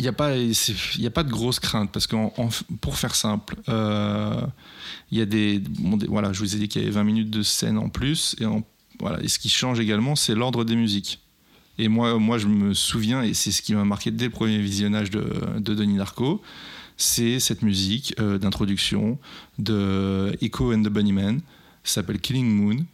Il 0.00 0.04
n'y 0.04 0.08
a, 0.08 0.12
pas- 0.14 0.30
a 0.32 1.10
pas 1.10 1.22
de 1.24 1.30
grosse 1.30 1.60
crainte 1.60 1.92
parce 1.92 2.06
que 2.06 2.16
pour 2.80 2.96
faire 2.96 3.14
simple, 3.14 3.54
euh, 3.68 4.40
il 5.12 5.18
y 5.18 5.20
a 5.20 5.26
des, 5.26 5.62
Voilà, 6.08 6.32
je 6.32 6.38
vous 6.40 6.56
ai 6.56 6.58
dit 6.58 6.68
qu'il 6.68 6.80
y 6.80 6.84
avait 6.86 6.94
20 6.94 7.04
minutes 7.04 7.28
de 7.28 7.42
scène 7.42 7.76
en 7.76 7.90
plus. 7.90 8.34
Et, 8.40 8.46
en- 8.46 8.62
voilà, 8.98 9.22
et 9.22 9.28
ce 9.28 9.38
qui 9.38 9.50
change 9.50 9.78
également, 9.78 10.16
c'est 10.16 10.34
l'ordre 10.34 10.64
des 10.64 10.74
musiques. 10.74 11.20
Et 11.76 11.88
moi, 11.88 12.18
moi, 12.18 12.38
je 12.38 12.46
me 12.46 12.72
souviens, 12.72 13.22
et 13.22 13.34
c'est 13.34 13.52
ce 13.52 13.60
qui 13.60 13.74
m'a 13.74 13.84
marqué 13.84 14.10
dès 14.10 14.24
le 14.24 14.30
premier 14.30 14.58
visionnage 14.58 15.10
de, 15.10 15.22
de 15.58 15.74
Denis 15.74 15.98
Darko, 15.98 16.40
c'est 16.96 17.38
cette 17.38 17.60
musique 17.60 18.14
euh, 18.20 18.38
d'introduction 18.38 19.18
de 19.58 20.34
Echo 20.40 20.72
and 20.72 20.82
the 20.82 20.88
Bunnymen, 20.88 21.40
s'appelle 21.84 22.20
Killing 22.20 22.48
Moon. 22.48 22.86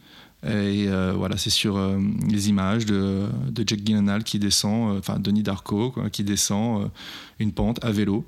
Et 0.43 0.85
euh, 0.87 1.13
voilà, 1.17 1.35
c'est 1.37 1.49
sur 1.49 1.77
euh, 1.77 1.97
les 2.29 2.47
images 2.49 2.85
de, 2.85 3.25
de 3.49 3.63
Jack 3.67 3.79
Gyllenhaal 3.83 4.23
qui 4.23 4.37
descend, 4.39 4.95
euh, 4.95 4.99
enfin 4.99 5.17
Denis 5.19 5.41
Darko, 5.43 5.91
quoi, 5.91 6.09
qui 6.11 6.23
descend 6.23 6.89
une 7.39 7.51
pente 7.51 7.83
à 7.83 7.91
vélo. 7.91 8.23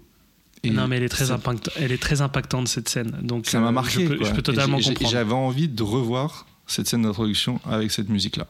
Et 0.63 0.71
non 0.71 0.87
mais 0.87 0.97
elle 0.97 1.03
est 1.03 1.09
très 1.09 1.25
ça- 1.25 1.35
impact- 1.37 1.69
elle 1.77 1.91
est 1.91 2.01
très 2.01 2.21
impactante 2.21 2.67
cette 2.67 2.89
scène. 2.89 3.15
Donc 3.21 3.45
Ça 3.45 3.59
m'a 3.59 3.71
marqué. 3.71 4.05
Je 4.07 4.13
peux, 4.13 4.25
je 4.25 4.41
totalement 4.41 4.79
comprendre. 4.79 5.09
J'avais 5.11 5.33
envie 5.33 5.67
de 5.69 5.83
revoir 5.83 6.47
cette 6.67 6.87
scène 6.87 7.03
d'introduction 7.03 7.61
avec 7.63 7.91
cette 7.91 8.09
musique-là. 8.09 8.47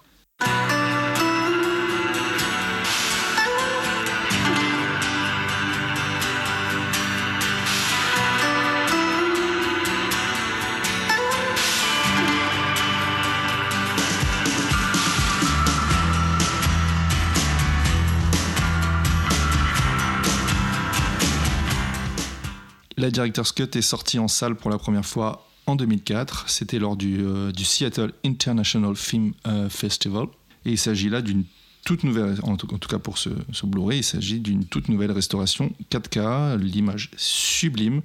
La 23.10 23.14
Director's 23.14 23.52
Cut 23.54 23.76
est 23.76 23.82
sortie 23.82 24.20
en 24.20 24.28
salle 24.28 24.54
pour 24.54 24.70
la 24.70 24.78
première 24.78 25.04
fois 25.04 25.50
en 25.66 25.76
2004. 25.76 26.48
C'était 26.48 26.78
lors 26.78 26.96
du, 26.96 27.22
euh, 27.22 27.52
du 27.52 27.66
Seattle 27.66 28.14
International 28.24 28.96
Film 28.96 29.34
euh, 29.48 29.68
Festival. 29.68 30.28
Et 30.64 30.74
il 30.74 30.78
s'agit 30.78 31.10
là 31.10 31.24
d'une 31.24 31.44
toute 31.84 32.04
nouvelle, 32.04 32.38
en 32.44 32.56
tout, 32.56 32.72
en 32.72 32.78
tout 32.78 32.88
cas 32.88 33.00
pour 33.00 33.18
ce, 33.18 33.32
ce 33.52 33.66
Blu-ray, 33.66 34.02
il 34.02 34.04
s'agit 34.04 34.40
d'une 34.40 34.64
toute 34.64 34.90
nouvelle 34.90 35.12
restauration 35.12 35.72
4K, 35.90 36.60
l'image 36.60 37.10
sublime. 37.18 38.04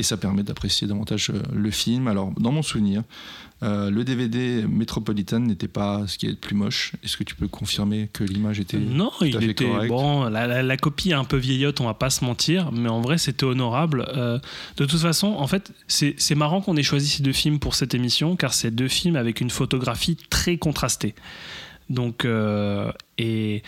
Et 0.00 0.02
ça 0.02 0.16
permet 0.16 0.42
d'apprécier 0.42 0.86
davantage 0.88 1.28
euh, 1.28 1.42
le 1.52 1.70
film. 1.70 2.08
Alors, 2.08 2.32
dans 2.40 2.52
mon 2.52 2.62
souvenir, 2.62 3.02
euh, 3.62 3.90
le 3.90 4.02
DVD 4.02 4.64
Metropolitan 4.66 5.40
n'était 5.40 5.68
pas 5.68 6.06
ce 6.06 6.16
qui 6.16 6.24
est 6.24 6.30
le 6.30 6.36
plus 6.36 6.54
moche. 6.54 6.92
Est-ce 7.04 7.18
que 7.18 7.22
tu 7.24 7.34
peux 7.34 7.48
confirmer 7.48 8.08
que 8.10 8.24
l'image 8.24 8.60
était 8.60 8.78
Non, 8.78 9.10
à 9.20 9.26
il 9.26 9.36
fait 9.38 9.44
était 9.44 9.66
correct. 9.66 9.88
bon. 9.90 10.24
La, 10.30 10.46
la- 10.46 10.62
la 10.62 10.76
copie 10.78 11.10
est 11.10 11.14
un 11.14 11.24
peu 11.24 11.36
vieillotte, 11.36 11.82
on 11.82 11.84
va 11.84 11.92
pas 11.92 12.08
se 12.08 12.24
mentir, 12.24 12.72
mais 12.72 12.88
en 12.88 13.02
vrai 13.02 13.18
c'était 13.18 13.44
honorable. 13.44 14.06
Euh, 14.16 14.38
de 14.78 14.86
toute 14.86 15.00
façon, 15.00 15.26
en 15.26 15.46
fait, 15.46 15.70
c'est 15.86 16.14
c'est 16.16 16.34
marrant 16.34 16.62
qu'on 16.62 16.76
ait 16.78 16.82
choisi 16.82 17.08
ces 17.08 17.22
deux 17.22 17.34
films 17.34 17.58
pour 17.58 17.74
cette 17.74 17.92
émission, 17.92 18.36
car 18.36 18.54
c'est 18.54 18.70
deux 18.70 18.88
films 18.88 19.16
avec 19.16 19.42
une 19.42 19.50
photographie 19.50 20.16
très 20.30 20.56
contrastée. 20.56 21.14
Donc, 21.90 22.24
euh, 22.24 22.90
et, 23.18 23.62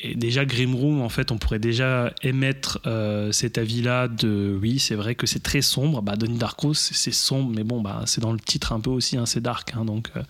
et 0.00 0.14
déjà 0.14 0.44
Grim 0.44 0.74
Room, 0.74 1.00
en 1.00 1.08
fait, 1.08 1.32
on 1.32 1.38
pourrait 1.38 1.58
déjà 1.58 2.12
émettre 2.22 2.80
euh, 2.86 3.32
cet 3.32 3.56
avis-là 3.56 4.08
de 4.08 4.58
oui, 4.60 4.78
c'est 4.78 4.94
vrai 4.94 5.14
que 5.14 5.26
c'est 5.26 5.42
très 5.42 5.62
sombre. 5.62 6.02
Bah, 6.02 6.16
Denis 6.16 6.38
Darko, 6.38 6.74
c'est 6.74 7.12
sombre, 7.12 7.52
mais 7.54 7.64
bon, 7.64 7.80
bah, 7.80 8.02
c'est 8.06 8.20
dans 8.20 8.32
le 8.32 8.40
titre 8.40 8.72
un 8.72 8.80
peu 8.80 8.90
aussi, 8.90 9.16
hein, 9.16 9.24
c'est 9.24 9.40
dark, 9.40 9.72
hein, 9.74 9.84
donc 9.84 10.10
euh, 10.16 10.22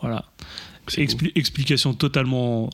voilà. 0.00 0.24
explication 0.96 1.92
totalement 1.92 2.70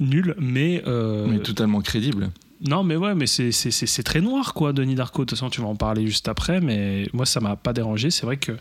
nulle, 0.00 0.34
mais. 0.38 0.82
Euh, 0.86 1.26
mais 1.28 1.38
totalement 1.38 1.80
crédible. 1.80 2.30
Non, 2.60 2.82
mais 2.82 2.96
ouais, 2.96 3.14
mais 3.14 3.26
c'est 3.28 4.02
très 4.02 4.20
noir, 4.20 4.54
quoi, 4.54 4.72
Denis 4.72 4.96
Darko. 4.96 5.24
De 5.24 5.28
toute 5.28 5.38
façon, 5.38 5.48
tu 5.48 5.60
vas 5.60 5.68
en 5.68 5.76
parler 5.76 6.06
juste 6.06 6.26
après, 6.26 6.60
mais 6.60 7.08
moi, 7.12 7.24
ça 7.24 7.38
m'a 7.38 7.54
pas 7.54 7.72
dérangé. 7.72 8.10
C'est 8.10 8.26
vrai 8.26 8.36
que 8.36 8.52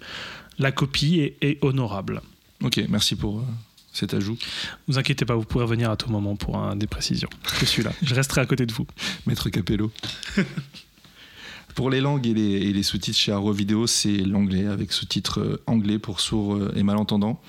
la 0.60 0.72
copie 0.72 1.34
est, 1.42 1.58
honorable. 1.64 2.22
Ok, 2.64 2.80
merci 2.90 3.16
pour 3.16 3.44
cet 3.98 4.14
ajout. 4.14 4.38
Vous 4.88 4.98
inquiétez 4.98 5.26
pas, 5.26 5.36
vous 5.36 5.44
pourrez 5.44 5.66
revenir 5.66 5.92
à 5.92 5.98
tout 5.98 6.10
moment 6.10 6.36
pour 6.36 6.58
un, 6.58 6.76
des 6.76 6.88
précisions. 6.88 7.30
Je 7.60 7.66
suis 7.66 7.84
là, 7.84 7.92
je 8.02 8.16
resterai 8.16 8.42
à 8.42 8.46
côté 8.46 8.66
de 8.66 8.74
vous. 8.74 8.88
Maître 9.26 9.50
Capello. 9.50 9.92
pour 11.76 11.90
les 11.90 12.02
langues 12.02 12.26
et 12.26 12.34
les, 12.34 12.84
sous-titres 12.84 13.18
chez 13.18 13.32
Arrow 13.32 13.52
Video, 13.52 13.86
c'est 13.86 14.18
l'anglais 14.18 14.66
avec 14.66 14.92
sous-titres 14.92 15.40
euh, 15.42 15.64
anglais 15.68 16.00
pour 16.00 16.20
sourds 16.20 16.58
et 16.76 16.84
malentendants 16.84 17.40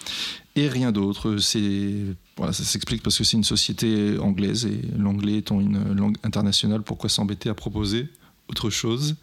et 0.59 0.69
rien 0.69 0.93
d'autre. 0.93 1.39
C'est 1.39 1.93
voilà, 2.37 2.53
ça 2.53 2.65
s'explique 2.65 3.03
parce 3.03 3.19
que 3.19 3.25
c'est 3.25 3.37
une 3.37 3.45
société 3.45 4.19
anglaise 4.19 4.67
et 4.67 4.81
l'anglais 4.97 5.39
étant 5.39 5.61
une 5.61 5.95
langue 5.95 6.17
internationale, 6.23 6.83
pourquoi 6.83 7.09
s'embêter 7.09 7.49
à 7.49 7.55
proposer 7.55 8.09
autre 8.49 8.71
chose? 8.71 9.17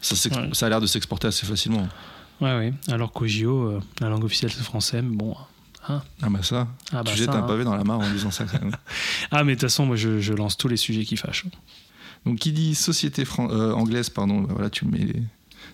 Ça, 0.00 0.16
ça, 0.16 0.66
a 0.66 0.68
l'air 0.68 0.80
de 0.80 0.86
s'exporter 0.86 1.26
assez 1.26 1.44
facilement. 1.44 1.86
Ouais, 2.40 2.56
ouais. 2.56 2.72
Alors 2.88 3.12
qu'au 3.12 3.26
JO, 3.26 3.68
euh, 3.68 3.80
la 4.00 4.08
langue 4.08 4.24
officielle 4.24 4.50
c'est 4.50 4.62
français, 4.62 5.02
mais 5.02 5.14
bon. 5.14 5.36
Hein. 5.88 6.02
ah 6.22 6.28
bah 6.28 6.42
ça, 6.42 6.68
ah 6.92 7.02
bah 7.02 7.10
tu 7.10 7.16
jettes 7.16 7.30
un 7.30 7.38
hein. 7.38 7.42
pavé 7.42 7.64
dans 7.64 7.74
la 7.74 7.84
mare 7.84 8.00
en 8.00 8.10
disant 8.10 8.30
ça. 8.30 8.44
ah 9.30 9.44
mais 9.44 9.52
de 9.52 9.60
toute 9.60 9.68
façon, 9.68 9.86
moi 9.86 9.96
je, 9.96 10.20
je, 10.20 10.32
lance 10.34 10.56
tous 10.56 10.68
les 10.68 10.76
sujets 10.76 11.04
qui 11.04 11.16
fâchent. 11.16 11.46
Donc 12.26 12.38
qui 12.38 12.52
dit 12.52 12.74
société 12.74 13.24
euh, 13.38 13.72
anglaise, 13.72 14.10
pardon, 14.10 14.42
bah, 14.42 14.52
voilà, 14.52 14.70
tu 14.70 14.86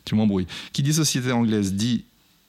tu 0.04 0.14
m'embrouilles. 0.14 0.46
Qui 0.72 0.82
dit 0.82 0.94
société 0.94 1.32
anglaise 1.32 1.74
dit 1.74 2.04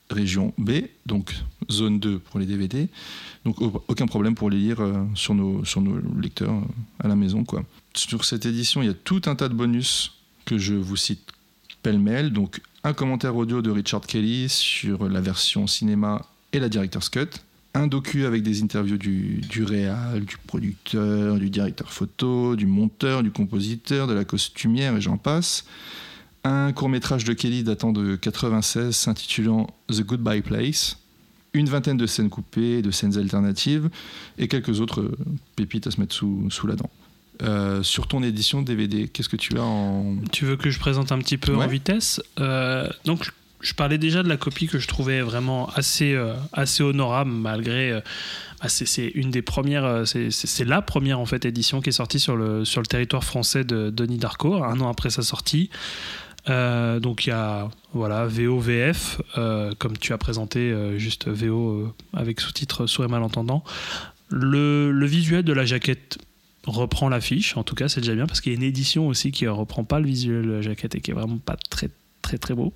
région 0.09 0.53
B, 0.57 0.71
donc 1.05 1.35
zone 1.69 1.99
2 1.99 2.19
pour 2.19 2.39
les 2.39 2.45
DVD. 2.45 2.87
Donc 3.45 3.57
aucun 3.59 4.05
problème 4.05 4.35
pour 4.35 4.49
les 4.49 4.57
lire 4.57 4.79
euh, 4.79 5.03
sur, 5.15 5.33
nos, 5.33 5.65
sur 5.65 5.81
nos 5.81 5.99
lecteurs 6.19 6.53
euh, 6.53 7.03
à 7.03 7.07
la 7.07 7.15
maison. 7.15 7.43
Quoi. 7.43 7.63
Sur 7.93 8.25
cette 8.25 8.45
édition, 8.45 8.81
il 8.81 8.87
y 8.87 8.91
a 8.91 8.93
tout 8.93 9.21
un 9.25 9.35
tas 9.35 9.49
de 9.49 9.53
bonus 9.53 10.13
que 10.45 10.57
je 10.57 10.75
vous 10.75 10.95
cite 10.95 11.31
pêle-mêle. 11.83 12.31
Donc 12.31 12.61
un 12.83 12.93
commentaire 12.93 13.35
audio 13.35 13.61
de 13.61 13.69
Richard 13.69 14.01
Kelly 14.01 14.47
sur 14.49 15.09
la 15.09 15.21
version 15.21 15.67
cinéma 15.67 16.25
et 16.53 16.59
la 16.59 16.69
director's 16.69 17.09
cut. 17.09 17.27
Un 17.78 17.86
docu 17.86 18.25
avec 18.25 18.41
des 18.41 18.63
interviews 18.63 18.97
du, 18.97 19.39
du 19.47 19.63
réal, 19.63 20.25
du 20.25 20.36
producteur, 20.47 21.38
du 21.38 21.51
directeur 21.51 21.93
photo, 21.93 22.55
du 22.55 22.65
monteur, 22.65 23.21
du 23.21 23.30
compositeur, 23.30 24.07
de 24.07 24.13
la 24.13 24.25
costumière 24.25 24.95
et 24.95 25.01
j'en 25.01 25.17
passe. 25.17 25.63
Un 26.43 26.73
court 26.73 26.89
métrage 26.89 27.23
de 27.23 27.34
Kelly 27.34 27.63
datant 27.63 27.91
de 27.91 28.15
96 28.15 28.95
s'intitulant 28.95 29.67
The 29.89 30.01
Goodbye 30.01 30.41
Place, 30.41 30.97
une 31.53 31.69
vingtaine 31.69 31.97
de 31.97 32.07
scènes 32.07 32.32
coupées, 32.32 32.82
de 32.82 32.89
scènes 32.89 33.15
alternatives 33.15 33.91
et 34.39 34.47
quelques 34.47 34.82
autres 34.82 35.11
pépites 35.55 35.86
à 35.86 35.91
se 35.91 35.99
mettre 35.99 36.15
sous, 36.15 36.49
sous 36.49 36.65
la 36.65 36.75
dent. 36.78 36.89
Euh, 37.43 37.84
sur 37.84 38.07
ton 38.07 38.23
édition 38.23 38.63
DVD, 38.63 39.07
qu'est-ce 39.07 39.30
que 39.30 39.36
tu 39.36 39.55
as 39.55 39.63
en... 39.63 40.15
Tu 40.32 40.45
veux 40.45 40.55
que 40.57 40.71
je 40.71 40.80
présente 40.80 41.11
un 41.11 41.19
petit 41.19 41.38
peu 41.38 41.55
en 41.55 41.67
vitesse? 41.67 42.23
Euh, 42.39 42.89
Donc, 43.05 43.30
je 43.61 43.73
parlais 43.73 43.97
déjà 43.97 44.23
de 44.23 44.29
la 44.29 44.37
copie 44.37 44.67
que 44.67 44.79
je 44.79 44.87
trouvais 44.87 45.21
vraiment 45.21 45.69
assez, 45.69 46.17
assez 46.53 46.83
honorable 46.83 47.31
malgré... 47.31 48.01
Bah, 48.61 48.69
c'est 48.69 49.11
une 49.13 49.29
des 49.29 49.43
premières, 49.43 50.03
c'est 50.07 50.65
la 50.65 50.81
première 50.81 51.19
en 51.19 51.27
fait 51.27 51.45
édition 51.45 51.79
qui 51.79 51.89
est 51.89 51.91
sortie 51.93 52.19
sur 52.19 52.35
le, 52.35 52.65
sur 52.65 52.81
le 52.81 52.87
territoire 52.87 53.23
français 53.23 53.63
de 53.63 53.91
Denis 53.91 54.17
Darko, 54.17 54.63
un 54.63 54.79
an 54.79 54.89
après 54.89 55.11
sa 55.11 55.21
sortie. 55.21 55.69
Euh, 56.49 56.99
donc 56.99 57.25
il 57.25 57.29
y 57.29 57.33
a 57.33 57.69
voilà 57.93 58.25
VO 58.25 58.59
VF 58.59 59.21
euh, 59.37 59.73
comme 59.79 59.97
tu 59.97 60.13
as 60.13 60.17
présenté 60.17 60.59
euh, 60.59 60.97
juste 60.97 61.27
VO 61.27 61.93
avec 62.13 62.39
sous-titres 62.39 62.87
sourd 62.87 63.05
et 63.05 63.09
malentendant. 63.09 63.63
Le, 64.29 64.91
le, 64.91 65.05
visuel 65.05 65.43
de 65.43 65.53
la 65.53 65.65
jaquette 65.65 66.17
reprend 66.65 67.09
l'affiche, 67.09 67.55
en 67.57 67.63
tout 67.63 67.75
cas 67.75 67.89
c'est 67.89 68.01
déjà 68.01 68.13
bien 68.13 68.27
parce 68.27 68.41
qu'il 68.41 68.53
y 68.53 68.55
a 68.55 68.57
une 68.57 68.63
édition 68.63 69.07
aussi 69.07 69.31
qui 69.31 69.47
reprend 69.47 69.83
pas 69.83 69.99
le 69.99 70.05
visuel 70.05 70.45
de 70.45 70.51
la 70.51 70.61
jaquette 70.61 70.95
et 70.95 71.01
qui 71.01 71.11
est 71.11 71.13
vraiment 71.13 71.37
pas 71.37 71.57
très 71.69 71.89
très 72.21 72.37
très 72.37 72.53
beau. 72.53 72.73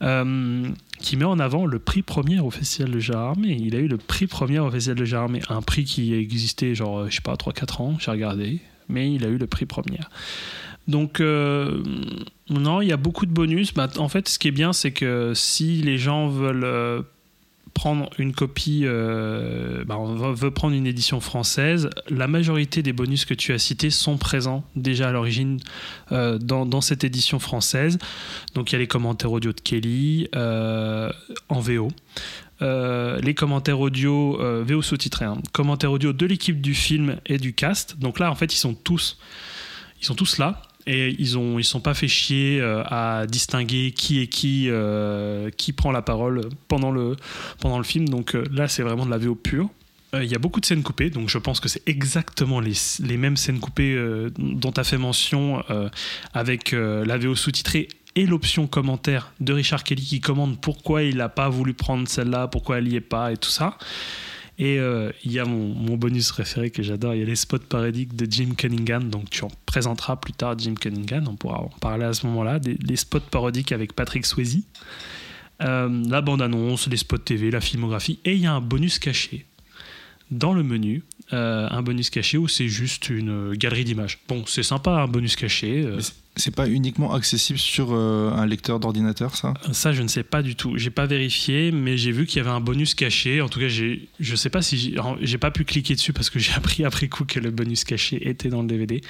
Qui 0.00 1.16
met 1.16 1.24
en 1.24 1.38
avant 1.38 1.66
le 1.66 1.78
prix 1.78 2.02
premier 2.02 2.40
au 2.40 2.50
Festival 2.50 2.90
de 2.90 2.98
Gérard 2.98 3.30
Armé. 3.30 3.56
Il 3.60 3.74
a 3.74 3.78
eu 3.78 3.88
le 3.88 3.98
prix 3.98 4.26
premier 4.26 4.58
au 4.58 4.70
Festival 4.70 4.98
de 4.98 5.04
Gérard 5.04 5.24
Armé, 5.24 5.42
un 5.48 5.62
prix 5.62 5.84
qui 5.84 6.14
existait 6.14 6.74
genre, 6.74 7.08
je 7.08 7.14
sais 7.14 7.20
pas, 7.22 7.34
3-4 7.34 7.82
ans, 7.82 7.96
j'ai 7.98 8.10
regardé, 8.10 8.60
mais 8.88 9.12
il 9.12 9.24
a 9.24 9.28
eu 9.28 9.38
le 9.38 9.46
prix 9.46 9.66
premier. 9.66 10.00
Donc, 10.88 11.20
euh, 11.20 11.82
non, 12.48 12.82
il 12.82 12.88
y 12.88 12.92
a 12.92 12.96
beaucoup 12.96 13.26
de 13.26 13.30
bonus. 13.30 13.72
Bah, 13.74 13.88
en 13.96 14.08
fait, 14.08 14.28
ce 14.28 14.38
qui 14.38 14.48
est 14.48 14.52
bien, 14.52 14.72
c'est 14.72 14.90
que 14.90 15.32
si 15.34 15.82
les 15.82 15.98
gens 15.98 16.28
veulent 16.28 16.64
euh, 16.64 17.02
prendre 17.74 18.10
une 18.18 18.32
copie, 18.32 18.82
euh, 18.84 19.84
bah, 19.84 19.98
on 19.98 20.32
veut 20.32 20.50
prendre 20.50 20.74
une 20.74 20.86
édition 20.86 21.20
française, 21.20 21.90
la 22.08 22.26
majorité 22.26 22.82
des 22.82 22.92
bonus 22.92 23.24
que 23.24 23.34
tu 23.34 23.52
as 23.52 23.58
cités 23.58 23.90
sont 23.90 24.16
présents 24.16 24.64
déjà 24.76 25.08
à 25.08 25.12
l'origine 25.12 25.60
dans, 26.10 26.80
cette 26.80 27.04
édition 27.04 27.38
française. 27.38 27.98
Donc, 28.54 28.70
il 28.70 28.74
y 28.74 28.76
a 28.76 28.78
les 28.78 28.86
commentaires 28.86 29.32
audio 29.32 29.52
de 29.52 29.60
Kelly 29.60 30.28
en 30.32 31.60
VO. 31.60 31.88
les 32.60 33.34
commentaires 33.34 33.80
audio, 33.80 34.38
VO 34.64 34.82
sous-titrés, 34.82 35.26
hein. 35.26 35.38
commentaires 35.52 35.92
audio 35.92 36.12
de 36.12 36.26
l'équipe 36.26 36.60
du 36.60 36.74
film 36.74 37.16
et 37.26 37.38
du 37.38 37.54
cast. 37.54 37.98
Donc 37.98 38.18
là, 38.18 38.30
en 38.30 38.34
fait, 38.34 38.52
ils 38.52 38.58
sont 38.58 38.74
tous, 38.74 39.18
ils 40.00 40.04
sont 40.04 40.14
tous 40.14 40.38
là 40.38 40.62
et 40.90 41.14
ils 41.18 41.38
ont 41.38 41.58
ils 41.58 41.64
sont 41.64 41.80
pas 41.80 41.94
fait 41.94 42.08
chier 42.08 42.60
euh, 42.60 42.82
à 42.86 43.26
distinguer 43.26 43.92
qui 43.92 44.20
est 44.20 44.26
qui 44.26 44.66
euh, 44.68 45.50
qui 45.56 45.72
prend 45.72 45.92
la 45.92 46.02
parole 46.02 46.48
pendant 46.68 46.90
le 46.90 47.16
pendant 47.60 47.78
le 47.78 47.84
film 47.84 48.08
donc 48.08 48.34
euh, 48.34 48.44
là 48.52 48.66
c'est 48.66 48.82
vraiment 48.82 49.06
de 49.06 49.10
la 49.10 49.18
VO 49.18 49.34
pure 49.34 49.70
il 50.12 50.24
y 50.24 50.34
a 50.34 50.40
beaucoup 50.40 50.58
de 50.58 50.66
scènes 50.66 50.82
coupées, 50.82 51.08
donc 51.08 51.28
je 51.28 51.38
pense 51.38 51.60
que 51.60 51.68
c'est 51.68 51.88
exactement 51.88 52.58
les, 52.58 52.72
les, 52.98 53.16
mêmes 53.16 53.36
scènes 53.36 53.60
coupées 53.60 53.96
dont 54.38 54.72
tu 54.72 54.80
as 54.80 54.82
fait 54.82 54.98
mention 54.98 55.62
avec 56.34 56.72
la 56.72 57.16
VO 57.16 57.36
sous-titrée 57.36 57.86
et 58.16 58.26
l'option 58.26 58.66
commentaire 58.66 59.32
de 59.38 59.52
Richard 59.52 59.84
Kelly 59.84 60.02
qui 60.02 60.20
commande 60.20 60.60
pourquoi 60.60 61.04
il 61.04 61.18
n'a 61.18 61.28
pas 61.28 61.48
voulu 61.48 61.74
prendre 61.74 62.08
celle-là, 62.08 62.48
pourquoi 62.48 62.78
elle 62.78 62.88
n'y 62.88 62.96
est 62.96 63.00
pas 63.00 63.30
et 63.30 63.36
tout 63.36 63.50
ça. 63.50 63.78
Et 64.60 64.78
euh, 64.78 65.10
il 65.24 65.32
y 65.32 65.38
a 65.38 65.46
mon, 65.46 65.96
bonus 65.96 66.32
préféré 66.32 66.70
que 66.70 66.82
j'adore, 66.82 67.14
il 67.14 67.20
y 67.20 67.22
a 67.22 67.26
les 67.26 67.34
spots 67.34 67.60
parodiques 67.60 68.14
de 68.14 68.30
Jim 68.30 68.50
Cunningham. 68.54 69.08
Donc 69.08 69.30
tu 69.30 69.42
en 69.42 69.50
présenteras 69.64 70.16
plus 70.16 70.34
tard 70.34 70.58
Jim 70.58 70.74
Cunningham, 70.78 71.26
on 71.28 71.34
pourra 71.34 71.62
en 71.62 71.70
parler 71.80 72.04
à 72.04 72.12
ce 72.12 72.26
moment-là. 72.26 72.60
Les 72.62 72.96
spots 72.96 73.20
parodiques 73.20 73.72
avec 73.72 73.94
Patrick 73.94 74.26
Swayze. 74.26 74.62
Euh, 75.62 76.04
la 76.06 76.20
bande-annonce, 76.20 76.88
les 76.88 76.98
spots 76.98 77.18
TV, 77.18 77.50
la 77.50 77.62
filmographie. 77.62 78.18
Et 78.26 78.34
il 78.34 78.42
y 78.42 78.46
a 78.46 78.52
un 78.52 78.60
bonus 78.60 78.98
caché 78.98 79.46
dans 80.30 80.52
le 80.52 80.62
menu. 80.62 81.02
Euh, 81.32 81.68
un 81.70 81.82
bonus 81.82 82.10
caché 82.10 82.38
où 82.38 82.48
c'est 82.48 82.66
juste 82.66 83.08
une 83.08 83.54
galerie 83.54 83.84
d'images. 83.84 84.18
Bon, 84.26 84.44
c'est 84.46 84.64
sympa 84.64 84.90
un 84.90 85.06
bonus 85.06 85.36
caché. 85.36 85.88
C'est 86.36 86.54
pas 86.54 86.68
uniquement 86.68 87.12
accessible 87.12 87.58
sur 87.58 87.88
euh, 87.92 88.32
un 88.32 88.46
lecteur 88.46 88.80
d'ordinateur, 88.80 89.36
ça? 89.36 89.54
Ça, 89.72 89.92
je 89.92 90.02
ne 90.02 90.08
sais 90.08 90.22
pas 90.22 90.42
du 90.42 90.56
tout. 90.56 90.76
J'ai 90.76 90.90
pas 90.90 91.06
vérifié, 91.06 91.70
mais 91.70 91.98
j'ai 91.98 92.12
vu 92.12 92.26
qu'il 92.26 92.38
y 92.38 92.40
avait 92.40 92.50
un 92.50 92.60
bonus 92.60 92.94
caché. 92.94 93.40
En 93.40 93.48
tout 93.48 93.60
cas, 93.60 93.68
je 93.68 94.34
sais 94.36 94.50
pas 94.50 94.62
si 94.62 94.96
j'ai 95.20 95.38
pas 95.38 95.50
pu 95.50 95.64
cliquer 95.64 95.94
dessus 95.94 96.12
parce 96.12 96.30
que 96.30 96.38
j'ai 96.40 96.52
appris 96.52 96.84
après 96.84 97.08
coup 97.08 97.24
que 97.24 97.38
le 97.38 97.50
bonus 97.50 97.84
caché 97.84 98.28
était 98.28 98.48
dans 98.48 98.62
le 98.62 98.68
DVD. 98.68 99.00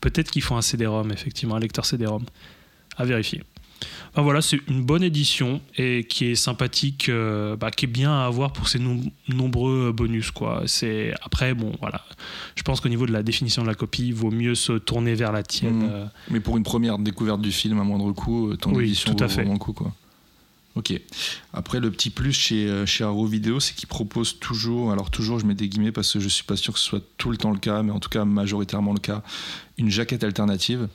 Peut-être 0.00 0.30
qu'ils 0.30 0.42
font 0.42 0.56
un 0.56 0.62
CD-ROM, 0.62 1.10
effectivement, 1.12 1.56
un 1.56 1.60
lecteur 1.60 1.86
CD-ROM. 1.86 2.24
À 2.96 3.04
vérifier 3.06 3.42
voilà, 4.20 4.42
c'est 4.42 4.58
une 4.68 4.82
bonne 4.82 5.02
édition 5.02 5.62
et 5.78 6.04
qui 6.04 6.26
est 6.26 6.34
sympathique, 6.34 7.08
euh, 7.08 7.56
bah, 7.56 7.70
qui 7.70 7.86
est 7.86 7.88
bien 7.88 8.12
à 8.12 8.26
avoir 8.26 8.52
pour 8.52 8.68
ses 8.68 8.78
nombreux 9.28 9.90
bonus. 9.92 10.30
Quoi. 10.30 10.64
C'est, 10.66 11.14
après, 11.22 11.54
bon, 11.54 11.72
voilà. 11.80 12.04
Je 12.54 12.62
pense 12.62 12.82
qu'au 12.82 12.90
niveau 12.90 13.06
de 13.06 13.12
la 13.12 13.22
définition 13.22 13.62
de 13.62 13.68
la 13.68 13.74
copie, 13.74 14.08
il 14.08 14.14
vaut 14.14 14.30
mieux 14.30 14.54
se 14.54 14.72
tourner 14.72 15.14
vers 15.14 15.32
la 15.32 15.42
tienne. 15.42 15.78
Mmh. 15.78 15.90
Euh. 15.90 16.06
Mais 16.30 16.40
pour 16.40 16.58
une 16.58 16.62
première 16.62 16.98
découverte 16.98 17.40
du 17.40 17.52
film 17.52 17.80
à 17.80 17.84
moindre 17.84 18.12
coût, 18.12 18.50
euh, 18.50 18.56
ton 18.56 18.78
édition 18.78 19.14
tout 19.14 19.24
à 19.24 19.28
vaut 19.28 19.32
fait. 19.32 19.36
vraiment 19.36 19.54
le 19.54 19.58
coup. 19.58 19.72
Quoi. 19.72 19.90
Ok. 20.74 20.92
Après, 21.54 21.80
le 21.80 21.90
petit 21.90 22.10
plus 22.10 22.34
chez, 22.34 22.84
chez 22.84 23.04
Arrow 23.04 23.26
Video, 23.26 23.60
c'est 23.60 23.74
qu'il 23.74 23.88
propose 23.88 24.38
toujours, 24.38 24.92
alors 24.92 25.10
toujours, 25.10 25.38
je 25.38 25.46
mets 25.46 25.54
des 25.54 25.68
guillemets 25.68 25.92
parce 25.92 26.12
que 26.12 26.20
je 26.20 26.28
suis 26.28 26.44
pas 26.44 26.56
sûr 26.56 26.74
que 26.74 26.78
ce 26.78 26.84
soit 26.84 27.02
tout 27.16 27.30
le 27.30 27.38
temps 27.38 27.50
le 27.50 27.58
cas, 27.58 27.82
mais 27.82 27.92
en 27.92 28.00
tout 28.00 28.10
cas 28.10 28.26
majoritairement 28.26 28.92
le 28.92 29.00
cas, 29.00 29.22
une 29.78 29.90
jaquette 29.90 30.24
alternative. 30.24 30.88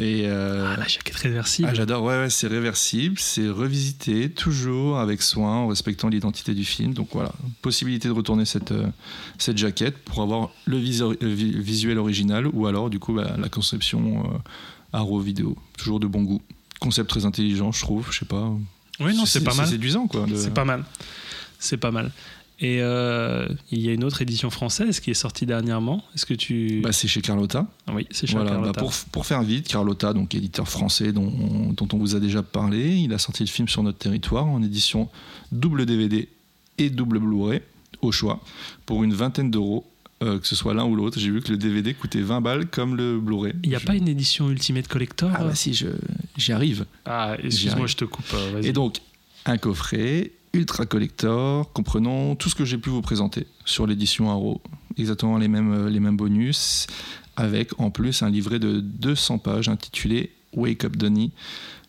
Et 0.00 0.22
euh, 0.24 0.64
ah, 0.66 0.76
la 0.78 0.88
jaquette 0.88 1.16
réversible. 1.16 1.68
Ah, 1.70 1.74
j'adore, 1.74 2.02
ouais, 2.04 2.16
ouais 2.16 2.30
c'est 2.30 2.46
réversible, 2.46 3.18
c'est 3.18 3.50
revisité 3.50 4.30
toujours 4.30 4.98
avec 4.98 5.20
soin 5.20 5.56
en 5.56 5.66
respectant 5.68 6.08
l'identité 6.08 6.54
du 6.54 6.64
film. 6.64 6.94
Donc 6.94 7.10
voilà, 7.12 7.32
possibilité 7.60 8.08
de 8.08 8.14
retourner 8.14 8.46
cette, 8.46 8.72
euh, 8.72 8.86
cette 9.36 9.58
jaquette 9.58 9.98
pour 9.98 10.22
avoir 10.22 10.48
le, 10.64 10.78
visuel 10.78 11.98
original 11.98 12.46
ou 12.46 12.66
alors 12.66 12.88
du 12.88 12.98
coup 12.98 13.12
bah, 13.12 13.36
la 13.38 13.50
conception 13.50 14.24
euh, 14.24 14.38
Arrow 14.94 15.20
vidéo. 15.20 15.54
Toujours 15.76 16.00
de 16.00 16.06
bon 16.06 16.22
goût. 16.22 16.40
Concept 16.80 17.10
très 17.10 17.26
intelligent, 17.26 17.70
je 17.70 17.80
trouve, 17.82 18.06
je 18.10 18.20
sais 18.20 18.24
pas. 18.24 18.50
Oui, 19.00 19.14
non, 19.14 19.26
c'est 19.26 19.44
pas 19.44 19.52
mal. 19.52 19.66
C'est 19.66 19.72
séduisant 19.72 20.06
quoi. 20.06 20.24
C'est 20.34 20.54
pas 20.54 20.64
mal. 20.64 20.82
C'est 21.58 21.76
pas 21.76 21.90
mal. 21.90 22.10
Et 22.62 22.82
euh, 22.82 23.48
il 23.70 23.80
y 23.80 23.88
a 23.88 23.92
une 23.94 24.04
autre 24.04 24.20
édition 24.20 24.50
française 24.50 25.00
qui 25.00 25.10
est 25.10 25.14
sortie 25.14 25.46
dernièrement. 25.46 26.04
Est-ce 26.14 26.26
que 26.26 26.34
tu. 26.34 26.80
Bah, 26.82 26.92
c'est 26.92 27.08
chez 27.08 27.22
Carlotta. 27.22 27.66
Oui, 27.92 28.06
c'est 28.10 28.26
chez 28.26 28.34
bah, 28.36 28.44
Carlotta. 28.46 28.78
pour, 28.80 28.92
pour, 29.12 29.24
faire 29.26 29.42
vite, 29.42 29.66
Carlotta, 29.66 30.12
donc 30.12 30.34
éditeur 30.34 30.68
français 30.68 31.12
dont, 31.12 31.32
dont, 31.74 31.88
on 31.92 31.96
vous 31.98 32.14
a 32.16 32.20
déjà 32.20 32.42
parlé, 32.42 32.96
il 32.96 33.12
a 33.14 33.18
sorti 33.18 33.42
le 33.44 33.48
film 33.48 33.66
sur 33.66 33.82
notre 33.82 33.96
territoire 33.98 34.46
en 34.46 34.62
édition 34.62 35.08
double 35.52 35.86
DVD 35.86 36.28
et 36.76 36.90
double 36.90 37.18
Blu-ray. 37.18 37.62
au 38.02 38.12
choix 38.12 38.40
pour 38.84 39.04
une 39.04 39.14
vingtaine 39.14 39.50
d'euros. 39.50 39.86
euh, 40.22 40.38
que 40.38 40.46
ce 40.46 40.54
soit 40.54 40.74
l'un 40.74 40.84
ou 40.84 40.94
l'autre, 40.96 41.18
j'ai 41.18 41.30
vu 41.30 41.40
que 41.40 41.50
le 41.50 41.56
DVD 41.56 41.94
coûtait 41.94 42.20
20 42.20 42.42
balles 42.42 42.66
comme 42.66 42.94
le 42.94 43.18
Blu-ray. 43.18 43.54
Il 43.62 43.70
n'y 43.70 43.74
a 43.74 43.78
Je- 43.78 43.86
pas 43.86 43.94
une 43.94 44.06
édition 44.06 44.50
Ultimate 44.50 44.86
Collector 44.86 45.30
Ah 45.34 45.44
bah 45.44 45.54
si, 45.54 45.72
je- 45.72 45.86
j'y 46.36 46.52
arrive. 46.52 46.84
Ah, 47.06 47.36
excuse-moi, 47.42 47.86
je 47.86 47.96
te 47.96 48.04
coupe. 48.04 48.26
euh. 48.34 48.60
Et 48.62 48.72
donc, 48.74 48.98
un 49.46 49.56
coffret 49.56 50.32
ultra 50.52 50.86
collector 50.86 51.72
comprenant 51.72 52.34
tout 52.34 52.48
ce 52.48 52.54
que 52.54 52.64
j'ai 52.64 52.78
pu 52.78 52.90
vous 52.90 53.02
présenter 53.02 53.46
sur 53.64 53.86
l'édition 53.86 54.30
Arrow. 54.30 54.60
Exactement 54.98 55.38
les 55.38 55.48
mêmes, 55.48 55.72
euh, 55.72 56.10
bonus, 56.12 56.86
avec 57.36 57.78
en 57.78 57.90
plus 57.90 58.22
un 58.22 58.30
livret 58.30 58.58
de 58.58 58.80
200 58.80 59.38
pages 59.38 59.68
intitulé 59.68 60.32
Wake 60.54 60.84
Up 60.84 60.96
Donny, 60.96 61.32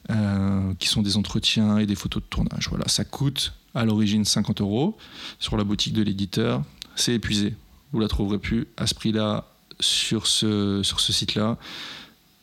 euh, 0.09 0.73
qui 0.79 0.87
sont 0.87 1.01
des 1.01 1.17
entretiens 1.17 1.77
et 1.77 1.85
des 1.85 1.95
photos 1.95 2.21
de 2.21 2.27
tournage. 2.27 2.67
Voilà, 2.69 2.87
ça 2.87 3.03
coûte 3.03 3.53
à 3.73 3.85
l'origine 3.85 4.25
50 4.25 4.61
euros. 4.61 4.97
Sur 5.39 5.57
la 5.57 5.63
boutique 5.63 5.93
de 5.93 6.03
l'éditeur, 6.03 6.63
c'est 6.95 7.13
épuisé. 7.13 7.55
Vous 7.91 7.99
la 7.99 8.07
trouverez 8.07 8.37
plus 8.37 8.67
à 8.77 8.87
ce 8.87 8.93
prix-là 8.93 9.47
sur 9.79 10.27
ce, 10.27 10.81
sur 10.83 10.99
ce 10.99 11.11
site-là. 11.11 11.57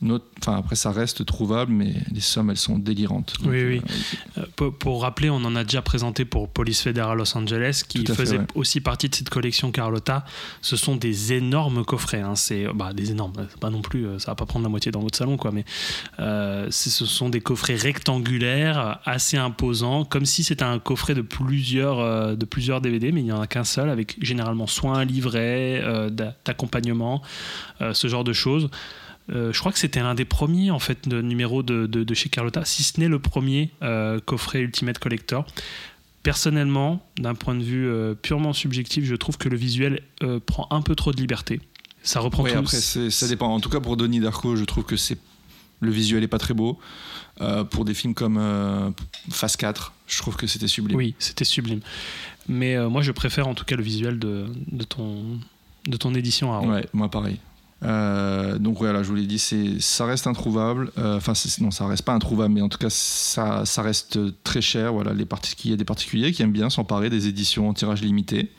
Note- 0.01 0.23
Enfin, 0.41 0.55
après, 0.57 0.77
ça 0.77 0.91
reste 0.91 1.25
trouvable, 1.25 1.73
mais 1.73 1.93
les 2.13 2.21
sommes, 2.21 2.49
elles 2.49 2.55
sont 2.57 2.77
délirantes. 2.79 3.33
Donc, 3.41 3.51
Oui, 3.51 3.63
oui. 3.65 3.81
euh, 4.37 4.41
Euh, 4.41 4.45
pour, 4.55 4.73
pour 4.73 5.01
rappeler, 5.01 5.29
on 5.29 5.35
en 5.43 5.53
a 5.57 5.65
déjà 5.65 5.81
présenté 5.81 6.23
pour 6.23 6.47
Police 6.47 6.81
Federal 6.81 7.17
Los 7.17 7.37
Angeles, 7.37 7.83
qui 7.85 8.05
fait, 8.05 8.13
faisait 8.13 8.37
ouais. 8.37 8.45
aussi 8.55 8.79
partie 8.79 9.09
de 9.09 9.15
cette 9.15 9.29
collection 9.29 9.71
Carlotta. 9.71 10.23
Ce 10.61 10.77
sont 10.77 10.95
des 10.95 11.33
énormes 11.33 11.83
coffrets. 11.83 12.21
hein. 12.21 12.35
C'est 12.35 12.67
bah, 12.73 12.93
des 12.93 13.11
énormes. 13.11 13.33
Pas 13.59 13.69
non 13.69 13.81
plus. 13.81 14.05
euh, 14.07 14.19
Ça 14.19 14.31
va 14.31 14.35
pas 14.35 14.45
prendre 14.45 14.63
la 14.63 14.69
moitié 14.69 14.89
dans 14.93 15.01
votre 15.01 15.17
salon, 15.17 15.35
quoi. 15.35 15.51
Mais 15.51 15.65
euh, 16.19 16.67
ce 16.71 17.05
sont 17.05 17.27
des 17.27 17.41
coffrets 17.41 17.75
rectangulaires, 17.75 18.99
assez 19.05 19.35
imposants, 19.37 20.05
comme 20.05 20.25
si 20.25 20.43
c'était 20.43 20.63
un 20.63 20.79
coffret 20.79 21.13
de 21.15 21.21
plusieurs 21.21 21.99
euh, 21.99 22.35
de 22.35 22.45
plusieurs 22.45 22.79
DVD, 22.81 23.11
mais 23.11 23.19
il 23.21 23.25
n'y 23.25 23.31
en 23.31 23.41
a 23.41 23.47
qu'un 23.47 23.63
seul, 23.65 23.89
avec 23.89 24.15
généralement 24.23 24.67
soit 24.67 24.97
un 24.97 25.03
livret 25.05 25.81
euh, 25.83 26.09
d'a- 26.09 26.35
d'accompagnement, 26.45 27.21
euh, 27.81 27.93
ce 27.93 28.07
genre 28.07 28.23
de 28.23 28.33
choses. 28.33 28.69
Euh, 29.31 29.53
je 29.53 29.59
crois 29.59 29.71
que 29.71 29.77
c'était 29.79 29.99
l'un 30.01 30.15
des 30.15 30.25
premiers 30.25 30.71
en 30.71 30.79
fait 30.79 31.07
de 31.07 31.21
numéros 31.21 31.61
de, 31.63 31.85
de- 31.85 32.03
de 32.03 32.13
chez 32.15 32.29
Carlotta, 32.29 32.65
si 32.65 32.83
ce 32.83 32.99
n'est 32.99 33.07
le 33.07 33.19
premier 33.19 33.69
euh, 33.83 34.19
coffret 34.19 34.59
Ultimate 34.61 34.97
Collector. 34.99 35.45
Personnellement, 36.23 37.05
d'un 37.17 37.33
point 37.33 37.55
de 37.55 37.63
vue 37.63 37.87
euh, 37.87 38.13
purement 38.13 38.51
subjectif, 38.53 39.05
je 39.05 39.15
trouve 39.15 39.37
que 39.37 39.47
le 39.47 39.55
visuel 39.55 40.01
euh, 40.21 40.39
prend 40.45 40.67
un 40.69 40.81
peu 40.81 40.93
trop 40.95 41.11
de 41.13 41.17
liberté. 41.17 41.61
Ça 42.03 42.19
reprend 42.19 42.43
Ouais, 42.43 42.51
tout. 42.53 42.59
après, 42.59 42.77
ça 42.77 43.27
dépend. 43.27 43.47
En 43.53 43.59
tout 43.61 43.69
cas, 43.69 43.79
pour 43.79 43.95
Donnie 43.95 44.19
Darko, 44.19 44.55
je 44.55 44.65
trouve 44.65 44.83
que 44.83 44.97
c'est 44.97 45.17
le 45.79 45.91
visuel 45.91 46.23
est 46.23 46.27
pas 46.27 46.39
très 46.39 46.53
beau. 46.53 46.77
Pour 47.71 47.85
des 47.85 47.93
films 47.93 48.13
comme 48.13 48.93
Phase 49.31 49.55
4, 49.55 49.93
je 50.07 50.17
trouve 50.17 50.35
que 50.35 50.45
c'était 50.45 50.67
sublime. 50.67 50.97
Oui, 50.97 51.15
c'était 51.19 51.45
sublime. 51.45 51.79
Mais 52.49 52.77
moi, 52.89 53.01
je 53.01 53.11
préfère 53.13 53.47
en 53.47 53.53
tout 53.53 53.63
cas 53.63 53.77
le 53.77 53.83
visuel 53.83 54.19
de, 54.19 54.47
de 54.71 54.83
ton, 54.83 55.39
de 55.87 55.95
ton 55.95 56.13
édition 56.15 56.53
à 56.53 56.59
Ouais, 56.59 56.85
moi 56.91 57.09
pareil. 57.09 57.37
Euh, 57.83 58.57
donc 58.59 58.77
voilà, 58.77 59.03
je 59.03 59.09
vous 59.09 59.15
l'ai 59.15 59.25
dit, 59.25 59.39
c'est, 59.39 59.79
ça 59.79 60.05
reste 60.05 60.27
introuvable. 60.27 60.91
Euh, 60.97 61.17
Enfin, 61.17 61.33
non, 61.61 61.71
ça 61.71 61.85
reste 61.87 62.03
pas 62.03 62.13
introuvable, 62.13 62.53
mais 62.53 62.61
en 62.61 62.69
tout 62.69 62.77
cas, 62.77 62.89
ça, 62.89 63.63
reste 63.81 64.19
très 64.43 64.61
cher. 64.61 64.93
Voilà, 64.93 65.13
les 65.13 65.25
partic- 65.25 65.61
il 65.65 65.71
y 65.71 65.73
a 65.73 65.77
des 65.77 65.85
particuliers 65.85 66.31
qui 66.31 66.41
aiment 66.41 66.51
bien 66.51 66.69
s'emparer 66.69 67.09
des 67.09 67.27
éditions 67.27 67.69
en 67.69 67.73
tirage 67.73 68.01
limité. 68.01 68.51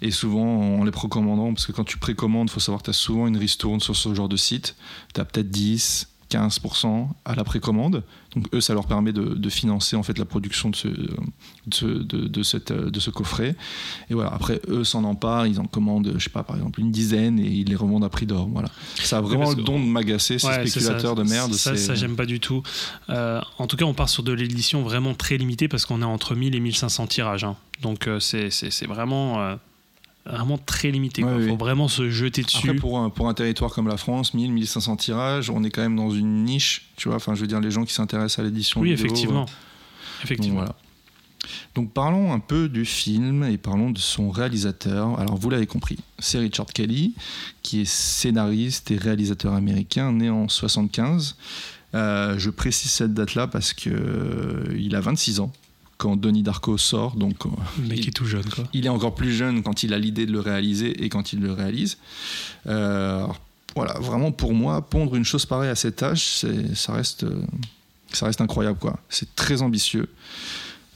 Et 0.00 0.10
souvent, 0.10 0.78
en 0.80 0.84
les 0.84 0.90
précommandant, 0.90 1.52
parce 1.52 1.66
que 1.66 1.72
quand 1.72 1.84
tu 1.84 1.98
précommandes, 1.98 2.48
il 2.48 2.52
faut 2.52 2.60
savoir 2.60 2.80
que 2.80 2.86
tu 2.86 2.90
as 2.90 2.94
souvent 2.94 3.26
une 3.26 3.36
ristourne 3.36 3.80
sur 3.80 3.96
ce 3.96 4.14
genre 4.14 4.28
de 4.28 4.36
site. 4.36 4.76
Tu 5.14 5.20
as 5.20 5.24
peut-être 5.24 5.50
10, 5.50 6.08
15% 6.36 7.08
à 7.24 7.34
la 7.34 7.44
précommande. 7.44 8.02
Donc 8.34 8.46
eux, 8.54 8.60
ça 8.60 8.72
leur 8.74 8.86
permet 8.86 9.12
de, 9.12 9.22
de 9.34 9.48
financer 9.50 9.94
en 9.96 10.02
fait 10.02 10.18
la 10.18 10.24
production 10.24 10.70
de 10.70 10.76
ce, 10.76 10.88
de, 10.88 11.14
ce- 11.70 11.84
de- 11.86 12.28
de 12.28 12.42
cette, 12.42 12.72
de 12.72 13.00
ce 13.00 13.10
coffret. 13.10 13.54
Et 14.10 14.14
voilà, 14.14 14.32
après, 14.32 14.60
eux 14.68 14.84
s'en 14.84 15.04
emparent, 15.04 15.46
ils 15.46 15.60
en 15.60 15.64
commandent, 15.66 16.12
je 16.16 16.22
sais 16.24 16.30
pas, 16.30 16.42
par 16.42 16.56
exemple, 16.56 16.80
une 16.80 16.90
dizaine 16.90 17.38
et 17.38 17.46
ils 17.48 17.68
les 17.68 17.76
revendent 17.76 18.04
à 18.04 18.08
prix 18.08 18.26
d'or. 18.26 18.48
Voilà. 18.50 18.68
Ça 18.94 19.18
a 19.18 19.20
vraiment 19.20 19.50
le 19.50 19.62
don 19.62 19.78
de 19.78 19.84
m'agacer, 19.84 20.38
ces 20.38 20.46
Ouais, 20.46 20.66
spéculateurs 20.66 21.16
ça. 21.16 21.22
de 21.22 21.28
merde. 21.28 21.52
Ça, 21.54 21.76
ça, 21.76 21.94
j'aime 21.94 22.16
pas 22.16 22.26
du 22.26 22.40
tout. 22.40 22.62
Euh, 23.10 23.40
en 23.58 23.66
tout 23.66 23.76
cas, 23.76 23.84
on 23.84 23.94
part 23.94 24.08
sur 24.08 24.22
de 24.22 24.32
l'édition 24.32 24.82
vraiment 24.82 25.14
très 25.14 25.36
limitée 25.36 25.68
parce 25.68 25.84
qu'on 25.84 26.00
est 26.02 26.06
entre 26.06 26.34
1000 26.34 26.54
et 26.54 26.60
1500 26.60 27.06
tirages. 27.08 27.44
hein. 27.44 27.56
Donc, 27.82 28.06
euh, 28.06 28.18
c'est 28.20 28.86
vraiment, 28.86 29.40
euh, 29.42 29.56
vraiment 30.26 30.58
très 30.58 30.90
limité. 30.90 31.22
Il 31.22 31.26
Ouais, 31.26 31.48
faut 31.48 31.56
vraiment 31.56 31.88
se 31.88 32.10
jeter 32.10 32.42
dessus. 32.42 32.68
Après, 32.68 32.74
pour 32.80 32.98
un, 32.98 33.10
pour 33.10 33.28
un 33.28 33.34
territoire 33.34 33.72
comme 33.72 33.88
la 33.88 33.96
France, 33.96 34.34
1000, 34.34 34.52
1500 34.52 34.96
tirages, 34.96 35.50
on 35.50 35.64
est 35.64 35.70
quand 35.70 35.82
même 35.82 35.96
dans 35.96 36.10
une 36.10 36.44
niche, 36.44 36.88
tu 36.96 37.08
vois. 37.08 37.16
Enfin, 37.16 37.34
je 37.34 37.40
veux 37.40 37.46
dire, 37.46 37.60
les 37.60 37.70
gens 37.70 37.84
qui 37.84 37.94
s'intéressent 37.94 38.38
à 38.38 38.42
l'édition. 38.42 38.80
oui, 38.80 38.90
vidéo, 38.90 39.06
effectivement. 39.06 39.40
Donc, 39.40 39.50
effectivement. 40.24 40.56
voilà. 40.58 40.74
Donc 41.74 41.92
parlons 41.92 42.32
un 42.32 42.38
peu 42.38 42.68
du 42.68 42.84
film 42.84 43.42
et 43.42 43.58
parlons 43.58 43.90
de 43.90 43.98
son 43.98 44.30
réalisateur. 44.30 45.18
Alors 45.18 45.36
vous 45.36 45.50
l'avez 45.50 45.66
compris, 45.66 45.98
c'est 46.20 46.38
Richard 46.38 46.66
Kelly, 46.66 47.14
qui 47.62 47.80
est 47.80 47.84
scénariste 47.84 48.92
et 48.92 48.96
réalisateur 48.96 49.52
américain, 49.54 50.12
né 50.12 50.30
en 50.30 50.48
75. 50.48 51.36
Euh, 51.94 52.38
je 52.38 52.48
précise 52.48 52.92
cette 52.92 53.12
date-là 53.12 53.48
parce 53.48 53.72
que 53.72 53.90
euh, 53.90 54.76
il 54.78 54.94
a 54.94 55.00
26 55.00 55.40
ans 55.40 55.52
quand 56.02 56.16
Donnie 56.16 56.42
Darko 56.42 56.76
sort, 56.78 57.14
donc 57.14 57.46
euh, 57.46 57.50
Le 57.80 57.88
mec 57.88 57.98
il- 58.00 58.08
est 58.08 58.12
tout 58.12 58.24
jeune, 58.26 58.44
quoi. 58.44 58.64
il 58.72 58.84
est 58.86 58.88
encore 58.88 59.14
plus 59.14 59.32
jeune 59.32 59.62
quand 59.62 59.84
il 59.84 59.94
a 59.94 59.98
l'idée 59.98 60.26
de 60.26 60.32
le 60.32 60.40
réaliser 60.40 61.04
et 61.04 61.08
quand 61.08 61.32
il 61.32 61.38
le 61.40 61.52
réalise. 61.52 61.96
Euh, 62.66 63.24
voilà, 63.76 63.94
vraiment 64.00 64.32
pour 64.32 64.52
moi, 64.52 64.82
pondre 64.82 65.14
une 65.14 65.24
chose 65.24 65.46
pareille 65.46 65.70
à 65.70 65.76
cet 65.76 66.02
âge, 66.02 66.44
ça 66.74 66.92
reste, 66.92 67.22
euh, 67.24 67.42
ça 68.12 68.26
reste 68.26 68.40
incroyable 68.40 68.78
quoi. 68.78 68.98
C'est 69.08 69.34
très 69.36 69.62
ambitieux. 69.62 70.08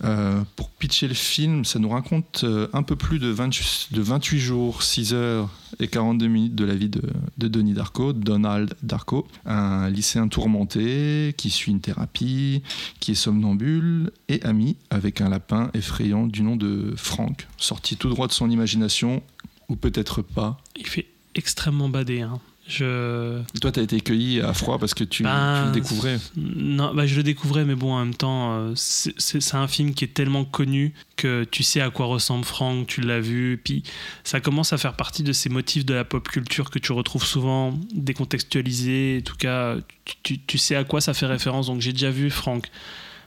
Euh, 0.04 0.42
pour 0.56 0.70
pitcher 0.70 1.08
le 1.08 1.14
film, 1.14 1.64
ça 1.64 1.78
nous 1.78 1.88
raconte 1.88 2.42
euh, 2.44 2.68
un 2.74 2.82
peu 2.82 2.96
plus 2.96 3.18
de, 3.18 3.28
28 3.28 3.88
de 3.92 4.02
28 4.02 4.38
jours, 4.38 4.82
6 4.82 5.14
heures 5.14 5.48
et 5.80 5.88
42 5.88 6.26
minutes 6.26 6.54
de 6.54 6.64
la 6.66 6.74
vie 6.74 6.90
de, 6.90 7.02
de 7.38 7.48
Denis 7.48 7.72
Darko, 7.72 8.12
Donald 8.12 8.74
Darko, 8.82 9.26
un 9.46 9.88
lycéen 9.88 10.28
tourmenté 10.28 11.34
qui 11.38 11.48
suit 11.50 11.72
une 11.72 11.80
thérapie, 11.80 12.62
qui 13.00 13.12
est 13.12 13.16
somnambule 13.16 14.10
et 14.28 14.42
ami 14.42 14.76
avec 14.90 15.20
un 15.22 15.30
lapin 15.30 15.70
effrayant 15.72 16.26
du 16.26 16.42
nom 16.42 16.56
de 16.56 16.92
Frank, 16.96 17.48
sorti 17.56 17.96
tout 17.96 18.10
droit 18.10 18.26
de 18.26 18.32
son 18.32 18.50
imagination, 18.50 19.22
ou 19.68 19.76
peut-être 19.76 20.20
pas. 20.20 20.58
Il 20.76 20.86
fait 20.86 21.06
extrêmement 21.34 21.88
badé. 21.88 22.20
hein. 22.20 22.40
Je... 22.68 23.42
Toi, 23.60 23.70
tu 23.70 23.80
as 23.80 23.82
été 23.84 24.00
cueilli 24.00 24.40
à 24.40 24.52
froid 24.52 24.78
parce 24.78 24.92
que 24.92 25.04
tu, 25.04 25.22
Ben, 25.22 25.60
tu 25.60 25.66
le 25.66 25.72
découvrais. 25.80 26.18
Non, 26.36 26.92
bah, 26.94 27.06
je 27.06 27.14
le 27.16 27.22
découvrais, 27.22 27.64
mais 27.64 27.76
bon, 27.76 27.92
en 27.92 28.00
même 28.00 28.14
temps, 28.14 28.54
euh, 28.54 28.72
c'est 28.74 29.54
un 29.54 29.68
film 29.68 29.94
qui 29.94 30.04
est 30.04 30.12
tellement 30.12 30.44
connu 30.44 30.92
que 31.16 31.44
tu 31.44 31.62
sais 31.62 31.80
à 31.80 31.90
quoi 31.90 32.06
ressemble 32.06 32.44
Frank, 32.44 32.86
tu 32.86 33.02
l'as 33.02 33.20
vu, 33.20 33.60
puis 33.62 33.84
ça 34.24 34.40
commence 34.40 34.72
à 34.72 34.78
faire 34.78 34.94
partie 34.94 35.22
de 35.22 35.32
ces 35.32 35.48
motifs 35.48 35.84
de 35.84 35.94
la 35.94 36.04
pop 36.04 36.28
culture 36.28 36.70
que 36.70 36.80
tu 36.80 36.92
retrouves 36.92 37.24
souvent 37.24 37.78
décontextualisés. 37.94 39.18
En 39.20 39.24
tout 39.24 39.36
cas, 39.36 39.76
tu, 40.22 40.58
sais 40.58 40.74
à 40.74 40.82
quoi 40.82 41.00
ça 41.00 41.14
fait 41.14 41.26
référence, 41.26 41.66
donc 41.66 41.80
j'ai 41.80 41.92
déjà 41.92 42.10
vu 42.10 42.30
Frank. 42.30 42.66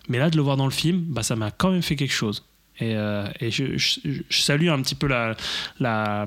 Mais 0.09 0.17
là, 0.17 0.29
de 0.29 0.35
le 0.35 0.41
voir 0.41 0.57
dans 0.57 0.65
le 0.65 0.71
film, 0.71 1.01
bah, 1.07 1.23
ça 1.23 1.35
m'a 1.35 1.51
quand 1.51 1.71
même 1.71 1.83
fait 1.83 1.95
quelque 1.95 2.13
chose. 2.13 2.43
Et, 2.79 2.95
euh, 2.95 3.27
je, 3.41 4.21
salue 4.29 4.69
un 4.69 4.81
petit 4.81 4.95
peu 4.95 5.07
la, 5.07 5.35
la, 5.79 6.25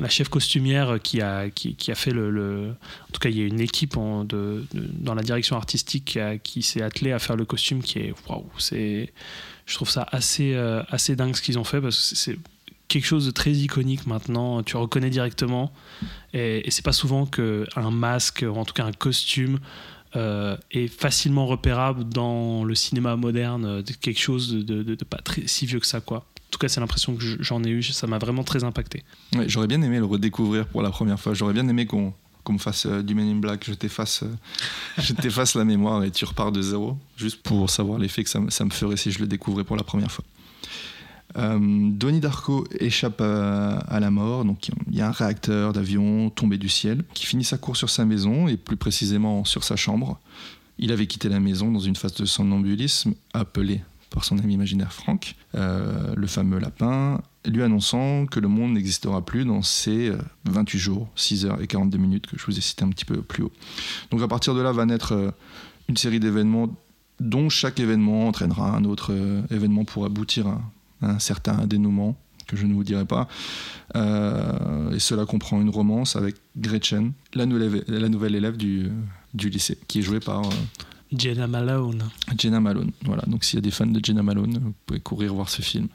la 0.00 0.08
chef 0.08 0.28
costumière 0.28 0.98
qui 1.02 1.20
a, 1.20 1.48
qui, 1.50 1.90
a 1.90 1.94
fait 1.94 2.10
le, 2.10 2.74
En 3.08 3.12
tout 3.12 3.20
cas, 3.20 3.28
il 3.28 3.38
y 3.38 3.42
a 3.42 3.46
une 3.46 3.60
équipe 3.60 3.96
de, 4.28 4.64
dans 4.74 5.14
la 5.14 5.22
direction 5.22 5.56
artistique 5.56 6.18
qui, 6.42 6.62
s'est 6.62 6.82
attelée 6.82 7.12
à 7.12 7.18
faire 7.18 7.36
le 7.36 7.44
costume 7.44 7.82
qui 7.82 7.98
est. 7.98 8.14
Waouh! 8.28 8.44
C'est, 8.58 9.12
je 9.66 9.74
trouve 9.74 9.90
ça 9.90 10.06
assez, 10.10 10.54
euh, 10.54 10.82
assez 10.90 11.16
dingue 11.16 11.34
ce 11.34 11.42
qu'ils 11.42 11.58
ont 11.58 11.64
fait 11.64 11.80
parce 11.80 11.96
que 11.96 12.02
c'est- 12.16 12.32
c'est 12.32 12.38
quelque 12.88 13.06
chose 13.06 13.26
de 13.26 13.32
très 13.32 13.50
iconique 13.50 14.06
maintenant. 14.06 14.62
Tu 14.62 14.76
reconnais 14.76 15.10
directement. 15.10 15.72
Et, 16.32 16.66
et 16.66 16.70
c'est 16.70 16.84
pas 16.84 16.92
souvent 16.92 17.26
qu'un 17.26 17.90
masque, 17.90 18.44
ou 18.48 18.56
en 18.56 18.64
tout 18.64 18.74
cas 18.74 18.84
un 18.84 18.92
costume, 18.92 19.58
euh, 20.16 20.56
est 20.72 20.88
facilement 20.88 21.46
repérable 21.46 22.04
dans 22.04 22.64
le 22.64 22.74
cinéma 22.74 23.14
moderne, 23.16 23.64
euh, 23.64 23.82
quelque 24.00 24.18
chose 24.20 24.52
de, 24.64 24.94
pas 25.04 25.18
très, 25.18 25.46
si 25.46 25.66
vieux 25.66 25.78
que 25.80 25.86
ça, 25.86 26.00
quoi. 26.00 26.18
En 26.18 26.50
tout 26.50 26.58
cas, 26.58 26.68
c'est 26.68 26.80
l'impression 26.80 27.14
que 27.14 27.22
je- 27.22 27.36
j'en 27.40 27.62
ai 27.64 27.68
eu, 27.68 27.82
ça 27.82 28.06
m'a 28.06 28.18
vraiment 28.18 28.42
très 28.44 28.64
impacté. 28.64 29.02
J'aurais 29.46 29.66
bien 29.66 29.82
aimé 29.82 29.98
le 29.98 30.04
redécouvrir 30.06 30.66
pour 30.66 30.80
la 30.82 30.90
première 30.90 31.20
fois. 31.20 31.34
J'aurais 31.34 31.52
bien 31.52 31.68
aimé 31.68 31.86
qu'on 31.86 32.12
qu'on 32.44 32.52
me 32.52 32.58
fasse 32.58 32.86
euh, 32.86 33.02
du 33.02 33.16
Men 33.16 33.28
in 33.28 33.40
Black, 33.40 33.64
je 33.66 33.74
t'efface 33.74 34.22
la 35.56 35.64
mémoire 35.64 36.04
et 36.04 36.12
tu 36.12 36.24
repars 36.24 36.52
de 36.52 36.62
zéro, 36.62 36.96
juste 37.16 37.42
pour 37.42 37.68
savoir 37.68 37.98
l'effet 37.98 38.22
que 38.22 38.30
ça, 38.30 38.38
ça 38.50 38.64
me 38.64 38.70
ferait 38.70 38.96
si 38.96 39.10
je 39.10 39.18
le 39.18 39.26
découvrais 39.26 39.64
pour 39.64 39.74
la 39.76 39.82
première 39.82 40.12
fois. 40.12 40.24
Euh, 41.36 41.58
Donnie 41.60 42.20
Darko 42.20 42.64
échappe 42.78 43.20
à, 43.20 44.00
la 44.00 44.10
mort, 44.10 44.44
donc 44.44 44.70
il 44.90 44.96
y 44.96 45.00
a 45.00 45.08
un 45.08 45.12
réacteur 45.12 45.72
d'avion 45.72 46.30
tombé 46.30 46.58
du 46.58 46.68
ciel 46.68 47.02
qui 47.14 47.26
finit 47.26 47.44
sa 47.44 47.58
course 47.58 47.78
sur 47.78 47.90
sa 47.90 48.04
maison 48.04 48.48
et 48.48 48.56
plus 48.56 48.76
précisément 48.76 49.44
sur 49.44 49.64
sa 49.64 49.76
chambre. 49.76 50.18
Il 50.78 50.92
avait 50.92 51.06
quitté 51.06 51.28
la 51.28 51.40
maison 51.40 51.70
dans 51.70 51.80
une 51.80 51.96
phase 51.96 52.14
de 52.14 52.24
somnambulisme 52.24 53.14
appelé 53.34 53.82
par 54.10 54.24
son 54.24 54.38
ami 54.38 54.54
imaginaire 54.54 54.92
Frank, 54.92 55.34
euh, 55.54 56.14
le 56.16 56.26
fameux 56.26 56.58
lapin, 56.58 57.20
lui 57.44 57.62
annonçant 57.62 58.26
que 58.26 58.40
le 58.40 58.48
monde 58.48 58.72
n'existera 58.72 59.24
plus 59.24 59.44
dans 59.44 59.62
ces 59.62 60.08
euh, 60.08 60.18
28 60.44 60.78
jours, 60.78 61.08
6 61.16 61.46
heures 61.46 61.60
et 61.60 61.66
42 61.66 61.98
minutes 61.98 62.26
que 62.26 62.38
je 62.38 62.44
vous 62.46 62.56
ai 62.56 62.60
cité 62.60 62.84
un 62.84 62.88
petit 62.88 63.04
peu 63.04 63.22
plus 63.22 63.42
haut. 63.42 63.52
Donc 64.10 64.22
à 64.22 64.28
partir 64.28 64.54
de 64.54 64.60
là 64.60 64.72
va 64.72 64.86
naître 64.86 65.12
euh, 65.12 65.30
une 65.88 65.96
série 65.96 66.20
d'événements 66.20 66.74
dont 67.20 67.48
chaque 67.48 67.80
événement 67.80 68.28
entraînera 68.28 68.76
un 68.76 68.84
autre 68.84 69.12
euh, 69.12 69.42
événement 69.50 69.84
pour 69.84 70.04
aboutir 70.04 70.46
à 70.46 70.60
un 71.02 71.18
certain 71.18 71.66
dénouement 71.66 72.16
que 72.46 72.56
je 72.56 72.66
ne 72.66 72.74
vous 72.74 72.84
dirai 72.84 73.04
pas. 73.04 73.28
Euh, 73.96 74.92
et 74.92 74.98
cela 74.98 75.26
comprend 75.26 75.60
une 75.60 75.70
romance 75.70 76.16
avec 76.16 76.36
Gretchen, 76.56 77.12
la 77.34 77.46
nouvelle, 77.46 77.84
la 77.88 78.08
nouvelle 78.08 78.34
élève 78.34 78.56
du, 78.56 78.90
du 79.34 79.48
lycée, 79.48 79.78
qui 79.88 79.98
est 79.98 80.02
jouée 80.02 80.20
par 80.20 80.46
euh, 80.46 80.50
Jenna 81.12 81.46
Malone. 81.46 82.04
Jenna 82.38 82.60
Malone. 82.60 82.92
Voilà, 83.04 83.22
donc 83.26 83.44
s'il 83.44 83.56
y 83.56 83.58
a 83.58 83.62
des 83.62 83.70
fans 83.70 83.86
de 83.86 84.04
Jenna 84.04 84.22
Malone, 84.22 84.58
vous 84.62 84.74
pouvez 84.86 85.00
courir 85.00 85.34
voir 85.34 85.48
ce 85.48 85.62
film. 85.62 85.88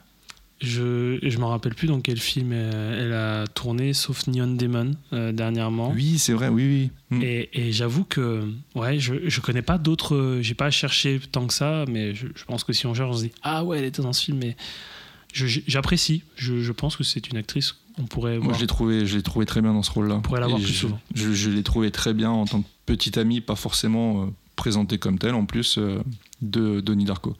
Je 0.62 1.18
je 1.22 1.38
me 1.38 1.44
rappelle 1.44 1.74
plus 1.74 1.88
dans 1.88 2.00
quel 2.00 2.18
film 2.18 2.52
elle, 2.52 2.98
elle 2.98 3.12
a 3.12 3.46
tourné, 3.48 3.92
sauf 3.92 4.26
Neon 4.28 4.54
Demon 4.54 4.92
euh, 5.12 5.32
dernièrement. 5.32 5.90
Oui, 5.94 6.18
c'est 6.18 6.32
vrai, 6.32 6.48
oui, 6.48 6.90
oui. 7.10 7.18
Mm. 7.18 7.22
Et, 7.22 7.48
et 7.52 7.72
j'avoue 7.72 8.04
que 8.04 8.48
ouais, 8.76 8.98
je, 9.00 9.14
je 9.28 9.40
connais 9.40 9.62
pas 9.62 9.78
d'autres. 9.78 10.38
J'ai 10.40 10.54
pas 10.54 10.70
cherché 10.70 11.20
tant 11.32 11.46
que 11.46 11.54
ça, 11.54 11.84
mais 11.88 12.14
je, 12.14 12.28
je 12.34 12.44
pense 12.44 12.62
que 12.64 12.72
si 12.72 12.86
on 12.86 12.94
cherche, 12.94 13.10
on 13.10 13.16
se 13.18 13.24
dit 13.24 13.32
ah 13.42 13.64
ouais, 13.64 13.78
elle 13.78 13.84
était 13.84 14.02
dans 14.02 14.12
ce 14.12 14.24
film. 14.24 14.38
Mais 14.38 14.56
j'apprécie. 15.32 16.22
Je, 16.36 16.60
je 16.60 16.72
pense 16.72 16.96
que 16.96 17.04
c'est 17.04 17.28
une 17.28 17.36
actrice 17.36 17.74
qu'on 17.96 18.04
pourrait 18.04 18.38
Moi, 18.38 18.54
je 18.54 18.60
l'ai 18.60 18.66
trouvé, 18.66 19.04
je 19.06 19.16
l'ai 19.16 19.22
trouvé 19.22 19.46
très 19.46 19.60
bien 19.62 19.72
dans 19.72 19.82
ce 19.82 19.90
rôle-là. 19.90 20.20
pourrait 20.22 20.40
la 20.40 20.46
voir 20.46 20.60
Et 20.60 20.62
plus 20.62 20.72
je, 20.72 20.78
souvent. 20.78 21.00
Je, 21.14 21.32
je 21.32 21.50
l'ai 21.50 21.62
trouvé 21.62 21.90
très 21.90 22.14
bien 22.14 22.30
en 22.30 22.44
tant 22.46 22.62
que 22.62 22.68
petit 22.86 23.18
ami, 23.18 23.40
pas 23.40 23.56
forcément 23.56 24.22
euh, 24.22 24.26
présenté 24.56 24.98
comme 24.98 25.18
tel, 25.18 25.34
en 25.34 25.44
plus 25.44 25.76
euh, 25.78 26.02
de 26.40 26.80
Donnie 26.80 27.04
Darko. 27.04 27.36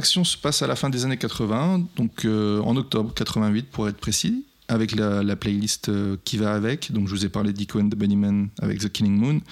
L'action 0.00 0.24
se 0.24 0.38
passe 0.38 0.62
à 0.62 0.66
la 0.66 0.76
fin 0.76 0.88
des 0.88 1.04
années 1.04 1.18
80, 1.18 1.86
donc 1.96 2.24
euh, 2.24 2.62
en 2.62 2.74
octobre 2.76 3.12
88 3.12 3.66
pour 3.70 3.86
être 3.86 3.98
précis, 3.98 4.46
avec 4.66 4.96
la, 4.96 5.22
la 5.22 5.36
playlist 5.36 5.90
euh, 5.90 6.16
qui 6.24 6.38
va 6.38 6.54
avec. 6.54 6.90
Donc 6.90 7.06
je 7.06 7.10
vous 7.14 7.26
ai 7.26 7.28
parlé 7.28 7.52
d'Ico 7.52 7.78
and 7.78 7.90
the 7.90 7.96
Bunnymen 7.96 8.48
avec 8.62 8.78
The 8.78 8.88
Killing 8.88 9.14
Moon. 9.14 9.42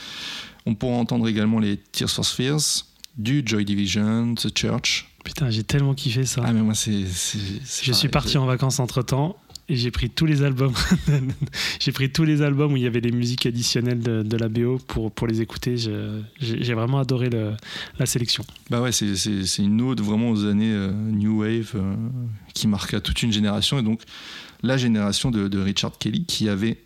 On 0.64 0.74
pourra 0.74 0.96
entendre 0.96 1.28
également 1.28 1.58
les 1.58 1.76
Tears 1.76 2.08
for 2.08 2.26
Fears, 2.26 2.86
du 3.18 3.42
Joy 3.44 3.66
Division, 3.66 4.36
The 4.36 4.58
Church. 4.58 5.10
Putain, 5.22 5.50
j'ai 5.50 5.64
tellement 5.64 5.92
kiffé 5.92 6.24
ça. 6.24 6.40
Ah 6.42 6.54
mais 6.54 6.62
moi 6.62 6.74
c'est... 6.74 7.04
je 7.04 7.92
suis 7.92 8.08
parti 8.08 8.38
en 8.38 8.46
vacances 8.46 8.80
entre 8.80 9.02
temps 9.02 9.36
j'ai 9.68 9.90
pris 9.90 10.08
tous 10.08 10.26
les 10.26 10.42
albums. 10.42 10.72
j'ai 11.80 11.92
pris 11.92 12.10
tous 12.10 12.24
les 12.24 12.42
albums 12.42 12.72
où 12.72 12.76
il 12.76 12.82
y 12.82 12.86
avait 12.86 13.00
les 13.00 13.12
musiques 13.12 13.46
additionnelles 13.46 14.00
de, 14.00 14.36
la 14.36 14.48
BO 14.48 14.78
pour, 14.86 15.26
les 15.26 15.40
écouter. 15.40 15.76
J'ai 15.76 16.74
vraiment 16.74 16.98
adoré 16.98 17.30
la 17.30 18.06
sélection. 18.06 18.44
Bah 18.70 18.80
ouais, 18.80 18.92
c'est- 18.92 19.58
une 19.58 19.80
ode 19.82 20.00
vraiment 20.00 20.30
aux 20.30 20.44
années 20.44 20.72
euh, 20.72 20.92
New 20.92 21.40
Wave 21.40 21.72
euh, 21.74 21.94
qui 22.54 22.68
marqua 22.68 23.00
toute 23.00 23.22
une 23.22 23.32
génération 23.32 23.78
et 23.78 23.82
donc 23.82 24.02
la 24.62 24.76
génération 24.76 25.30
de 25.30 25.58
Richard 25.58 25.98
Kelly 25.98 26.24
qui 26.24 26.48
avait, 26.48 26.78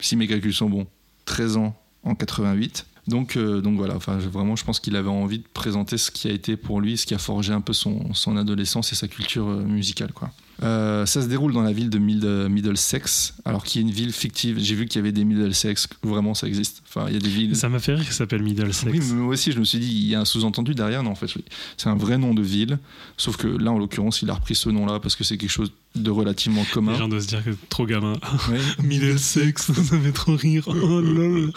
si 0.00 0.16
mes 0.16 0.26
calculs 0.26 0.54
sont 0.54 0.70
bons, 0.70 0.86
13 1.26 1.56
ans 1.58 1.76
en 2.02 2.14
88. 2.14 2.86
Donc, 3.08 3.36
euh, 3.36 3.60
donc 3.60 3.76
voilà, 3.76 3.94
enfin, 3.94 4.16
vraiment, 4.18 4.56
je 4.56 4.64
pense 4.64 4.80
qu'il 4.80 4.96
avait 4.96 5.08
envie 5.08 5.38
de 5.38 5.44
présenter 5.54 5.96
ce 5.96 6.10
qui 6.10 6.26
a 6.28 6.32
été 6.32 6.56
pour 6.56 6.80
lui, 6.80 6.96
ce 6.96 7.06
qui 7.06 7.14
a 7.14 7.18
forgé 7.18 7.52
un 7.52 7.60
peu 7.60 7.72
son, 7.72 8.12
son 8.14 8.36
adolescence 8.36 8.92
et 8.92 8.96
sa 8.96 9.06
culture 9.06 9.46
euh, 9.48 9.62
musicale. 9.62 10.12
Quoi. 10.12 10.32
Euh, 10.62 11.04
ça 11.06 11.20
se 11.22 11.26
déroule 11.28 11.52
dans 11.52 11.62
la 11.62 11.72
ville 11.72 11.88
de 11.90 11.98
Mid- 11.98 12.48
Middlesex, 12.48 13.34
alors 13.44 13.62
qui 13.62 13.78
est 13.78 13.82
une 13.82 13.90
ville 13.92 14.12
fictive. 14.12 14.58
J'ai 14.58 14.74
vu 14.74 14.86
qu'il 14.86 14.96
y 14.98 15.00
avait 15.00 15.12
des 15.12 15.24
Middlesex, 15.24 15.86
vraiment 16.02 16.34
ça 16.34 16.48
existe. 16.48 16.82
Enfin, 16.88 17.06
il 17.08 17.14
y 17.14 17.16
a 17.16 17.20
des 17.20 17.28
villes. 17.28 17.54
Ça 17.54 17.68
m'a 17.68 17.78
fait 17.78 17.94
rire 17.94 18.02
qu'il 18.04 18.12
s'appelle 18.14 18.42
Middlesex. 18.42 18.90
Oui, 18.90 18.98
mais 19.00 19.14
moi 19.20 19.34
aussi, 19.34 19.52
je 19.52 19.58
me 19.60 19.64
suis 19.64 19.78
dit, 19.78 19.86
il 19.86 20.08
y 20.08 20.14
a 20.16 20.20
un 20.20 20.24
sous-entendu 20.24 20.74
derrière. 20.74 21.02
Non, 21.04 21.10
en 21.10 21.14
fait, 21.14 21.28
c'est 21.76 21.88
un 21.88 21.94
vrai 21.96 22.18
nom 22.18 22.34
de 22.34 22.42
ville. 22.42 22.78
Sauf 23.18 23.36
que 23.36 23.46
là, 23.46 23.70
en 23.70 23.78
l'occurrence, 23.78 24.22
il 24.22 24.30
a 24.30 24.34
repris 24.34 24.54
ce 24.56 24.68
nom-là 24.70 24.98
parce 24.98 25.14
que 25.14 25.22
c'est 25.24 25.36
quelque 25.36 25.50
chose 25.50 25.70
de 25.94 26.10
relativement 26.10 26.62
Les 26.62 26.66
commun. 26.74 26.94
gens 26.94 27.06
doivent 27.08 27.22
se 27.22 27.28
dire 27.28 27.44
que 27.44 27.50
trop 27.68 27.86
gamin. 27.86 28.14
Ouais. 28.50 28.58
Middlesex, 28.82 29.70
ça 29.72 29.98
fait 30.00 30.12
trop 30.12 30.34
rire. 30.34 30.64
Oh 30.66 31.00
lol. 31.00 31.52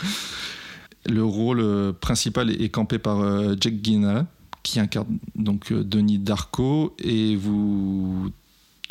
Le 1.10 1.24
rôle 1.24 1.60
euh, 1.60 1.92
principal 1.92 2.50
est 2.50 2.70
campé 2.70 3.00
par 3.00 3.20
euh, 3.20 3.56
Jack 3.60 3.76
Gyllenhaal, 3.82 4.28
qui 4.64 4.80
incarne 4.80 5.18
donc 5.36 5.72
euh, 5.72 5.84
Denis 5.84 6.20
Darko, 6.20 6.96
et 7.00 7.36
vous 7.36 8.32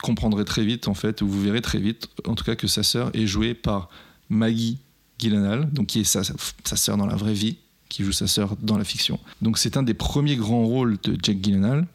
comprendrez 0.02 0.44
très 0.44 0.64
vite, 0.64 0.88
en 0.88 0.94
fait, 0.94 1.22
ou 1.22 1.28
vous 1.28 1.40
verrez 1.40 1.60
très 1.60 1.78
vite, 1.78 2.08
en 2.26 2.34
tout 2.34 2.44
cas, 2.44 2.56
que 2.56 2.66
sa 2.66 2.82
sœur 2.82 3.10
est 3.14 3.26
jouée 3.26 3.54
par 3.54 3.88
Maggie 4.28 4.78
Gyllenhaal, 5.18 5.70
donc 5.72 5.86
qui 5.86 6.00
est 6.00 6.04
sa, 6.04 6.22
sa 6.22 6.76
sœur 6.76 6.96
dans 6.96 7.06
la 7.06 7.16
vraie 7.16 7.34
vie, 7.34 7.58
qui 7.88 8.04
joue 8.04 8.12
sa 8.12 8.26
sœur 8.26 8.56
dans 8.60 8.76
la 8.78 8.84
fiction. 8.84 9.18
Donc 9.40 9.58
c'est 9.58 9.76
un 9.76 9.82
des 9.82 9.94
premiers 9.94 10.36
grands 10.36 10.64
rôles 10.64 10.98
de 11.02 11.16
Jack 11.22 11.38
Gyllenhaal. 11.40 11.86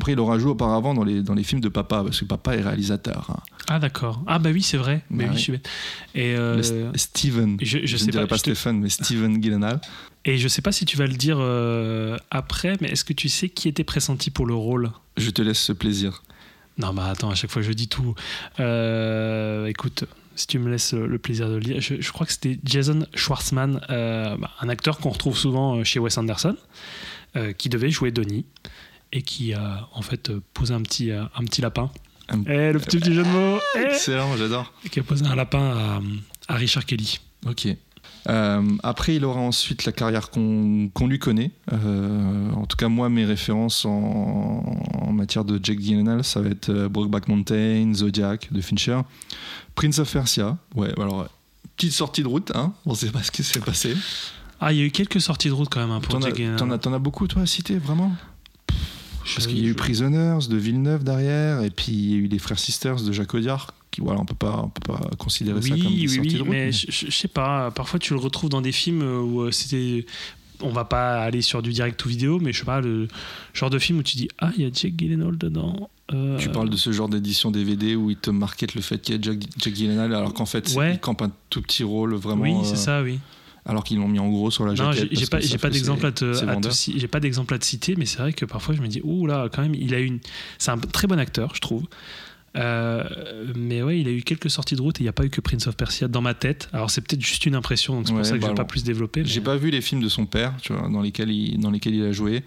Après, 0.00 0.12
il 0.12 0.18
aura 0.18 0.38
joué 0.38 0.50
auparavant 0.52 0.94
dans 0.94 1.04
les, 1.04 1.22
dans 1.22 1.34
les 1.34 1.42
films 1.42 1.60
de 1.60 1.68
papa, 1.68 2.02
parce 2.02 2.18
que 2.20 2.24
papa 2.24 2.56
est 2.56 2.62
réalisateur. 2.62 3.26
hein. 3.30 3.40
Ah 3.68 3.78
d'accord. 3.78 4.22
Ah 4.26 4.38
bah 4.38 4.48
oui, 4.50 4.62
c'est 4.62 4.78
vrai. 4.78 5.02
Mais 5.10 5.24
Bah 5.24 5.24
oui, 5.24 5.30
ouais. 5.32 5.36
je 5.36 5.42
suis 5.42 5.52
bête. 5.52 5.68
Et, 6.14 6.34
euh, 6.36 6.62
Steven. 6.94 7.58
je- 7.60 7.80
je 7.84 7.92
ne 7.92 7.98
sais 7.98 8.06
dirais 8.10 8.24
pas, 8.24 8.28
pas, 8.28 8.34
te- 8.36 8.40
Stéphane, 8.40 8.78
mais 8.80 8.88
Steven 8.88 9.42
Gyllenhaal. 9.42 9.78
et 10.24 10.38
je 10.38 10.48
sais 10.48 10.62
pas 10.62 10.72
si 10.72 10.86
tu 10.86 10.96
vas 10.96 11.06
le 11.06 11.12
dire 11.12 11.36
euh, 11.38 12.16
après, 12.30 12.76
mais 12.80 12.88
est-ce 12.88 13.04
que 13.04 13.12
tu 13.12 13.28
sais 13.28 13.50
qui 13.50 13.68
était 13.68 13.84
pressenti 13.84 14.30
pour 14.30 14.46
le 14.46 14.54
rôle? 14.54 14.90
Je 15.18 15.28
te 15.28 15.42
laisse 15.42 15.58
ce 15.60 15.72
plaisir. 15.74 16.22
Non, 16.78 16.94
bah 16.94 17.04
attends, 17.10 17.28
à 17.30 17.34
chaque 17.34 17.50
fois 17.50 17.60
je 17.60 17.72
dis 17.72 17.88
tout. 17.88 18.14
Euh, 18.58 19.66
écoute, 19.66 20.04
si 20.34 20.46
tu 20.46 20.58
me 20.58 20.70
laisses 20.70 20.94
le 20.94 21.18
plaisir 21.18 21.48
de 21.50 21.56
le 21.56 21.60
dire, 21.60 21.80
je, 21.80 22.00
je 22.00 22.12
crois 22.12 22.26
que 22.26 22.32
c'était 22.32 22.58
Jason 22.64 23.06
Schwartzman, 23.14 23.80
euh, 23.90 24.36
bah, 24.38 24.50
un 24.62 24.68
acteur 24.70 24.96
qu'on 24.98 25.10
retrouve 25.10 25.36
souvent 25.36 25.84
chez 25.84 25.98
Wes 26.00 26.16
Anderson, 26.16 26.56
euh, 27.36 27.52
qui 27.52 27.68
devait 27.68 27.90
jouer 27.90 28.10
Donnie 28.12 28.46
et 29.12 29.22
qui 29.22 29.52
a 29.54 29.88
en 29.92 30.02
fait 30.02 30.30
posé 30.54 30.74
un 30.74 30.82
petit, 30.82 31.10
euh, 31.10 31.24
un 31.36 31.44
petit 31.44 31.60
lapin. 31.60 31.90
Un- 32.28 32.42
Eh, 32.46 32.72
le 32.72 32.78
petit, 32.78 32.98
petit 32.98 33.12
jeu 33.12 33.22
de 33.24 33.28
mots 33.28 33.58
Eh 33.76 33.82
Excellent, 33.92 34.36
j'adore. 34.36 34.72
Qui 34.90 35.00
a 35.00 35.02
posé 35.02 35.24
un 35.26 35.34
lapin 35.34 36.00
à, 36.48 36.52
à 36.54 36.56
Richard 36.56 36.84
Kelly. 36.86 37.18
Ok. 37.46 37.66
Euh, 38.28 38.62
après, 38.82 39.16
il 39.16 39.24
aura 39.24 39.40
ensuite 39.40 39.84
la 39.86 39.92
carrière 39.92 40.30
qu'on 40.30 40.90
qu'on 40.92 41.06
lui 41.06 41.18
connaît. 41.18 41.50
Euh, 41.72 42.50
en 42.52 42.66
tout 42.66 42.76
cas, 42.76 42.88
moi, 42.88 43.08
mes 43.08 43.24
références 43.24 43.84
en, 43.86 43.90
en 45.02 45.12
matière 45.12 45.44
de 45.44 45.58
Jack 45.62 45.80
Gyllenhaal, 45.80 46.22
ça 46.22 46.40
va 46.42 46.50
être 46.50 46.68
euh, 46.68 46.88
Brokeback 46.88 47.28
Mountain, 47.28 47.92
Zodiac 47.94 48.52
de 48.52 48.60
Fincher, 48.60 49.00
Prince 49.74 49.98
of 49.98 50.12
Persia. 50.12 50.58
Ouais, 50.74 50.92
alors 51.00 51.28
petite 51.76 51.92
sortie 51.92 52.22
de 52.22 52.28
route, 52.28 52.52
hein. 52.54 52.74
On 52.84 52.94
sait 52.94 53.10
pas 53.10 53.22
ce 53.22 53.30
qui 53.30 53.42
s'est 53.42 53.60
passé. 53.60 53.96
Ah, 54.60 54.72
il 54.72 54.78
y 54.78 54.82
a 54.82 54.84
eu 54.84 54.90
quelques 54.90 55.20
sorties 55.20 55.48
de 55.48 55.54
route 55.54 55.70
quand 55.70 55.80
même 55.80 55.90
hein, 55.90 56.00
pour 56.00 56.12
T'en 56.12 56.18
as, 56.20 56.26
Jack 56.26 56.36
Gyllenhaal. 56.36 56.56
t'en 56.58 56.70
as- 56.70 56.78
t'en 56.78 56.92
as 56.92 56.98
beaucoup, 56.98 57.26
toi, 57.26 57.42
à 57.42 57.46
citer, 57.46 57.78
vraiment? 57.78 58.12
Parce 59.24 59.46
qu'il 59.46 59.58
y 59.58 59.66
a 59.66 59.68
eu 59.68 59.74
Prisoners 59.74 60.38
de 60.48 60.56
Villeneuve 60.56 61.04
derrière, 61.04 61.62
et 61.62 61.70
puis 61.70 61.92
il 61.92 62.10
y 62.10 62.14
a 62.14 62.16
eu 62.16 62.26
les 62.26 62.38
Frères 62.38 62.58
Sisters 62.58 63.02
de 63.02 63.12
Jacques 63.12 63.34
Audiard. 63.34 63.74
Qui, 63.90 64.00
voilà, 64.02 64.20
on 64.20 64.24
peut 64.24 64.34
pas, 64.36 64.62
on 64.64 64.68
peut 64.68 64.92
pas 64.92 65.00
considérer 65.18 65.60
ça 65.62 65.68
comme 65.70 65.78
des 65.78 65.82
oui, 65.84 66.08
sorties 66.08 66.20
oui, 66.28 66.34
de 66.34 66.38
route. 66.42 66.48
mais 66.48 66.66
mais- 66.66 66.72
je, 66.72 66.86
je- 66.90 67.10
sais 67.10 67.26
pas. 67.28 67.70
Parfois, 67.72 67.98
tu 67.98 68.12
le 68.14 68.20
retrouves 68.20 68.48
dans 68.50 68.60
des 68.60 68.72
films 68.72 69.02
où 69.02 69.40
euh, 69.42 69.50
c'était. 69.50 70.06
On 70.62 70.68
va 70.70 70.84
pas 70.84 71.22
aller 71.22 71.40
sur 71.40 71.62
du 71.62 71.70
direct 71.72 72.04
ou 72.04 72.08
vidéo, 72.10 72.38
mais 72.38 72.52
je 72.52 72.58
sais 72.58 72.64
pas, 72.66 72.80
le 72.82 73.08
genre 73.54 73.70
de 73.70 73.78
film 73.78 73.98
où 73.98 74.02
tu 74.02 74.16
dis 74.16 74.28
Ah, 74.38 74.52
il 74.56 74.62
y 74.62 74.66
a 74.66 74.70
Jake 74.72 74.94
Gyllenhaal 74.96 75.36
dedans. 75.38 75.88
Euh, 76.12 76.36
Tu 76.38 76.50
parles 76.50 76.68
de 76.70 76.76
ce 76.76 76.92
genre 76.92 77.08
d'édition 77.08 77.50
DVD 77.50 77.96
où 77.96 78.10
il 78.10 78.16
te 78.16 78.30
market 78.30 78.74
le 78.74 78.80
fait 78.82 78.98
qu'il 79.00 79.14
y 79.14 79.18
a 79.18 79.22
Jack, 79.22 79.38
Jack 79.58 79.74
Gyllenhaal 79.74 80.14
alors 80.14 80.34
qu'en 80.34 80.44
fait 80.46 80.72
Ouais. 80.76 80.94
il 80.94 80.98
campe 81.00 81.22
un 81.22 81.30
tout 81.48 81.62
petit 81.62 81.82
rôle 81.82 82.14
vraiment 82.14 82.42
Oui, 82.42 82.52
euh, 82.52 82.64
c'est 82.64 82.76
ça, 82.76 83.02
oui. 83.02 83.18
Alors 83.66 83.84
qu'ils 83.84 83.98
l'ont 83.98 84.08
mis 84.08 84.18
en 84.18 84.28
gros 84.28 84.50
sur 84.50 84.64
la 84.66 84.74
jaquette 84.74 85.08
j'ai 85.12 85.26
pas, 85.26 85.40
j'ai 85.40 85.58
pas 85.58 85.70
d'exemple 85.70 86.06
à 86.06 86.12
te, 86.12 86.32
j'ai 86.96 87.08
pas 87.08 87.20
d'exemple 87.20 87.54
à 87.54 87.58
citer, 87.60 87.94
mais 87.96 88.06
c'est 88.06 88.18
vrai 88.18 88.32
que 88.32 88.44
parfois 88.44 88.74
je 88.74 88.80
me 88.82 88.88
dis 88.88 89.00
ouh 89.04 89.26
là, 89.26 89.48
quand 89.52 89.62
même, 89.62 89.74
il 89.74 89.94
a 89.94 89.98
une, 90.00 90.18
c'est 90.58 90.70
un 90.70 90.78
très 90.78 91.06
bon 91.06 91.18
acteur, 91.18 91.54
je 91.54 91.60
trouve. 91.60 91.84
Euh, 92.56 93.04
mais 93.54 93.80
ouais, 93.80 94.00
il 94.00 94.08
a 94.08 94.10
eu 94.10 94.22
quelques 94.22 94.50
sorties 94.50 94.74
de 94.74 94.82
route 94.82 94.98
et 94.98 95.02
il 95.02 95.04
n'y 95.04 95.08
a 95.08 95.12
pas 95.12 95.24
eu 95.24 95.30
que 95.30 95.40
Prince 95.40 95.68
of 95.68 95.76
Persia 95.76 96.08
dans 96.08 96.20
ma 96.20 96.34
tête. 96.34 96.68
Alors 96.72 96.90
c'est 96.90 97.00
peut-être 97.00 97.20
juste 97.22 97.46
une 97.46 97.54
impression, 97.54 97.94
donc 97.94 98.08
c'est 98.08 98.12
Ouais, 98.12 98.18
pour 98.18 98.26
ça 98.26 98.34
que 98.34 98.40
bah 98.40 98.46
je 98.48 98.50
vais 98.52 98.56
pas 98.56 98.64
plus 98.64 98.82
développer. 98.82 99.20
mais- 99.22 99.28
J'ai 99.28 99.40
pas 99.40 99.56
vu 99.56 99.70
les 99.70 99.80
films 99.80 100.02
de 100.02 100.08
son 100.08 100.26
père, 100.26 100.54
tu 100.60 100.72
vois, 100.72 100.88
dans 100.88 101.00
lesquels 101.00 101.30
il, 101.30 101.58
dans 101.60 101.70
lesquels 101.70 101.94
il 101.94 102.04
a 102.04 102.10
joué. 102.12 102.42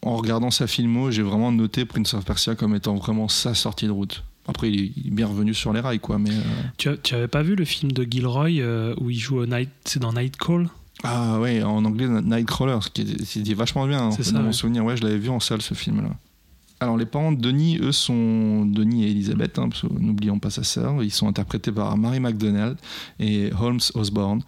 En 0.00 0.16
regardant 0.16 0.50
sa 0.50 0.66
filmo, 0.66 1.10
j'ai 1.10 1.22
vraiment 1.22 1.52
noté 1.52 1.84
Prince 1.84 2.14
of 2.14 2.24
Persia 2.24 2.54
comme 2.54 2.74
étant 2.74 2.94
vraiment 2.94 3.28
sa 3.28 3.52
sortie 3.54 3.84
de 3.86 3.90
route. 3.90 4.24
Après, 4.48 4.70
il 4.70 5.06
est, 5.06 5.10
bien 5.10 5.26
revenu 5.26 5.54
sur 5.54 5.72
les 5.72 5.80
rails, 5.80 6.00
quoi. 6.00 6.18
Mais 6.18 6.30
euh, 6.30 6.42
Tu, 6.76 6.88
as- 6.88 6.96
tu 6.96 7.14
avais 7.14 7.28
pas 7.28 7.42
vu 7.42 7.54
le 7.54 7.64
film 7.64 7.92
de 7.92 8.04
Gilroy 8.04 8.58
euh, 8.58 8.94
où 9.00 9.10
il 9.10 9.18
joue 9.18 9.38
au 9.38 9.46
Night, 9.46 9.70
c'est 9.84 10.00
dans 10.00 10.12
Nightcall 10.12 10.68
ah 11.04 11.40
ouais, 11.40 11.62
en 11.64 11.84
anglais 11.84 12.06
Nightcrawler, 12.06 12.78
ce 12.80 12.88
qui 12.88 13.02
est, 13.02 13.54
vachement 13.54 13.86
bien. 13.86 14.02
en 14.02 14.10
C'est 14.12 14.22
ça, 14.22 14.32
dans 14.32 14.42
mon 14.42 14.52
souvenir, 14.52 14.84
ouais, 14.84 14.96
je 14.96 15.02
l'avais 15.02 15.18
vu 15.18 15.30
en 15.30 15.40
salle 15.40 15.60
ce 15.60 15.74
film-là. 15.74 16.10
Alors 16.80 16.96
les 16.96 17.06
parents 17.06 17.32
de 17.32 17.40
Denis, 17.40 17.78
eux, 17.80 17.92
sont 17.92 18.66
Denis 18.66 19.04
et 19.04 19.10
Elisabeth, 19.10 19.58
hein, 19.58 19.68
n'oublions 19.98 20.38
pas 20.38 20.50
sa 20.50 20.64
sœur. 20.64 21.02
Ils 21.02 21.12
sont 21.12 21.28
interprétés 21.28 21.72
par 21.72 21.96
Mary 21.96 22.20
McDonnell 22.20 22.76
et 23.20 23.50
Holmes 23.58 23.80
Osborne. 23.94 24.42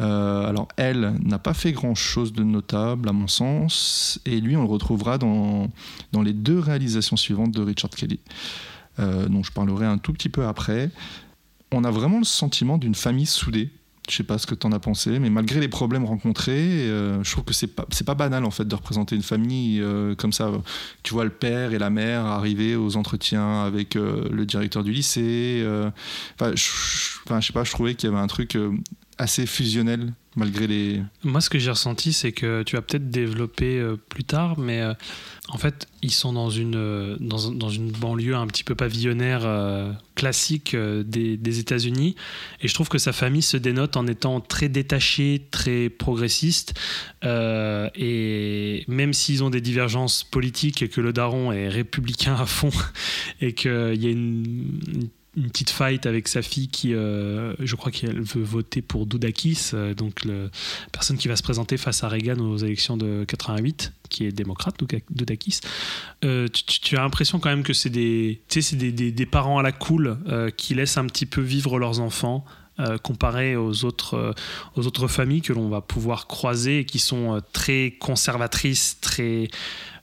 Euh, 0.00 0.48
alors 0.48 0.68
elle 0.76 1.14
n'a 1.22 1.38
pas 1.38 1.54
fait 1.54 1.72
grand-chose 1.72 2.32
de 2.32 2.42
notable 2.42 3.08
à 3.08 3.12
mon 3.12 3.28
sens, 3.28 4.20
et 4.24 4.40
lui 4.40 4.56
on 4.56 4.62
le 4.62 4.68
retrouvera 4.68 5.18
dans, 5.18 5.68
dans 6.12 6.22
les 6.22 6.32
deux 6.32 6.58
réalisations 6.58 7.16
suivantes 7.16 7.52
de 7.52 7.62
Richard 7.62 7.90
Kelly, 7.90 8.20
dont 8.98 9.42
je 9.42 9.52
parlerai 9.52 9.86
un 9.86 9.98
tout 9.98 10.12
petit 10.12 10.28
peu 10.28 10.46
après. 10.46 10.90
on 11.72 11.84
a 11.84 11.90
vraiment 11.90 12.18
le 12.18 12.24
sentiment 12.24 12.78
d'une 12.78 12.94
famille 12.94 13.26
soudée. 13.26 13.70
Je 14.10 14.16
sais 14.16 14.24
pas 14.24 14.36
ce 14.36 14.48
que 14.48 14.56
tu 14.56 14.66
en 14.66 14.72
as 14.72 14.80
pensé, 14.80 15.20
mais 15.20 15.30
malgré 15.30 15.60
les 15.60 15.68
problèmes 15.68 16.04
rencontrés, 16.04 16.88
euh, 16.90 17.22
je 17.22 17.30
trouve 17.30 17.44
que 17.44 17.54
c'est 17.54 17.68
pas 17.68 17.86
pas 18.04 18.14
banal 18.14 18.44
en 18.44 18.50
fait 18.50 18.66
de 18.66 18.74
représenter 18.74 19.14
une 19.14 19.22
famille 19.22 19.80
euh, 19.80 20.16
comme 20.16 20.32
ça. 20.32 20.50
Tu 21.04 21.14
vois 21.14 21.22
le 21.24 21.30
père 21.30 21.72
et 21.72 21.78
la 21.78 21.88
mère 21.88 22.26
arriver 22.26 22.74
aux 22.74 22.96
entretiens 22.96 23.62
avec 23.62 23.94
euh, 23.94 24.28
le 24.30 24.44
directeur 24.44 24.82
du 24.82 24.90
lycée. 24.92 25.62
euh, 25.64 25.88
Enfin, 26.34 26.50
je, 26.56 26.62
sais 27.46 27.52
pas, 27.52 27.62
je 27.62 27.70
trouvais 27.70 27.94
qu'il 27.94 28.10
y 28.10 28.12
avait 28.12 28.20
un 28.20 28.26
truc 28.26 28.56
euh, 28.56 28.72
assez 29.18 29.46
fusionnel 29.46 30.12
malgré 30.34 30.66
les. 30.66 31.02
Moi, 31.22 31.40
ce 31.40 31.48
que 31.48 31.60
j'ai 31.60 31.70
ressenti, 31.70 32.12
c'est 32.12 32.32
que 32.32 32.64
tu 32.64 32.74
vas 32.74 32.82
peut-être 32.82 33.08
développer 33.08 33.78
euh, 33.78 33.96
plus 34.08 34.24
tard, 34.24 34.58
mais 34.58 34.80
euh, 34.80 34.94
en 35.48 35.58
fait, 35.58 35.88
ils 36.02 36.12
sont 36.12 36.32
dans 36.32 36.50
une, 36.50 36.76
euh, 36.76 37.16
dans, 37.18 37.48
un- 37.48 37.52
dans 37.52 37.68
une 37.68 37.90
banlieue 37.90 38.36
un 38.36 38.46
petit 38.46 38.62
peu 38.62 38.76
pavillonnaire 38.76 39.42
euh, 39.44 39.92
classique 40.14 40.74
euh, 40.74 41.02
des, 41.02 41.58
États-Unis. 41.58 42.14
Et 42.60 42.68
je 42.68 42.74
trouve 42.74 42.88
que 42.88 42.98
sa 42.98 43.12
famille 43.12 43.42
se 43.42 43.56
dénote 43.56 43.96
en 43.96 44.06
étant 44.06 44.40
très 44.40 44.68
détachée, 44.68 45.42
très 45.50 45.90
progressiste. 45.90 46.74
Et 47.24 48.84
même 48.88 49.12
s'ils 49.12 49.42
ont 49.42 49.50
des 49.50 49.60
divergences 49.60 50.22
politiques 50.24 50.82
et 50.82 50.88
que 50.88 51.00
le 51.00 51.12
daron 51.12 51.52
est 51.52 51.68
républicain 51.68 52.34
à 52.34 52.46
fond 52.46 52.70
et 53.40 53.52
qu'il 53.52 53.70
y 53.70 54.06
a 54.06 54.10
une 54.10 55.08
une 55.36 55.48
petite 55.50 55.70
fight 55.70 56.04
avec 56.06 56.28
sa 56.28 56.42
fille 56.42 56.68
qui, 56.68 56.94
euh, 56.94 57.54
je 57.58 57.74
crois 57.74 57.90
qu'elle 57.90 58.20
veut 58.20 58.42
voter 58.42 58.82
pour 58.82 59.06
Doudakis, 59.06 59.70
euh, 59.72 59.94
donc 59.94 60.24
le, 60.24 60.50
personne 60.92 61.16
qui 61.16 61.26
va 61.28 61.36
se 61.36 61.42
présenter 61.42 61.76
face 61.78 62.04
à 62.04 62.08
Reagan 62.08 62.38
aux 62.38 62.58
élections 62.58 62.96
de 62.98 63.24
88, 63.26 63.92
qui 64.10 64.26
est 64.26 64.32
démocrate, 64.32 64.74
Doudakis. 65.10 65.60
Euh, 66.24 66.48
tu, 66.66 66.96
as 66.96 67.00
l'impression 67.00 67.40
quand 67.40 67.48
même 67.48 67.62
que 67.62 67.72
c'est 67.72 67.88
des, 67.90 68.42
des, 68.72 68.92
des- 68.92 69.12
des 69.12 69.26
parents 69.26 69.58
à 69.58 69.62
la 69.62 69.72
cool 69.72 70.18
qui 70.56 70.74
laissent 70.74 70.98
un 70.98 71.06
petit 71.06 71.26
peu 71.26 71.40
vivre 71.40 71.78
leurs 71.78 72.00
enfants. 72.00 72.44
euh, 72.80 72.96
comparé 72.96 73.54
aux 73.54 73.84
autres, 73.84 74.34
aux 74.76 74.86
autres 74.86 75.06
familles 75.06 75.42
que 75.42 75.52
l'on 75.52 75.68
va 75.68 75.82
pouvoir 75.82 76.26
croiser 76.26 76.78
et 76.80 76.84
qui 76.86 76.98
sont 76.98 77.38
très 77.52 77.90
conservatrices, 78.00 78.96
très 79.02 79.48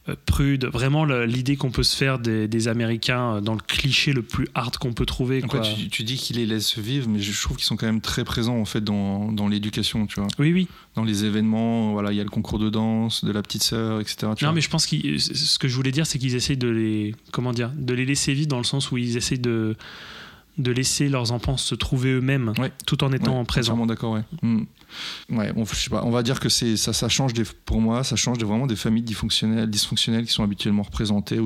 euh, 0.09 0.15
prudes. 0.25 0.65
Vraiment, 0.65 1.05
l'idée 1.05 1.55
qu'on 1.55 1.71
peut 1.71 1.83
se 1.83 1.95
faire 1.95 2.19
des, 2.19 2.47
des 2.47 2.67
Américains 2.67 3.35
euh, 3.35 3.41
dans 3.41 3.53
le 3.53 3.59
cliché 3.59 4.13
le 4.13 4.21
plus 4.21 4.47
hard 4.55 4.77
qu'on 4.77 4.93
peut 4.93 5.05
trouver. 5.05 5.41
Après, 5.43 5.61
tu, 5.61 5.89
tu 5.89 6.03
dis 6.03 6.15
qu'ils 6.17 6.37
les 6.37 6.45
laissent 6.45 6.77
vivre, 6.77 7.07
mais 7.09 7.19
je 7.19 7.41
trouve 7.41 7.57
qu'ils 7.57 7.65
sont 7.65 7.77
quand 7.77 7.85
même 7.85 8.01
très 8.01 8.23
présents 8.23 8.57
en 8.57 8.65
fait 8.65 8.83
dans, 8.83 9.31
dans 9.31 9.47
l'éducation, 9.47 10.07
tu 10.07 10.19
vois, 10.19 10.27
Oui, 10.39 10.53
oui. 10.53 10.67
dans 10.95 11.03
les 11.03 11.25
événements. 11.25 11.93
Voilà, 11.93 12.11
il 12.11 12.17
y 12.17 12.21
a 12.21 12.23
le 12.23 12.29
concours 12.29 12.59
de 12.59 12.69
danse 12.69 13.23
de 13.23 13.31
la 13.31 13.41
petite 13.41 13.63
sœur, 13.63 13.99
etc. 14.01 14.17
Non, 14.23 14.33
vois. 14.39 14.51
mais 14.53 14.61
je 14.61 14.69
pense 14.69 14.85
que 14.87 15.17
ce 15.17 15.59
que 15.59 15.67
je 15.67 15.75
voulais 15.75 15.91
dire, 15.91 16.05
c'est 16.05 16.19
qu'ils 16.19 16.35
essayent 16.35 16.57
de 16.57 16.69
les, 16.69 17.15
comment 17.31 17.53
dire, 17.53 17.71
de 17.75 17.93
les 17.93 18.05
laisser 18.05 18.33
vivre 18.33 18.47
dans 18.47 18.57
le 18.57 18.63
sens 18.63 18.91
où 18.91 18.97
ils 18.97 19.17
essayent 19.17 19.39
de, 19.39 19.75
de 20.59 20.71
laisser 20.71 21.09
leurs 21.09 21.31
enfants 21.31 21.57
se 21.57 21.73
trouver 21.73 22.11
eux-mêmes, 22.11 22.53
Ouais. 22.59 22.71
tout 22.85 23.03
en 23.03 23.11
étant 23.11 23.39
Ouais, 23.39 23.45
présents. 23.45 23.85
d'accord, 23.87 24.13
ouais. 24.13 24.23
Hmm. 24.43 24.63
Ouais, 25.29 25.51
on, 25.55 25.65
je 25.65 25.75
sais 25.75 25.89
pas, 25.89 26.03
on 26.03 26.09
va 26.09 26.21
dire 26.23 26.39
que 26.39 26.49
c'est 26.49 26.75
ça, 26.75 26.93
ça 26.93 27.09
change 27.09 27.33
des, 27.33 27.43
pour 27.65 27.79
moi, 27.79 28.03
ça 28.03 28.15
change 28.15 28.37
des- 28.39 28.45
vraiment 28.45 28.67
des 28.67 28.75
familles 28.75 29.03
dysfonctionnelles, 29.03 29.69
dysfonctionnelles 29.69 30.25
qui 30.25 30.33
sont 30.33 30.43
habituellement 30.43 30.83
représentées. 30.83 31.39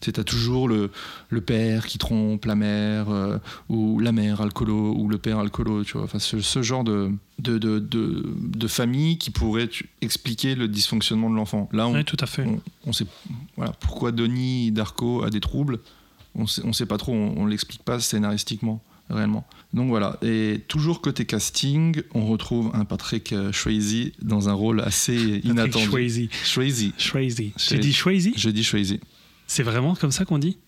Tu 0.00 0.10
as 0.18 0.24
toujours 0.24 0.66
le, 0.68 0.90
le 1.28 1.40
père 1.40 1.86
qui 1.86 1.98
trompe 1.98 2.44
la 2.46 2.54
mère, 2.54 3.10
euh, 3.10 3.38
ou 3.68 4.00
la 4.00 4.12
mère 4.12 4.40
alcoolo, 4.40 4.94
ou 4.96 5.08
le 5.08 5.18
père 5.18 5.38
alcoolo, 5.38 5.84
tu 5.84 5.92
vois. 5.92 6.04
Enfin, 6.04 6.18
ce, 6.18 6.40
ce 6.40 6.62
genre 6.62 6.84
de, 6.84 7.10
de, 7.38 7.58
de, 7.58 7.78
de, 7.78 8.24
de 8.38 8.66
famille 8.66 9.18
qui 9.18 9.30
pourrait 9.30 9.68
tu- 9.68 9.88
expliquer 10.00 10.54
le 10.54 10.66
dysfonctionnement 10.66 11.28
de 11.30 11.36
l'enfant. 11.36 11.68
Là, 11.72 11.86
on, 11.88 11.94
Oui, 11.94 12.04
tout 12.04 12.16
à 12.20 12.26
fait. 12.26 12.44
on, 12.46 12.60
on 12.86 12.92
sait 12.92 13.06
voilà, 13.56 13.72
pourquoi 13.78 14.10
Denis 14.10 14.72
Darko 14.72 15.22
a 15.22 15.30
des 15.30 15.40
troubles. 15.40 15.80
On 16.36 16.46
sait, 16.46 16.62
on 16.64 16.72
sait 16.72 16.86
pas 16.86 16.98
trop, 16.98 17.12
on, 17.12 17.34
on 17.38 17.46
l'explique 17.46 17.82
pas 17.82 17.98
scénaristiquement, 18.00 18.82
réellement. 19.10 19.46
Donc 19.74 19.88
voilà, 19.88 20.18
et 20.22 20.60
toujours 20.68 21.00
côté 21.00 21.24
casting, 21.24 22.02
on 22.14 22.26
retrouve 22.26 22.70
un 22.74 22.84
Patrick 22.84 23.32
euh, 23.32 23.52
Swayze 23.52 24.12
dans 24.22 24.48
un 24.48 24.52
rôle 24.52 24.80
assez 24.80 25.16
Patrick 25.16 25.44
inattendu. 25.44 25.86
Swayze. 25.86 26.28
Swayze. 26.44 26.92
Swayze. 26.98 27.42
C'est- 27.56 27.78
dis 27.78 27.92
Swayze? 27.92 28.30
Je 28.36 28.50
dis 28.50 28.64
Swayze. 28.64 28.98
C'est 29.48 29.62
vraiment 29.62 29.94
comme 29.94 30.10
ça 30.10 30.24
qu'on 30.24 30.38
dit? 30.38 30.58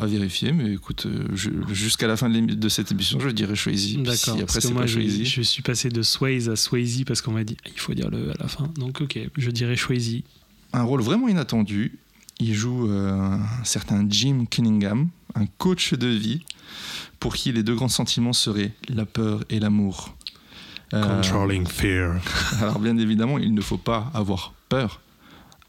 À 0.00 0.06
vérifier, 0.06 0.52
mais 0.52 0.72
écoute, 0.72 1.04
euh, 1.04 1.36
jusqu'à 1.70 2.06
la 2.06 2.16
fin 2.16 2.30
de, 2.30 2.68
cette 2.68 2.90
émission, 2.90 3.20
je 3.20 3.28
dirais 3.28 3.56
Swayze. 3.56 3.96
D'accord. 3.98 4.36
Si 4.36 4.42
après, 4.42 4.60
c'est 4.60 4.72
moi, 4.72 4.82
pas 4.82 4.86
je, 4.86 4.94
Swayze. 4.94 5.24
je 5.24 5.42
suis 5.42 5.62
passé 5.62 5.90
de 5.90 6.00
Swayze 6.02 6.48
à 6.48 6.56
Swayze 6.56 7.04
parce 7.04 7.20
qu'on 7.20 7.32
m'a 7.32 7.44
dit 7.44 7.58
il 7.66 7.78
faut 7.78 7.92
dire 7.92 8.08
le 8.10 8.30
à 8.30 8.34
la 8.40 8.48
fin. 8.48 8.72
Donc, 8.76 9.02
ok, 9.02 9.18
je 9.36 9.50
dirais 9.50 9.76
Swayze. 9.76 10.22
un 10.72 10.82
rôle 10.82 11.02
vraiment 11.02 11.28
inattendu. 11.28 11.98
Il 12.38 12.54
joue 12.54 12.90
euh, 12.90 13.12
un 13.12 13.64
certain 13.64 14.06
Jim 14.08 14.44
Cunningham, 14.50 15.08
un 15.34 15.46
coach 15.58 15.94
de 15.94 16.08
vie, 16.08 16.42
pour 17.18 17.34
qui 17.34 17.52
les 17.52 17.62
deux 17.62 17.74
grands 17.74 17.88
sentiments 17.88 18.32
seraient 18.34 18.72
la 18.88 19.06
peur 19.06 19.42
et 19.48 19.58
l'amour. 19.58 20.14
Euh, 20.94 21.16
Controlling 21.16 21.66
fear. 21.66 22.20
alors 22.60 22.78
bien 22.78 22.96
évidemment, 22.98 23.38
il 23.38 23.54
ne 23.54 23.60
faut 23.60 23.78
pas 23.78 24.10
avoir 24.14 24.52
peur. 24.68 25.00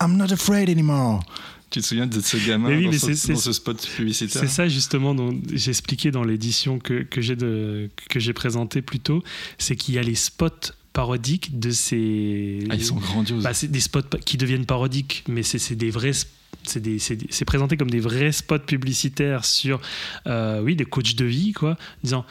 I'm 0.02 0.16
not 0.18 0.32
afraid 0.32 0.70
anymore. 0.70 1.24
Tu 1.70 1.82
te 1.82 1.86
souviens 1.86 2.08
de 2.08 2.22
ce 2.22 2.38
gamin 2.38 2.70
Mais 2.70 2.78
oui, 2.78 2.86
dans, 2.86 2.92
mais 2.92 2.98
ce, 3.16 3.32
dans 3.32 3.38
ce 3.38 3.52
spot 3.52 3.86
publicitaire 3.96 4.42
C'est 4.42 4.48
ça 4.48 4.68
justement 4.70 5.14
dont 5.14 5.38
j'ai 5.52 5.70
expliqué 5.72 6.12
dans 6.12 6.24
l'édition 6.24 6.80
que, 6.80 7.04
que 7.04 8.20
j'ai 8.20 8.34
présentée 8.34 8.82
plus 8.82 9.00
tôt, 9.02 9.22
c'est 9.58 9.76
qu'il 9.76 9.96
y 9.96 9.98
a 9.98 10.02
les 10.04 10.16
spots 10.16 10.72
parodiques 10.94 11.60
de 11.60 11.72
ces... 11.72 12.60
Ah, 12.70 12.76
ils 12.76 12.86
sont 12.86 12.96
grandioses. 12.96 13.44
Bah, 13.44 13.54
c'est 13.54 13.68
des 13.70 13.82
spots 13.82 14.18
qui 14.26 14.38
deviennent 14.38 14.66
parodiques, 14.66 15.24
mais 15.28 15.44
c'est 15.44 15.76
des 15.76 15.90
vrais. 15.92 16.12
sp- 16.12 16.28
C'est 16.70 17.46
présenté 17.46 17.78
comme 17.78 17.90
des 17.90 18.00
vrais 18.00 18.32
spots 18.32 18.60
publicitaires 18.60 19.46
sur, 19.46 19.80
euh, 20.28 20.62
oui, 20.62 20.76
des 20.76 20.86
coachs 20.86 21.16
de 21.16 21.26
vie, 21.26 21.54
quoi, 21.54 21.78
disant 22.04 22.26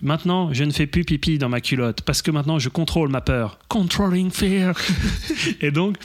Maintenant, 0.00 0.54
je 0.54 0.64
ne 0.64 0.70
fais 0.70 0.86
plus 0.86 1.04
pipi 1.04 1.36
dans 1.36 1.50
ma 1.50 1.60
culotte 1.60 2.00
parce 2.00 2.22
que 2.22 2.30
maintenant, 2.30 2.58
je 2.58 2.70
contrôle 2.70 3.10
ma 3.10 3.20
peur. 3.20 3.58
Controlling 3.68 4.30
fear. 4.30 4.74
Et 5.60 5.70
donc, 5.70 5.96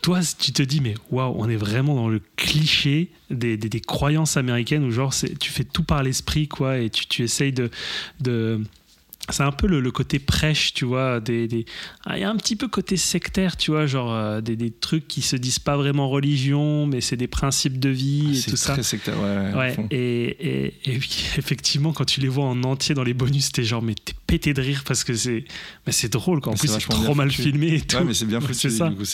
toi, 0.00 0.20
tu 0.38 0.52
te 0.52 0.62
dis, 0.62 0.80
mais 0.80 0.94
waouh, 1.10 1.34
on 1.36 1.46
est 1.50 1.56
vraiment 1.56 1.94
dans 1.94 2.08
le 2.08 2.22
cliché 2.36 3.10
des, 3.28 3.58
des- 3.58 3.68
des 3.68 3.80
croyances 3.82 4.38
américaines 4.38 4.84
où, 4.84 4.90
genre, 4.90 5.14
tu 5.38 5.50
fais 5.50 5.64
tout 5.64 5.82
par 5.84 6.02
l'esprit, 6.02 6.48
quoi, 6.48 6.78
et 6.78 6.88
tu, 6.88 7.04
tu 7.06 7.22
essayes 7.22 7.52
de 7.52 7.70
c'est 9.32 9.42
un 9.42 9.52
peu 9.52 9.66
le, 9.66 9.80
le 9.80 9.90
côté 9.90 10.18
prêche, 10.18 10.72
tu 10.74 10.84
vois. 10.84 11.20
des- 11.20 11.46
des- 11.48 11.64
ah, 12.04 12.16
Il 12.18 12.20
y 12.20 12.24
a 12.24 12.30
un 12.30 12.36
petit 12.36 12.56
peu 12.56 12.68
côté 12.68 12.96
sectaire, 12.96 13.56
tu 13.56 13.70
vois, 13.70 13.86
genre 13.86 14.12
euh, 14.12 14.40
des, 14.40 14.56
des 14.56 14.70
trucs 14.70 15.06
qui 15.08 15.22
se 15.22 15.36
disent 15.36 15.58
pas 15.58 15.76
vraiment 15.76 16.08
religion, 16.08 16.86
mais 16.86 17.00
c'est 17.00 17.16
des 17.16 17.26
principes 17.28 17.78
de 17.78 17.88
vie 17.90 18.30
et 18.32 18.34
c'est 18.34 18.50
tout 18.50 18.56
ça. 18.56 18.72
très 18.74 18.82
sectaire. 18.82 19.14
Ouais, 19.20 19.54
ouais, 19.54 19.54
Ouais, 19.78 19.86
et, 19.90 20.24
et, 20.66 20.74
et 20.86 20.94
effectivement, 21.38 21.92
quand 21.92 22.04
tu 22.04 22.20
les 22.20 22.28
vois 22.28 22.44
en 22.44 22.62
entier 22.64 22.94
dans 22.94 23.04
les 23.04 23.14
bonus, 23.14 23.52
t'es 23.52 23.64
genre, 23.64 23.82
mais 23.82 23.94
t'es 23.94 24.14
pété 24.26 24.54
de 24.54 24.60
rire 24.62 24.82
parce 24.86 25.04
que 25.04 25.14
c'est 25.14 25.44
mais 25.86 25.92
c'est 25.92 26.10
drôle, 26.12 26.40
quoi. 26.40 26.52
En 26.52 26.54
Mais 26.54 26.58
plus, 26.58 26.68
c'est 26.68 26.78
trop 26.88 27.14
mal 27.14 27.30
filmé 27.30 27.74
et 27.74 27.80
tout. 27.80 27.96
Ouais, 27.96 28.04
mais 28.04 28.14
c'est 28.14 28.26
bien 28.26 28.40
foutu. 28.40 28.54
C'est 28.54 28.70
ça. 28.70 28.88
du 28.88 28.96
coup, 28.96 29.04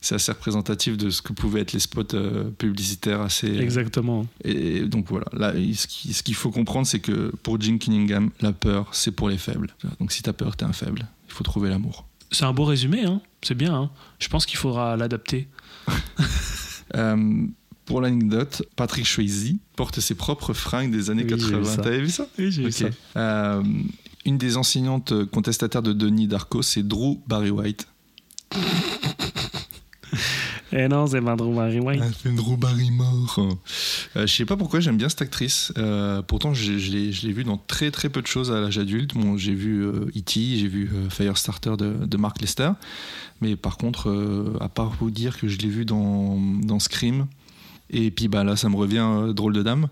c'est 0.00 0.14
assez 0.14 0.30
représentatif 0.32 0.96
de 0.96 1.10
ce 1.10 1.22
que 1.22 1.32
pouvaient 1.32 1.60
être 1.60 1.72
les 1.72 1.80
spots 1.80 2.14
euh, 2.14 2.50
publicitaires 2.50 3.20
assez. 3.20 3.48
Exactement. 3.58 4.26
Et 4.44 4.80
donc 4.82 5.06
voilà, 5.08 5.26
là, 5.32 5.52
ce 5.74 5.86
qui- 5.86 6.12
ce 6.12 6.22
qu'il 6.22 6.34
faut 6.34 6.50
comprendre, 6.50 6.86
c'est 6.86 7.00
que 7.00 7.32
pour 7.42 7.60
Jim 7.60 7.78
Cunningham, 7.78 8.30
la 8.40 8.52
peur, 8.52 8.88
c'est 8.92 9.10
pour 9.12 9.28
les 9.28 9.38
faibles. 9.38 9.74
Donc 10.00 10.12
si 10.12 10.22
t'as 10.22 10.32
peur, 10.32 10.56
t'es 10.56 10.64
un 10.64 10.72
faible. 10.72 11.06
Il 11.26 11.32
faut 11.32 11.44
trouver 11.44 11.68
l'amour. 11.68 12.06
C'est 12.30 12.44
un 12.44 12.52
beau 12.52 12.64
résumé, 12.64 13.04
hein. 13.04 13.20
C'est 13.42 13.54
bien, 13.54 13.74
hein. 13.74 13.90
Je 14.18 14.28
pense 14.28 14.44
qu'il 14.46 14.58
faudra 14.58 14.96
l'adapter. 14.96 15.48
Euh, 16.96 17.46
pour 17.84 18.00
l'anecdote, 18.00 18.62
Patrick 18.74 19.06
Swayze 19.06 19.52
porte 19.76 20.00
ses 20.00 20.14
propres 20.14 20.54
fringues 20.54 20.90
des 20.90 21.10
années 21.10 21.24
Oui, 21.24 21.28
j'ai 21.38 21.44
vu 21.44 21.52
80. 21.52 21.64
ça. 21.76 21.82
T'avais 21.82 22.00
vu 22.00 22.08
ça? 22.08 22.26
Oui, 22.38 22.50
j'ai 22.50 22.64
Ok. 22.66 22.92
Euh, 23.16 23.62
une 24.24 24.38
des 24.38 24.56
enseignantes 24.56 25.24
contestataires 25.26 25.82
de 25.82 25.92
Denis 25.92 26.28
Darko, 26.28 26.62
c'est 26.62 26.82
Drew 26.82 27.18
Barry 27.26 27.50
White. 27.50 27.86
Eh 30.72 30.86
non, 30.86 31.06
c'est 31.06 31.22
pas 31.22 31.34
Drew 31.34 31.54
Barrymore. 31.54 31.92
Elle 31.92 32.12
fait 32.12 32.30
Drew 32.30 32.56
Barrymore. 32.58 33.38
Euh, 34.16 34.26
je 34.26 34.32
sais 34.34 34.44
pas 34.44 34.56
pourquoi 34.56 34.80
j'aime 34.80 34.98
bien 34.98 35.08
cette 35.08 35.22
actrice. 35.22 35.72
Euh, 35.78 36.20
pourtant, 36.20 36.52
je, 36.52 36.76
je 36.78 36.90
l'ai 36.92 37.32
vue 37.32 37.44
dans 37.44 37.56
très 37.56 37.90
très 37.90 38.10
peu 38.10 38.20
de 38.20 38.26
choses 38.26 38.50
à 38.52 38.60
l'âge 38.60 38.76
adulte. 38.78 39.14
Bon, 39.14 39.38
j'ai 39.38 39.54
vu 39.54 39.82
euh, 39.82 40.10
E.T., 40.14 40.58
j'ai 40.58 40.68
vu 40.68 40.90
euh, 40.92 41.08
Firestarter 41.08 41.74
de, 41.78 41.94
de 42.04 42.16
Mark 42.18 42.38
Lester. 42.42 42.70
Mais 43.40 43.56
par 43.56 43.78
contre, 43.78 44.10
euh, 44.10 44.58
à 44.60 44.68
part 44.68 44.90
vous 45.00 45.10
dire 45.10 45.38
que 45.38 45.48
je 45.48 45.56
l'ai 45.58 45.68
vue 45.68 45.86
dans, 45.86 46.38
dans 46.62 46.78
Scream, 46.80 47.26
et 47.88 48.10
puis 48.10 48.28
bah, 48.28 48.44
là, 48.44 48.54
ça 48.56 48.68
me 48.68 48.76
revient 48.76 49.32
Drôle 49.34 49.54
de 49.54 49.62
Dame, 49.62 49.88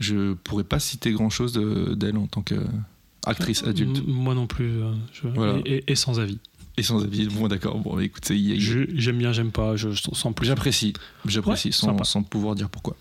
je 0.00 0.32
pourrais 0.32 0.64
pas 0.64 0.78
citer 0.78 1.12
grand 1.12 1.28
chose 1.30 1.52
d'elle 1.52 2.16
en 2.16 2.26
tant 2.26 2.40
qu'actrice 2.42 3.64
adulte. 3.64 4.02
Moi 4.06 4.34
non 4.34 4.46
plus. 4.46 4.80
je- 5.12 5.28
Voilà. 5.28 5.58
et, 5.66 5.74
et- 5.76 5.92
et 5.92 5.94
sans 5.94 6.18
avis. 6.20 6.38
Et 6.76 6.82
sans 6.82 7.02
avis. 7.04 7.28
Bon, 7.28 7.46
d'accord. 7.48 7.78
Bon, 7.78 7.98
écoutez, 8.00 8.36
y 8.38 8.52
a- 8.52 8.54
il 8.56 8.60
y 8.62 8.66
a- 8.66 8.70
Je- 8.72 8.90
J'aime 8.96 9.18
bien, 9.18 9.32
j'aime 9.32 9.52
pas. 9.52 9.76
Je 9.76 9.88
sens 9.90 10.34
plus. 10.34 10.46
J'apprécie, 10.46 10.92
j'apprécie 11.26 11.68
Ouais, 11.68 11.72
sans, 11.72 12.02
sans 12.04 12.22
pouvoir 12.22 12.54
dire 12.56 12.68
pourquoi. 12.68 12.96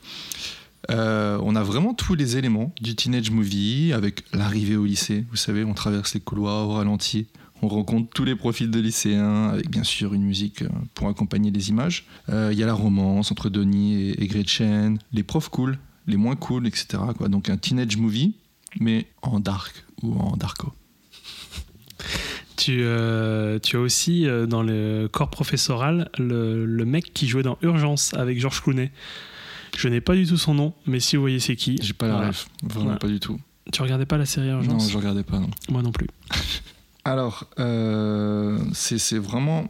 Euh, 0.92 1.40
on 1.44 1.56
a 1.56 1.64
vraiment 1.64 1.94
tous 1.94 2.14
les 2.14 2.36
éléments 2.38 2.74
du 2.82 2.96
teenage 2.96 3.32
movie 3.32 3.94
avec 3.94 4.24
l'arrivée 4.34 4.76
au 4.76 4.86
lycée. 4.86 5.26
Vous 5.32 5.38
savez, 5.38 5.64
on 5.64 5.74
traverse 5.74 6.14
les 6.14 6.20
couloirs 6.20 6.68
au 6.68 6.74
ralenti, 6.74 7.28
on 7.62 7.70
rencontre 7.70 8.10
tous 8.14 8.26
les 8.26 8.36
profils 8.36 8.70
de 8.70 8.80
lycéens 8.82 9.50
avec 9.50 9.70
bien 9.70 9.86
sûr 9.86 10.14
une 10.14 10.24
musique 10.24 10.62
euh, 10.64 10.68
pour 10.94 11.08
accompagner 11.08 11.52
les 11.52 11.70
images. 11.70 12.06
Euh, 12.30 12.50
Il 12.52 12.60
y 12.60 12.64
a 12.64 12.66
la 12.66 12.74
romance 12.74 13.32
entre 13.32 13.50
Denis 13.50 13.94
et, 13.96 14.24
et 14.24 14.28
Gretchen, 14.28 15.00
les 15.14 15.24
profs 15.24 15.48
cool, 15.50 15.80
les 16.06 16.18
moins 16.18 16.36
cool, 16.36 16.68
etc. 16.68 16.86
Quoi. 17.18 17.30
Donc 17.30 17.50
un 17.50 17.56
teenage 17.58 17.96
movie 17.98 18.36
mais 18.80 19.06
en 19.22 19.40
dark 19.40 19.86
ou 20.02 20.14
en 20.16 20.36
darko. 20.36 20.74
Tu, 22.64 22.80
euh, 22.84 23.60
tu 23.60 23.76
as 23.76 23.80
aussi 23.82 24.26
euh, 24.26 24.46
dans 24.46 24.64
le 24.64 25.10
corps 25.12 25.30
professoral 25.30 26.10
le, 26.18 26.66
le 26.66 26.86
mec 26.86 27.14
qui 27.14 27.28
jouait 27.28 27.44
dans 27.44 27.58
Urgence 27.62 28.14
avec 28.14 28.40
Georges 28.40 28.62
Clooney. 28.62 28.90
Je 29.78 29.90
n'ai 29.90 30.00
pas 30.00 30.16
du 30.16 30.26
tout 30.26 30.38
son 30.38 30.54
nom, 30.54 30.74
mais 30.86 31.00
si 31.02 31.16
vous 31.18 31.24
voyez 31.24 31.40
c'est 31.42 31.56
qui. 31.58 31.78
J'ai 31.82 31.92
pas 31.94 32.08
la 32.08 32.14
Voilà. 32.14 32.28
ref, 32.30 32.48
vraiment 32.64 32.84
Voilà. 32.86 33.00
pas 33.00 33.08
du 33.08 33.20
tout. 33.20 33.38
Tu 33.72 33.82
regardais 33.82 34.06
pas 34.06 34.18
la 34.18 34.26
série 34.26 34.48
Non, 34.48 34.58
Urgence 34.62 34.90
je 34.92 34.98
regardais 34.98 35.24
pas, 35.24 35.40
non. 35.40 35.50
Moi 35.70 35.82
non 35.82 35.92
plus. 35.92 36.08
Alors, 37.06 37.48
euh, 37.60 38.58
c'est 38.74 38.98
c'est 38.98 39.18
vraiment. 39.18 39.70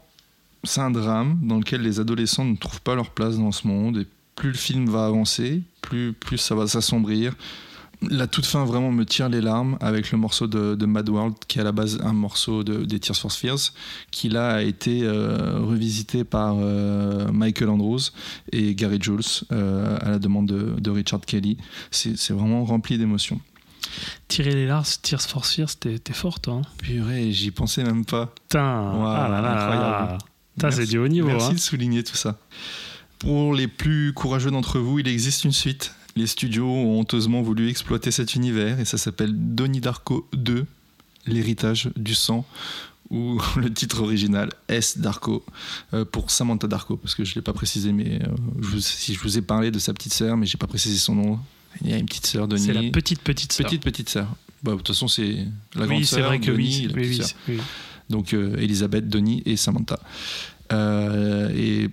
C'est 0.64 0.82
un 0.82 0.92
drame 0.92 1.40
dans 1.42 1.58
lequel 1.58 1.82
les 1.82 2.00
adolescents 2.00 2.46
ne 2.46 2.56
trouvent 2.56 2.82
pas 2.82 2.94
leur 2.96 3.10
place 3.10 3.38
dans 3.38 3.52
ce 3.52 3.68
monde. 3.68 3.98
Et 3.98 4.08
plus 4.36 4.50
le 4.50 4.56
film 4.58 4.88
va 4.88 5.06
avancer, 5.08 5.62
plus, 5.82 6.14
plus 6.14 6.38
ça 6.38 6.54
va 6.56 6.68
s'assombrir. 6.68 7.34
La 8.10 8.28
toute 8.28 8.46
fin 8.46 8.66
vraiment 8.66 8.92
me 8.92 9.06
tire 9.06 9.30
les 9.30 9.42
larmes 9.42 9.78
avec 9.82 10.12
le 10.12 10.18
morceau 10.18 10.48
de, 10.48 10.76
de 10.76 10.86
Mad 10.86 11.08
World, 11.10 11.36
qui 11.48 11.58
est 11.58 11.62
à 11.62 11.64
la 11.64 11.72
base 11.72 12.00
un 12.04 12.14
morceau 12.14 12.64
de, 12.64 12.84
des 12.86 13.00
Tears 13.00 13.16
for 13.16 13.32
Fears, 13.32 13.72
qui 14.12 14.30
là 14.30 14.56
a 14.56 14.62
été 14.62 15.02
euh, 15.04 15.60
revisité 15.60 16.24
par 16.24 16.56
euh, 16.60 17.32
Michael 17.32 17.70
Andrews 17.70 18.00
et 18.52 18.76
Gary 18.76 19.00
Jules 19.02 19.20
euh, 19.52 19.98
à 20.02 20.10
la 20.12 20.20
demande 20.20 20.48
de, 20.48 20.76
de 20.80 20.90
Richard 20.92 21.22
Kelly. 21.22 21.58
C'est 21.92 22.32
vraiment 22.32 22.64
rempli 22.66 22.98
d'émotions. 22.98 23.40
Tirer 24.28 24.54
les 24.54 24.66
larmes, 24.66 24.86
Tears 25.02 25.22
for 25.22 25.46
Fears, 25.46 25.76
t'es 25.78 26.00
fort 26.14 26.40
toi. 26.40 26.56
hein. 26.56 26.62
Purée, 26.78 27.32
j'y 27.32 27.52
pensais 27.52 27.84
même 27.84 28.06
pas. 28.06 28.28
Putain, 28.50 28.94
Wow, 28.94 29.06
ah 29.06 29.28
là 29.30 29.42
là 29.42 29.52
incroyable. 29.52 30.18
Putain, 30.56 30.72
c'est 30.72 30.86
du 30.86 30.98
haut 30.98 31.08
niveau. 31.08 31.28
Merci 31.28 31.52
hein. 31.52 31.54
de 31.54 31.60
souligner 31.60 32.04
tout 32.04 32.16
ça. 32.16 32.38
Pour 33.20 33.54
les 33.54 33.68
plus 33.68 34.14
courageux 34.14 34.52
d'entre 34.52 34.80
vous, 34.80 35.00
il 35.00 35.08
existe 35.08 35.44
une 35.46 35.52
suite. 35.52 35.94
Les 36.16 36.28
studios 36.28 36.68
ont 36.68 37.00
honteusement 37.00 37.42
voulu 37.42 37.70
exploiter 37.70 38.12
cet 38.12 38.36
univers 38.36 38.80
et 38.80 38.86
ça 38.86 38.98
s'appelle 38.98 39.32
Donnie 39.34 39.82
Darko 39.82 40.28
2, 40.34 40.66
l'héritage 41.26 41.90
du 41.96 42.14
sang, 42.14 42.46
ou 43.10 43.40
le 43.58 43.74
titre 43.74 44.02
original 44.02 44.50
S 44.68 44.98
Darko 45.00 45.44
euh, 45.94 46.06
pour 46.06 46.30
Samantha 46.32 46.68
Darko, 46.68 46.98
parce 46.98 47.16
que 47.16 47.24
je 47.24 47.32
ne 47.32 47.36
l'ai 47.36 47.42
pas 47.42 47.54
précisé, 47.54 47.92
mais 47.92 48.20
euh, 48.22 48.28
je 48.62 48.68
vous- 48.68 48.80
si 48.82 49.14
je 49.14 49.20
vous 49.20 49.38
ai 49.38 49.42
parlé 49.42 49.72
de 49.72 49.80
sa 49.80 49.94
petite 49.94 50.14
sœur, 50.14 50.38
mais 50.38 50.46
j'ai 50.46 50.58
pas 50.58 50.68
précisé 50.68 50.98
son 50.98 51.16
nom. 51.16 51.40
Il 51.82 51.90
y 51.90 51.94
a 51.94 51.98
une 51.98 52.06
petite 52.06 52.28
sœur, 52.28 52.48
Donnie. 52.48 52.62
C'est 52.64 52.74
la 52.74 52.84
petite 52.92 53.22
petite 53.22 53.52
sœur. 53.52 53.66
petite 53.66 53.82
petite 53.84 54.10
sœur. 54.10 54.28
Bah, 54.62 54.72
de 54.74 54.78
toute 54.78 54.90
façon, 54.90 55.08
c'est 55.08 55.46
la 55.76 55.86
grande 55.88 55.98
Oui, 56.00 56.06
c'est 56.06 56.16
sœur, 56.18 56.28
vrai 56.28 56.40
que 56.40 56.52
Donnie, 56.52 56.88
oui. 56.94 57.10
oui, 57.18 57.22
oui. 57.50 57.58
Donc 58.10 58.34
euh, 58.34 58.56
Elisabeth, 58.58 59.10
Denis 59.10 59.42
et 59.46 59.58
Samantha. 59.58 60.00
Euh, 60.72 61.50
et 61.56 61.90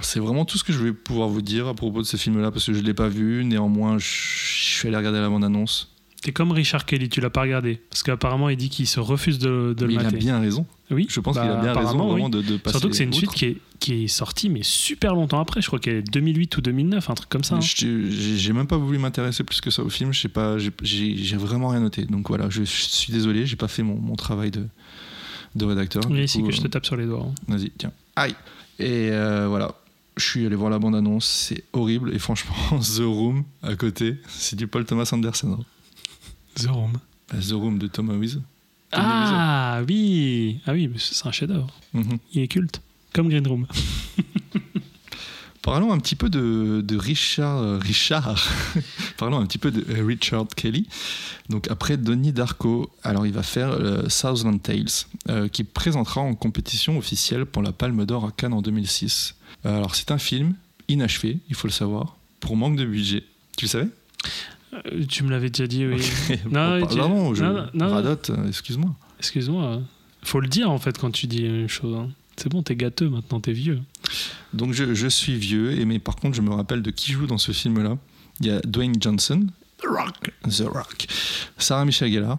c'est 0.00 0.20
vraiment 0.20 0.44
tout 0.44 0.56
ce 0.58 0.64
que 0.64 0.72
je 0.72 0.78
vais 0.78 0.92
pouvoir 0.92 1.28
vous 1.28 1.42
dire 1.42 1.66
à 1.66 1.74
propos 1.74 2.00
de 2.00 2.06
ce 2.06 2.16
film-là 2.16 2.50
parce 2.50 2.66
que 2.66 2.72
je 2.72 2.80
ne 2.80 2.84
l'ai 2.86 2.94
pas 2.94 3.08
vu. 3.08 3.44
Néanmoins, 3.44 3.98
je, 3.98 4.06
suis 4.06 4.88
allé 4.88 4.96
regarder 4.96 5.18
la 5.20 5.28
bande-annonce. 5.28 5.88
T'es 6.22 6.30
comme 6.30 6.52
Richard 6.52 6.86
Kelly, 6.86 7.08
tu 7.08 7.20
l'as 7.20 7.30
pas 7.30 7.40
regardé. 7.42 7.80
Parce 7.90 8.04
qu'apparemment, 8.04 8.48
il 8.48 8.56
dit 8.56 8.68
qu'il 8.68 8.86
se 8.86 9.00
refuse 9.00 9.40
de, 9.40 9.74
le 9.76 9.90
il 9.90 9.98
a 9.98 10.04
mater. 10.04 10.18
bien 10.18 10.38
raison. 10.38 10.66
Oui, 10.92 11.06
Je 11.10 11.18
pense 11.18 11.34
bah, 11.34 11.42
qu'il 11.42 11.50
a 11.50 11.56
bien 11.60 11.72
raison 11.72 11.96
vraiment 12.08 12.26
oui. 12.26 12.30
de, 12.30 12.42
de 12.42 12.56
passer. 12.58 12.74
Surtout 12.74 12.90
que 12.90 12.96
c'est 12.96 13.02
une 13.04 13.12
suite 13.12 13.32
qui 13.32 13.46
est, 13.46 13.56
qui 13.80 14.04
est 14.04 14.08
sortie, 14.08 14.48
mais 14.48 14.60
super 14.62 15.14
longtemps 15.16 15.40
après. 15.40 15.60
Je 15.60 15.66
crois 15.66 15.80
qu'elle 15.80 15.96
est 15.96 16.02
2008 16.12 16.56
ou 16.58 16.60
2009, 16.60 17.10
un 17.10 17.14
truc 17.14 17.28
comme 17.28 17.42
ça. 17.42 17.56
hein. 17.56 17.60
Je- 17.60 18.06
J'ai 18.08 18.36
j'ai 18.38 18.52
même 18.52 18.68
pas 18.68 18.76
voulu 18.76 18.98
m'intéresser 18.98 19.42
plus 19.42 19.60
que 19.60 19.70
ça 19.70 19.82
au 19.82 19.88
film. 19.88 20.12
Je 20.12 20.20
sais 20.20 20.28
pas, 20.28 20.58
j'ai- 20.58 20.70
j'ai 20.82 21.16
j'ai 21.16 21.36
vraiment 21.36 21.68
rien 21.68 21.80
noté. 21.80 22.04
Donc 22.04 22.28
voilà, 22.28 22.48
je, 22.50 22.62
suis 22.62 23.12
désolé, 23.12 23.44
j'ai 23.44 23.56
pas 23.56 23.66
fait 23.68 23.82
mon, 23.82 23.96
mon 23.98 24.14
travail 24.14 24.52
de, 24.52 24.64
de 25.56 25.64
rédacteur. 25.64 26.04
Oui, 26.08 26.22
ici 26.22 26.38
coup, 26.40 26.46
que 26.48 26.52
je 26.52 26.60
te 26.60 26.68
tape 26.68 26.86
sur 26.86 26.96
les 26.96 27.06
doigts. 27.06 27.26
hein. 27.28 27.34
Vas-y, 27.48 27.70
tiens. 27.76 27.90
Aïe 28.16 28.34
Et 28.78 29.10
euh, 29.10 29.46
voilà, 29.48 29.74
je 30.16 30.24
suis 30.24 30.46
allé 30.46 30.54
voir 30.56 30.70
la 30.70 30.78
bande-annonce, 30.78 31.24
c'est 31.26 31.64
horrible. 31.72 32.14
Et 32.14 32.18
franchement, 32.18 32.54
The 32.80 33.00
Room, 33.00 33.44
à 33.62 33.74
côté, 33.76 34.16
c'est 34.28 34.56
du 34.56 34.66
Paul 34.66 34.84
Thomas 34.84 35.08
Anderson. 35.12 35.58
hein. 35.60 35.64
The 36.56 36.66
Room. 36.68 36.92
Bah, 37.30 37.38
The 37.40 37.52
Room 37.52 37.78
de 37.78 37.86
Thomas 37.86 38.14
Wiseau. 38.14 38.40
Ah 38.94 39.80
oui 39.88 40.60
Ah 40.66 40.72
oui, 40.72 40.90
c'est 40.98 41.26
un 41.26 41.32
chef-d'œuvre. 41.32 41.72
Mhm. 41.94 42.18
Il 42.34 42.42
est 42.42 42.48
culte. 42.48 42.82
Comme 43.14 43.28
Green 43.28 43.46
Room. 43.46 43.66
Parlons 45.62 45.92
un 45.92 45.98
petit 45.98 46.16
peu 46.16 46.28
de, 46.28 46.80
de 46.84 46.96
Richard. 46.96 47.58
euh, 47.58 47.78
Richard. 47.78 48.48
Parlons 49.16 49.38
un 49.38 49.46
petit 49.46 49.58
peu 49.58 49.70
de 49.70 49.84
euh, 49.94 50.04
Richard 50.04 50.46
Kelly. 50.56 50.88
Donc 51.48 51.70
après 51.70 51.96
Donnie 51.96 52.32
Darko, 52.32 52.90
alors 53.04 53.26
il 53.26 53.32
va 53.32 53.42
faire 53.44 53.70
euh, 53.70 54.08
Southland 54.08 54.58
Tales, 54.60 54.86
euh, 55.28 55.46
qui 55.48 55.62
présentera 55.64 56.20
en 56.20 56.34
compétition 56.34 56.98
officielle 56.98 57.46
pour 57.46 57.62
la 57.62 57.72
Palme 57.72 58.04
d'Or 58.04 58.26
à 58.26 58.30
Cannes 58.32 58.54
en 58.54 58.62
2006. 58.62 59.36
Euh, 59.64 59.76
alors 59.76 59.94
c'est 59.94 60.10
un 60.10 60.18
film 60.18 60.54
inachevé, 60.88 61.38
il 61.48 61.54
faut 61.54 61.68
le 61.68 61.72
savoir, 61.72 62.16
pour 62.40 62.56
manque 62.56 62.76
de 62.76 62.84
budget. 62.84 63.22
Tu 63.56 63.66
le 63.66 63.70
savais? 63.70 63.88
Tu 65.08 65.22
me 65.22 65.30
l'avais 65.30 65.50
déjà 65.50 65.66
dit, 65.66 65.86
oui. 65.86 66.02
Non, 66.50 66.80
Non, 66.80 66.86
tu- 66.86 66.96
pardon, 66.96 67.34
je 67.34 67.44
non, 67.44 67.52
non, 67.52 67.66
non. 67.74 67.92
radote, 67.94 68.32
excuse-moi. 68.48 68.90
Excuse-moi. 69.18 69.80
Faut 70.24 70.40
le 70.40 70.48
dire 70.48 70.70
en 70.70 70.78
fait 70.78 70.98
quand 70.98 71.10
tu 71.10 71.26
dis 71.26 71.42
une 71.44 71.68
chose. 71.68 71.94
hein. 71.96 72.08
C'est 72.36 72.48
bon, 72.48 72.62
t'es 72.62 72.76
gâteux 72.76 73.08
maintenant, 73.08 73.40
t'es 73.40 73.52
vieux. 73.52 73.80
Donc 74.52 74.72
je, 74.72 74.94
je 74.94 75.06
suis 75.06 75.36
vieux, 75.36 75.78
et 75.78 75.84
mais 75.84 75.98
par 75.98 76.16
contre 76.16 76.36
je 76.36 76.42
me 76.42 76.50
rappelle 76.50 76.82
de 76.82 76.90
qui 76.90 77.12
joue 77.12 77.26
dans 77.26 77.38
ce 77.38 77.52
film-là. 77.52 77.98
Il 78.40 78.46
y 78.46 78.50
a 78.50 78.60
Dwayne 78.60 78.94
Johnson, 79.00 79.46
The 79.78 79.86
Rock, 79.86 80.32
The 80.48 80.64
Rock, 80.66 81.06
Sarah 81.58 81.84
Michelle 81.84 82.12
Gellar, 82.12 82.38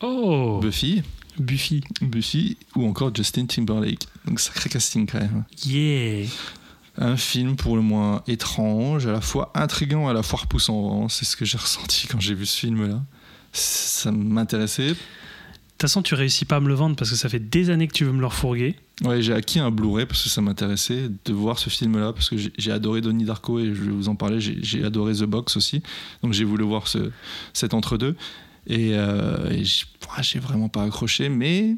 Oh 0.00 0.60
Buffy, 0.62 1.02
Buffy. 1.38 1.82
Buffy 2.00 2.56
ou 2.74 2.86
encore 2.86 3.14
Justin 3.14 3.46
Timberlake. 3.46 4.06
Donc 4.26 4.40
sacré 4.40 4.70
casting 4.70 5.06
quand 5.06 5.20
même. 5.20 5.44
Yeah 5.64 6.26
Un 6.96 7.16
film 7.16 7.56
pour 7.56 7.76
le 7.76 7.82
moins 7.82 8.22
étrange, 8.26 9.06
à 9.06 9.12
la 9.12 9.20
fois 9.20 9.50
intriguant, 9.54 10.08
à 10.08 10.12
la 10.12 10.22
fois 10.22 10.40
repoussant. 10.40 11.08
C'est 11.08 11.24
ce 11.24 11.36
que 11.36 11.44
j'ai 11.44 11.58
ressenti 11.58 12.06
quand 12.06 12.20
j'ai 12.20 12.34
vu 12.34 12.46
ce 12.46 12.58
film-là. 12.60 13.02
Ça 13.52 14.12
m'intéressait. 14.12 14.88
De 14.88 14.94
toute 14.94 15.88
façon, 15.88 16.02
tu 16.02 16.14
réussis 16.14 16.44
pas 16.44 16.56
à 16.56 16.60
me 16.60 16.68
le 16.68 16.74
vendre 16.74 16.96
parce 16.96 17.10
que 17.10 17.16
ça 17.16 17.28
fait 17.28 17.38
des 17.40 17.70
années 17.70 17.88
que 17.88 17.94
tu 17.94 18.04
veux 18.04 18.12
me 18.12 18.20
le 18.20 18.26
refourguer. 18.26 18.76
Ouais, 19.04 19.22
j'ai 19.22 19.32
acquis 19.32 19.58
un 19.58 19.70
Blu-ray 19.70 20.04
parce 20.06 20.22
que 20.22 20.28
ça 20.28 20.42
m'intéressait 20.42 21.08
de 21.24 21.32
voir 21.32 21.58
ce 21.58 21.70
film-là 21.70 22.12
parce 22.12 22.28
que 22.28 22.36
j'ai- 22.36 22.70
adoré 22.72 23.00
Donnie 23.00 23.24
Darko 23.24 23.58
et 23.58 23.66
je 23.66 23.82
vais 23.82 23.90
vous 23.90 24.08
en 24.08 24.14
parler. 24.14 24.40
J'ai 24.40 24.84
adoré 24.84 25.14
The 25.14 25.24
Box 25.24 25.56
aussi, 25.56 25.82
donc 26.22 26.32
j'ai 26.34 26.44
voulu 26.44 26.64
voir 26.64 26.86
ce, 26.86 27.10
cet 27.54 27.72
entre-deux 27.72 28.14
et, 28.66 28.90
euh, 28.94 29.50
et 29.50 29.64
j'ai 29.64 30.38
vraiment 30.38 30.68
pas 30.68 30.82
accroché, 30.82 31.30
mais 31.30 31.76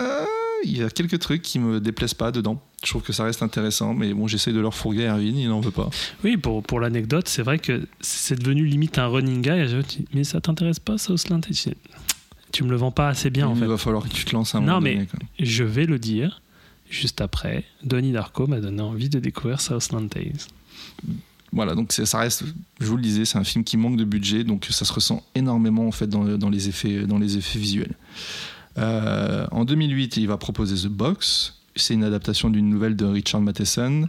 euh, 0.00 0.24
il 0.64 0.78
y 0.78 0.82
a 0.82 0.88
quelques 0.88 1.18
trucs 1.18 1.42
qui 1.42 1.58
me 1.58 1.78
déplaisent 1.78 2.14
pas 2.14 2.32
dedans. 2.32 2.62
Je 2.84 2.90
trouve 2.90 3.02
que 3.02 3.12
ça 3.12 3.24
reste 3.24 3.42
intéressant, 3.42 3.92
mais 3.94 4.14
bon, 4.14 4.26
j'essaie 4.26 4.52
de 4.52 4.60
leur 4.60 4.74
fourguer 4.74 5.06
à 5.06 5.14
Erwin, 5.16 5.36
il 5.36 5.48
n'en 5.48 5.60
veut 5.60 5.70
pas. 5.70 5.90
Oui, 6.24 6.36
pour, 6.38 6.62
pour 6.62 6.80
l'anecdote, 6.80 7.28
c'est 7.28 7.42
vrai 7.42 7.58
que 7.58 7.86
c'est 8.00 8.38
devenu 8.38 8.64
limite 8.64 8.98
un 8.98 9.06
running 9.08 9.42
guy. 9.42 9.50
Et 9.50 9.68
je 9.68 9.78
dis, 9.78 10.04
mais 10.14 10.24
ça 10.24 10.40
t'intéresse 10.40 10.78
pas, 10.78 10.96
Je 10.96 11.50
dis, 11.50 11.74
Tu 12.52 12.64
me 12.64 12.70
le 12.70 12.76
vends 12.76 12.92
pas 12.92 13.08
assez 13.08 13.28
bien 13.30 13.48
en 13.48 13.54
il 13.54 13.60
fait. 13.60 13.66
va 13.66 13.76
falloir 13.76 14.04
que 14.04 14.08
tu 14.08 14.24
te 14.24 14.32
lances 14.34 14.54
un 14.54 14.60
Non, 14.60 14.66
moment 14.66 14.80
mais- 14.82 14.94
donné, 14.94 15.06
quand 15.10 15.18
même. 15.20 15.28
Je 15.46 15.64
vais 15.64 15.84
le 15.86 15.98
dire. 15.98 16.40
Juste 16.88 17.20
après, 17.20 17.64
Donnie 17.82 18.12
Darko 18.12 18.46
m'a 18.46 18.60
donné 18.60 18.80
envie 18.80 19.08
de 19.08 19.18
découvrir 19.18 19.60
Southland 19.60 20.08
Tales. 20.08 20.32
Voilà, 21.52 21.74
donc 21.74 21.92
ça 21.92 22.18
reste, 22.18 22.44
je 22.80 22.86
vous 22.86 22.96
le 22.96 23.02
disais, 23.02 23.24
c'est 23.24 23.38
un 23.38 23.44
film 23.44 23.64
qui 23.64 23.76
manque 23.76 23.96
de 23.96 24.04
budget, 24.04 24.44
donc 24.44 24.66
ça 24.70 24.84
se 24.84 24.92
ressent 24.92 25.24
énormément 25.34 25.86
en 25.86 25.92
fait 25.92 26.08
dans, 26.08 26.22
les, 26.50 26.68
effets, 26.68 27.06
dans 27.06 27.18
les 27.18 27.38
effets 27.38 27.58
visuels. 27.58 27.94
Euh, 28.78 29.46
en 29.50 29.64
2008, 29.64 30.16
il 30.18 30.28
va 30.28 30.36
proposer 30.36 30.76
The 30.76 30.90
Box. 30.90 31.54
C'est 31.74 31.94
une 31.94 32.04
adaptation 32.04 32.50
d'une 32.50 32.68
nouvelle 32.68 32.96
de 32.96 33.04
Richard 33.04 33.40
Matheson. 33.40 34.08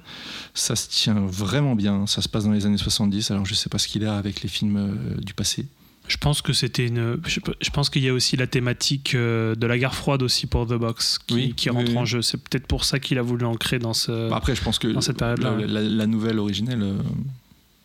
Ça 0.54 0.76
se 0.76 0.90
tient 0.90 1.20
vraiment 1.20 1.76
bien. 1.76 2.08
Ça 2.08 2.22
se 2.22 2.30
passe 2.30 2.46
dans 2.46 2.52
les 2.52 2.66
années 2.66 2.78
70. 2.78 3.32
Alors 3.32 3.46
je 3.46 3.54
sais 3.54 3.70
pas 3.70 3.78
ce 3.78 3.88
qu'il 3.88 4.06
a 4.06 4.18
avec 4.18 4.42
les 4.42 4.50
films 4.50 4.78
euh, 4.78 5.22
du 5.22 5.34
passé. 5.34 5.66
Je 6.08 6.18
pense 6.18 6.42
que 6.42 6.54
c'était 6.54 6.88
une. 6.88 7.18
Je, 7.26 7.70
pense 7.72 7.90
qu'il 7.90 8.04
y 8.04 8.10
a 8.10 8.14
aussi 8.14 8.38
la 8.38 8.48
thématique 8.48 9.14
euh, 9.16 9.56
de 9.56 9.68
la 9.68 9.78
guerre 9.78 9.96
froide 9.96 10.24
aussi 10.24 10.48
pour 10.48 10.66
The 10.66 10.74
Box 10.76 11.20
qui, 11.20 11.34
Oui, 11.34 11.54
qui 11.56 11.70
oui, 11.70 11.76
rentre 11.76 11.92
oui. 11.92 11.98
en 11.98 12.06
jeu. 12.06 12.22
C'est 12.22 12.38
peut-être 12.38 12.68
pour 12.68 12.86
ça 12.86 13.00
qu'il 13.00 13.18
a 13.18 13.22
voulu 13.22 13.46
ancrer 13.46 13.80
dans 13.80 13.94
ce. 13.94 14.30
Bah, 14.30 14.38
après, 14.38 14.56
je 14.56 14.62
pense 14.64 14.80
que 14.80 14.88
dans 14.88 15.02
cette 15.02 15.18
période-là, 15.18 15.52
la, 15.52 15.58
ouais. 15.58 15.68
la- 15.68 15.82
la 15.82 16.08
nouvelle 16.08 16.40
originelle 16.40 16.82
euh, 16.82 16.98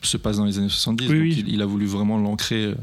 se 0.02 0.16
passe 0.16 0.36
dans 0.36 0.44
les 0.44 0.58
années 0.58 0.68
70. 0.68 1.08
Oui, 1.08 1.12
donc 1.14 1.22
oui. 1.22 1.44
Il, 1.46 1.54
il 1.54 1.62
a 1.62 1.66
voulu 1.66 1.86
vraiment 1.86 2.18
l'ancrer 2.18 2.66
euh, 2.66 2.74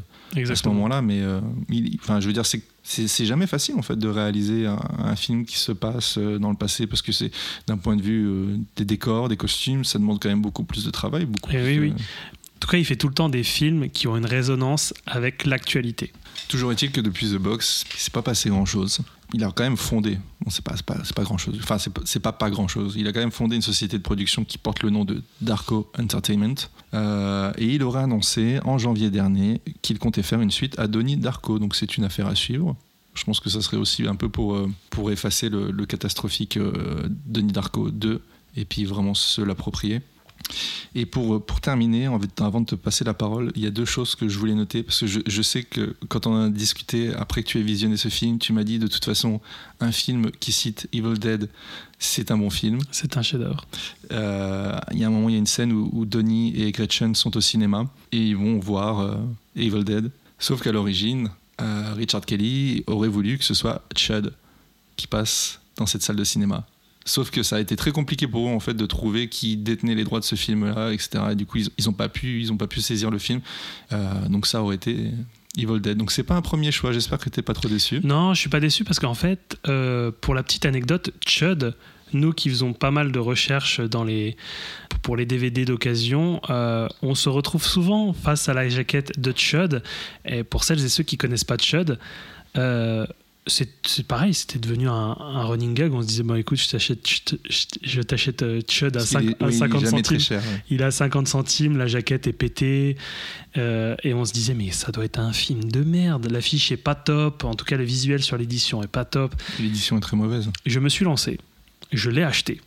à 0.51 0.55
ce 0.55 0.67
moment-là, 0.67 1.01
mais 1.01 1.21
euh, 1.21 1.39
il- 1.69 1.97
enfin, 2.01 2.19
je 2.19 2.27
veux 2.27 2.33
dire, 2.33 2.45
c'est 2.45 3.25
jamais 3.25 3.45
facile 3.47 3.75
en 3.75 3.81
fait 3.83 3.97
de 3.97 4.07
réaliser 4.07 4.65
un, 4.65 4.79
un 4.99 5.15
film 5.15 5.45
qui 5.45 5.57
se 5.57 5.71
passe 5.71 6.17
dans 6.17 6.49
le 6.49 6.55
passé 6.57 6.87
parce 6.87 7.01
que 7.03 7.11
c'est 7.11 7.29
d'un 7.67 7.77
point 7.77 7.95
de 7.95 8.01
vue 8.01 8.25
euh, 8.27 8.57
des 8.75 8.85
décors, 8.85 9.29
des 9.29 9.37
costumes, 9.37 9.83
ça 9.85 9.99
demande 9.99 10.19
quand 10.21 10.29
même 10.29 10.41
beaucoup 10.41 10.63
plus 10.63 10.83
de 10.85 10.89
travail, 10.89 11.25
beaucoup. 11.25 11.49
Plus, 11.49 11.59
oui, 11.63 11.79
oui. 11.79 11.89
euh, 11.91 12.01
En 12.59 12.67
tout 12.67 12.67
cas, 12.67 12.77
il 12.77 12.83
fait 12.83 12.97
tout 12.97 13.07
le 13.07 13.13
temps 13.13 13.29
des 13.29 13.43
films 13.43 13.89
qui 13.89 14.07
ont 14.09 14.17
une 14.17 14.25
résonance 14.25 14.93
avec 15.05 15.45
l'actualité. 15.45 16.11
Toujours 16.49 16.73
est-il 16.73 16.91
que 16.91 16.99
depuis 16.99 17.27
The 17.27 17.37
Box, 17.37 17.85
il 17.95 17.99
s'est 18.01 18.11
pas 18.11 18.21
passé 18.21 18.49
grand-chose. 18.49 18.99
Il 19.33 19.45
a 19.45 19.51
quand 19.51 19.63
même 19.63 19.77
fondé, 19.77 20.17
bon 20.41 20.49
c'est 20.49 20.63
pas 20.63 20.75
pas, 20.85 20.97
pas 21.15 21.23
grand-chose. 21.23 21.57
Enfin 21.63 21.77
c'est 21.77 22.19
pas- 22.19 22.33
pas 22.33 22.49
grand-chose. 22.49 22.95
Il 22.97 23.07
a 23.07 23.13
quand 23.13 23.21
même 23.21 23.31
fondé 23.31 23.55
une 23.55 23.61
société 23.61 23.97
de 23.97 24.03
production 24.03 24.43
qui 24.43 24.57
porte 24.57 24.83
le 24.83 24.89
nom 24.89 25.05
de 25.05 25.23
Darko 25.41 25.89
Entertainment 25.97 26.55
Euh, 26.95 27.53
et 27.57 27.75
il 27.75 27.83
aurait 27.83 28.01
annoncé 28.01 28.59
en 28.65 28.77
janvier 28.79 29.09
dernier 29.11 29.61
qu'il 29.83 29.99
comptait 29.99 30.23
faire 30.23 30.41
une 30.41 30.51
suite 30.51 30.77
à 30.79 30.87
Donnie 30.87 31.15
Darko. 31.17 31.59
Donc 31.59 31.75
c'est 31.75 31.95
une 31.97 32.03
affaire 32.03 32.27
à 32.27 32.35
suivre. 32.35 32.75
Je 33.13 33.23
pense 33.23 33.39
que 33.39 33.49
ça 33.49 33.61
serait 33.61 33.77
aussi 33.77 34.05
un 34.07 34.15
peu 34.15 34.27
pour, 34.27 34.55
euh, 34.55 34.67
pour 34.89 35.11
effacer 35.11 35.49
le, 35.49 35.85
catastrophique 35.85 36.57
euh, 36.57 37.07
Darko 37.27 37.91
2 37.91 38.21
et 38.57 38.65
puis 38.65 38.83
vraiment 38.85 39.13
se 39.13 39.41
l'approprier. 39.41 40.01
Et 40.95 41.05
pour, 41.05 41.45
pour 41.45 41.61
terminer, 41.61 42.07
avant 42.39 42.61
de 42.61 42.65
te 42.65 42.75
passer 42.75 43.03
la 43.03 43.13
parole, 43.13 43.51
il 43.55 43.61
y 43.61 43.67
a 43.67 43.69
deux 43.69 43.85
choses 43.85 44.15
que 44.15 44.27
je 44.27 44.39
voulais 44.39 44.55
noter, 44.55 44.81
parce 44.81 45.01
que 45.01 45.07
je, 45.07 45.19
je 45.25 45.41
sais 45.41 45.63
que 45.63 45.95
quand 46.07 46.25
on 46.25 46.35
a 46.35 46.49
discuté 46.49 47.13
après 47.13 47.43
que 47.43 47.49
tu 47.49 47.59
aies 47.59 47.63
visionné 47.63 47.95
ce 47.97 48.09
film, 48.09 48.39
tu 48.39 48.53
m'as 48.53 48.63
dit 48.63 48.79
de 48.79 48.87
toute 48.87 49.05
façon, 49.05 49.39
un 49.79 49.91
film 49.91 50.31
qui 50.31 50.51
cite 50.51 50.87
Evil 50.91 51.19
Dead, 51.19 51.49
c'est 51.99 52.31
un 52.31 52.37
bon 52.37 52.49
film. 52.49 52.79
C'est 52.91 53.17
un 53.17 53.21
chef-d'œuvre. 53.21 53.65
Euh, 54.11 54.79
Il 54.91 54.99
y 54.99 55.03
a 55.03 55.07
un 55.07 55.11
moment, 55.11 55.29
il 55.29 55.33
y 55.33 55.35
a 55.35 55.39
une 55.39 55.45
scène 55.45 55.71
où, 55.71 55.89
où 55.93 56.05
Donnie 56.05 56.59
et 56.59 56.71
Gretchen 56.71 57.13
sont 57.13 57.35
au 57.37 57.41
cinéma 57.41 57.85
et 58.11 58.17
ils 58.17 58.37
vont 58.37 58.57
voir 58.59 59.01
euh, 59.01 59.17
Evil 59.55 59.83
Dead. 59.83 60.09
Sauf 60.39 60.61
qu'à 60.61 60.71
l'origine, 60.71 61.29
euh, 61.61 61.93
Richard 61.95 62.25
Kelly 62.25 62.83
aurait 62.87 63.09
voulu 63.09 63.37
que 63.37 63.43
ce 63.43 63.53
soit 63.53 63.83
Chud 63.95 64.31
qui 64.95 65.07
passe 65.07 65.59
dans 65.75 65.85
cette 65.85 66.01
salle 66.01 66.15
de 66.15 66.23
cinéma. 66.23 66.65
Sauf 67.09 67.31
que 67.31 67.41
ça 67.41 67.55
a 67.55 67.59
été 67.59 67.75
très 67.75 67.91
compliqué 67.91 68.27
pour 68.27 68.47
eux 68.47 68.53
en 68.53 68.59
fait 68.59 68.75
de 68.75 68.85
trouver 68.85 69.29
qui 69.29 69.57
détenait 69.57 69.95
les 69.95 70.03
droits 70.03 70.19
de 70.19 70.25
ce 70.25 70.35
film-là, 70.35 70.93
etc. 70.93 71.23
Et 71.31 71.35
du 71.35 71.47
coup, 71.47 71.57
ils, 71.57 71.69
ils 71.79 71.89
ont 71.89 71.93
pas 71.93 72.07
pu, 72.07 72.39
ils 72.39 72.53
ont 72.53 72.57
pas 72.57 72.67
pu 72.67 72.81
saisir 72.81 73.09
le 73.09 73.17
film. 73.17 73.41
Euh, 73.91 74.27
donc 74.29 74.45
ça 74.45 74.61
aurait 74.61 74.75
été 74.75 75.11
Evil 75.57 75.79
Dead. 75.79 75.97
Donc 75.97 76.11
c'est 76.11 76.21
pas 76.21 76.35
un 76.35 76.43
premier 76.43 76.71
choix. 76.71 76.91
J'espère 76.91 77.17
que 77.17 77.29
t'es 77.29 77.41
pas 77.41 77.53
trop 77.53 77.67
déçu. 77.67 77.99
Non, 78.03 78.35
je 78.35 78.41
suis 78.41 78.49
pas 78.49 78.59
déçu 78.59 78.83
parce 78.83 78.99
qu'en 78.99 79.15
fait, 79.15 79.57
euh, 79.67 80.11
pour 80.21 80.35
la 80.35 80.43
petite 80.43 80.67
anecdote, 80.67 81.09
Chud, 81.25 81.73
nous 82.13 82.31
qui 82.31 82.47
faisons 82.49 82.73
pas 82.73 82.91
mal 82.91 83.11
de 83.11 83.17
recherches 83.17 83.81
dans 83.81 84.03
les, 84.03 84.37
pour 85.01 85.17
les 85.17 85.25
DVD 85.25 85.65
d'occasion, 85.65 86.41
euh, 86.51 86.87
on 87.01 87.15
se 87.15 87.29
retrouve 87.29 87.65
souvent 87.65 88.13
face 88.13 88.49
à 88.49 88.53
la 88.53 88.69
jaquette 88.69 89.19
de 89.19 89.33
Chud. 89.35 89.81
Et 90.25 90.43
pour 90.43 90.63
celles 90.63 90.85
et 90.85 90.89
ceux 90.89 91.03
qui 91.03 91.17
connaissent 91.17 91.43
pas 91.43 91.57
Chud, 91.57 91.97
c'est 93.47 94.05
pareil, 94.07 94.33
c'était 94.35 94.59
devenu 94.59 94.87
un, 94.87 94.91
un 95.19 95.43
running 95.43 95.73
gag. 95.73 95.91
On 95.93 96.01
se 96.03 96.07
disait, 96.07 96.21
bon, 96.23 96.35
écoute, 96.35 96.59
je 96.59 96.69
t'achète, 96.69 97.35
je 97.81 98.01
t'achète 98.01 98.43
euh, 98.43 98.61
Chud 98.69 98.95
à, 98.95 98.99
est- 99.01 99.15
à 99.15 99.19
oui, 99.19 99.35
il 99.41 99.47
est 99.47 99.51
50 99.53 99.81
jamais 99.81 99.89
centimes. 100.03 100.19
cher. 100.19 100.41
ouais. 100.41 100.63
Il 100.69 100.83
a 100.83 100.91
50 100.91 101.27
centimes, 101.27 101.77
la 101.77 101.87
jaquette 101.87 102.27
est 102.27 102.33
pétée. 102.33 102.95
euh, 103.57 103.95
et 104.03 104.13
on 104.13 104.23
se 104.25 104.33
disait, 104.33 104.53
mais 104.53 104.69
ça 104.71 104.91
doit 104.91 105.05
être 105.05 105.17
un 105.19 105.33
film 105.33 105.63
de 105.71 105.81
merde. 105.83 106.27
L'affiche 106.29 106.71
est 106.71 106.77
pas 106.77 106.93
top. 106.95 107.43
En 107.43 107.55
tout 107.55 107.65
cas, 107.65 107.77
le 107.77 107.83
visuel 107.83 108.21
sur 108.21 108.37
l'édition 108.37 108.83
est 108.83 108.87
pas 108.87 109.05
top. 109.05 109.33
L'édition 109.59 109.97
est 109.97 110.01
très 110.01 110.15
mauvaise. 110.17 110.49
Je 110.67 110.79
me 110.79 110.89
suis 110.89 111.05
lancé. 111.05 111.39
Je 111.91 112.11
l'ai 112.11 112.23
acheté. 112.23 112.61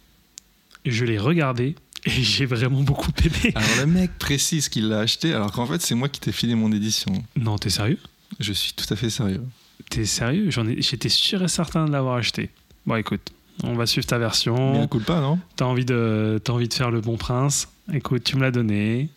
Je 0.85 1.05
l'ai 1.05 1.19
regardé. 1.19 1.77
Et 2.07 2.11
j'ai 2.11 2.45
vraiment 2.47 2.83
beaucoup 2.83 3.13
aimé. 3.25 3.53
Alors 3.55 3.69
le 3.79 3.87
mec 3.87 4.19
précise 4.19 4.69
qu'il 4.69 4.89
l'a 4.89 4.99
acheté, 5.01 5.33
alors 5.33 5.53
qu'en 5.53 5.67
fait 5.67 5.81
c'est 5.81 5.95
moi 5.95 6.09
qui 6.09 6.19
t'ai 6.19 6.33
filé 6.33 6.57
mon 6.57 6.73
édition. 6.73 7.13
Non, 7.37 7.57
t'es 7.59 7.71
sérieux? 7.71 7.99
Je 8.41 8.53
suis 8.53 8.73
tout 8.73 8.87
à 8.93 8.97
fait 8.97 9.09
sérieux. 9.11 9.45
T'es 9.93 10.05
sérieux 10.07 10.51
J'en 10.51 10.67
ai- 10.67 10.81
J'étais 10.81 11.09
sûr 11.11 11.43
et 11.43 11.49
certain 11.49 11.85
de 11.85 11.93
l'avoir 11.93 12.17
acheté. 12.17 12.49
Bon, 12.87 12.97
écoute, 12.97 13.31
on 13.63 13.75
va 13.75 13.85
suivre 13.87 14.07
ta 14.07 14.17
Mais 14.17 14.25
version. 14.25 14.83
écoute 14.85 15.05
pas, 15.05 15.21
non? 15.21 15.39
T'as 15.57 15.67
envie, 15.67 15.85
de, 15.85 16.41
t'as 16.43 16.53
envie 16.55 16.69
de 16.69 16.75
faire 16.75 16.91
le 16.91 17.01
bon 17.01 17.17
prince? 17.17 17.69
Écoute, 17.93 18.25
tu 18.25 18.37
me 18.37 18.41
l'as 18.43 18.51
donné. 18.51 19.09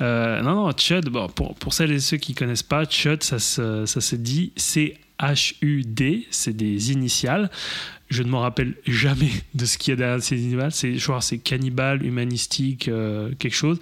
Euh, 0.00 0.40
non, 0.42 0.54
non, 0.56 0.72
Chud, 0.76 1.08
bon, 1.08 1.28
pour, 1.28 1.54
pour 1.54 1.72
celles 1.72 1.92
et 1.92 2.00
ceux 2.00 2.16
qui 2.16 2.34
connaissent 2.34 2.64
pas, 2.64 2.84
Chud, 2.84 3.22
ça 3.22 3.38
se, 3.38 3.86
ça 3.86 4.00
se 4.00 4.16
dit 4.16 4.52
C-H-U-D, 5.22 6.26
c'est 6.30 6.56
des 6.56 6.92
initiales. 6.92 7.50
Je 8.08 8.22
ne 8.22 8.28
m'en 8.28 8.40
rappelle 8.40 8.74
jamais 8.86 9.30
de 9.54 9.64
ce 9.64 9.78
qu'il 9.78 9.92
y 9.92 9.94
a 9.94 9.96
derrière 9.96 10.22
ces 10.22 10.38
initiales. 10.42 10.72
C'est, 10.72 10.96
je 10.96 11.04
crois 11.04 11.20
c'est 11.20 11.38
cannibale, 11.38 12.04
humanistique, 12.04 12.88
euh, 12.88 13.30
quelque 13.38 13.54
chose. 13.54 13.78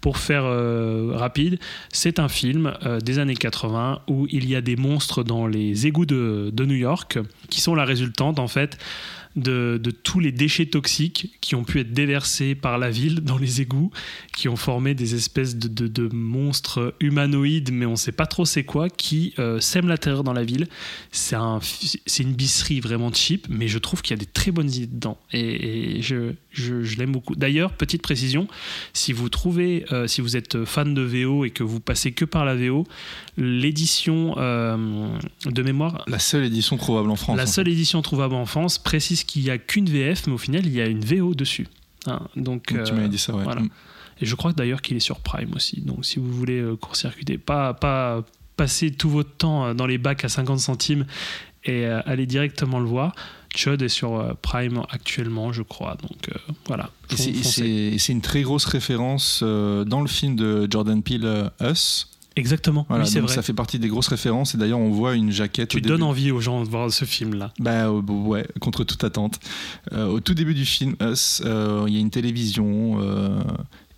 Pour 0.00 0.16
faire 0.16 0.44
euh, 0.44 1.12
rapide, 1.14 1.58
c'est 1.92 2.18
un 2.18 2.28
film 2.28 2.72
euh, 2.84 3.00
des 3.00 3.18
années 3.18 3.36
80 3.36 4.02
où 4.08 4.26
il 4.30 4.48
y 4.48 4.56
a 4.56 4.60
des 4.60 4.76
monstres 4.76 5.22
dans 5.22 5.46
les 5.46 5.86
égouts 5.86 6.06
de 6.06 6.64
New 6.64 6.74
York 6.74 7.18
qui 7.50 7.60
sont 7.60 7.74
la 7.74 7.84
résultante, 7.84 8.38
en 8.38 8.48
fait, 8.48 8.78
de, 9.36 9.80
de 9.82 9.90
tous 9.90 10.20
les 10.20 10.30
déchets 10.32 10.66
toxiques 10.66 11.32
qui 11.40 11.54
ont 11.54 11.64
pu 11.64 11.80
être 11.80 11.92
déversés 11.92 12.54
par 12.54 12.78
la 12.78 12.90
ville 12.90 13.20
dans 13.20 13.36
les 13.38 13.60
égouts, 13.60 13.90
qui 14.36 14.48
ont 14.48 14.56
formé 14.56 14.94
des 14.94 15.14
espèces 15.14 15.56
de, 15.56 15.68
de- 15.68 15.88
de 15.88 16.08
monstres 16.14 16.94
humanoïdes, 17.00 17.70
mais 17.72 17.86
on 17.86 17.92
ne 17.92 17.96
sait 17.96 18.12
pas 18.12 18.26
trop 18.26 18.44
c'est 18.44 18.64
quoi, 18.64 18.88
qui 18.88 19.34
euh, 19.38 19.58
sèment 19.60 19.88
la 19.88 19.98
terreur 19.98 20.22
dans 20.24 20.32
la 20.32 20.44
ville. 20.44 20.68
C'est 21.10 21.36
un, 21.36 21.58
c'est 22.06 22.22
une 22.22 22.34
bisserie 22.34 22.80
vraiment 22.80 23.12
cheap, 23.12 23.46
mais 23.48 23.68
je 23.68 23.78
trouve 23.78 24.02
qu'il 24.02 24.16
y 24.16 24.18
a 24.20 24.24
des 24.24 24.30
très 24.30 24.50
bonnes 24.52 24.70
idées 24.72 24.86
dedans. 24.86 25.18
Et, 25.32 25.96
et 25.98 26.02
je, 26.02 26.32
je, 26.52 26.82
je 26.82 26.96
l'aime 26.98 27.12
beaucoup. 27.12 27.34
D'ailleurs, 27.34 27.72
petite 27.72 28.02
précision, 28.02 28.46
si 28.92 29.12
vous 29.12 29.28
trouvez, 29.28 29.84
euh, 29.92 30.06
si 30.06 30.20
vous 30.20 30.36
êtes 30.36 30.64
fan 30.64 30.94
de 30.94 31.02
VO 31.02 31.44
et 31.44 31.50
que 31.50 31.62
vous 31.64 31.80
passez 31.80 32.12
que 32.12 32.24
par 32.24 32.44
la 32.44 32.54
VO, 32.54 32.86
l'édition 33.36 34.34
euh, 34.38 35.08
de 35.46 35.62
mémoire 35.62 36.04
La 36.06 36.18
seule 36.18 36.44
édition 36.44 36.76
trouvable 36.76 37.10
en 37.10 37.16
France. 37.16 37.36
la 37.36 37.44
en 37.44 37.46
seule 37.46 37.68
édition 37.68 38.00
trouvable 38.02 38.34
en 38.34 38.46
France 38.46 38.78
précise 38.78 39.23
qu'il 39.26 39.42
n'y 39.42 39.50
a 39.50 39.58
qu'une 39.58 39.86
VF, 39.86 40.26
mais 40.26 40.32
au 40.34 40.38
final, 40.38 40.66
il 40.66 40.72
y 40.72 40.80
a 40.80 40.86
une 40.86 41.04
VO 41.04 41.34
dessus. 41.34 41.66
Hein, 42.06 42.20
donc, 42.36 42.66
tu 42.66 42.76
euh, 42.76 42.92
m'avais 42.94 43.08
dit 43.08 43.18
ça, 43.18 43.34
ouais. 43.34 43.42
voilà. 43.44 43.62
Mm. 43.62 43.70
Et 44.20 44.26
je 44.26 44.34
crois 44.34 44.52
d'ailleurs 44.52 44.82
qu'il 44.82 44.96
est 44.96 45.00
sur 45.00 45.20
Prime 45.20 45.52
aussi. 45.54 45.80
Donc, 45.80 46.04
si 46.04 46.18
vous 46.18 46.30
voulez 46.32 46.60
euh, 46.60 46.76
court-circuiter, 46.76 47.38
pas, 47.38 47.74
pas 47.74 48.22
passer 48.56 48.90
tout 48.92 49.10
votre 49.10 49.32
temps 49.36 49.66
euh, 49.66 49.74
dans 49.74 49.86
les 49.86 49.98
bacs 49.98 50.24
à 50.24 50.28
50 50.28 50.60
centimes 50.60 51.06
et 51.64 51.86
euh, 51.86 52.00
aller 52.06 52.26
directement 52.26 52.78
le 52.78 52.86
voir. 52.86 53.14
Chud 53.56 53.82
est 53.82 53.88
sur 53.88 54.16
euh, 54.16 54.34
Prime 54.40 54.82
actuellement, 54.90 55.52
je 55.52 55.62
crois. 55.62 55.96
Donc, 56.02 56.28
euh, 56.28 56.38
voilà. 56.66 56.90
Et 57.10 57.16
c'est- 57.96 58.12
une 58.12 58.20
très 58.20 58.42
grosse 58.42 58.64
référence 58.64 59.40
euh, 59.42 59.84
dans 59.84 60.00
le 60.00 60.08
film 60.08 60.36
de 60.36 60.66
Jordan 60.70 61.02
Peele, 61.02 61.24
euh, 61.24 61.48
Us. 61.60 62.08
Exactement. 62.36 62.84
Voilà, 62.88 63.04
oui, 63.04 63.10
c'est 63.10 63.20
donc 63.20 63.28
vrai. 63.28 63.34
ça 63.36 63.42
fait 63.42 63.52
partie 63.52 63.78
des 63.78 63.88
grosses 63.88 64.08
références. 64.08 64.54
Et 64.54 64.58
d'ailleurs, 64.58 64.80
on 64.80 64.90
voit 64.90 65.14
une 65.14 65.30
jaquette. 65.30 65.68
Tu 65.68 65.80
donnes 65.80 66.02
envie 66.02 66.30
aux 66.32 66.40
gens 66.40 66.62
de 66.64 66.68
voir 66.68 66.90
ce 66.92 67.04
film-là. 67.04 67.52
Bah 67.60 67.86
euh, 67.88 68.00
ouais, 68.00 68.46
contre 68.60 68.82
toute 68.84 69.04
attente. 69.04 69.38
Euh, 69.92 70.06
au 70.08 70.20
tout 70.20 70.34
début 70.34 70.54
du 70.54 70.64
film, 70.64 70.96
Us, 71.00 71.42
euh, 71.44 71.84
il 71.86 71.94
y 71.94 71.96
a 71.96 72.00
une 72.00 72.10
télévision 72.10 72.98
euh, 73.00 73.40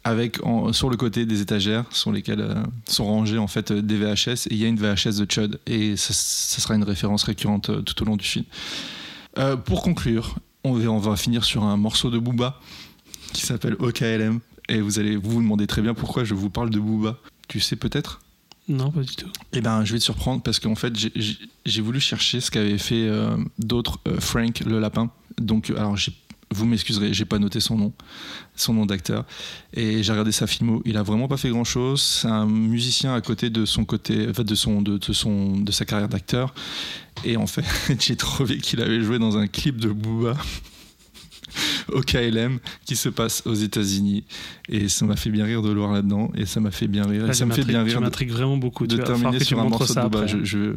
avec 0.04 0.44
en- 0.46 0.72
sur 0.74 0.90
le 0.90 0.96
côté 0.96 1.24
des 1.24 1.40
étagères 1.40 1.84
sur 1.90 2.12
lesquelles 2.12 2.40
euh, 2.42 2.62
sont 2.86 3.06
rangées 3.06 3.38
en 3.38 3.46
fait 3.48 3.72
des 3.72 3.96
VHS 3.96 4.46
et 4.48 4.52
il 4.52 4.56
y 4.58 4.64
a 4.64 4.68
une 4.68 4.76
VHS 4.78 5.16
de 5.18 5.26
Chud 5.30 5.58
et 5.66 5.96
ça, 5.96 6.12
ça 6.12 6.60
sera 6.60 6.74
une 6.74 6.84
référence 6.84 7.24
récurrente 7.24 7.70
euh, 7.70 7.80
tout 7.80 8.00
au 8.02 8.04
long 8.04 8.16
du 8.16 8.24
film. 8.26 8.44
Euh, 9.38 9.56
pour 9.56 9.82
conclure, 9.82 10.36
on 10.62 10.72
va, 10.74 10.88
on 10.90 10.98
va 10.98 11.16
finir 11.16 11.42
sur 11.44 11.64
un 11.64 11.76
morceau 11.76 12.10
de 12.10 12.18
Booba 12.18 12.60
qui 13.32 13.42
s'appelle 13.46 13.76
OKLM 13.78 14.40
et 14.68 14.80
vous 14.80 14.98
allez 14.98 15.16
vous 15.16 15.30
vous 15.30 15.40
demander 15.42 15.66
très 15.66 15.80
bien 15.82 15.94
pourquoi 15.94 16.24
je 16.24 16.34
vous 16.34 16.50
parle 16.50 16.68
de 16.70 16.78
Booba. 16.78 17.16
Tu 17.48 17.60
sais 17.60 17.76
peut-être? 17.76 18.20
Non, 18.68 18.90
pas 18.90 19.02
du 19.02 19.14
tout. 19.14 19.28
eh 19.52 19.60
ben, 19.60 19.84
je 19.84 19.92
vais 19.92 19.98
te 19.98 20.04
surprendre 20.04 20.42
parce 20.42 20.58
qu'en 20.58 20.74
fait, 20.74 20.92
j'ai- 20.96 21.80
voulu 21.82 22.00
chercher 22.00 22.40
ce 22.40 22.50
qu'avait 22.50 22.78
fait 22.78 23.06
euh, 23.08 23.36
d'autres 23.58 24.00
euh, 24.08 24.18
Frank 24.18 24.60
le 24.66 24.80
lapin. 24.80 25.10
Donc, 25.40 25.70
euh, 25.70 25.76
alors, 25.76 25.96
vous 26.52 26.64
m'excuserez, 26.66 27.12
j'ai 27.14 27.24
pas 27.24 27.38
noté 27.38 27.60
son 27.60 27.76
nom, 27.76 27.92
son 28.56 28.72
nom 28.74 28.86
d'acteur. 28.86 29.24
Et 29.74 30.02
j'ai 30.02 30.10
regardé 30.12 30.32
sa 30.32 30.46
filmo. 30.46 30.82
Il 30.84 30.96
a 30.96 31.02
vraiment 31.04 31.28
pas 31.28 31.36
fait 31.36 31.50
grand 31.50 31.64
chose. 31.64 32.00
C'est 32.00 32.28
un 32.28 32.46
musicien 32.46 33.14
à 33.14 33.20
côté 33.20 33.50
de 33.50 33.64
son 33.66 33.84
côté, 33.84 34.26
de 34.26 34.54
son, 34.54 34.82
de, 34.82 34.98
de 34.98 35.12
son, 35.12 35.58
de 35.58 35.70
sa 35.72 35.84
carrière 35.84 36.08
d'acteur. 36.08 36.52
Et 37.24 37.36
en 37.36 37.46
fait, 37.46 37.64
j'ai 38.00 38.16
trouvé 38.16 38.58
qu'il 38.58 38.80
avait 38.80 39.00
joué 39.00 39.18
dans 39.20 39.36
un 39.38 39.46
clip 39.46 39.76
de 39.78 39.88
Booba. 39.90 40.36
Au 41.92 42.00
KLM 42.00 42.58
qui 42.84 42.96
se 42.96 43.08
passe 43.08 43.42
aux 43.46 43.54
États-Unis 43.54 44.24
et 44.68 44.88
ça 44.88 45.04
m'a 45.06 45.16
fait 45.16 45.30
bien 45.30 45.44
rire 45.44 45.62
de 45.62 45.70
le 45.70 45.78
voir 45.80 45.92
là-dedans 45.92 46.30
et 46.34 46.46
ça 46.46 46.60
m'a 46.60 46.70
fait 46.70 46.88
bien 46.88 47.04
rire 47.06 47.24
et 47.24 47.28
Là, 47.28 47.32
ça 47.34 47.46
me 47.46 47.52
fait 47.52 47.64
bien 47.64 47.82
rire 47.82 48.00
m'intrigues 48.00 48.30
vraiment 48.30 48.56
beaucoup. 48.56 48.86
de 48.86 48.96
terminer 48.96 49.40
sur 49.42 49.58
un 49.60 49.68
morceau 49.68 49.94
de 49.94 49.98
après. 50.00 50.28
Je, 50.28 50.44
je, 50.44 50.74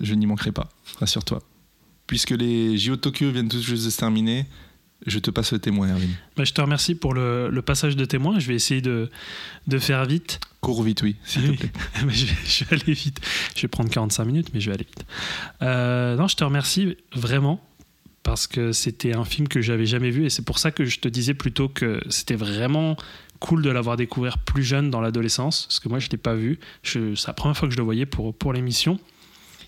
je 0.00 0.14
n'y 0.14 0.26
manquerai 0.26 0.52
pas, 0.52 0.68
rassure-toi. 1.00 1.40
Puisque 2.06 2.30
les 2.30 2.76
JO 2.76 2.96
de 2.96 3.00
Tokyo 3.00 3.30
viennent 3.30 3.48
tout 3.48 3.60
juste 3.60 3.84
de 3.86 3.90
se 3.90 3.98
terminer, 3.98 4.46
je 5.06 5.18
te 5.18 5.30
passe 5.30 5.52
le 5.52 5.58
témoin, 5.58 5.88
Erwin. 5.88 6.08
Bah, 6.36 6.44
je 6.44 6.52
te 6.52 6.60
remercie 6.60 6.94
pour 6.94 7.12
le, 7.14 7.48
le 7.50 7.62
passage 7.62 7.94
de 7.96 8.04
témoin. 8.06 8.38
Je 8.38 8.46
vais 8.48 8.54
essayer 8.54 8.80
de, 8.80 9.10
de 9.66 9.78
faire 9.78 10.04
vite. 10.06 10.40
Cours 10.60 10.82
vite, 10.82 11.02
oui, 11.02 11.16
s'il 11.24 11.42
Oui. 11.48 11.56
te 11.56 11.60
plaît. 11.60 11.72
Mais 12.06 12.12
je, 12.14 12.26
vais, 12.26 12.32
je 12.46 12.64
vais 12.64 12.76
aller 12.82 12.92
vite. 12.94 13.20
Je 13.56 13.62
vais 13.62 13.68
prendre 13.68 13.90
45 13.90 14.24
minutes, 14.24 14.48
mais 14.54 14.60
je 14.60 14.70
vais 14.70 14.74
aller 14.76 14.86
vite. 14.86 15.04
Euh, 15.62 16.16
non, 16.16 16.26
je 16.28 16.36
te 16.36 16.44
remercie 16.44 16.96
vraiment 17.14 17.60
parce 18.24 18.48
que 18.48 18.72
c'était 18.72 19.14
un 19.14 19.24
film 19.24 19.46
que 19.46 19.60
j'avais 19.60 19.86
jamais 19.86 20.10
vu 20.10 20.24
et 20.24 20.30
c'est 20.30 20.44
pour 20.44 20.58
ça 20.58 20.72
que 20.72 20.84
je 20.84 20.98
te 20.98 21.06
disais 21.06 21.34
plutôt 21.34 21.68
que 21.68 22.00
c'était 22.08 22.34
vraiment 22.34 22.96
cool 23.38 23.62
de 23.62 23.70
l'avoir 23.70 23.96
découvert 23.96 24.38
plus 24.38 24.64
jeune 24.64 24.90
dans 24.90 25.00
l'adolescence 25.00 25.66
parce 25.66 25.78
que 25.78 25.88
moi 25.88 26.00
je 26.00 26.08
l'ai 26.08 26.18
pas 26.18 26.34
vu. 26.34 26.58
C'est 26.82 27.26
la 27.26 27.34
première 27.34 27.56
fois 27.56 27.68
que 27.68 27.72
je 27.74 27.78
le 27.78 27.84
voyais 27.84 28.06
pour, 28.06 28.34
pour 28.34 28.52
l'émission. 28.52 28.98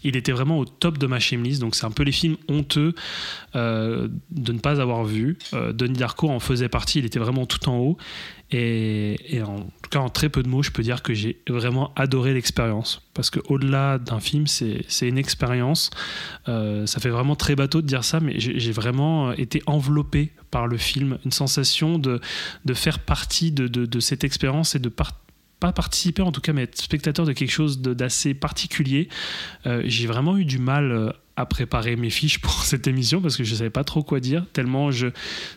Il 0.07 0.17
était 0.17 0.31
vraiment 0.31 0.59
au 0.61 0.65
top 0.65 0.99
de 0.99 1.07
ma 1.09 1.19
list, 1.19 1.61
donc 1.61 1.75
c'est 1.75 1.85
un 1.85 1.91
peu 1.91 2.05
les 2.05 2.13
films 2.13 2.37
honteux 2.49 2.95
euh, 3.57 4.07
de 4.31 4.53
ne 4.53 4.59
pas 4.61 4.81
avoir 4.81 5.05
vu. 5.05 5.37
Euh, 5.53 5.73
Denis 5.73 5.99
Darko 5.99 6.29
en 6.29 6.39
faisait 6.39 6.69
partie, 6.69 7.01
il 7.01 7.05
était 7.05 7.19
vraiment 7.19 7.45
tout 7.45 7.69
en 7.69 7.77
haut. 7.77 7.97
Et, 8.53 9.43
en 9.45 9.63
tout 9.83 9.91
cas, 9.91 9.99
en 9.99 10.09
très 10.09 10.29
peu 10.29 10.45
de 10.45 10.49
mots, 10.49 10.63
je 10.63 10.71
peux 10.71 10.85
dire 10.85 11.03
que 11.03 11.13
j'ai 11.13 11.43
vraiment 11.49 11.93
adoré 11.97 12.33
l'expérience. 12.33 13.03
Parce 13.13 13.31
qu'au-delà 13.31 13.99
d'un 13.99 14.21
film, 14.21 14.47
c'est 14.47 15.09
une 15.09 15.19
expérience. 15.19 15.91
Euh, 16.49 16.87
ça 16.87 17.01
fait 17.01 17.09
vraiment 17.09 17.35
très 17.35 17.57
bateau 17.57 17.83
de 17.83 17.87
dire 17.89 18.05
ça, 18.05 18.21
mais 18.21 18.39
j'ai 18.39 18.73
vraiment 18.73 19.33
été 19.33 19.63
enveloppé 19.67 20.31
par 20.53 20.69
le 20.69 20.77
film. 20.77 21.19
Une 21.25 21.33
sensation 21.33 21.99
de, 21.99 22.21
faire 22.75 23.01
partie 23.01 23.51
de, 23.51 24.01
cette 24.01 24.23
expérience 24.23 24.77
et 24.77 24.79
de 24.79 24.89
par- 24.89 25.19
pas 25.61 25.73
participer 25.73 26.23
en 26.23 26.33
tout 26.33 26.41
cas, 26.41 26.53
mais 26.53 26.63
être 26.65 26.77
spectateur 26.77 27.27
de 27.27 27.33
quelque 27.33 27.51
chose 27.51 27.81
d'assez 27.81 28.35
particulier. 28.35 29.09
Euh, 29.67 29.83
j'ai 29.85 30.07
vraiment 30.07 30.37
eu 30.37 30.45
du 30.45 30.59
mal 30.59 30.93
euh, 30.93 31.11
à 31.37 31.45
préparer 31.45 31.97
mes 31.97 32.11
fiches 32.11 32.41
pour 32.41 32.53
cette 32.65 32.87
émission 32.87 33.21
parce 33.21 33.37
que 33.37 33.45
je 33.45 33.55
savais 33.55 33.71
pas 33.71 33.85
trop 33.85 34.03
quoi 34.03 34.21
dire. 34.21 34.45
Tellement 34.53 34.91
je 34.91 35.09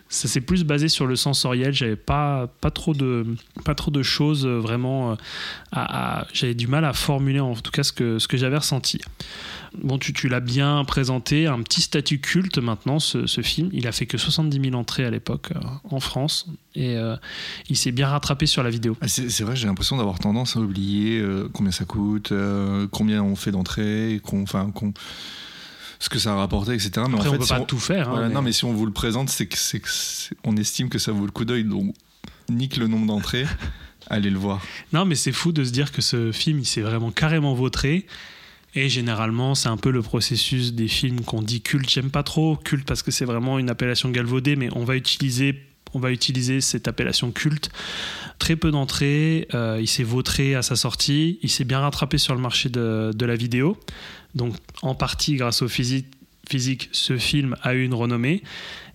ça 0.08 0.28
s'est 0.28 0.40
plus 0.40 0.64
basé 0.64 0.88
sur 0.88 1.06
le 1.06 1.16
sensoriel. 1.16 1.72
J'avais 1.72 1.96
pas 1.96 2.48
pas 2.60 2.70
trop 2.70 2.94
de 2.94 3.26
pas 3.64 3.74
trop 3.74 3.90
de 3.90 4.02
choses 4.02 4.46
euh, 4.46 4.58
vraiment 4.58 5.12
euh, 5.12 5.14
à, 5.72 6.26
j'avais 6.32 6.54
du 6.54 6.66
mal 6.66 6.84
à 6.84 6.92
formuler 6.92 7.40
en 7.40 7.54
tout 7.54 7.70
cas 7.70 7.82
ce 7.82 7.92
que 7.92 8.18
ce 8.18 8.28
que 8.28 8.36
j'avais 8.36 8.58
ressenti. 8.58 9.00
Bon 9.82 9.98
tu, 9.98 10.28
l'as 10.28 10.40
bien 10.40 10.84
présenté 10.84 11.46
un 11.46 11.62
petit 11.62 11.80
statut 11.80 12.20
culte 12.20 12.58
maintenant 12.58 12.98
ce, 12.98 13.24
film. 13.40 13.70
Il 13.72 13.86
a 13.86 13.92
fait 13.92 14.04
que 14.04 14.18
70 14.18 14.60
000 14.70 14.74
entrées 14.74 15.04
à 15.04 15.10
l'époque 15.10 15.52
euh, 15.54 15.60
en 15.88 16.00
France 16.00 16.46
et 16.74 16.96
il 17.68 17.76
s'est 17.76 17.90
bien 17.90 18.08
rattrapé 18.08 18.46
sur 18.46 18.62
la 18.62 18.70
vidéo. 18.70 18.96
Ah, 19.00 19.08
C'est 19.08 19.42
vrai, 19.42 19.56
j'ai 19.56 19.66
l'impression 19.66 19.96
d'avoir 19.96 20.20
tendance 20.20 20.56
à 20.56 20.60
oublier 20.60 21.20
combien 21.52 21.72
ça 21.72 21.84
coûte, 21.84 22.32
combien 22.92 23.24
on 23.24 23.34
fait 23.34 23.50
d'entrées, 23.50 24.20
enfin, 24.32 24.70
qu'on- 24.70 24.92
ce 26.00 26.08
que 26.08 26.18
ça 26.18 26.32
a 26.32 26.36
rapporté, 26.36 26.72
etc. 26.72 26.90
Mais 27.08 27.14
après 27.14 27.14
en 27.14 27.18
on 27.18 27.32
fait, 27.34 27.38
peut 27.38 27.44
si 27.44 27.48
pas 27.52 27.60
on- 27.60 27.64
tout 27.64 27.78
faire 27.78 28.08
hein, 28.08 28.12
voilà, 28.12 28.28
mais- 28.28 28.34
Non, 28.34 28.42
mais 28.42 28.52
si 28.52 28.64
on 28.64 28.72
vous 28.72 28.86
le 28.86 28.92
présente, 28.92 29.28
c'est 29.28 29.46
que, 29.46 29.56
c'est 29.56 29.78
que 29.80 29.88
c'est- 29.88 30.34
on 30.44 30.56
estime 30.56 30.88
que 30.88 30.98
ça 30.98 31.12
vaut 31.12 31.24
le 31.26 31.30
coup 31.30 31.44
d'œil, 31.44 31.62
donc 31.64 31.94
nique 32.48 32.76
le 32.78 32.88
nombre 32.88 33.06
d'entrées, 33.06 33.44
allez 34.08 34.30
le 34.30 34.38
voir. 34.38 34.60
Non, 34.92 35.04
mais 35.04 35.14
c'est 35.14 35.30
fou 35.32 35.52
de 35.52 35.62
se 35.62 35.70
dire 35.70 35.92
que 35.92 36.02
ce 36.02 36.32
film, 36.32 36.58
il 36.58 36.66
s'est 36.66 36.80
vraiment 36.80 37.10
carrément 37.12 37.54
vautré. 37.54 38.06
Et 38.74 38.88
généralement, 38.88 39.54
c'est 39.56 39.68
un 39.68 39.76
peu 39.76 39.90
le 39.90 40.00
processus 40.00 40.72
des 40.74 40.86
films 40.88 41.22
qu'on 41.22 41.42
dit 41.42 41.60
culte. 41.60 41.90
J'aime 41.90 42.10
pas 42.10 42.22
trop 42.22 42.56
culte 42.56 42.86
parce 42.86 43.02
que 43.02 43.10
c'est 43.10 43.24
vraiment 43.24 43.58
une 43.58 43.68
appellation 43.68 44.10
galvaudée, 44.10 44.54
mais 44.54 44.68
on 44.76 44.84
va 44.84 44.94
utiliser, 44.94 45.60
on 45.92 45.98
va 45.98 46.12
utiliser 46.12 46.60
cette 46.60 46.86
appellation 46.86 47.32
culte. 47.32 47.70
Très 48.38 48.54
peu 48.54 48.70
d'entrées. 48.70 49.48
euh, 49.54 49.78
il 49.80 49.88
s'est 49.88 50.04
vautré 50.04 50.54
à 50.54 50.62
sa 50.62 50.76
sortie. 50.76 51.40
Il 51.42 51.50
s'est 51.50 51.64
bien 51.64 51.80
rattrapé 51.80 52.16
sur 52.16 52.32
le 52.34 52.40
marché 52.40 52.68
de, 52.68 53.10
de 53.12 53.26
la 53.26 53.34
vidéo. 53.34 53.76
Donc, 54.34 54.54
en 54.82 54.94
partie 54.94 55.36
grâce 55.36 55.62
au 55.62 55.68
physique, 55.68 56.06
physique, 56.48 56.88
ce 56.92 57.16
film 57.16 57.56
a 57.62 57.74
eu 57.74 57.84
une 57.84 57.94
renommée. 57.94 58.42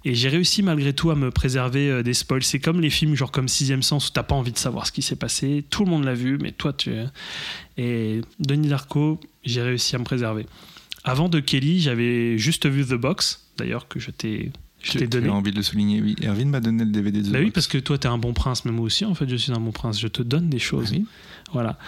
Et 0.07 0.13
j'ai 0.13 0.29
réussi 0.29 0.61
malgré 0.61 0.93
tout 0.93 1.09
à 1.09 1.15
me 1.15 1.31
préserver 1.31 1.89
euh, 1.89 2.03
des 2.03 2.13
spoils. 2.13 2.43
C'est 2.43 2.59
comme 2.59 2.79
les 2.79 2.91
films 2.91 3.15
genre 3.15 3.31
comme 3.31 3.47
Sixième 3.47 3.81
Sens 3.81 4.09
où 4.09 4.11
t'as 4.11 4.23
pas 4.23 4.35
envie 4.35 4.51
de 4.51 4.57
savoir 4.57 4.85
ce 4.85 4.91
qui 4.91 5.01
s'est 5.01 5.15
passé. 5.15 5.65
Tout 5.69 5.83
le 5.83 5.89
monde 5.89 6.03
l'a 6.03 6.13
vu, 6.13 6.37
mais 6.39 6.51
toi 6.51 6.73
tu. 6.73 6.91
Et 7.77 8.21
Denis 8.39 8.67
Darko, 8.67 9.19
j'ai 9.43 9.63
réussi 9.63 9.95
à 9.95 9.99
me 9.99 10.03
préserver. 10.03 10.45
Avant 11.03 11.27
de 11.27 11.39
Kelly, 11.39 11.79
j'avais 11.81 12.37
juste 12.37 12.67
vu 12.67 12.85
The 12.85 12.93
Box, 12.93 13.47
d'ailleurs 13.57 13.87
que 13.87 13.99
je 13.99 14.11
t'ai 14.11 14.51
je 14.81 14.99
t'ai 14.99 15.07
donné. 15.07 15.29
envie 15.29 15.49
de 15.49 15.55
le 15.55 15.63
souligner, 15.63 15.99
oui. 16.01 16.15
Erwin 16.23 16.49
m'a 16.49 16.59
donné 16.59 16.85
le 16.85 16.91
DVD 16.91 17.21
de 17.23 17.29
The 17.29 17.31
Bah 17.31 17.39
oui, 17.41 17.49
parce 17.49 17.65
que 17.65 17.79
toi 17.79 17.97
t'es 17.97 18.07
un 18.07 18.19
bon 18.19 18.33
prince, 18.33 18.65
mais 18.65 18.71
moi 18.71 18.85
aussi 18.85 19.03
en 19.05 19.15
fait 19.15 19.27
je 19.27 19.35
suis 19.35 19.51
un 19.51 19.59
bon 19.59 19.71
prince. 19.71 19.99
Je 19.99 20.07
te 20.07 20.21
donne 20.21 20.49
des 20.49 20.59
choses. 20.59 20.91
Oui. 20.91 21.05
Voilà. 21.53 21.79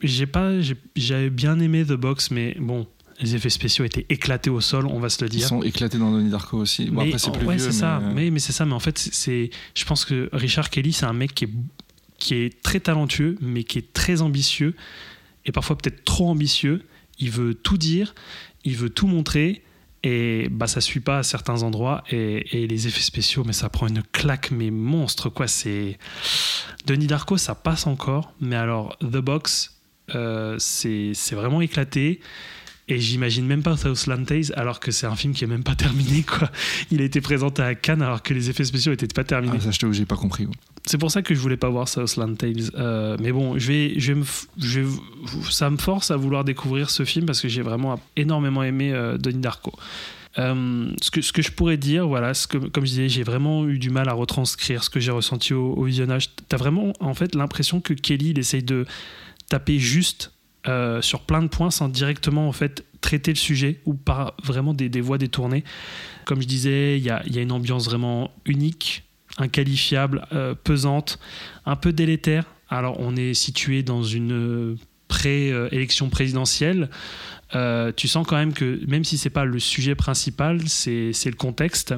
J'ai 0.00 0.26
pas, 0.26 0.52
j'avais 0.94 1.30
bien 1.30 1.58
aimé 1.58 1.84
The 1.84 1.94
Box, 1.94 2.30
mais 2.30 2.56
bon, 2.60 2.86
les 3.20 3.34
effets 3.36 3.50
spéciaux 3.50 3.84
étaient 3.84 4.06
éclatés 4.08 4.50
au 4.50 4.60
sol, 4.60 4.86
on 4.86 4.98
va 5.00 5.08
se 5.08 5.22
le 5.24 5.30
Ils 5.30 5.36
dire. 5.38 5.48
sont 5.48 5.62
éclatés 5.62 5.98
dans 5.98 6.10
Donnie 6.10 6.30
Darko 6.30 6.58
aussi. 6.58 6.86
Bon, 6.86 7.02
Mais 7.02 7.08
après, 7.08 7.18
c'est 7.18 7.28
en- 7.28 7.32
plus 7.32 7.46
ouais, 7.46 7.56
vieux, 7.56 7.66
mais, 7.66 7.72
ça. 7.72 7.98
euh, 7.98 8.12
Mais, 8.14 8.30
mais 8.30 8.38
c'est 8.40 8.52
ça. 8.52 8.64
Mais 8.64 8.72
en 8.72 8.80
fait, 8.80 8.98
c'est- 8.98 9.50
je 9.74 9.84
pense 9.84 10.04
que 10.04 10.28
Richard 10.32 10.70
Kelly, 10.70 10.92
c'est 10.92 11.06
un 11.06 11.12
mec 11.12 11.34
qui 11.34 11.44
est, 11.44 11.50
qui 12.18 12.34
est 12.34 12.62
très 12.62 12.80
talentueux, 12.80 13.36
mais 13.40 13.64
qui 13.64 13.78
est 13.78 13.92
très 13.92 14.20
ambitieux 14.22 14.74
et 15.46 15.52
parfois 15.52 15.76
peut-être 15.78 16.04
trop 16.04 16.28
ambitieux. 16.30 16.82
Il 17.18 17.30
veut 17.30 17.54
tout 17.54 17.76
dire, 17.78 18.14
il 18.64 18.76
veut 18.76 18.90
tout 18.90 19.06
montrer. 19.06 19.62
Et 20.06 20.48
bah 20.50 20.66
ça 20.66 20.82
suit 20.82 21.00
pas 21.00 21.20
à 21.20 21.22
certains 21.22 21.62
endroits 21.62 22.04
et, 22.10 22.62
et 22.64 22.66
les 22.66 22.86
effets 22.86 23.00
spéciaux 23.00 23.42
mais 23.46 23.54
ça 23.54 23.70
prend 23.70 23.86
une 23.86 24.02
claque 24.02 24.50
mais 24.50 24.70
monstre 24.70 25.30
quoi 25.30 25.48
c'est 25.48 25.96
Denis 26.84 27.06
Darko 27.06 27.38
ça 27.38 27.54
passe 27.54 27.86
encore 27.86 28.34
mais 28.38 28.56
alors 28.56 28.98
The 28.98 29.16
Box 29.16 29.78
euh, 30.14 30.56
c'est 30.58 31.14
vraiment 31.32 31.62
éclaté 31.62 32.20
et 32.88 32.98
j'imagine 33.00 33.46
même 33.46 33.62
pas 33.62 33.76
Southland 33.76 34.24
Tales 34.26 34.52
alors 34.56 34.78
que 34.80 34.90
c'est 34.92 35.06
un 35.06 35.16
film 35.16 35.32
qui 35.32 35.44
est 35.44 35.46
même 35.46 35.62
pas 35.64 35.74
terminé 35.74 36.22
quoi. 36.22 36.50
Il 36.90 37.00
a 37.00 37.04
été 37.04 37.20
présenté 37.20 37.62
à 37.62 37.74
Cannes 37.74 38.02
alors 38.02 38.22
que 38.22 38.34
les 38.34 38.50
effets 38.50 38.64
spéciaux 38.64 38.92
étaient 38.92 39.06
pas 39.06 39.24
terminés. 39.24 39.56
Ah, 39.58 39.60
ça, 39.64 39.70
je 39.70 39.78
t'avoue, 39.78 39.92
j'ai 39.94 40.04
pas 40.04 40.16
compris. 40.16 40.46
C'est 40.86 40.98
pour 40.98 41.10
ça 41.10 41.22
que 41.22 41.34
je 41.34 41.40
voulais 41.40 41.56
pas 41.56 41.70
voir 41.70 41.88
Southland 41.88 42.34
Tales. 42.36 42.70
Euh, 42.74 43.16
mais 43.20 43.32
bon, 43.32 43.58
je 43.58 43.68
vais, 43.68 43.94
je 43.98 44.12
vais 44.12 44.18
me, 44.18 44.24
f- 44.24 44.46
je 44.58 44.80
vais- 44.80 44.88
ça 45.50 45.70
me 45.70 45.78
force 45.78 46.10
à 46.10 46.16
vouloir 46.16 46.44
découvrir 46.44 46.90
ce 46.90 47.04
film 47.06 47.24
parce 47.24 47.40
que 47.40 47.48
j'ai 47.48 47.62
vraiment 47.62 47.98
énormément 48.16 48.62
aimé 48.62 48.92
euh, 48.92 49.16
Donnie 49.16 49.40
Darko. 49.40 49.72
Euh, 50.38 50.90
ce, 51.00 51.10
que, 51.10 51.22
ce 51.22 51.32
que 51.32 51.40
je 51.42 51.52
pourrais 51.52 51.76
dire, 51.78 52.06
voilà, 52.06 52.34
ce 52.34 52.46
que, 52.46 52.58
comme 52.58 52.84
je 52.84 52.90
disais, 52.90 53.08
j'ai 53.08 53.22
vraiment 53.22 53.66
eu 53.66 53.78
du 53.78 53.88
mal 53.88 54.08
à 54.10 54.12
retranscrire 54.12 54.84
ce 54.84 54.90
que 54.90 55.00
j'ai 55.00 55.12
ressenti 55.12 55.54
au, 55.54 55.72
au 55.74 55.84
visionnage. 55.84 56.30
T'as 56.48 56.56
vraiment, 56.58 56.92
en 57.00 57.14
fait, 57.14 57.34
l'impression 57.34 57.80
que 57.80 57.94
Kelly, 57.94 58.30
il 58.30 58.38
essaye 58.38 58.62
de 58.64 58.84
taper 59.48 59.78
juste 59.78 60.32
euh, 60.66 61.02
sur 61.02 61.20
plein 61.20 61.42
de 61.42 61.48
points 61.48 61.70
sans 61.70 61.88
directement, 61.88 62.48
en 62.48 62.52
fait, 62.52 62.84
traiter 63.02 63.32
le 63.32 63.36
sujet 63.36 63.80
ou 63.84 63.92
par 63.92 64.34
vraiment 64.42 64.72
des, 64.72 65.00
voies 65.02 65.18
détournées. 65.18 65.62
Comme 66.24 66.40
je 66.40 66.46
disais, 66.46 66.96
il 66.96 67.04
y 67.04 67.10
a, 67.10 67.22
y 67.26 67.38
a 67.38 67.42
une 67.42 67.52
ambiance 67.52 67.84
vraiment 67.84 68.30
unique, 68.46 69.04
inqualifiable, 69.36 70.26
euh, 70.32 70.54
pesante, 70.54 71.18
un 71.66 71.76
peu 71.76 71.92
délétère. 71.92 72.46
Alors, 72.70 72.98
on 72.98 73.14
est 73.14 73.34
situé 73.34 73.82
dans 73.82 74.02
une 74.02 74.78
pré-élection 75.08 76.08
présidentielle. 76.08 76.88
Euh, 77.54 77.92
tu 77.94 78.08
sens 78.08 78.26
quand 78.26 78.36
même 78.36 78.54
que, 78.54 78.80
même 78.86 79.04
si 79.04 79.18
c'est 79.18 79.28
pas 79.28 79.44
le 79.44 79.58
sujet 79.58 79.94
principal, 79.94 80.66
c'est 80.66 81.12
le 81.26 81.36
contexte. 81.36 81.94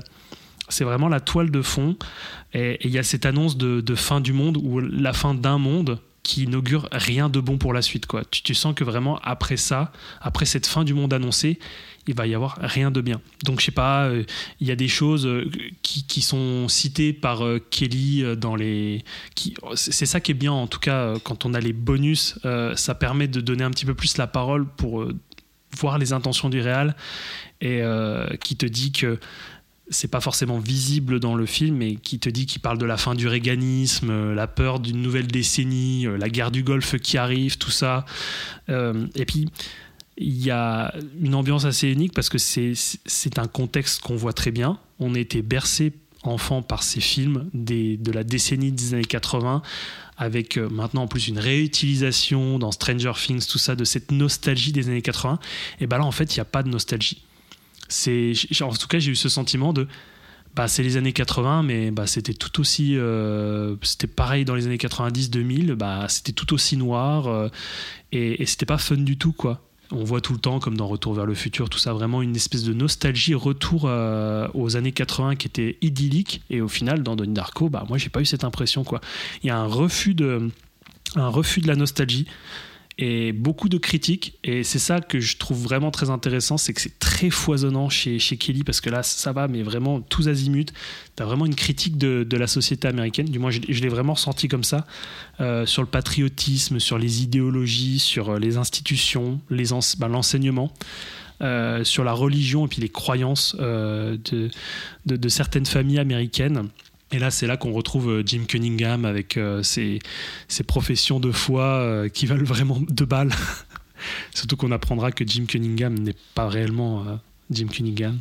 C'est 0.68 0.82
vraiment 0.82 1.08
la 1.08 1.20
toile 1.20 1.52
de 1.52 1.62
fond. 1.62 1.96
Et 2.52 2.78
il 2.84 2.90
y 2.90 2.98
a 2.98 3.04
cette 3.04 3.26
annonce 3.26 3.56
de 3.56 3.94
fin 3.94 4.20
du 4.20 4.32
monde 4.32 4.56
ou 4.56 4.80
la 4.80 5.12
fin 5.12 5.34
d'un 5.34 5.58
monde 5.58 6.00
qui 6.26 6.42
inaugure 6.42 6.88
rien 6.90 7.28
de 7.28 7.38
bon 7.38 7.56
pour 7.56 7.72
la 7.72 7.82
suite. 7.82 8.06
Quoi. 8.06 8.24
Tu, 8.28 8.52
sens 8.52 8.74
que 8.74 8.82
vraiment, 8.82 9.20
après 9.22 9.56
ça, 9.56 9.92
après 10.20 10.44
cette 10.44 10.66
fin 10.66 10.82
du 10.82 10.92
monde 10.92 11.14
annoncée, 11.14 11.60
il 12.08 12.16
va 12.16 12.26
y 12.26 12.34
avoir 12.34 12.58
rien 12.60 12.90
de 12.90 13.00
bien. 13.00 13.20
Donc, 13.44 13.60
je 13.60 13.66
sais 13.66 13.70
pas, 13.72 14.06
euh, 14.06 14.24
il 14.60 14.66
y 14.66 14.72
a 14.72 14.76
des 14.76 14.88
choses 14.88 15.24
euh, 15.24 15.48
qui, 15.82 16.20
sont 16.20 16.66
citées 16.66 17.12
par 17.12 17.44
euh, 17.44 17.60
Kelly 17.70 18.24
dans 18.36 18.56
les. 18.56 19.04
qui- 19.36 19.54
C'est 19.76 20.06
ça 20.06 20.18
qui 20.20 20.32
est 20.32 20.34
bien, 20.34 20.52
en 20.52 20.66
tout 20.66 20.80
cas, 20.80 21.14
quand 21.22 21.46
on 21.46 21.54
a 21.54 21.60
les 21.60 21.72
bonus, 21.72 22.40
ça 22.74 22.94
permet 22.96 23.28
de 23.28 23.40
donner 23.40 23.62
un 23.62 23.70
petit 23.70 23.86
peu 23.86 23.94
plus 23.94 24.16
la 24.16 24.26
parole 24.26 24.66
pour 24.66 25.06
voir 25.78 25.98
les 25.98 26.12
intentions 26.12 26.48
du 26.48 26.60
réal 26.60 26.96
et 27.60 27.82
qui 28.40 28.56
te 28.56 28.66
dit 28.66 28.90
que 28.90 29.20
c'est 29.88 30.08
pas 30.08 30.20
forcément 30.20 30.58
visible 30.58 31.20
dans 31.20 31.34
le 31.34 31.46
film, 31.46 31.76
mais 31.76 31.96
qui 31.96 32.18
te 32.18 32.28
dit 32.28 32.46
qu'il 32.46 32.60
parle 32.60 32.78
de 32.78 32.86
la 32.86 32.96
fin 32.96 33.14
du 33.14 33.28
réganisme, 33.28 34.10
euh, 34.10 34.34
la 34.34 34.46
peur 34.46 34.80
d'une 34.80 35.00
nouvelle 35.00 35.28
décennie, 35.28 36.06
euh, 36.06 36.16
la 36.16 36.28
guerre 36.28 36.50
du 36.50 36.62
Golfe 36.62 36.98
qui 36.98 37.18
arrive, 37.18 37.56
tout 37.58 37.70
ça. 37.70 38.04
Euh, 38.68 39.06
et 39.14 39.24
puis, 39.24 39.48
il 40.18 40.42
y 40.42 40.50
a 40.50 40.94
une 41.20 41.34
ambiance 41.34 41.66
assez 41.66 41.88
unique 41.88 42.14
parce 42.14 42.28
que 42.28 42.38
c'est 42.38 43.38
un 43.38 43.46
contexte 43.46 44.00
qu'on 44.00 44.16
voit 44.16 44.32
très 44.32 44.50
bien. 44.50 44.78
On 44.98 45.14
a 45.14 45.18
été 45.18 45.42
bercé 45.42 45.92
enfant 46.22 46.62
par 46.62 46.82
ces 46.82 47.00
films 47.00 47.48
de 47.52 48.10
la 48.10 48.24
décennie 48.24 48.72
des 48.72 48.94
années 48.94 49.04
80 49.04 49.62
avec 50.16 50.56
maintenant 50.56 51.02
en 51.02 51.06
plus 51.06 51.28
une 51.28 51.38
réutilisation 51.38 52.58
dans 52.58 52.72
Stranger 52.72 53.12
Things, 53.14 53.46
tout 53.46 53.58
ça, 53.58 53.76
de 53.76 53.84
cette 53.84 54.10
nostalgie 54.10 54.72
des 54.72 54.88
années 54.88 55.02
80. 55.02 55.38
Et 55.80 55.86
ben 55.86 55.98
là, 55.98 56.06
en 56.06 56.12
fait, 56.12 56.34
il 56.34 56.38
n'y 56.38 56.40
a 56.42 56.46
pas 56.46 56.62
de 56.62 56.70
nostalgie. 56.70 57.22
En 58.62 58.70
tout 58.72 58.88
cas, 58.88 58.98
j'ai 58.98 59.12
eu 59.12 59.16
ce 59.16 59.28
sentiment 59.28 59.72
de. 59.72 59.86
Bah, 60.54 60.68
c'est 60.68 60.82
les 60.82 60.96
années 60.96 61.12
80, 61.12 61.62
mais 61.64 61.90
bah, 61.90 62.06
c'était 62.06 62.32
tout 62.32 62.60
aussi. 62.60 62.96
euh, 62.96 63.76
c'était 63.82 64.06
pareil 64.06 64.46
dans 64.46 64.54
les 64.54 64.64
années 64.66 64.78
90-2000, 64.78 65.74
bah, 65.74 66.06
c'était 66.08 66.32
tout 66.32 66.54
aussi 66.54 66.78
noir. 66.78 67.26
euh, 67.26 67.48
et, 68.12 68.42
et 68.42 68.46
c'était 68.46 68.64
pas 68.64 68.78
fun 68.78 68.96
du 68.96 69.18
tout, 69.18 69.32
quoi. 69.32 69.60
On 69.92 70.02
voit 70.02 70.20
tout 70.20 70.32
le 70.32 70.38
temps, 70.38 70.58
comme 70.58 70.76
dans 70.76 70.88
Retour 70.88 71.14
vers 71.14 71.26
le 71.26 71.34
futur, 71.34 71.68
tout 71.68 71.78
ça, 71.78 71.92
vraiment 71.92 72.22
une 72.22 72.34
espèce 72.34 72.64
de 72.64 72.72
nostalgie, 72.72 73.34
retour 73.34 73.82
euh, 73.84 74.48
aux 74.54 74.76
années 74.76 74.92
80 74.92 75.36
qui 75.36 75.46
était 75.46 75.76
idyllique. 75.80 76.42
Et 76.50 76.60
au 76.60 76.68
final, 76.68 77.02
dans 77.02 77.14
Donnie 77.16 77.34
Darko, 77.34 77.68
bah, 77.68 77.84
moi, 77.88 77.98
j'ai 77.98 78.08
pas 78.08 78.20
eu 78.20 78.24
cette 78.24 78.42
impression, 78.42 78.82
quoi. 78.82 79.00
Il 79.42 79.46
y 79.46 79.50
a 79.50 79.58
un 79.58 79.66
refus 79.66 80.14
de, 80.14 80.50
un 81.14 81.28
refus 81.28 81.60
de 81.60 81.68
la 81.68 81.76
nostalgie 81.76 82.26
et 82.98 83.32
beaucoup 83.32 83.68
de 83.68 83.76
critiques. 83.76 84.38
Et 84.42 84.64
c'est 84.64 84.78
ça 84.78 85.00
que 85.00 85.20
je 85.20 85.36
trouve 85.36 85.62
vraiment 85.62 85.90
très 85.90 86.08
intéressant, 86.08 86.56
c'est 86.56 86.72
que 86.72 86.80
c'est 86.80 86.98
très 86.98 87.28
foisonnant 87.30 87.90
chez, 87.90 88.18
chez 88.18 88.36
Kelly, 88.38 88.64
parce 88.64 88.80
que 88.80 88.88
là, 88.88 89.02
ça 89.02 89.32
va, 89.32 89.48
mais 89.48 89.62
vraiment 89.62 90.00
tous 90.00 90.28
azimuts. 90.28 90.72
Tu 91.16 91.22
as 91.22 91.26
vraiment 91.26 91.44
une 91.46 91.54
critique 91.54 91.98
de, 91.98 92.24
de 92.24 92.36
la 92.36 92.46
société 92.46 92.88
américaine, 92.88 93.26
du 93.26 93.38
moins 93.38 93.50
je, 93.50 93.60
l'ai 93.60 93.88
vraiment 93.88 94.14
ressenti 94.14 94.48
comme 94.48 94.64
ça, 94.64 94.86
euh, 95.40 95.66
sur 95.66 95.82
le 95.82 95.88
patriotisme, 95.88 96.78
sur 96.78 96.98
les 96.98 97.22
idéologies, 97.22 97.98
sur 97.98 98.30
euh, 98.30 98.38
les 98.38 98.56
institutions, 98.56 99.40
ben, 99.50 100.08
l'enseignement. 100.08 100.72
euh, 101.42 101.84
sur 101.84 102.02
la 102.02 102.12
religion 102.12 102.64
et 102.64 102.68
puis 102.68 102.80
les 102.80 102.88
croyances 102.88 103.54
de, 103.56 104.18
de 105.04 105.28
certaines 105.28 105.66
familles 105.66 105.98
américaines. 105.98 106.70
Et 107.12 107.18
là, 107.18 107.30
c'est 107.30 107.46
là 107.46 107.56
qu'on 107.56 107.72
retrouve 107.72 108.10
euh, 108.10 108.22
Jim 108.26 108.44
Cunningham 108.48 109.04
avec 109.04 109.36
euh, 109.36 109.62
ses, 109.62 110.00
professions 110.66 111.20
de 111.20 111.30
foi 111.30 111.62
euh, 111.62 112.08
qui 112.08 112.26
valent 112.26 112.44
vraiment 112.44 112.80
deux 112.88 113.06
balles. 113.06 113.32
Surtout 114.34 114.56
qu'on 114.56 114.72
apprendra 114.72 115.12
que 115.12 115.26
Jim 115.26 115.44
Cunningham 115.46 115.94
n'est 115.94 116.16
pas 116.34 116.48
réellement 116.48 117.04
Jim 117.50 117.68
Cunningham. 117.68 118.18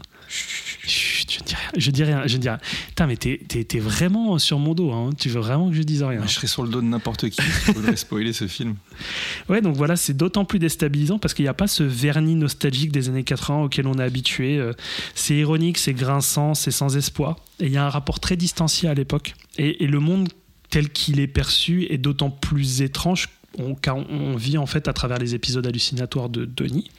Je 1.36 1.40
ne 1.41 1.45
dis 1.45 1.56
rien, 1.56 1.70
je 1.78 1.91
dis 1.91 2.03
rien, 2.03 2.22
je 2.28 2.36
ne 2.38 2.41
dis 2.41 2.49
rien. 2.49 2.60
Putain, 2.88 3.07
mais 3.07 3.18
t'es, 3.18 3.40
t'es- 3.48 3.64
t'es 3.64 3.80
vraiment 3.80 4.38
sur 4.40 4.57
mon 4.60 4.74
dos, 4.74 4.91
hein. 4.91 5.10
tu 5.18 5.30
veux 5.30 5.40
vraiment 5.41 5.70
que 5.70 5.76
je 5.76 5.84
dise 5.84 6.03
rien. 6.03 6.22
Je 6.26 6.32
serais 6.34 6.48
sur 6.48 6.64
le 6.64 6.70
dos 6.70 6.82
de 6.82 6.86
n'importe 6.88 7.30
qui 7.30 7.41
qui 7.66 7.72
voudrait 7.74 7.95
spoiler 7.95 8.34
ce 8.34 8.48
film. 8.48 8.76
Ouais, 9.49 9.62
donc 9.62 9.76
voilà, 9.76 9.95
c'est 9.95 10.16
d'autant 10.16 10.45
plus 10.45 10.60
déstabilisant 10.60 11.20
parce 11.20 11.34
qu'il 11.34 11.44
n'y 11.45 11.49
a 11.49 11.53
pas 11.53 11.68
ce 11.68 11.84
vernis 11.84 12.36
nostalgique 12.36 12.91
des 12.91 13.10
années 13.10 13.24
80 13.24 13.64
auquel 13.64 13.88
on 13.88 13.94
est 13.99 14.03
habitué. 14.03 14.57
Euh, 14.57 14.74
C'est 15.14 15.36
ironique, 15.36 15.78
c'est 15.78 15.94
grinçant, 15.94 16.53
c'est 16.56 16.72
sans 16.72 16.95
espoir. 16.98 17.36
Et 17.60 17.66
il 17.68 17.72
y 17.72 17.78
a 17.78 17.86
un 17.86 17.90
rapport 17.90 18.20
très 18.20 18.36
distancié 18.38 18.90
à 18.90 18.94
l'époque. 18.94 19.34
Et, 19.57 19.84
et 19.84 19.88
le 19.88 19.99
monde 19.99 20.30
tel 20.70 20.90
qu'il 20.90 21.20
est 21.20 21.28
perçu 21.28 21.86
est 21.90 21.98
d'autant 21.98 22.30
plus 22.32 22.82
étrange 22.82 23.30
on, 23.57 23.74
car 23.76 23.95
on- 23.98 24.06
on 24.10 24.36
vit 24.36 24.57
en 24.57 24.66
fait 24.66 24.88
à 24.90 24.94
travers 24.94 25.18
les 25.18 25.34
épisodes 25.36 25.66
hallucinatoires 25.66 26.28
de 26.30 26.44
Denis. 26.45 26.90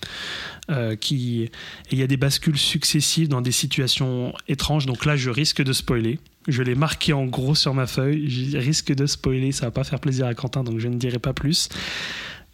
Euh, 0.70 0.96
qui, 0.96 1.42
et 1.42 1.50
il 1.92 1.98
y 1.98 2.02
a 2.02 2.06
des 2.06 2.16
bascules 2.16 2.58
successives 2.58 3.28
dans 3.28 3.40
des 3.40 3.52
situations 3.52 4.32
étranges. 4.48 4.86
Donc 4.86 5.04
là, 5.04 5.16
je 5.16 5.30
risque 5.30 5.62
de 5.62 5.72
spoiler. 5.72 6.18
Je 6.48 6.62
l'ai 6.62 6.74
marqué 6.74 7.12
en 7.12 7.26
gros 7.26 7.54
sur 7.54 7.74
ma 7.74 7.86
feuille. 7.86 8.28
Je 8.28 8.58
risque 8.58 8.92
de 8.92 9.06
spoiler. 9.06 9.52
Ça 9.52 9.66
va 9.66 9.70
pas 9.70 9.84
faire 9.84 10.00
plaisir 10.00 10.26
à 10.26 10.34
Quentin, 10.34 10.64
donc 10.64 10.78
je 10.78 10.88
ne 10.88 10.96
dirai 10.96 11.18
pas 11.18 11.32
plus. 11.32 11.68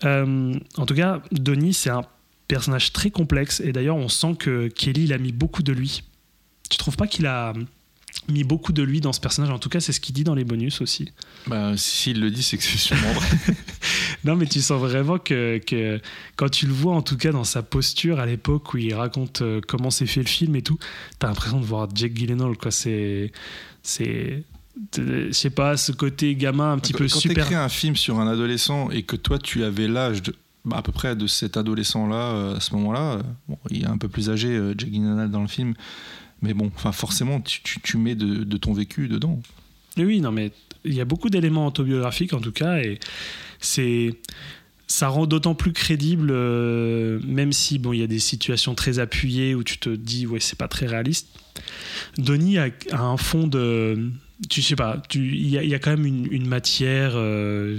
Euh, 0.05 0.55
en 0.77 0.87
tout 0.87 0.95
cas, 0.95 1.23
Denis, 1.33 1.75
c'est 1.75 1.91
un 1.91 2.03
personnage 2.49 2.93
très 2.93 3.11
complexe. 3.11 3.61
Et 3.61 3.73
d'ailleurs, 3.73 3.97
on 3.97 4.09
sent 4.09 4.35
que 4.39 4.69
Kelly, 4.69 5.05
il 5.05 5.13
a 5.13 5.19
mis 5.19 5.33
beaucoup 5.33 5.63
de 5.63 5.73
lui. 5.73 6.03
Tu 6.69 6.77
trouves 6.77 6.97
pas 6.97 7.07
qu'il 7.07 7.27
a 7.27 7.53
mis 8.29 8.45
beaucoup 8.45 8.73
de 8.73 8.83
lui 8.83 9.01
dans 9.01 9.13
ce 9.13 9.21
personnage 9.21 9.51
En 9.51 9.59
tout 9.59 9.69
cas, 9.69 9.81
c'est 9.81 9.93
ce 9.93 10.01
qu'il 10.01 10.15
dit 10.15 10.25
dans 10.25 10.35
les 10.35 10.45
bonus 10.45 10.81
aussi. 10.81 11.13
Bah, 11.47 11.77
s'il 11.77 12.21
le 12.21 12.31
dit, 12.31 12.43
c'est 12.43 12.57
que 12.57 12.63
c'est 12.63 12.79
sûrement 12.79 13.13
vrai. 13.13 13.29
Non, 14.25 14.37
mais 14.37 14.47
tu 14.47 14.61
sens 14.61 14.81
vraiment 14.81 15.19
que, 15.19 15.59
que 15.59 16.01
quand 16.37 16.49
tu 16.49 16.67
le 16.67 16.73
vois, 16.73 16.95
en 16.95 17.03
tout 17.03 17.17
cas 17.17 17.33
dans 17.33 17.43
sa 17.43 17.63
posture 17.63 18.21
à 18.21 18.27
l'époque 18.27 18.73
où 18.73 18.77
il 18.77 18.95
raconte 18.95 19.43
euh, 19.43 19.61
comment 19.67 19.91
s'est 19.91 20.07
fait 20.07 20.21
le 20.21 20.29
film 20.29 20.55
et 20.55 20.63
tout, 20.63 20.79
t'as 21.19 21.27
l'impression 21.27 21.59
de 21.59 21.65
voir 21.65 21.89
Jake 21.93 22.15
Gyllenhaal. 22.15 22.57
Quoi. 22.57 22.71
C'est, 22.71 23.33
c'est, 23.83 24.45
je 24.97 25.33
sais 25.33 25.51
pas, 25.51 25.77
ce 25.77 25.91
côté 25.91 26.35
gamin 26.37 26.73
un 26.73 26.79
petit 26.79 26.93
quand 26.93 26.99
peu 26.99 27.09
quand 27.09 27.19
super. 27.19 27.45
t'écris 27.45 27.57
un 27.57 27.69
film 27.69 27.97
sur 27.97 28.21
un 28.21 28.29
adolescent 28.29 28.91
et 28.91 29.03
que 29.03 29.17
toi, 29.17 29.39
tu 29.39 29.65
avais 29.65 29.89
l'âge 29.89 30.23
de, 30.23 30.35
bah, 30.65 30.77
à 30.79 30.83
peu 30.83 30.93
près 30.93 31.17
de 31.17 31.27
cet 31.27 31.57
adolescent-là, 31.57 32.15
euh, 32.15 32.57
à 32.57 32.61
ce 32.61 32.75
moment-là, 32.77 33.15
euh, 33.15 33.23
bon, 33.49 33.59
il 33.71 33.83
est 33.83 33.89
un 33.89 33.99
peu 33.99 34.09
plus 34.09 34.31
âgé, 34.31 34.49
euh, 34.49 34.75
Jake 34.79 34.93
Gyllenhaal, 34.93 35.31
dans 35.31 35.43
le 35.43 35.49
film, 35.49 35.75
mais 36.43 36.55
bon, 36.55 36.71
enfin, 36.75 36.93
forcément, 36.93 37.41
tu, 37.41 37.97
mets 37.97 38.15
de, 38.15 38.57
ton 38.57 38.73
vécu 38.73 39.09
dedans. 39.09 39.41
Oui, 39.97 40.21
non, 40.21 40.33
mais 40.33 40.51
il 40.85 40.95
y 40.95 41.01
a 41.01 41.05
beaucoup 41.05 41.31
d'éléments 41.31 41.67
autobiographiques 41.67 42.33
en 42.33 42.41
tout 42.41 42.53
cas, 42.53 42.79
et 42.79 42.99
c'est 43.61 44.11
ça 44.89 45.09
rend 45.09 45.27
d'autant 45.27 45.55
plus 45.55 45.73
crédible, 45.73 46.31
euh, 46.33 47.19
même 47.25 47.53
si 47.53 47.79
bon, 47.79 47.95
il 47.95 48.01
y 48.01 48.03
a 48.03 48.07
des 48.07 48.19
situations 48.19 48.75
très 48.75 48.99
appuyées 48.99 49.55
où 49.55 49.65
tu 49.65 49.79
te 49.79 49.89
dis 49.89 50.27
ouais, 50.27 50.41
c'est 50.41 50.59
pas 50.59 50.69
très 50.69 50.87
réaliste. 50.87 51.29
Donnie 52.19 52.59
a, 52.59 52.69
un 52.93 53.17
fond 53.17 53.47
de, 53.47 54.11
tu 54.51 54.61
sais 54.61 54.77
pas, 54.77 55.03
il 55.15 55.49
y, 55.49 55.75
a- 55.75 55.79
quand 55.79 55.97
même 55.97 56.05
une, 56.07 56.47
matière. 56.47 57.13
euh, 57.15 57.79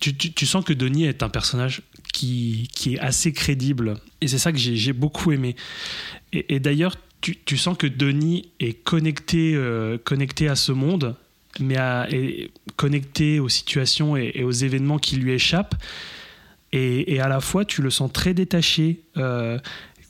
tu, 0.00 0.46
sens 0.46 0.64
que 0.64 0.72
Denis 0.72 1.04
est 1.04 1.22
un 1.22 1.28
personnage 1.28 1.82
qui, 2.12 2.70
qui 2.74 2.94
est 2.94 2.98
assez 3.00 3.32
crédible, 3.32 3.98
et 4.22 4.28
c'est 4.28 4.38
ça 4.38 4.50
que 4.50 4.58
j'ai 4.58 4.92
beaucoup 4.94 5.32
aimé. 5.32 5.56
Et 6.32 6.60
d'ailleurs, 6.60 6.96
tu, 7.20 7.56
sens 7.56 7.76
que 7.76 7.86
Denis 7.86 8.48
est 8.60 8.72
connecté, 8.72 9.52
euh, 9.54 9.98
connecté 10.02 10.48
à 10.48 10.56
ce 10.56 10.72
monde, 10.72 11.16
mais 11.58 11.76
est 12.10 12.50
connecté 12.76 13.40
aux 13.40 13.48
situations 13.48 14.16
et, 14.16 14.42
aux 14.42 14.50
événements 14.50 14.98
qui 14.98 15.16
lui 15.16 15.32
échappent. 15.32 15.74
Et, 16.72 17.20
à 17.20 17.28
la 17.28 17.40
fois, 17.40 17.64
tu 17.64 17.82
le 17.82 17.90
sens 17.90 18.12
très 18.12 18.32
détaché. 18.32 19.00
Euh, 19.16 19.58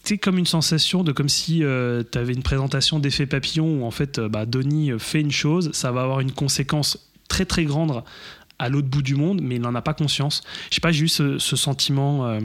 c'est 0.05 0.19
comme 0.19 0.39
une 0.39 0.47
sensation 0.47 1.03
de 1.03 1.13
comme 1.13 1.29
si 1.29 1.59
tu 1.61 2.19
avais 2.19 2.33
une 2.33 2.43
présentation 2.43 2.99
d'effet 2.99 3.27
papillon 3.27 3.81
où 3.81 3.85
en 3.85 3.91
fait, 3.91 4.19
euh, 4.19 4.29
bah, 4.29 4.47
Donnie 4.47 4.93
fait 4.99 5.21
une 5.21 5.33
chose, 5.33 5.71
ça 5.73 5.93
va 5.93 6.03
avoir 6.03 6.21
une 6.21 6.33
conséquence 6.33 7.11
très 7.29 7.45
très 7.45 7.65
grande 7.65 8.03
à 8.59 8.69
l'autre 8.69 8.89
bout 8.89 9.03
du 9.03 9.15
monde, 9.15 9.41
mais 9.43 9.57
il 9.57 9.61
n'en 9.61 9.75
a 9.75 9.83
pas 9.83 9.95
conscience. 9.95 10.43
Je 10.71 10.77
sais 10.77 10.81
pas, 10.81 10.93
j'ai 10.93 11.05
eu 11.05 11.09
ce 11.09 11.39
sentiment. 11.39 12.39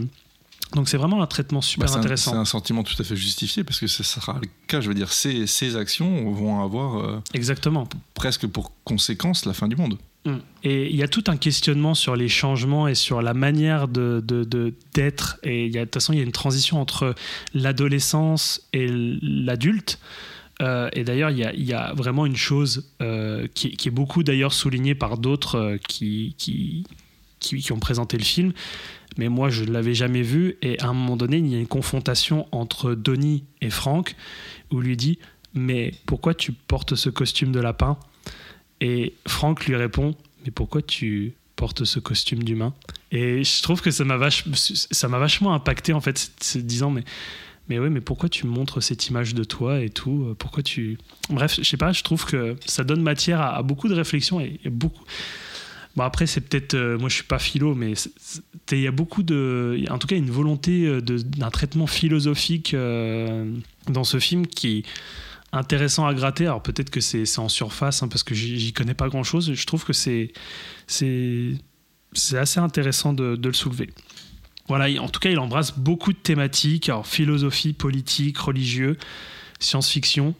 Donc 0.76 0.90
c'est 0.90 0.98
vraiment 0.98 1.22
un 1.24 1.28
traitement 1.28 1.62
super 1.62 1.88
Bah, 1.88 1.94
un- 1.96 2.00
intéressant. 2.00 2.32
C'est 2.32 2.38
un, 2.38 2.46
sentiment 2.46 2.84
tout 2.84 2.96
à 3.00 3.04
fait 3.04 3.16
justifié 3.16 3.64
parce 3.64 3.80
que 3.80 3.88
ce 3.88 4.04
sera 4.04 4.40
le 4.42 4.48
cas. 4.68 4.82
Je 4.82 4.88
veux 4.90 4.94
dire, 4.94 5.12
ces, 5.12 5.48
ces 5.48 5.76
actions 5.76 6.32
vont 6.32 6.62
avoir 6.62 6.98
euh, 6.98 7.22
Exactement. 7.34 7.88
presque 8.14 8.46
pour 8.48 8.72
conséquence 8.84 9.46
la 9.46 9.54
fin 9.54 9.68
du 9.68 9.76
monde. 9.76 9.98
Mm. 10.26 10.36
Et 10.64 10.90
il 10.90 10.96
y 10.96 11.04
a 11.04 11.08
tout 11.08 11.24
un 11.28 11.38
questionnement 11.38 11.94
sur 11.96 12.16
les 12.16 12.28
changements 12.30 12.88
et 12.88 12.96
sur 12.96 13.22
la 13.22 13.34
manière 13.34 13.88
de, 13.88 14.24
d'être. 14.94 15.38
et 15.44 15.66
il 15.66 15.74
y 15.74 15.78
a, 15.78 15.82
de 15.82 15.86
toute 15.86 15.96
façon, 15.96 16.14
il 16.14 16.18
y 16.18 16.22
a 16.22 16.26
une 16.26 16.32
transition 16.32 16.82
entre 16.82 17.16
l'adolescence 17.54 18.62
et 18.74 18.88
l'adulte. 19.22 20.00
Euh, 20.62 20.90
et 20.94 21.04
d'ailleurs, 21.04 21.32
il 21.32 21.38
y, 21.38 21.44
a, 21.44 21.54
il 21.54 21.64
y 21.66 21.74
a 21.74 21.94
vraiment 21.94 22.26
une 22.26 22.38
chose 22.38 22.90
euh, 23.02 23.48
qui, 23.54 23.76
qui 23.76 23.88
est 23.90 23.92
beaucoup 23.92 24.24
d'ailleurs 24.24 24.54
soulignée 24.54 24.96
par 24.96 25.18
d'autres 25.18 25.78
qui, 25.88 26.34
qui, 26.38 26.86
qui, 27.40 27.58
qui 27.60 27.72
ont 27.74 27.80
présenté 27.80 28.18
le 28.18 28.24
film. 28.24 28.54
Mais 29.18 29.30
moi, 29.30 29.50
je 29.50 29.64
ne 29.64 29.72
l'avais 29.72 29.94
jamais 29.94 30.22
vu. 30.22 30.58
Et 30.62 30.80
à 30.80 30.88
un 30.88 30.94
moment 30.94 31.18
donné, 31.18 31.38
il 31.38 31.48
y 31.48 31.56
a 31.56 31.60
une 31.60 31.68
confrontation 31.68 32.48
entre 32.52 32.94
Donnie 32.94 33.44
et 33.62 33.70
Frank 33.70 34.16
où 34.72 34.80
lui 34.80 34.98
dit 34.98 35.20
Mais 35.54 35.94
pourquoi 36.06 36.34
tu 36.34 36.52
portes 36.52 36.96
ce 36.96 37.10
costume 37.10 37.52
de 37.52 37.60
lapin? 37.60 37.98
Et 38.82 39.14
Frank 39.28 39.66
lui 39.66 39.76
répond 39.76 40.16
Mais 40.44 40.52
pourquoi 40.52 40.82
tu 40.82 41.34
portes 41.56 41.86
ce 41.86 42.00
costume 42.00 42.44
d'humain? 42.44 42.74
Et 43.12 43.44
je 43.44 43.64
trouve 43.64 43.82
que 43.82 43.92
ça 43.92 44.04
m'a 44.04 44.18
vachement 44.18 45.54
impacté 45.54 45.94
en 45.94 46.02
fait, 46.02 46.32
se 46.42 46.58
disant 46.58 46.92
Mais 46.92 47.04
mais 47.68 47.80
ouais, 47.80 47.90
mais 47.90 48.02
pourquoi 48.02 48.30
tu 48.30 48.46
montres 48.46 48.84
cette 48.84 49.08
image 49.08 49.34
de 49.34 49.44
toi 49.44 49.82
et 49.82 49.90
tout? 49.90 50.36
Pourquoi 50.38 50.62
tu. 50.62 51.00
Bref, 51.30 51.56
je 51.58 51.64
sais 51.64 51.78
pas, 51.78 51.92
je 51.94 52.04
trouve 52.04 52.24
que 52.26 52.56
ça 52.64 52.84
donne 52.84 53.02
matière 53.02 53.42
à, 53.42 53.64
beaucoup 53.64 53.88
de 53.88 53.96
réflexions 53.96 54.40
et 54.40 54.60
beaucoup. 54.66 55.04
Bon, 55.96 56.04
après, 56.04 56.28
c'est 56.28 56.42
peut-être. 56.42 56.74
euh, 56.74 56.98
moi, 56.98 57.08
je 57.10 57.16
suis 57.16 57.24
pas 57.24 57.40
philo, 57.40 57.74
mais 57.76 57.94
il 58.72 58.80
y 58.82 58.88
a 58.88 58.92
beaucoup 58.92 59.24
de. 59.24 59.84
En 59.90 59.98
tout 59.98 60.08
cas, 60.08 60.16
une 60.18 60.30
volonté 60.32 60.86
euh, 60.88 61.02
d'un 61.02 61.50
traitement 61.52 61.88
philosophique 61.88 62.74
euh, 62.74 63.50
dans 63.88 64.04
ce 64.04 64.20
film 64.20 64.46
qui 64.46 64.80
est 64.80 64.84
intéressant 65.54 66.06
à 66.06 66.14
gratter. 66.14 66.46
Alors, 66.48 66.62
peut-être 66.62 66.90
que 66.90 67.00
c'est 67.00 67.40
en 67.40 67.48
surface, 67.48 68.04
hein, 68.04 68.10
parce 68.10 68.24
que 68.24 68.36
j'y 68.36 68.74
connais 68.74 68.94
pas 68.94 69.08
grand-chose. 69.08 69.54
Je 69.54 69.66
trouve 69.66 69.86
que 69.86 69.94
c'est. 69.94 70.34
C'est 70.88 71.58
assez 72.38 72.60
intéressant 72.60 73.14
de, 73.14 73.36
de 73.36 73.48
le 73.48 73.54
soulever. 73.54 73.90
Voilà, 74.68 74.90
il- 74.90 75.00
en 75.00 75.10
tout 75.10 75.20
cas, 75.20 75.30
il 75.30 75.40
embrasse 75.40 75.78
beaucoup 75.78 76.12
de 76.14 76.18
thématiques, 76.18 76.90
alors 76.90 77.06
philosophie, 77.08 77.74
politique, 77.74 78.38
religieux, 78.38 78.98
science-fiction. 79.60 80.34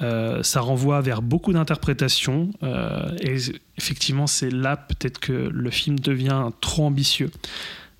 Euh, 0.00 0.42
ça 0.42 0.60
renvoie 0.60 1.00
vers 1.00 1.22
beaucoup 1.22 1.52
d'interprétations. 1.52 2.50
euh, 2.62 3.16
et 3.20 3.36
effectivement, 3.76 4.26
c'est 4.26 4.50
là 4.50 4.76
peut-être 4.76 5.18
que 5.18 5.32
le 5.32 5.70
film 5.70 5.98
devient 5.98 6.50
trop 6.60 6.86
ambitieux. 6.86 7.30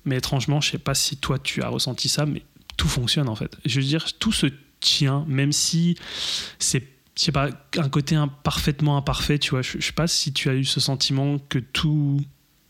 Mais 0.05 0.17
étrangement, 0.17 0.61
je 0.61 0.71
sais 0.71 0.77
pas 0.77 0.95
si 0.95 1.17
toi 1.17 1.39
tu 1.39 1.61
as 1.61 1.67
ressenti 1.67 2.07
ça, 2.07 2.25
mais 2.25 2.43
tout 2.77 2.87
fonctionne 2.87 3.27
en 3.27 3.35
fait. 3.35 3.57
Je 3.65 3.79
veux 3.79 3.85
dire, 3.85 4.05
tout 4.17 4.31
se 4.31 4.47
tient, 4.79 5.25
même 5.27 5.51
si 5.51 5.95
c'est 6.57 6.87
pas, 7.33 7.49
un 7.77 7.89
côté 7.89 8.17
parfaitement 8.43 8.95
imparfait, 8.95 9.39
tu 9.39 9.51
vois. 9.51 9.61
Je 9.61 9.79
sais 9.81 9.91
pas 9.91 10.07
si 10.07 10.31
tu 10.31 10.49
as 10.49 10.55
eu 10.55 10.63
ce 10.63 10.79
sentiment 10.79 11.37
que 11.49 11.59
tout, 11.59 12.21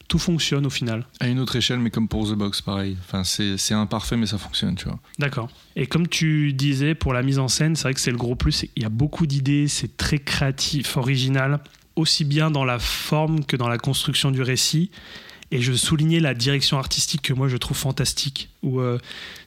tout 0.10 0.20
fonctionne 0.20 0.66
au 0.66 0.70
final. 0.70 1.06
À 1.22 1.28
une 1.28 1.40
autre 1.40 1.56
échelle, 1.56 1.80
mais 1.80 1.92
comme 1.92 2.10
pour 2.10 2.30
The 2.30 2.34
Box, 2.34 2.62
pareil. 2.62 2.98
Enfin, 3.00 3.24
c'est 3.24 3.74
imparfait, 3.74 4.18
mais 4.18 4.26
ça 4.26 4.38
fonctionne, 4.38 4.76
tu 4.76 4.86
vois. 4.86 5.00
D'accord. 5.20 5.50
Et 5.78 5.88
comme 5.88 6.08
tu 6.08 6.52
disais, 6.52 6.96
pour 6.96 7.14
la 7.14 7.22
mise 7.22 7.40
en 7.40 7.48
scène, 7.48 7.76
c'est 7.78 7.84
vrai 7.84 7.94
que 7.94 8.02
c'est 8.02 8.12
le 8.12 8.18
gros 8.18 8.36
plus. 8.36 8.66
Il 8.76 8.84
y 8.84 8.86
a 8.86 8.90
beaucoup 8.90 9.28
d'idées, 9.28 9.68
c'est 9.68 9.96
très 9.96 10.18
créatif, 10.18 10.98
original, 10.98 11.60
aussi 11.96 12.26
bien 12.26 12.52
dans 12.52 12.66
la 12.66 12.80
forme 12.80 13.46
que 13.46 13.56
dans 13.56 13.70
la 13.70 13.78
construction 13.78 14.32
du 14.32 14.42
récit. 14.42 14.90
Et 15.52 15.62
je 15.62 15.74
soulignais 15.74 16.20
la 16.20 16.34
direction 16.34 16.78
artistique 16.78 17.22
que 17.22 17.34
moi 17.34 17.48
je 17.48 17.58
trouve 17.58 17.78
fantastique, 17.78 18.50
où 18.64 18.82
euh, 18.82 19.00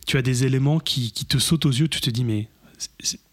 tu 0.06 0.16
as 0.16 0.22
des 0.22 0.44
éléments 0.44 0.78
qui, 0.78 1.12
qui 1.12 1.26
te 1.26 1.38
sautent 1.38 1.66
aux 1.66 1.70
yeux, 1.70 1.88
tu 1.88 2.00
te 2.00 2.10
dis 2.10 2.24
mais 2.24 2.48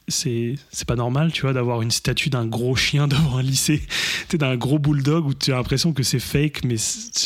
c'est- 0.09 0.55
pas 0.87 0.95
normal, 0.95 1.31
tu 1.31 1.41
vois, 1.43 1.53
d'avoir 1.53 1.81
une 1.81 1.91
statue 1.91 2.29
d'un 2.29 2.45
gros 2.47 2.75
chien 2.75 3.07
devant 3.09 3.37
un 3.37 3.43
lycée, 3.43 3.81
tu 4.29 4.37
d'un 4.37 4.55
gros 4.57 4.79
bulldog 4.79 5.25
où 5.27 5.33
tu 5.33 5.51
as 5.51 5.55
l'impression 5.55 5.93
que 5.93 6.03
c'est 6.03 6.19
fake, 6.19 6.63
mais 6.65 6.75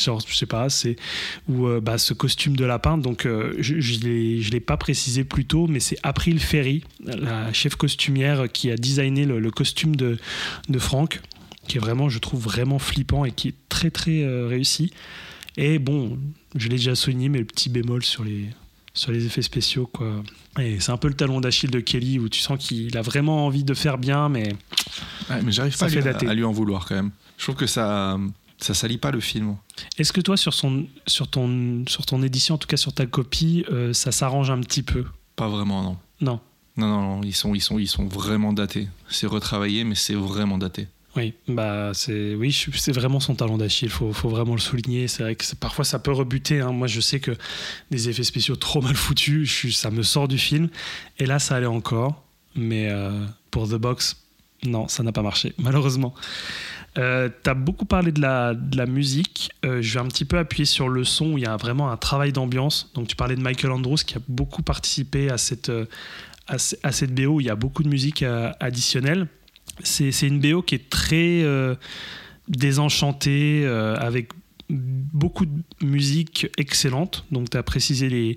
genre 0.03 0.21
je 0.27 0.35
sais 0.35 0.45
pas, 0.45 0.69
c'est 0.69 0.95
ou 1.47 1.67
euh, 1.67 1.79
bah, 1.79 1.97
ce 1.97 2.13
costume 2.13 2.55
de 2.55 2.65
lapin. 2.65 2.97
Donc 2.97 3.25
euh, 3.25 3.55
je 3.59 3.79
je 3.79 3.99
l'ai 4.51 4.59
pas 4.59 4.77
précisé 4.77 5.23
plus 5.23 5.45
tôt, 5.45 5.67
mais 5.67 5.79
c'est 5.79 5.97
April 6.03 6.39
Ferry, 6.39 6.83
la 7.05 7.51
chef 7.53 7.75
costumière 7.75 8.51
qui 8.51 8.69
a 8.71 8.75
designé 8.75 9.25
le, 9.25 9.39
le 9.39 9.51
costume 9.51 9.95
de 9.95 10.17
de 10.69 10.79
Franck, 10.79 11.21
qui 11.67 11.77
est 11.77 11.79
vraiment, 11.79 12.09
je 12.09 12.19
trouve 12.19 12.41
vraiment 12.43 12.79
flippant 12.79 13.23
et 13.25 13.31
qui 13.31 13.49
est 13.49 13.55
très 13.69 13.91
très 13.91 14.23
euh, 14.23 14.47
réussi. 14.47 14.91
Et 15.55 15.77
bon, 15.79 16.17
je 16.55 16.67
l'ai 16.67 16.75
déjà 16.77 16.95
souligné, 16.95 17.29
mais 17.29 17.39
le 17.39 17.45
petit 17.45 17.69
bémol 17.69 18.03
sur 18.03 18.23
les, 18.23 18.47
sur 18.93 19.11
les 19.11 19.25
effets 19.25 19.41
spéciaux, 19.41 19.87
quoi. 19.91 20.23
Et 20.59 20.79
c'est 20.79 20.91
un 20.91 20.97
peu 20.97 21.07
le 21.07 21.15
talon 21.15 21.41
d'Achille 21.41 21.71
de 21.71 21.79
Kelly 21.79 22.19
où 22.19 22.29
tu 22.29 22.39
sens 22.39 22.63
qu'il 22.63 22.95
a 22.97 23.01
vraiment 23.01 23.45
envie 23.45 23.63
de 23.63 23.73
faire 23.73 23.97
bien, 23.97 24.29
mais 24.29 24.53
Ouais, 25.29 25.41
mais 25.41 25.51
j'arrive 25.51 25.75
pas 25.77 25.85
à 25.85 26.01
dater. 26.01 26.27
à 26.27 26.33
lui 26.33 26.43
en 26.43 26.51
vouloir 26.51 26.85
quand 26.85 26.95
même. 26.95 27.11
Je 27.37 27.43
trouve 27.43 27.55
que 27.55 27.65
ça, 27.67 28.17
ça 28.59 28.73
salit 28.73 28.97
pas 28.99 29.09
le 29.11 29.19
film. 29.19 29.55
est-ce 29.97 30.13
que 30.13 30.21
toi, 30.21 30.37
sur, 30.37 30.53
son, 30.53 30.85
sur, 31.07 31.27
ton, 31.27 31.83
sur 31.87 32.05
ton 32.05 32.21
édition, 32.21 32.55
en 32.55 32.57
tout 32.59 32.67
cas 32.67 32.77
sur 32.77 32.93
ta 32.93 33.05
copie, 33.05 33.65
euh, 33.71 33.93
ça 33.93 34.11
s'arrange 34.11 34.51
un 34.51 34.59
petit 34.61 34.83
peu? 34.83 35.05
Pas 35.35 35.47
vraiment, 35.47 35.81
non. 35.83 35.97
Non. 36.21 36.39
Non, 36.77 36.87
non, 36.87 37.01
non, 37.01 37.21
ils 37.23 37.33
sont, 37.35 37.53
ils 37.55 37.61
sont, 37.61 37.79
ils 37.79 37.87
sont 37.87 38.05
vraiment 38.07 38.51
datés. 38.53 38.87
C'est 39.09 39.27
retravaillé, 39.27 39.83
mais 39.83 39.95
c'est 39.95 40.15
vraiment 40.15 40.57
daté. 40.57 40.87
Oui, 41.15 41.35
bah 41.47 41.91
c'est 41.93 42.33
oui, 42.33 42.51
c'est 42.73 42.91
vraiment 42.91 43.19
son 43.19 43.35
talent 43.35 43.57
d'Achille. 43.59 43.89
Faut, 43.89 44.11
faut 44.13 44.29
vraiment 44.29 44.53
le 44.55 44.59
souligner. 44.59 45.07
C'est 45.07 45.21
vrai 45.21 45.35
que 45.35 45.45
parfois 45.59 45.85
ça 45.85 45.99
peut 45.99 46.11
rebuter. 46.11 46.59
hein. 46.59 46.71
Moi, 46.71 46.87
je 46.87 46.99
sais 47.01 47.19
que 47.19 47.31
des 47.91 48.09
effets 48.09 48.23
spéciaux 48.23 48.55
trop 48.55 48.81
mal 48.81 48.95
foutus, 48.95 49.75
ça 49.75 49.91
me 49.91 50.01
sort 50.01 50.27
du 50.27 50.39
film. 50.39 50.69
Et 51.19 51.27
là, 51.27 51.37
ça 51.37 51.55
allait 51.55 51.67
encore, 51.67 52.23
mais 52.55 52.89
euh, 52.89 53.11
pour 53.51 53.67
The 53.69 53.75
Box, 53.75 54.17
non, 54.63 54.87
ça 54.87 55.03
n'a 55.03 55.11
pas 55.11 55.21
marché, 55.21 55.53
malheureusement. 55.59 56.15
Euh, 56.97 57.29
T'as 57.43 57.53
beaucoup 57.53 57.85
parlé 57.85 58.11
de 58.11 58.19
la, 58.21 58.55
de 58.55 58.75
la 58.75 58.87
musique. 58.87 59.51
Euh, 59.65 59.83
je 59.83 59.93
vais 59.93 59.99
un 59.99 60.07
petit 60.07 60.25
peu 60.25 60.39
appuyer 60.39 60.65
sur 60.65 60.89
le 60.89 61.03
son 61.03 61.33
où 61.33 61.37
il 61.37 61.43
y 61.43 61.47
a 61.47 61.57
vraiment 61.57 61.91
un 61.91 61.97
travail 61.97 62.31
d'ambiance. 62.31 62.91
Donc, 62.95 63.07
tu 63.07 63.15
parlais 63.15 63.35
de 63.35 63.41
Michael 63.41 63.71
Andrews 63.71 63.97
qui 63.97 64.15
a 64.15 64.21
beaucoup 64.27 64.63
participé 64.63 65.29
à 65.29 65.37
cette, 65.37 65.69
euh, 65.69 65.85
à, 66.47 66.55
à 66.81 66.91
cette 66.91 67.13
BO 67.13 67.35
où 67.35 67.39
il 67.39 67.45
y 67.45 67.49
a 67.51 67.55
beaucoup 67.55 67.83
de 67.83 67.89
musique 67.89 68.23
additionnelle. 68.59 69.27
C'est 69.81 70.27
une 70.27 70.39
BO 70.39 70.61
qui 70.61 70.75
est 70.75 70.89
très 70.89 71.41
euh, 71.43 71.75
désenchantée, 72.47 73.63
euh, 73.65 73.95
avec 73.97 74.29
beaucoup 74.69 75.45
de 75.45 75.61
musique 75.81 76.47
excellente. 76.57 77.25
Donc, 77.31 77.49
tu 77.49 77.57
as 77.57 77.63
précisé 77.63 78.35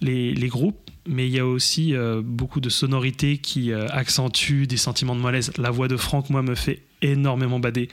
les, 0.00 0.48
groupes. 0.48 0.78
Mais 1.06 1.26
il 1.26 1.34
y 1.34 1.38
a 1.38 1.46
aussi 1.46 1.94
euh, 1.94 2.22
beaucoup 2.24 2.60
de 2.60 2.70
sonorités 2.70 3.36
qui 3.36 3.72
euh, 3.72 3.86
accentuent 3.88 4.66
des 4.66 4.78
sentiments 4.78 5.14
de 5.14 5.20
malaise. 5.20 5.52
La 5.58 5.70
voix 5.70 5.86
de 5.86 5.98
Franck, 5.98 6.30
moi, 6.30 6.42
me 6.42 6.54
fait 6.54 6.82
énormément 7.02 7.60
bader. 7.60 7.88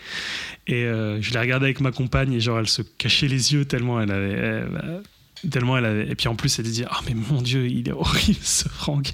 Et 0.67 0.83
je 0.83 1.33
l'ai 1.33 1.39
regardée 1.39 1.65
avec 1.65 1.81
ma 1.81 1.91
compagne 1.91 2.31
et 2.31 2.39
genre, 2.39 2.59
elle 2.59 2.69
se 2.69 2.81
cachait 2.81 3.27
les 3.27 3.51
yeux 3.51 3.65
tellement 3.65 3.99
elle 3.99 4.11
avait. 4.11 4.63
Tellement 5.49 5.77
elle 5.77 5.85
avait. 5.85 6.09
Et 6.09 6.15
puis 6.15 6.27
en 6.27 6.35
plus, 6.35 6.59
elle 6.59 6.65
disait 6.65 6.85
Ah, 6.89 6.99
mais 7.07 7.13
mon 7.13 7.41
Dieu, 7.41 7.67
il 7.67 7.87
est 7.89 7.93
horrible 7.93 8.39
ce 8.41 8.67
Franck. 8.69 9.11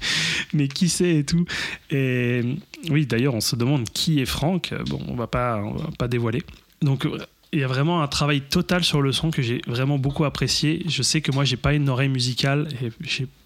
Mais 0.52 0.68
qui 0.68 0.88
c'est 0.88 1.16
et 1.16 1.24
tout. 1.24 1.44
Et 1.90 2.42
oui, 2.90 3.06
d'ailleurs, 3.06 3.34
on 3.34 3.40
se 3.40 3.56
demande 3.56 3.88
qui 3.90 4.20
est 4.20 4.26
Franck. 4.26 4.74
Bon, 4.88 5.00
on 5.08 5.14
va 5.14 5.26
pas, 5.26 5.60
va 5.60 5.90
pas 5.98 6.08
dévoiler. 6.08 6.42
Donc. 6.82 7.06
euh, 7.06 7.18
il 7.52 7.60
y 7.60 7.64
a 7.64 7.66
vraiment 7.66 8.02
un 8.02 8.08
travail 8.08 8.42
total 8.42 8.84
sur 8.84 9.00
le 9.00 9.12
son 9.12 9.30
que 9.30 9.40
j'ai 9.40 9.62
vraiment 9.66 9.98
beaucoup 9.98 10.24
apprécié. 10.24 10.82
Je 10.86 11.02
sais 11.02 11.20
que 11.22 11.32
moi, 11.32 11.44
j'ai 11.44 11.56
pas 11.56 11.72
une 11.72 11.88
oreille 11.88 12.10
musicale 12.10 12.68
et 12.82 12.90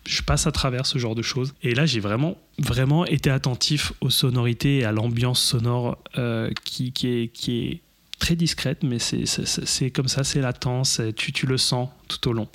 je 0.06 0.22
passe 0.22 0.46
à 0.46 0.52
travers 0.52 0.86
ce 0.86 0.98
genre 0.98 1.14
de 1.14 1.22
choses. 1.22 1.54
Et 1.62 1.74
là, 1.74 1.86
j'ai 1.86 2.00
vraiment, 2.00 2.36
vraiment 2.58 3.04
été 3.06 3.30
attentif 3.30 3.92
aux 4.00 4.10
sonorités 4.10 4.78
et 4.78 4.84
à 4.84 4.92
l'ambiance 4.92 5.40
sonore 5.40 5.98
euh, 6.18 6.50
qui, 6.64 6.92
qui, 6.92 7.06
est, 7.08 7.28
qui 7.28 7.58
est 7.60 7.80
très 8.22 8.36
discrète, 8.36 8.84
mais 8.84 8.98
c'est- 9.00 9.90
comme 9.90 10.06
ça, 10.06 10.22
c'est 10.22 10.40
latent, 10.40 11.00
tu, 11.16 11.32
tu 11.32 11.46
le 11.46 11.58
sens 11.58 11.88
tout 12.08 12.28
au 12.28 12.32
long. 12.32 12.48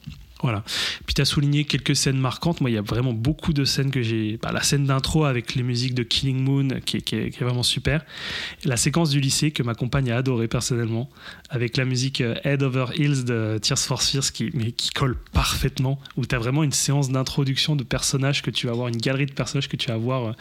Voilà. 0.44 0.64
Puis 1.06 1.14
tu 1.16 1.22
as 1.22 1.26
souligné 1.26 1.64
quelques 1.66 1.96
scènes 1.96 2.20
marquantes. 2.20 2.62
Moi, 2.62 2.70
il 2.70 2.74
y 2.76 2.78
a 2.78 2.82
vraiment 2.84 3.12
beaucoup 3.12 3.54
de 3.54 3.66
scènes 3.66 3.90
que 3.92 4.02
j'ai. 4.04 4.38
bah, 4.42 4.52
la 4.54 4.62
scène 4.62 4.86
d'intro 4.86 5.26
avec 5.26 5.56
les 5.56 5.64
musiques 5.64 5.96
de 5.96 6.04
Killing 6.04 6.40
Moon, 6.42 6.68
qui 6.86 6.98
est, 6.98 7.40
vraiment 7.42 7.64
super. 7.64 8.06
La 8.64 8.78
séquence 8.78 9.10
du 9.10 9.20
lycée 9.20 9.50
que 9.52 9.64
ma 9.64 9.74
compagne 9.74 10.12
a 10.12 10.18
adoré 10.18 10.48
personnellement, 10.48 11.10
avec 11.50 11.76
la 11.76 11.86
musique 11.86 12.22
euh, 12.22 12.36
Head 12.46 12.62
Over 12.64 12.86
Heels 12.96 13.26
de 13.26 13.58
Tears 13.62 13.80
for 13.80 14.02
Fears, 14.02 14.32
qui, 14.32 14.52
mais 14.54 14.72
qui 14.72 14.90
colle 14.92 15.18
parfaitement. 15.34 16.00
Où 16.18 16.26
tu 16.26 16.36
as 16.36 16.40
vraiment 16.40 16.64
une 16.64 16.72
séance 16.72 17.10
d'introduction 17.10 17.76
de 17.76 17.84
personnages 17.84 18.42
que 18.44 18.52
tu 18.52 18.68
vas 18.68 18.74
voir, 18.74 18.88
une 18.90 18.98
galerie 18.98 19.26
de 19.26 19.34
personnages 19.34 19.68
que 19.68 19.76
tu 19.78 19.88
vas 19.90 19.98
voir. 19.98 20.24
euh, 20.28 20.32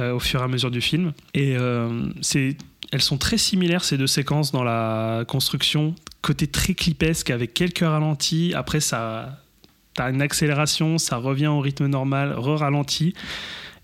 euh, 0.00 0.12
au 0.12 0.18
fur 0.18 0.40
et 0.40 0.42
à 0.42 0.48
mesure 0.48 0.72
du 0.72 0.80
film. 0.80 1.12
Et 1.34 1.56
c'est, 2.20 2.56
elles 2.92 3.02
sont 3.02 3.18
très 3.18 3.38
similaires 3.38 3.84
ces 3.84 3.98
deux 3.98 4.06
séquences 4.06 4.52
dans 4.52 4.62
la 4.64 5.24
construction, 5.26 5.94
côté 6.22 6.46
très 6.46 6.74
clipesque 6.74 7.30
avec 7.30 7.54
quelques 7.54 7.80
ralentis. 7.80 8.52
Après, 8.54 8.80
ça, 8.80 9.40
t'as 9.94 10.10
une 10.10 10.22
accélération, 10.22 10.98
ça 10.98 11.16
revient 11.16 11.48
au 11.48 11.60
rythme 11.60 11.86
normal, 11.86 12.34
re-ralenti. 12.36 13.14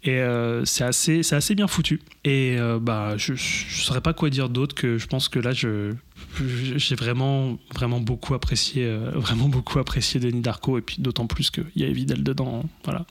Et 0.02 0.18
euh, 0.20 0.64
c'est 0.64 0.84
assez, 0.84 1.54
bien 1.54 1.66
foutu. 1.66 2.00
Et 2.24 2.56
euh, 2.58 2.78
bah, 2.80 3.14
je 3.18 3.32
ne 3.32 3.36
saurais 3.38 4.00
pas 4.00 4.14
quoi 4.14 4.30
dire 4.30 4.48
d'autre 4.48 4.74
que 4.74 4.96
je 4.96 5.06
pense 5.06 5.28
que 5.28 5.38
là, 5.38 5.52
je- 5.52 5.92
j'ai 6.76 6.94
vraiment, 6.94 7.58
vraiment 7.74 8.00
beaucoup 8.00 8.34
apprécié, 8.34 8.84
euh, 8.84 9.10
vraiment 9.14 9.48
beaucoup 9.48 9.78
apprécié 9.78 10.20
Denis 10.20 10.40
Darko. 10.40 10.78
Et 10.78 10.82
puis 10.82 10.96
d'autant 11.00 11.26
plus 11.26 11.50
qu'il 11.50 11.64
y 11.76 11.84
a 11.84 11.88
Evil 11.88 12.06
Dead 12.06 12.22
dedans. 12.22 12.62
hein. 12.64 12.68
Voilà. 12.84 13.06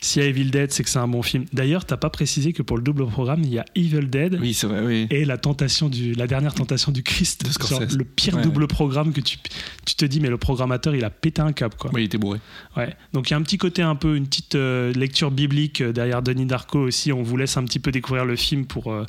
S'il 0.00 0.22
y 0.22 0.24
a 0.24 0.28
Evil 0.28 0.50
Dead, 0.50 0.72
c'est 0.72 0.82
que 0.82 0.90
c'est 0.90 0.98
un 0.98 1.06
bon 1.06 1.22
film. 1.22 1.44
D'ailleurs, 1.52 1.84
t'as 1.84 1.96
pas 1.96 2.10
précisé 2.10 2.52
que 2.52 2.62
pour 2.62 2.76
le 2.76 2.82
double 2.82 3.06
programme, 3.06 3.42
il 3.44 3.50
y 3.52 3.58
a 3.58 3.64
Evil 3.76 4.08
Dead 4.08 4.36
Oui, 4.40 4.58
vrai, 4.64 4.80
oui. 4.84 5.06
et 5.10 5.24
la 5.24 5.38
tentation 5.38 5.88
du, 5.88 6.12
la 6.14 6.26
dernière 6.26 6.54
tentation 6.54 6.90
du 6.90 7.02
Christ. 7.02 7.44
De 7.44 7.96
le 7.96 8.04
pire 8.04 8.34
Ouais. 8.36 8.42
double 8.42 8.66
programme 8.66 9.12
que 9.12 9.20
tu, 9.20 9.38
tu 9.86 9.94
te 9.94 10.04
dis, 10.04 10.18
mais 10.18 10.28
le 10.30 10.38
programmateur, 10.38 10.94
il 10.96 11.04
a 11.04 11.10
pété 11.10 11.40
un 11.42 11.52
câble, 11.52 11.74
quoi. 11.78 11.90
Oui, 11.94 12.02
il 12.02 12.04
était 12.06 12.18
bourré. 12.18 12.40
Ouais. 12.76 12.94
Donc 13.12 13.28
il 13.30 13.32
y 13.32 13.34
a 13.34 13.36
un 13.36 13.42
petit 13.42 13.58
côté 13.58 13.82
un 13.82 13.94
peu, 13.94 14.16
une 14.16 14.26
petite 14.26 14.54
euh, 14.56 14.92
lecture 14.94 15.30
biblique 15.30 15.80
euh, 15.82 15.92
derrière 15.92 16.22
Denis 16.22 16.46
Darko 16.46 16.80
aussi. 16.80 17.12
On 17.12 17.22
vous 17.22 17.36
laisse 17.36 17.56
un 17.56 17.64
petit 17.64 17.78
peu 17.78 17.92
découvrir 17.92 18.24
le 18.24 18.34
film 18.36 18.64
pour, 18.66 18.90
euh, 18.92 19.04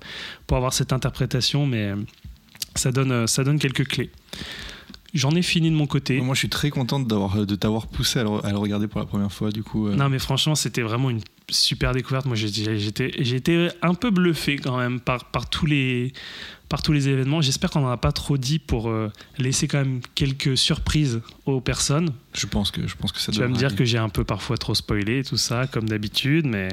pour 0.45 0.57
avoir 0.57 0.73
cette 0.73 0.93
interprétation, 0.93 1.65
mais 1.65 1.93
ça 2.75 2.91
donne, 2.91 3.11
euh, 3.11 3.27
ça 3.27 3.43
donne 3.43 3.59
quelques 3.59 3.87
clés. 3.87 4.09
J'en 5.13 5.31
ai 5.35 5.43
fini 5.43 5.69
de 5.69 5.75
mon 5.75 5.85
côté. 5.85 6.19
Moi, 6.21 6.33
je 6.33 6.39
suis 6.39 6.49
très 6.49 6.71
contente 6.71 7.07
d'avoir, 7.07 7.45
de 7.45 7.55
t'avoir 7.55 7.85
poussé 7.85 8.19
à 8.19 8.23
le, 8.23 8.43
à 8.43 8.49
le 8.51 8.57
regarder 8.57 8.87
pour 8.87 8.99
la 8.99 9.05
première 9.05 9.31
fois, 9.31 9.51
du 9.51 9.61
coup. 9.61 9.87
euh. 9.87 9.95
Non, 9.95 10.09
mais 10.09 10.17
franchement, 10.17 10.55
c'était 10.55 10.81
vraiment 10.81 11.11
une 11.11 11.21
super 11.51 11.91
découverte. 11.93 12.25
Moi, 12.25 12.35
j'étais 12.35 13.09
été 13.35 13.67
un 13.83 13.93
peu 13.93 14.09
bluffé 14.09 14.55
quand 14.55 14.75
même 14.75 14.99
par, 14.99 15.25
par, 15.25 15.47
tous, 15.51 15.67
les, 15.67 16.13
par 16.67 16.81
tous 16.81 16.93
les 16.93 17.09
événements. 17.09 17.41
J'espère 17.41 17.69
qu'on 17.69 17.81
n'en 17.81 17.91
a 17.91 17.97
pas 17.97 18.11
trop 18.11 18.39
dit 18.39 18.57
pour 18.57 18.89
euh, 18.89 19.11
laisser 19.37 19.67
quand 19.67 19.77
même 19.77 20.01
quelques 20.15 20.57
surprises 20.57 21.21
aux 21.45 21.61
personnes. 21.61 22.09
Je 22.33 22.47
pense 22.47 22.71
que, 22.71 22.87
je 22.87 22.95
pense 22.95 23.11
que 23.11 23.19
ça 23.19 23.31
Tu 23.31 23.39
vas 23.39 23.47
me 23.47 23.53
dire 23.55 23.67
aller. 23.67 23.75
que 23.75 23.85
j'ai 23.85 23.99
un 23.99 24.09
peu 24.09 24.23
parfois 24.23 24.57
trop 24.57 24.73
spoilé 24.73 25.23
tout 25.23 25.37
ça, 25.37 25.67
comme 25.67 25.87
d'habitude, 25.87 26.47
mais 26.47 26.69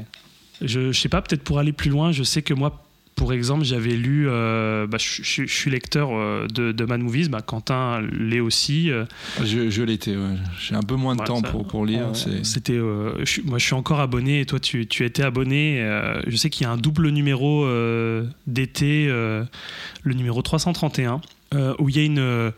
je, 0.62 0.92
je 0.92 0.98
sais 0.98 1.10
pas, 1.10 1.20
peut-être 1.20 1.42
pour 1.44 1.58
aller 1.58 1.72
plus 1.74 1.90
loin, 1.90 2.10
je 2.10 2.22
sais 2.22 2.40
que 2.40 2.54
moi, 2.54 2.86
pour 3.20 3.34
exemple, 3.34 3.64
j'avais 3.64 3.96
lu, 3.96 4.26
euh, 4.30 4.86
bah, 4.86 4.96
je, 4.98 5.22
je- 5.22 5.44
je 5.46 5.52
suis 5.54 5.70
lecteur 5.70 6.08
euh, 6.12 6.46
de, 6.46 6.72
de 6.72 6.84
Mad 6.86 7.00
Movies, 7.02 7.28
bah, 7.28 7.42
Quentin 7.42 8.00
l'est 8.18 8.40
aussi. 8.40 8.90
euh, 8.90 9.04
Je, 9.44 9.68
je 9.68 9.82
l'étais, 9.82 10.16
ouais. 10.16 10.36
J'ai 10.58 10.74
un 10.74 10.82
peu 10.82 10.94
moins 10.96 11.14
de 11.14 11.20
Ouais, 11.20 11.26
temps 11.26 11.42
ça, 11.42 11.48
pour, 11.50 11.66
pour 11.66 11.84
lire. 11.84 12.06
on- 12.10 12.14
c'est- 12.14 12.42
C'était, 12.44 12.78
euh, 12.78 13.12
moi, 13.44 13.58
je 13.58 13.64
suis 13.66 13.74
encore 13.74 14.00
abonné 14.00 14.40
et 14.40 14.46
toi, 14.46 14.58
tu, 14.58 14.86
tu 14.86 15.04
étais 15.04 15.22
abonné. 15.22 15.82
euh, 15.82 16.18
je 16.26 16.34
sais 16.36 16.48
qu'il 16.48 16.62
y 16.62 16.66
a 16.66 16.70
un 16.72 16.78
double 16.78 17.10
numéro 17.10 17.66
euh, 17.66 18.24
d'été, 18.46 19.06
euh, 19.10 19.44
le 20.02 20.14
numéro 20.14 20.40
331. 20.40 21.20
euh, 21.52 21.74
où 21.80 21.88
il 21.90 21.96
y 21.96 21.98
a 22.00 22.04
une, 22.04 22.52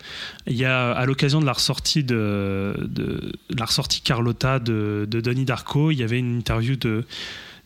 il 0.47 0.55
y 0.55 0.65
a 0.65 0.91
à 0.91 1.05
l'occasion 1.07 1.41
de 1.41 1.45
la 1.47 1.53
ressortie 1.53 2.03
de, 2.03 2.75
de 2.79 3.31
la 3.49 3.65
ressortie 3.65 4.01
Carlotta 4.01 4.59
de, 4.59 5.07
de 5.09 5.19
Donnie 5.19 5.45
Darko, 5.45 5.89
il 5.91 5.97
y 5.97 6.03
avait 6.03 6.19
une 6.19 6.37
interview 6.37 6.75
de, 6.75 7.03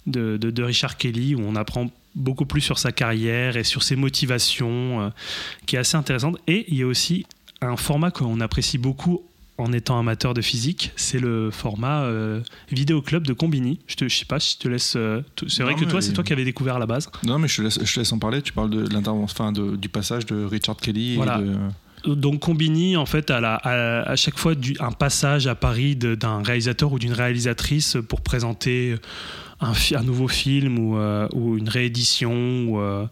de, 0.07 0.37
de- 0.37 0.51
de 0.51 0.63
Richard 0.63 0.95
Kelly 0.95 1.35
où 1.35 1.41
on 1.45 1.57
apprend 1.57 1.91
beaucoup 2.17 2.45
plus 2.45 2.61
sur 2.61 2.77
sa 2.79 2.91
carrière 2.91 3.55
et 3.57 3.63
sur 3.63 3.83
ses 3.83 3.95
motivations, 3.95 5.01
euh, 5.01 5.09
qui 5.65 5.75
est 5.75 5.79
assez 5.79 5.95
intéressante. 5.97 6.37
Et 6.47 6.65
il 6.67 6.75
y 6.77 6.83
a 6.83 6.87
aussi 6.87 7.25
un 7.61 7.77
format 7.77 8.11
qu'on 8.11 8.39
apprécie 8.41 8.77
beaucoup 8.77 9.23
en 9.59 9.73
étant 9.73 9.97
amateur 9.97 10.35
de 10.35 10.41
physique, 10.41 10.91
c'est 10.95 11.19
le 11.19 11.49
format 11.49 12.01
euh, 12.03 12.41
vidéo 12.71 13.01
club 13.01 13.25
de 13.25 13.33
Combini. 13.33 13.79
Je, 13.87 13.95
te, 13.95 14.07
je 14.07 14.15
sais 14.15 14.25
pas 14.25 14.39
si 14.39 14.53
je 14.53 14.63
te 14.63 14.67
laisse. 14.67 14.93
euh, 14.95 15.21
c'est 15.47 15.63
vrai 15.63 15.73
Non, 15.73 15.79
que 15.79 15.85
toi, 15.85 15.99
c'est 16.01 16.13
toi 16.13 16.23
qui 16.23 16.31
avais 16.31 16.43
découvert 16.45 16.75
à 16.75 16.79
la 16.79 16.85
base. 16.85 17.09
Non, 17.23 17.39
mais 17.39 17.47
je 17.47 17.57
te, 17.57 17.61
laisse, 17.63 17.79
je 17.83 17.91
te 17.91 17.99
laisse 17.99 18.11
en 18.11 18.19
parler. 18.19 18.43
Tu 18.43 18.53
parles 18.53 18.69
de 18.69 18.87
l'intervention, 18.93 19.51
du 19.51 19.89
passage 19.89 20.27
de 20.27 20.45
Richard 20.45 20.77
Kelly. 20.77 21.13
et 21.13 21.15
Voilà. 21.15 21.39
de- 21.39 22.13
Donc 22.13 22.41
Combini, 22.41 22.95
en 22.97 23.07
fait, 23.07 23.31
à, 23.31 23.41
la- 23.41 23.55
à, 23.55 24.11
à 24.11 24.15
chaque 24.15 24.37
fois 24.37 24.53
du- 24.53 24.77
un 24.79 24.91
passage 24.91 25.47
à 25.47 25.55
Paris 25.55 25.95
d'un 25.95 26.43
réalisateur 26.43 26.91
ou 26.93 26.99
d'une 26.99 27.13
réalisatrice 27.13 27.97
pour 28.07 28.21
présenter 28.21 28.95
un, 29.59 30.03
nouveau 30.03 30.27
film 30.27 30.79
ou, 30.79 30.97
euh, 30.97 31.27
une 31.33 31.69
réédition 31.69 32.33
ou, 32.67 32.79
euh, 32.79 33.05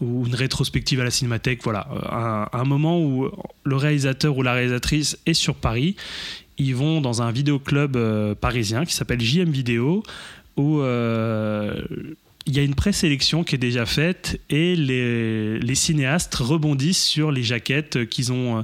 ou 0.00 0.26
une 0.26 0.34
rétrospective 0.34 1.00
à 1.00 1.04
la 1.04 1.10
cinémathèque. 1.10 1.62
Voilà, 1.64 1.88
un, 2.10 2.48
un 2.52 2.64
moment 2.64 3.00
où 3.00 3.30
le 3.64 3.76
réalisateur 3.76 4.36
ou 4.36 4.42
la 4.42 4.52
réalisatrice 4.52 5.18
est 5.26 5.34
sur 5.34 5.54
Paris. 5.54 5.96
Ils 6.58 6.74
vont 6.74 7.00
dans 7.00 7.22
un 7.22 7.30
vidéoclub 7.30 7.96
euh, 7.96 8.34
parisien 8.34 8.84
qui 8.84 8.92
s'appelle 8.92 9.20
JM 9.20 9.50
Vidéo 9.50 10.02
où 10.56 10.80
euh, 10.80 11.80
il 12.48 12.56
y 12.56 12.60
a 12.60 12.62
une 12.62 12.74
présélection 12.74 13.44
qui 13.44 13.54
est 13.54 13.58
déjà 13.58 13.84
faite 13.84 14.40
et 14.48 14.74
les, 14.74 15.74
cinéastes 15.74 16.34
rebondissent 16.34 17.04
sur 17.04 17.30
les 17.30 17.42
jaquettes 17.42 18.08
qu'ils 18.08 18.32
ont, 18.32 18.58
euh, 18.58 18.62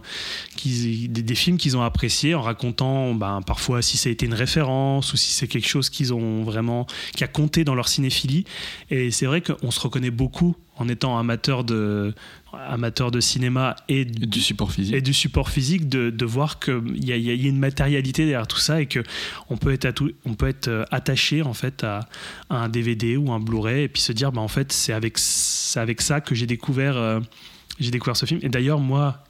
des 0.64 1.34
films 1.34 1.58
qu'ils 1.58 1.76
ont 1.76 1.82
appréciés 1.82 2.34
en 2.34 2.40
racontant 2.40 3.14
ben, 3.14 3.42
parfois 3.42 3.82
si 3.82 3.98
ça 3.98 4.08
a 4.08 4.12
été 4.12 4.24
une 4.24 4.34
référence 4.34 5.12
ou 5.12 5.18
si 5.18 5.32
c'est 5.32 5.46
quelque 5.46 5.68
chose 5.68 5.90
qu'ils 5.90 6.14
ont 6.14 6.42
vraiment 6.44 6.86
qui 7.14 7.24
a 7.24 7.28
compté 7.28 7.62
dans 7.64 7.74
leur 7.74 7.88
cinéphilie. 7.88 8.44
Et 8.90 9.10
c'est 9.10 9.26
vrai 9.26 9.42
qu'on 9.42 9.70
se 9.70 9.80
reconnaît 9.80 10.10
beaucoup 10.10 10.56
en 10.76 10.88
étant 10.88 11.18
amateur 11.18 11.62
de, 11.64 12.14
amateur 12.68 13.10
de 13.10 13.20
cinéma 13.20 13.76
et 13.88 14.04
du 14.04 14.40
support 14.40 14.72
physique. 14.72 14.94
et 14.94 15.00
du 15.00 15.12
support 15.14 15.48
physique 15.50 15.88
de, 15.88 16.10
de 16.10 16.24
voir 16.24 16.58
qu'il 16.58 16.80
y 16.96 17.06
y 17.08 17.12
a- 17.12 17.16
il 17.16 17.42
y 17.42 17.46
a 17.46 17.48
une 17.48 17.58
matérialité 17.58 18.24
derrière 18.24 18.46
tout 18.46 18.58
ça 18.58 18.80
et 18.80 18.86
que 18.86 19.02
on 19.50 19.56
peut 19.56 19.72
être, 19.72 19.84
atou- 19.84 20.12
on 20.24 20.34
peut 20.34 20.48
être 20.48 20.68
euh, 20.68 20.84
attaché 20.90 21.42
en 21.42 21.54
fait 21.54 21.84
à, 21.84 22.00
à 22.50 22.56
un 22.56 22.68
DVD 22.68 23.16
ou 23.16 23.32
un 23.32 23.40
Blu-ray 23.40 23.84
et 23.84 23.88
puis 23.88 24.02
se 24.02 24.12
dire 24.12 24.32
bah, 24.32 24.40
en 24.40 24.48
fait 24.48 24.72
c'est 24.72 24.92
avec, 24.92 25.18
avec 25.76 26.00
ça 26.00 26.20
que 26.20 26.34
j'ai 26.34 26.46
découvert, 26.46 26.96
euh, 26.96 27.20
j'ai 27.78 27.90
découvert 27.90 28.16
ce 28.16 28.26
film 28.26 28.40
et 28.42 28.48
d'ailleurs 28.48 28.80
moi 28.80 29.22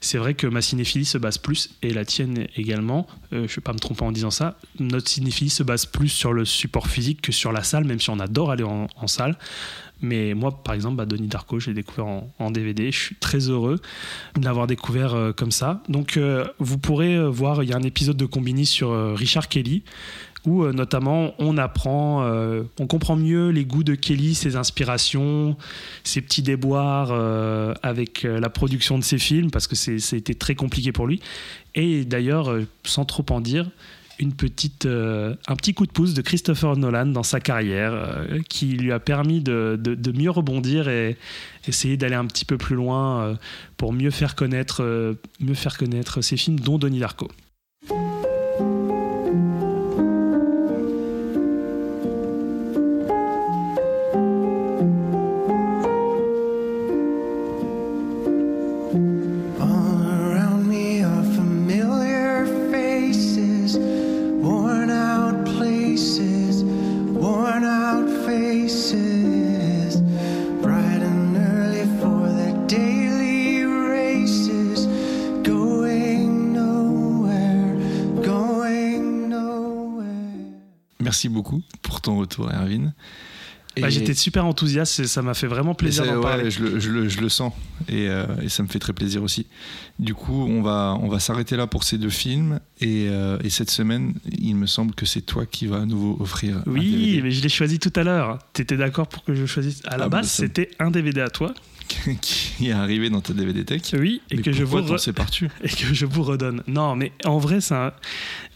c'est 0.00 0.18
vrai 0.18 0.34
que 0.34 0.46
ma 0.46 0.62
cinéphilie 0.62 1.04
se 1.04 1.18
base 1.18 1.38
plus, 1.38 1.70
et 1.82 1.92
la 1.92 2.04
tienne 2.04 2.46
également, 2.56 3.06
euh, 3.32 3.46
je 3.46 3.52
ne 3.52 3.56
vais 3.56 3.62
pas 3.62 3.72
me 3.72 3.78
tromper 3.78 4.04
en 4.04 4.12
disant 4.12 4.30
ça, 4.30 4.58
notre 4.78 5.08
cinéphilie 5.08 5.50
se 5.50 5.62
base 5.62 5.86
plus 5.86 6.08
sur 6.08 6.32
le 6.32 6.44
support 6.44 6.88
physique 6.88 7.20
que 7.22 7.32
sur 7.32 7.52
la 7.52 7.62
salle, 7.62 7.84
même 7.84 8.00
si 8.00 8.10
on 8.10 8.20
adore 8.20 8.50
aller 8.50 8.64
en, 8.64 8.88
salle. 9.06 9.36
Mais 10.00 10.34
moi, 10.34 10.62
par 10.62 10.74
exemple, 10.74 10.96
bah, 10.96 11.06
Donnie 11.06 11.28
Darko, 11.28 11.60
je 11.60 11.68
l'ai 11.68 11.74
découvert 11.74 12.06
en, 12.38 12.50
DVD. 12.50 12.90
Je 12.90 12.98
suis 12.98 13.16
très 13.16 13.48
heureux 13.48 13.80
de 14.38 14.44
l'avoir 14.44 14.66
découvert 14.66 15.14
euh, 15.14 15.32
comme 15.32 15.52
ça. 15.52 15.82
Donc, 15.88 16.16
euh, 16.16 16.46
vous 16.58 16.78
pourrez 16.78 17.22
voir, 17.28 17.62
il 17.62 17.70
y 17.70 17.72
a 17.72 17.76
un 17.76 17.82
épisode 17.82 18.16
de 18.16 18.26
Combini 18.26 18.66
sur 18.66 19.16
Richard 19.16 19.48
Kelly 19.48 19.82
où 20.46 20.62
euh, 20.62 20.72
notamment 20.72 21.34
on 21.38 21.56
apprend, 21.56 22.22
euh, 22.24 22.62
on 22.78 22.86
comprend 22.86 23.16
mieux 23.16 23.48
les 23.48 23.64
goûts 23.64 23.84
de 23.84 23.94
Kelly, 23.94 24.34
ses 24.34 24.56
inspirations, 24.56 25.56
ses 26.02 26.20
petits 26.20 26.42
déboires 26.42 27.10
euh, 27.12 27.74
avec 27.82 28.22
la 28.22 28.50
production 28.50 28.98
de 28.98 29.04
ses 29.04 29.18
films, 29.18 29.50
parce 29.50 29.66
que 29.66 29.74
c'était 29.76 30.34
très 30.34 30.54
compliqué 30.54 30.92
pour 30.92 31.06
lui. 31.06 31.20
Et 31.74 32.04
d'ailleurs, 32.04 32.54
sans 32.84 33.04
trop 33.04 33.24
en 33.30 33.40
dire, 33.40 33.70
une 34.20 34.32
petite, 34.32 34.86
un 34.86 35.56
petit 35.56 35.74
coup 35.74 35.86
de 35.86 35.90
pouce 35.90 36.14
de 36.14 36.22
Christopher 36.22 36.76
Nolan 36.76 37.06
dans 37.06 37.24
sa 37.24 37.40
carrière 37.40 38.26
qui 38.48 38.66
lui 38.66 38.92
a 38.92 39.00
permis 39.00 39.40
de, 39.40 40.12
mieux 40.14 40.30
rebondir 40.30 40.88
et 40.88 41.16
essayer 41.66 41.96
d'aller 41.96 42.14
un 42.14 42.26
petit 42.26 42.44
peu 42.44 42.56
plus 42.56 42.76
loin 42.76 43.36
pour 43.76 43.92
mieux 43.92 44.12
faire 44.12 44.36
connaître, 44.36 45.16
mieux 45.40 45.54
faire 45.54 45.76
connaître 45.76 46.20
ses 46.20 46.36
films, 46.36 46.60
dont 46.60 46.78
Donnie 46.78 47.00
Darko. 47.00 47.28
Beaucoup 81.44 81.62
pour 81.82 82.00
ton 82.00 82.16
retour, 82.16 82.50
Erwin. 82.50 82.92
Bah, 83.80 83.88
J'étais 83.90 84.14
super 84.14 84.46
enthousiaste 84.46 85.00
et 85.00 85.06
ça 85.08 85.20
m'a 85.20 85.34
fait 85.34 85.48
vraiment 85.48 85.74
plaisir 85.74 86.04
d'en 86.06 86.16
ouais, 86.18 86.22
parler. 86.22 86.48
je, 86.48 86.62
le, 86.62 86.78
je 86.78 86.90
le- 86.90 87.08
je 87.08 87.20
le 87.20 87.28
sens 87.28 87.52
et, 87.88 88.06
euh, 88.08 88.24
et 88.40 88.48
ça 88.48 88.62
me 88.62 88.68
fait 88.68 88.78
très 88.78 88.92
plaisir 88.92 89.20
aussi. 89.20 89.46
Du 89.98 90.14
coup, 90.14 90.46
on 90.48 90.62
va, 90.62 90.96
on 91.02 91.08
va 91.08 91.18
s'arrêter 91.18 91.56
là 91.56 91.66
pour 91.66 91.82
ces 91.82 91.98
deux 91.98 92.08
films 92.08 92.60
et, 92.80 93.08
euh, 93.08 93.36
et 93.42 93.50
cette 93.50 93.70
semaine, 93.72 94.14
il 94.38 94.54
me 94.54 94.66
semble 94.66 94.94
que 94.94 95.06
c'est 95.06 95.22
toi 95.22 95.44
qui 95.44 95.66
vas 95.66 95.78
à 95.78 95.86
nouveau 95.86 96.16
offrir. 96.20 96.58
un 96.58 96.62
Oui, 96.70 96.88
DVD 96.88 97.22
mais 97.22 97.30
je 97.32 97.42
l'ai 97.42 97.48
choisi 97.48 97.80
tout 97.80 97.92
à 97.96 98.04
l'heure. 98.04 98.38
T'étais 98.52 98.76
d'accord 98.76 99.08
pour 99.08 99.24
que 99.24 99.34
je 99.34 99.44
choisisse? 99.44 99.82
À 99.86 99.96
la 99.96 100.04
Ah, 100.04 100.08
bah, 100.08 100.18
base, 100.18 100.28
ça- 100.30 100.44
c'était 100.44 100.70
un 100.78 100.92
DVD 100.92 101.20
à 101.22 101.30
toi. 101.30 101.52
qui 102.20 102.68
est 102.68 102.72
arrivé 102.72 103.10
dans 103.10 103.20
ta 103.20 103.32
DVD 103.32 103.64
Tech. 103.64 103.82
Oui, 103.98 104.20
et 104.30 104.36
Mais 104.36 104.42
que 104.42 104.52
je 104.52 104.64
vous 104.64 104.78
re- 104.78 105.10
et 105.62 105.68
que 105.68 105.94
je 105.94 106.06
vous 106.06 106.22
redonne. 106.22 106.62
Non, 106.66 106.96
mais 106.96 107.12
en 107.24 107.38
vrai, 107.38 107.60
c'est 107.60 107.74
un- 107.74 107.92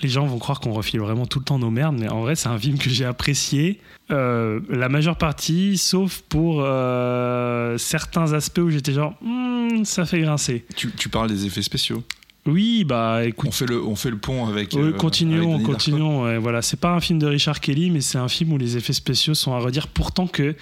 les 0.02 0.08
gens 0.08 0.26
vont 0.26 0.38
croire 0.38 0.60
qu'on 0.60 0.72
refile 0.72 1.00
vraiment 1.00 1.26
tout 1.26 1.38
le 1.38 1.44
temps 1.44 1.58
nos 1.58 1.70
merdes, 1.70 1.96
mais 1.98 2.08
en 2.08 2.20
vrai, 2.22 2.34
c'est 2.36 2.48
un 2.48 2.58
film 2.58 2.78
que 2.78 2.90
j'ai 2.90 3.04
apprécié. 3.04 3.80
euh, 4.10 4.60
la 4.70 4.88
majeure 4.88 5.18
partie, 5.18 5.76
sauf 5.76 6.22
pour 6.30 6.62
euh, 6.62 7.76
certains 7.78 8.32
aspects 8.32 8.58
où 8.60 8.70
j'étais 8.70 8.92
genre, 8.92 9.14
Hmm, 9.22 9.84
ça 9.84 10.06
fait 10.06 10.20
grincer. 10.20 10.64
tu, 10.76 10.90
tu 10.92 11.08
parles 11.10 11.28
des 11.28 11.44
effets 11.46 11.60
spéciaux. 11.62 12.02
Oui, 12.46 12.84
bah 12.84 13.26
écoute. 13.26 13.48
On 13.48 13.52
fait 13.52 13.66
le, 13.66 13.84
on 13.84 13.94
fait 13.96 14.08
le 14.08 14.16
pont 14.16 14.46
avec. 14.46 14.72
Oui, 14.72 14.80
euh, 14.80 14.92
continuons, 14.92 15.56
avec 15.56 15.66
continuons. 15.66 16.24
ouais, 16.24 16.38
voilà, 16.38 16.62
c'est 16.62 16.80
pas 16.80 16.92
un 16.92 17.00
film 17.00 17.18
de 17.18 17.26
Richard 17.26 17.60
Kelly, 17.60 17.90
mais 17.90 18.00
c'est 18.00 18.16
un 18.16 18.28
film 18.28 18.52
où 18.54 18.56
les 18.58 18.78
effets 18.78 18.94
spéciaux 18.94 19.34
sont 19.34 19.52
à 19.52 19.58
redire. 19.58 19.86
Pourtant 19.88 20.26
que 20.26 20.54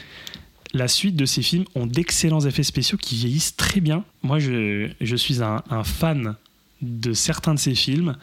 la 0.76 0.88
suite 0.88 1.16
de 1.16 1.24
ces 1.24 1.42
films 1.42 1.64
ont 1.74 1.86
d'excellents 1.86 2.40
effets 2.40 2.62
spéciaux 2.62 2.98
qui 2.98 3.16
vieillissent 3.16 3.56
très 3.56 3.80
bien. 3.80 4.04
Moi, 4.22 4.38
je, 4.38 4.90
je 5.00 5.16
suis 5.16 5.42
un, 5.42 5.62
un 5.70 5.84
fan 5.84 6.36
de 6.82 7.12
certains 7.12 7.54
de 7.54 7.58
ces 7.58 7.74
films 7.74 8.16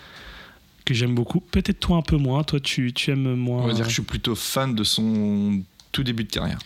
que 0.85 0.93
j'aime 0.93 1.15
beaucoup. 1.15 1.39
Peut-être 1.39 1.80
toi 1.80 1.97
un 1.97 2.01
peu 2.01 2.17
moins. 2.17 2.43
Toi, 2.43 2.59
tu, 2.59 2.93
tu 2.93 3.11
aimes 3.11 3.35
moins. 3.35 3.63
On 3.63 3.67
va 3.67 3.73
dire 3.73 3.84
que 3.84 3.89
je 3.89 3.95
suis 3.95 4.03
plutôt 4.03 4.35
fan 4.35 4.75
de 4.75 4.84
son 4.84 5.61
tout 5.91 6.03
début 6.03 6.23
de 6.23 6.31
carrière. 6.31 6.59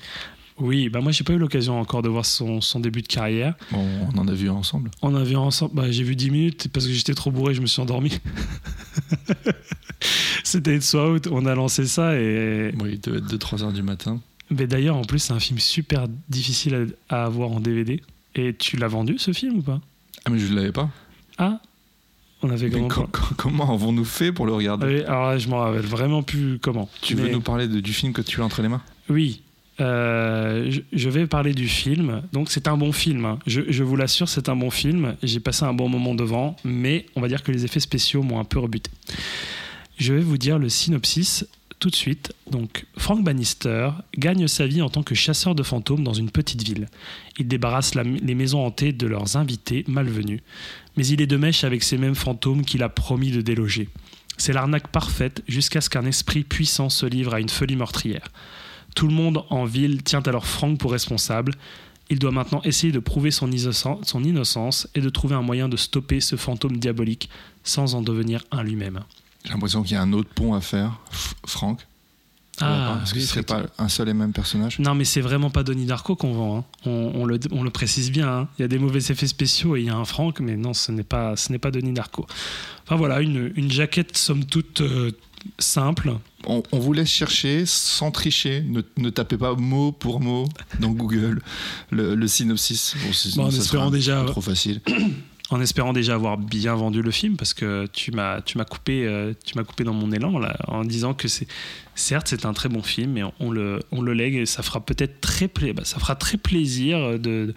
Oui, 0.59 0.89
bah 0.89 1.01
moi, 1.01 1.11
j'ai 1.11 1.23
pas 1.23 1.33
eu 1.33 1.37
l'occasion 1.37 1.79
encore 1.79 2.01
de 2.01 2.09
voir 2.09 2.25
son, 2.25 2.61
son 2.61 2.79
début 2.79 3.03
de 3.03 3.07
carrière. 3.07 3.53
Bon, 3.71 3.85
on 4.11 4.17
en 4.17 4.27
a 4.27 4.33
vu 4.33 4.49
ensemble. 4.49 4.89
On 5.03 5.13
a 5.13 5.23
vu 5.23 5.35
ensemble, 5.35 5.75
bah, 5.75 5.91
j'ai 5.91 6.03
vu 6.03 6.15
10 6.15 6.31
minutes 6.31 6.67
parce 6.73 6.87
que 6.87 6.93
j'étais 6.93 7.13
trop 7.13 7.29
bourré, 7.29 7.53
je 7.53 7.61
me 7.61 7.67
suis 7.67 7.79
endormi. 7.79 8.19
C'était 10.43 10.75
It's 10.75 10.95
Out, 10.95 11.27
on 11.31 11.45
a 11.45 11.53
lancé 11.53 11.85
ça 11.85 12.15
et 12.19 12.71
Bon, 12.73 12.87
il 12.87 12.99
devait 12.99 13.19
être 13.19 13.31
2-3 13.31 13.63
heures 13.63 13.73
du 13.73 13.83
matin. 13.83 14.19
Mais 14.49 14.67
d'ailleurs, 14.67 14.95
en 14.95 15.03
plus, 15.03 15.19
c'est 15.19 15.33
un 15.33 15.39
film 15.39 15.59
super 15.59 16.05
difficile 16.29 16.87
à, 17.09 17.21
à 17.21 17.25
avoir 17.25 17.51
en 17.51 17.59
DVD. 17.59 18.01
Et 18.35 18.53
tu 18.53 18.77
l'as 18.77 18.87
vendu 18.87 19.17
ce 19.17 19.33
film 19.33 19.57
ou 19.57 19.61
pas? 19.61 19.81
Ah, 20.25 20.29
mais 20.29 20.39
je 20.39 20.47
ne 20.51 20.55
l'avais 20.55 20.71
pas. 20.71 20.89
Ah 21.37 21.59
On 22.41 22.49
avait 22.49 22.69
comment 22.69 22.87
co- 22.87 23.07
co- 23.07 23.35
comment 23.35 23.73
avons-nous 23.73 24.05
fait 24.05 24.31
pour 24.31 24.45
le 24.45 24.53
regarder? 24.53 24.85
Oui, 24.85 25.01
alors 25.03 25.27
là, 25.31 25.37
je 25.37 25.47
m'en 25.49 25.59
rappelle 25.59 25.81
vraiment 25.85 26.23
plus 26.23 26.59
comment. 26.59 26.87
Tu 27.01 27.15
Mais- 27.15 27.23
veux 27.23 27.29
nous 27.29 27.41
parler 27.41 27.67
de- 27.67 27.79
du 27.79 27.93
film 27.93 28.13
que 28.13 28.21
tu 28.21 28.41
as 28.41 28.45
entre 28.45 28.61
les 28.61 28.67
mains? 28.69 28.81
Oui. 29.09 29.41
Euh, 29.79 30.71
je, 30.71 30.81
je 30.91 31.09
vais 31.09 31.27
parler 31.27 31.53
du 31.53 31.67
film. 31.67 32.21
Donc, 32.33 32.49
c'est 32.49 32.67
un 32.67 32.77
bon 32.77 32.91
film. 32.91 33.25
hein. 33.25 33.39
Je, 33.47 33.61
je 33.69 33.83
vous 33.83 33.95
l'assure, 33.95 34.27
c'est 34.29 34.49
un 34.49 34.55
bon 34.55 34.69
film. 34.71 35.15
J'ai 35.23 35.39
passé 35.39 35.65
un 35.65 35.73
bon 35.73 35.87
moment 35.89 36.15
devant, 36.15 36.55
mais 36.63 37.05
on 37.15 37.21
va 37.21 37.27
dire 37.27 37.43
que 37.43 37.51
les 37.51 37.63
effets 37.65 37.79
spéciaux 37.79 38.23
m'ont 38.23 38.39
un 38.39 38.43
peu 38.43 38.59
rebuté. 38.59 38.89
Je 39.97 40.13
vais 40.13 40.21
vous 40.21 40.37
dire 40.37 40.57
le 40.59 40.69
synopsis 40.69 41.45
tout 41.79 41.89
de 41.89 41.95
suite. 41.95 42.33
Donc, 42.49 42.85
Frank 42.97 43.23
Bannister 43.23 43.91
gagne 44.17 44.47
sa 44.47 44.65
vie 44.67 44.81
en 44.81 44.89
tant 44.89 45.03
que 45.03 45.15
chasseur 45.15 45.55
de 45.55 45.63
fantômes 45.63 46.03
dans 46.03 46.13
une 46.13 46.31
petite 46.31 46.63
ville. 46.63 46.87
Il 47.37 47.47
débarrasse 47.47 47.95
les 47.95 48.35
maisons 48.35 48.65
hantées 48.65 48.93
de 48.93 49.07
leurs 49.07 49.35
invités 49.35 49.83
malvenus. 49.87 50.41
Mais 50.95 51.05
il 51.05 51.21
est 51.21 51.27
de 51.27 51.37
mèche 51.37 51.63
avec 51.63 51.83
ces 51.83 51.97
mêmes 51.97 52.15
fantômes 52.15 52.65
qu'il 52.65 52.83
a 52.83 52.89
promis 52.89 53.31
de 53.31 53.41
déloger. 53.41 53.89
C'est 54.37 54.53
l'arnaque 54.53 54.89
parfaite 54.89 55.43
jusqu'à 55.47 55.81
ce 55.81 55.89
qu'un 55.89 56.05
esprit 56.05 56.43
puissant 56.43 56.89
se 56.89 57.05
livre 57.05 57.33
à 57.33 57.39
une 57.39 57.49
folie 57.49 57.75
meurtrière. 57.75 58.27
Tout 58.95 59.07
le 59.07 59.13
monde 59.13 59.43
en 59.49 59.65
ville 59.65 60.03
tient 60.03 60.21
alors 60.21 60.47
Frank 60.47 60.79
pour 60.79 60.91
responsable. 60.91 61.53
Il 62.09 62.19
doit 62.19 62.31
maintenant 62.31 62.61
essayer 62.63 62.93
de 62.93 62.99
prouver 62.99 63.31
son 63.31 63.51
innocence 63.51 64.87
et 64.95 65.01
de 65.01 65.09
trouver 65.09 65.35
un 65.35 65.41
moyen 65.41 65.69
de 65.69 65.77
stopper 65.77 66.21
ce 66.21 66.35
fantôme 66.35 66.77
diabolique 66.77 67.29
sans 67.63 67.95
en 67.95 68.01
devenir 68.01 68.43
un 68.51 68.63
lui-même. 68.63 69.01
J'ai 69.45 69.51
l'impression 69.53 69.81
qu'il 69.83 69.93
y 69.93 69.95
a 69.95 70.01
un 70.01 70.13
autre 70.13 70.29
pont 70.33 70.53
à 70.53 70.61
faire. 70.61 70.99
F- 71.13 71.33
Franck 71.45 71.87
Ah, 72.59 72.99
Est-ce 73.03 73.13
que 73.13 73.19
ce 73.19 73.27
serait 73.27 73.43
pas 73.43 73.63
un 73.77 73.87
seul 73.87 74.09
et 74.09 74.13
même 74.13 74.33
personnage 74.33 74.79
Non, 74.79 74.93
mais 74.95 75.05
c'est 75.05 75.21
vraiment 75.21 75.49
pas 75.49 75.63
Donnie 75.63 75.85
Darko 75.85 76.15
qu'on 76.15 76.33
vend. 76.33 76.57
hein. 76.57 76.63
On, 76.85 77.11
on 77.15 77.25
le, 77.25 77.39
on 77.51 77.63
le 77.63 77.69
précise 77.69 78.11
bien. 78.11 78.27
hein. 78.27 78.47
Il 78.57 78.63
y 78.63 78.65
a 78.65 78.67
des 78.67 78.79
mauvais 78.79 78.99
effets 78.99 79.27
spéciaux 79.27 79.75
et 79.75 79.81
il 79.81 79.85
y 79.85 79.89
a 79.89 79.95
un 79.95 80.05
Frank, 80.05 80.39
mais 80.39 80.57
non, 80.57 80.73
ce 80.73 80.91
n'est 80.91 81.03
pas, 81.03 81.35
ce 81.35 81.51
n'est 81.51 81.59
pas 81.59 81.71
Donnie 81.71 81.93
Darko. 81.93 82.25
Enfin 82.85 82.95
voilà, 82.95 83.21
une, 83.21 83.51
une 83.55 83.71
jaquette 83.71 84.17
somme 84.17 84.43
toute 84.45 84.81
euh, 84.81 85.11
simple. 85.59 86.13
on, 86.45 86.63
on 86.71 86.79
vous 86.79 86.93
laisse 86.93 87.09
chercher 87.09 87.65
sans 87.65 88.11
tricher. 88.11 88.61
Ne, 88.67 88.81
ne 88.97 89.09
tapez 89.11 89.37
pas 89.37 89.53
mot 89.53 89.91
pour 89.91 90.19
mot 90.19 90.47
dans 90.79 90.89
Google 90.91 91.41
le, 91.91 92.15
le 92.15 92.27
synopsis. 92.27 92.95
Bon, 92.97 93.11
Bon, 93.35 93.47
en 93.47 93.49
espérant 93.49 93.91
déjà- 93.91 94.23
trop 94.25 94.41
facile. 94.41 94.81
en 95.49 95.61
espérant 95.61 95.93
déjà 95.93 96.13
avoir 96.13 96.37
bien 96.37 96.75
vendu 96.75 97.01
le 97.01 97.11
film 97.11 97.37
parce 97.37 97.53
que 97.53 97.87
tu 97.93 98.11
m'as 98.11 98.41
tu 98.41 98.57
m'as 98.57 98.65
coupé 98.65 99.05
euh, 99.05 99.33
tu 99.45 99.57
m'as 99.57 99.63
coupé 99.63 99.83
dans 99.83 99.93
mon 99.93 100.11
élan 100.11 100.41
en 100.67 100.83
disant 100.83 101.13
que 101.13 101.27
c'est 101.27 101.47
certes 101.95 102.27
c'est 102.27 102.45
un 102.45 102.53
très 102.53 102.69
bon 102.69 102.81
film 102.81 103.13
mais 103.13 103.21
on 103.39 103.51
le 103.51 103.79
on 103.91 104.01
le 104.01 104.13
lègue 104.13 104.35
et 104.35 104.45
ça 104.45 104.61
fera 104.61 104.81
peut-être 104.81 105.21
très 105.21 105.47
bah, 105.47 105.85
ça 105.85 105.99
fera 105.99 106.15
très 106.15 106.37
plaisir 106.37 107.17
de 107.19 107.53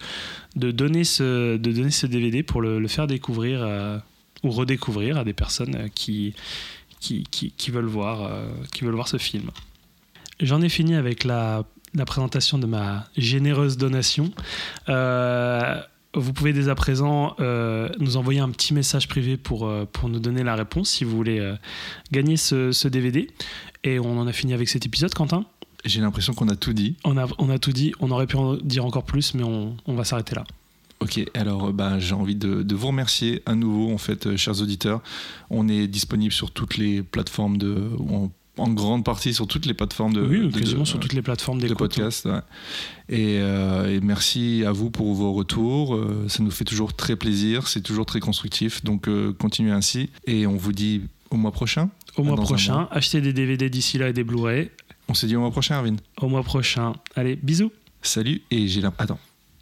de 0.55 0.71
donner 0.71 1.03
ce 1.03 1.57
de 1.57 1.71
donner 1.71 1.91
ce 1.91 2.07
DVD 2.07 2.43
pour 2.43 2.61
le, 2.61 2.87
faire 2.87 3.07
découvrir 3.07 3.61
euh, 3.61 3.97
ou 4.43 4.51
redécouvrir 4.51 5.17
à 5.17 5.23
des 5.23 5.33
personnes 5.33 5.75
euh, 5.75 5.87
qui 5.93 6.33
qui, 6.99 7.23
qui, 7.23 7.71
veulent 7.71 7.85
voir 7.85 8.29
qui 8.71 8.83
veulent 8.83 8.93
voir 8.93 9.07
ce 9.07 9.17
film. 9.17 9.49
J'en 10.39 10.61
ai 10.61 10.69
fini 10.69 10.93
avec 10.93 11.23
la 11.23 11.65
la 11.95 12.05
présentation 12.05 12.59
de 12.59 12.67
ma 12.67 13.07
généreuse 13.17 13.75
donation. 13.75 14.31
Vous 16.13 16.33
pouvez 16.33 16.53
dès 16.53 16.69
à 16.69 16.75
présent 16.75 17.35
euh, 17.39 17.89
nous 17.99 18.17
envoyer 18.17 18.39
un 18.39 18.49
petit 18.49 18.73
message 18.73 19.07
privé 19.07 19.37
pour, 19.37 19.67
euh, 19.67 19.85
pour 19.91 20.09
nous 20.09 20.19
donner 20.19 20.43
la 20.43 20.55
réponse 20.55 20.89
si 20.89 21.03
vous 21.03 21.15
voulez 21.15 21.39
euh, 21.39 21.55
gagner 22.11 22.37
ce, 22.37 22.71
ce 22.71 22.87
DVD. 22.87 23.29
Et 23.83 23.99
on 23.99 24.19
en 24.19 24.27
a 24.27 24.33
fini 24.33 24.53
avec 24.53 24.69
cet 24.69 24.85
épisode, 24.85 25.13
Quentin? 25.13 25.45
J'ai 25.85 26.01
l'impression 26.01 26.33
qu'on 26.33 26.49
a 26.49 26.55
tout 26.55 26.73
dit. 26.73 26.95
On 27.03 27.17
a, 27.17 27.27
on 27.37 27.49
a 27.49 27.57
tout 27.57 27.71
dit, 27.71 27.93
on 27.99 28.11
aurait 28.11 28.27
pu 28.27 28.35
en 28.35 28.55
dire 28.55 28.85
encore 28.85 29.03
plus, 29.03 29.33
mais 29.33 29.43
on, 29.43 29.75
on 29.87 29.95
va 29.95 30.03
s'arrêter 30.03 30.35
là. 30.35 30.43
Ok, 30.99 31.19
alors 31.33 31.73
bah, 31.73 31.97
j'ai 31.97 32.13
envie 32.13 32.35
de, 32.35 32.61
de 32.61 32.75
vous 32.75 32.87
remercier 32.87 33.41
à 33.47 33.55
nouveau, 33.55 33.91
en 33.91 33.97
fait, 33.97 34.35
chers 34.35 34.61
auditeurs. 34.61 35.01
On 35.49 35.67
est 35.67 35.87
disponible 35.87 36.31
sur 36.31 36.51
toutes 36.51 36.77
les 36.77 37.01
plateformes 37.01 37.57
de, 37.57 37.89
où 37.97 38.15
on 38.15 38.31
en 38.57 38.69
grande 38.69 39.03
partie 39.05 39.33
sur 39.33 39.47
toutes 39.47 39.65
les 39.65 39.73
plateformes 39.73 40.13
de, 40.13 40.21
oui, 40.21 40.51
quasiment 40.51 40.81
de- 40.81 40.87
sur 40.87 40.99
toutes 40.99 41.13
les 41.13 41.21
plateformes 41.21 41.57
de 41.59 41.63
d'écoute. 41.67 41.77
podcast. 41.77 42.25
ouais. 42.25 42.39
Et, 43.09 43.39
euh, 43.39 43.95
et 43.95 43.99
merci 44.01 44.63
à 44.65 44.71
vous 44.71 44.89
pour 44.89 45.13
vos 45.13 45.33
retours. 45.33 45.95
Euh, 45.95 46.25
ça 46.27 46.43
nous 46.43 46.51
fait 46.51 46.65
toujours 46.65 46.93
très 46.93 47.15
plaisir. 47.15 47.67
C'est 47.67 47.81
toujours 47.81 48.05
très 48.05 48.19
constructif. 48.19 48.83
Donc 48.83 49.07
euh, 49.07 49.33
continuez 49.33 49.71
ainsi. 49.71 50.09
Et 50.27 50.45
on 50.47 50.57
vous 50.57 50.73
dit 50.73 51.01
au 51.29 51.37
mois 51.37 51.51
prochain. 51.51 51.89
Au 52.17 52.23
mois 52.23 52.35
prochain, 52.35 52.73
mois. 52.73 52.89
achetez 52.91 53.21
des 53.21 53.31
DVD 53.33 53.69
d'ici 53.69 53.97
là 53.97 54.09
et 54.09 54.13
des 54.13 54.23
Blu-ray. 54.25 54.69
On 55.07 55.13
se 55.13 55.25
dit 55.25 55.35
au 55.35 55.39
mois 55.39 55.51
prochain, 55.51 55.75
Arvin. 55.75 55.95
Au 56.21 56.27
mois 56.27 56.43
prochain. 56.43 56.93
Allez, 57.15 57.37
bisous. 57.41 57.71
Salut. 58.01 58.41
Et 58.51 58.67
j'ai 58.67 58.81
la... 58.81 58.93
Attends. 58.97 59.19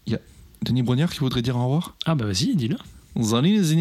Il 0.07 0.13
y 0.13 0.15
a 0.15 0.19
Denis 0.63 0.81
Brognard 0.83 1.11
qui 1.11 1.19
voudrait 1.19 1.41
dire 1.43 1.55
au 1.57 1.63
revoir? 1.63 1.95
Ah 2.05 2.15
bah 2.15 2.25
vas-y, 2.25 2.55
dis-le. 2.55 2.77
Salut 3.21 3.53
les 3.55 3.73